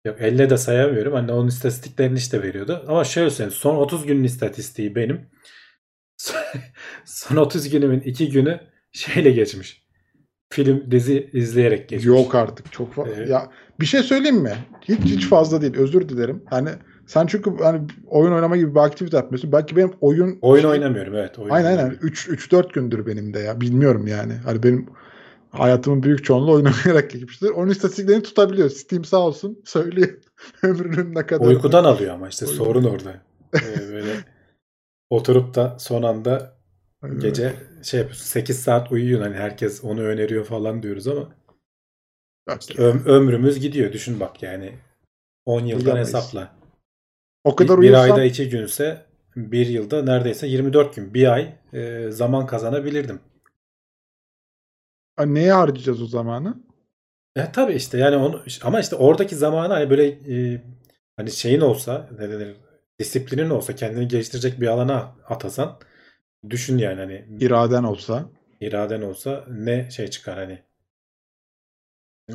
Yok 0.07 0.17
elle 0.21 0.51
de 0.51 0.57
sayamıyorum. 0.59 1.13
Hani 1.13 1.33
onun 1.33 1.49
istatistiklerini 1.49 2.19
işte 2.19 2.43
veriyordu. 2.43 2.85
Ama 2.89 3.05
şöyle 3.05 3.31
söyleyeyim. 3.31 3.59
Son 3.61 3.77
30 3.77 4.07
günün 4.07 4.25
istatistiği 4.25 4.95
benim. 4.95 5.27
Son 7.05 7.37
30 7.37 7.69
günümün 7.71 8.01
2 8.01 8.31
günü 8.31 8.61
şeyle 8.93 9.31
geçmiş. 9.31 9.87
Film 10.53 10.91
dizi 10.91 11.31
izleyerek 11.33 11.89
geçmiş. 11.89 12.07
Yok 12.07 12.35
artık 12.35 12.73
çok 12.73 12.95
fazla. 12.95 13.13
Evet. 13.17 13.29
Ya 13.29 13.51
bir 13.81 13.87
şey 13.87 14.03
söyleyeyim 14.03 14.37
mi? 14.43 14.53
Hiç 14.83 15.01
hiç 15.01 15.29
fazla 15.29 15.63
değil. 15.63 15.75
Özür 15.77 16.09
dilerim. 16.09 16.43
Hani 16.51 16.69
sen 17.07 17.27
çünkü 17.27 17.51
hani 17.63 17.81
oyun 18.07 18.33
oynama 18.33 18.57
gibi 18.57 18.75
bir 18.75 18.81
aktivite 18.81 19.17
yapmıyorsun. 19.17 19.53
Belki 19.53 19.77
benim 19.77 19.93
oyun 20.01 20.39
Oyun 20.43 20.63
şey- 20.63 20.71
oynamıyorum 20.71 21.15
evet. 21.15 21.39
Oyun 21.39 21.51
Aynen 21.51 21.67
aynen. 21.67 21.77
oynamıyorum. 21.79 22.09
3 22.09 22.29
3 22.29 22.53
4 22.53 22.75
gündür 22.75 23.07
benim 23.07 23.35
de 23.35 23.39
ya. 23.39 23.61
Bilmiyorum 23.61 24.07
yani. 24.07 24.33
Hani 24.45 24.63
benim 24.63 24.87
hayatımın 25.51 26.03
büyük 26.03 26.25
çoğunluğu 26.25 26.53
oyun 26.53 26.65
oynayarak 26.87 27.11
geçmiştir. 27.11 27.49
Onun 27.51 27.71
istatistiklerini 27.71 28.23
tutabiliyor. 28.23 28.71
Steam 28.71 29.05
sağ 29.05 29.19
olsun 29.21 29.63
söylüyor. 29.65 30.09
Ömrünün 30.63 31.15
ne 31.15 31.27
kadar. 31.27 31.47
Uykudan 31.47 31.85
alıyor 31.85 32.15
ama 32.15 32.29
işte 32.29 32.47
Oyun- 32.47 32.57
sorun 32.57 32.85
orada. 32.85 33.23
Ee, 33.57 33.93
böyle 33.93 34.13
oturup 35.11 35.55
da 35.55 35.77
son 35.79 36.03
anda 36.03 36.57
Aynen. 37.03 37.21
gece 37.21 37.55
şey 37.83 38.01
yapıyorsun 38.01 38.25
8 38.25 38.61
saat 38.63 38.93
uyuyun 38.93 39.21
hani 39.23 39.37
herkes 39.37 39.85
onu 39.85 40.03
öneriyor 40.03 40.45
falan 40.45 40.83
diyoruz 40.83 41.09
ama 41.09 41.29
işte 42.61 42.75
öm- 42.75 43.05
ömrümüz 43.07 43.61
gidiyor 43.61 43.93
düşün 43.93 44.21
bak 44.21 44.43
yani 44.43 44.79
10 45.47 45.61
yıldan 45.67 45.81
Bilemeyiz. 45.81 46.09
hesapla. 46.09 46.53
o 47.45 47.51
Bir, 47.53 47.57
kadar 47.57 47.79
bir 47.79 47.81
uyursam 47.81 48.03
ayda 48.03 48.25
2 48.25 48.49
günse 48.49 49.07
bir 49.37 49.67
yılda 49.67 50.03
neredeyse 50.03 50.47
24 50.47 50.95
gün. 50.97 51.15
Bir 51.15 51.33
ay 51.33 51.55
e, 51.73 52.07
zaman 52.11 52.47
kazanabilirdim. 52.47 53.21
Ha, 55.17 55.25
neye 55.27 55.53
harcayacağız 55.53 56.03
o 56.03 56.07
zamanı? 56.07 56.63
E 57.37 57.53
tabii 57.53 57.73
işte 57.73 57.99
yani 57.99 58.17
onu 58.17 58.43
ama 58.63 58.81
işte 58.81 58.97
oradaki 58.97 59.37
zamanı 59.37 59.73
hani 59.73 59.91
böyle 59.91 60.07
e, 60.09 60.63
hani 61.17 61.31
şeyin 61.31 61.61
olsa 61.61 62.09
ne 62.19 62.31
denir 62.31 62.57
disiplinin 63.01 63.51
olsa 63.51 63.75
kendini 63.75 64.09
geliştirecek 64.09 64.61
bir 64.61 64.67
alana 64.67 65.17
atasan 65.29 65.79
düşün 66.51 66.79
yani 66.79 67.01
hani 67.01 67.27
İraden 67.41 67.83
olsa 67.83 68.31
iraden 68.61 69.03
olsa 69.03 69.45
ne 69.49 69.91
şey 69.91 70.09
çıkar 70.09 70.39
hani. 70.39 70.59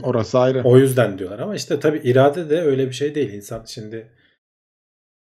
orası 0.03 0.39
ayrı. 0.39 0.61
O 0.63 0.77
yüzden 0.77 1.19
diyorlar 1.19 1.39
ama 1.39 1.55
işte 1.55 1.79
tabii 1.79 1.97
irade 1.97 2.49
de 2.49 2.61
öyle 2.61 2.87
bir 2.87 2.93
şey 2.93 3.15
değil. 3.15 3.33
İnsan 3.33 3.65
şimdi 3.65 4.11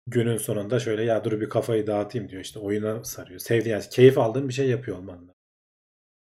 günün 0.08 0.38
sonunda 0.38 0.80
şöyle 0.80 1.04
ya 1.04 1.24
dur 1.24 1.42
bir 1.42 1.50
kafayı 1.50 1.88
dağıtayım 1.88 2.30
diyor 2.30 2.42
işte 2.42 2.60
oyuna 2.60 3.04
sarıyor. 3.04 3.40
Sevdiği 3.40 3.72
yani 3.72 3.84
keyif 3.92 4.18
aldığın 4.18 4.48
bir 4.50 4.54
şey 4.54 4.70
yapıyor 4.70 4.98
olman 4.98 5.18
lazım. 5.18 5.36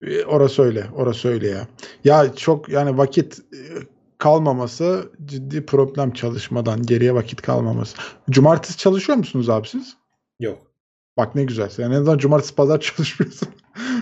E, 0.02 0.26
Orası 0.26 0.62
öyle. 0.64 0.86
Orası 0.96 1.30
öyle 1.30 1.48
ya. 1.48 1.68
Ya 2.04 2.36
çok 2.36 2.70
yani 2.70 2.98
vakit 2.98 3.40
e, 3.40 3.60
kalmaması 4.20 5.10
ciddi 5.26 5.66
problem 5.66 6.12
çalışmadan 6.14 6.84
geriye 6.84 7.14
vakit 7.14 7.42
kalmaması. 7.42 7.98
Cumartesi 8.30 8.78
çalışıyor 8.78 9.18
musunuz 9.18 9.50
abi 9.50 9.68
siz? 9.68 9.98
Yok. 10.40 10.60
Bak 11.18 11.36
ne 11.36 11.44
güzel. 11.44 11.70
Sen 11.70 11.84
en 11.84 11.92
azından 11.92 12.18
cumartesi 12.18 12.56
pazar 12.56 12.80
çalışmıyorsun. 12.82 13.48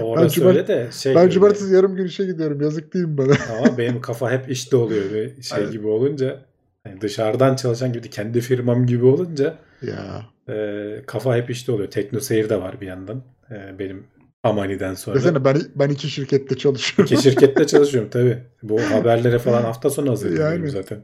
Orası 0.01 0.35
cumart- 0.35 0.47
öyle 0.47 0.67
de 0.67 0.89
şey 0.91 1.15
ben 1.15 1.29
cumartesi 1.29 1.73
yarım 1.73 1.95
gün 1.95 2.05
işe 2.05 2.25
gidiyorum. 2.25 2.61
Yazık 2.61 2.93
değil 2.93 3.05
mi 3.05 3.17
bana? 3.17 3.33
ama 3.59 3.77
benim 3.77 4.01
kafa 4.01 4.31
hep 4.31 4.51
işte 4.51 4.75
oluyor 4.77 5.03
bir 5.13 5.41
şey 5.41 5.57
Aynen. 5.57 5.71
gibi 5.71 5.87
olunca 5.87 6.45
hani 6.83 7.01
dışarıdan 7.01 7.55
çalışan 7.55 7.93
gibi 7.93 8.09
kendi 8.09 8.41
firmam 8.41 8.85
gibi 8.85 9.05
olunca 9.05 9.57
ya. 9.81 10.25
e, 10.55 11.03
kafa 11.07 11.35
hep 11.35 11.49
işte 11.49 11.71
oluyor. 11.71 11.91
Tekno 11.91 12.19
seyir 12.19 12.49
de 12.49 12.61
var 12.61 12.81
bir 12.81 12.87
yandan. 12.87 13.21
E, 13.51 13.79
benim 13.79 14.03
Amani'den 14.43 14.93
sonra. 14.93 15.15
Desene 15.15 15.45
ben, 15.45 15.61
ben 15.75 15.89
iki 15.89 16.09
şirkette 16.09 16.57
çalışıyorum. 16.57 17.15
İki 17.15 17.23
şirkette 17.23 17.67
çalışıyorum 17.67 18.09
tabii. 18.09 18.43
Bu 18.63 18.81
haberlere 18.81 19.39
falan 19.39 19.61
hafta 19.61 19.89
sonu 19.89 20.09
hazırlıyorum 20.11 20.57
Yani. 20.63 20.69
zaten. 20.69 21.03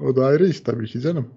o 0.00 0.16
da 0.16 0.26
ayrı 0.26 0.46
iş 0.48 0.60
tabii 0.60 0.86
ki 0.86 1.00
canım. 1.00 1.28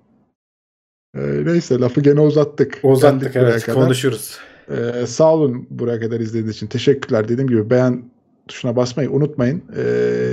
Ee, 1.17 1.45
neyse 1.45 1.79
lafı 1.79 2.01
gene 2.01 2.19
uzattık. 2.19 2.79
Uzattık 2.83 3.33
Geldik 3.33 3.49
evet 3.49 3.63
kadar. 3.65 3.83
konuşuruz. 3.83 4.37
Ee, 4.69 5.05
sağ 5.07 5.33
olun 5.33 5.67
buraya 5.69 5.99
kadar 5.99 6.19
izlediğiniz 6.19 6.55
için. 6.55 6.67
Teşekkürler. 6.67 7.27
Dediğim 7.27 7.49
gibi 7.49 7.69
beğen 7.69 8.03
tuşuna 8.47 8.75
basmayı 8.75 9.11
unutmayın. 9.11 9.63
Ee, 9.77 9.83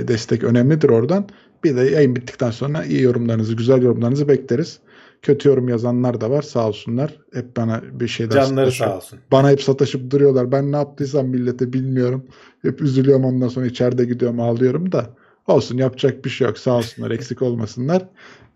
destek 0.07 0.43
önemlidir 0.43 0.89
oradan. 0.89 1.29
Bir 1.63 1.75
de 1.75 1.81
yayın 1.81 2.15
bittikten 2.15 2.51
sonra 2.51 2.85
iyi 2.85 3.01
yorumlarınızı, 3.01 3.53
güzel 3.55 3.81
yorumlarınızı 3.81 4.27
bekleriz 4.27 4.79
kötü 5.21 5.49
yorum 5.49 5.69
yazanlar 5.69 6.21
da 6.21 6.29
var 6.29 6.41
sağ 6.41 6.67
olsunlar. 6.67 7.19
Hep 7.33 7.57
bana 7.57 7.81
bir 7.99 8.07
şeyler 8.07 8.31
Canları 8.31 8.65
sataşıyor. 8.65 8.89
sağ 8.89 8.97
olsun. 8.97 9.19
Bana 9.31 9.49
hep 9.49 9.61
sataşıp 9.63 10.11
duruyorlar. 10.11 10.51
Ben 10.51 10.71
ne 10.71 10.75
yaptıysam 10.75 11.27
millete 11.27 11.73
bilmiyorum. 11.73 12.27
Hep 12.61 12.81
üzülüyorum 12.81 13.25
ondan 13.25 13.47
sonra 13.47 13.65
içeride 13.65 14.05
gidiyorum 14.05 14.39
ağlıyorum 14.39 14.91
da. 14.91 15.09
Olsun 15.47 15.77
yapacak 15.77 16.25
bir 16.25 16.29
şey 16.29 16.47
yok. 16.47 16.57
Sağ 16.57 16.71
olsunlar 16.77 17.11
eksik 17.11 17.41
olmasınlar. 17.41 18.05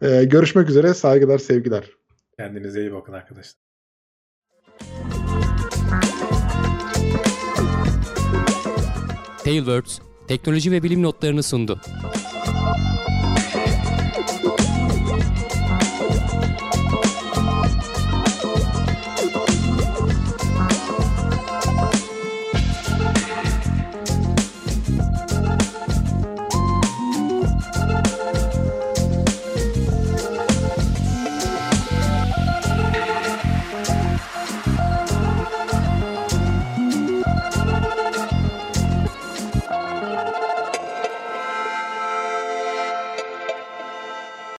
Ee, 0.02 0.24
görüşmek 0.24 0.70
üzere 0.70 0.94
saygılar 0.94 1.38
sevgiler. 1.38 1.84
Kendinize 2.38 2.82
iyi 2.82 2.94
bakın 2.94 3.14
arkadaşlar. 3.14 3.56
Tailwords 9.44 10.00
teknoloji 10.28 10.72
ve 10.72 10.84
bilim 10.84 11.04
notlarını 11.04 11.44
sundu. 11.44 11.80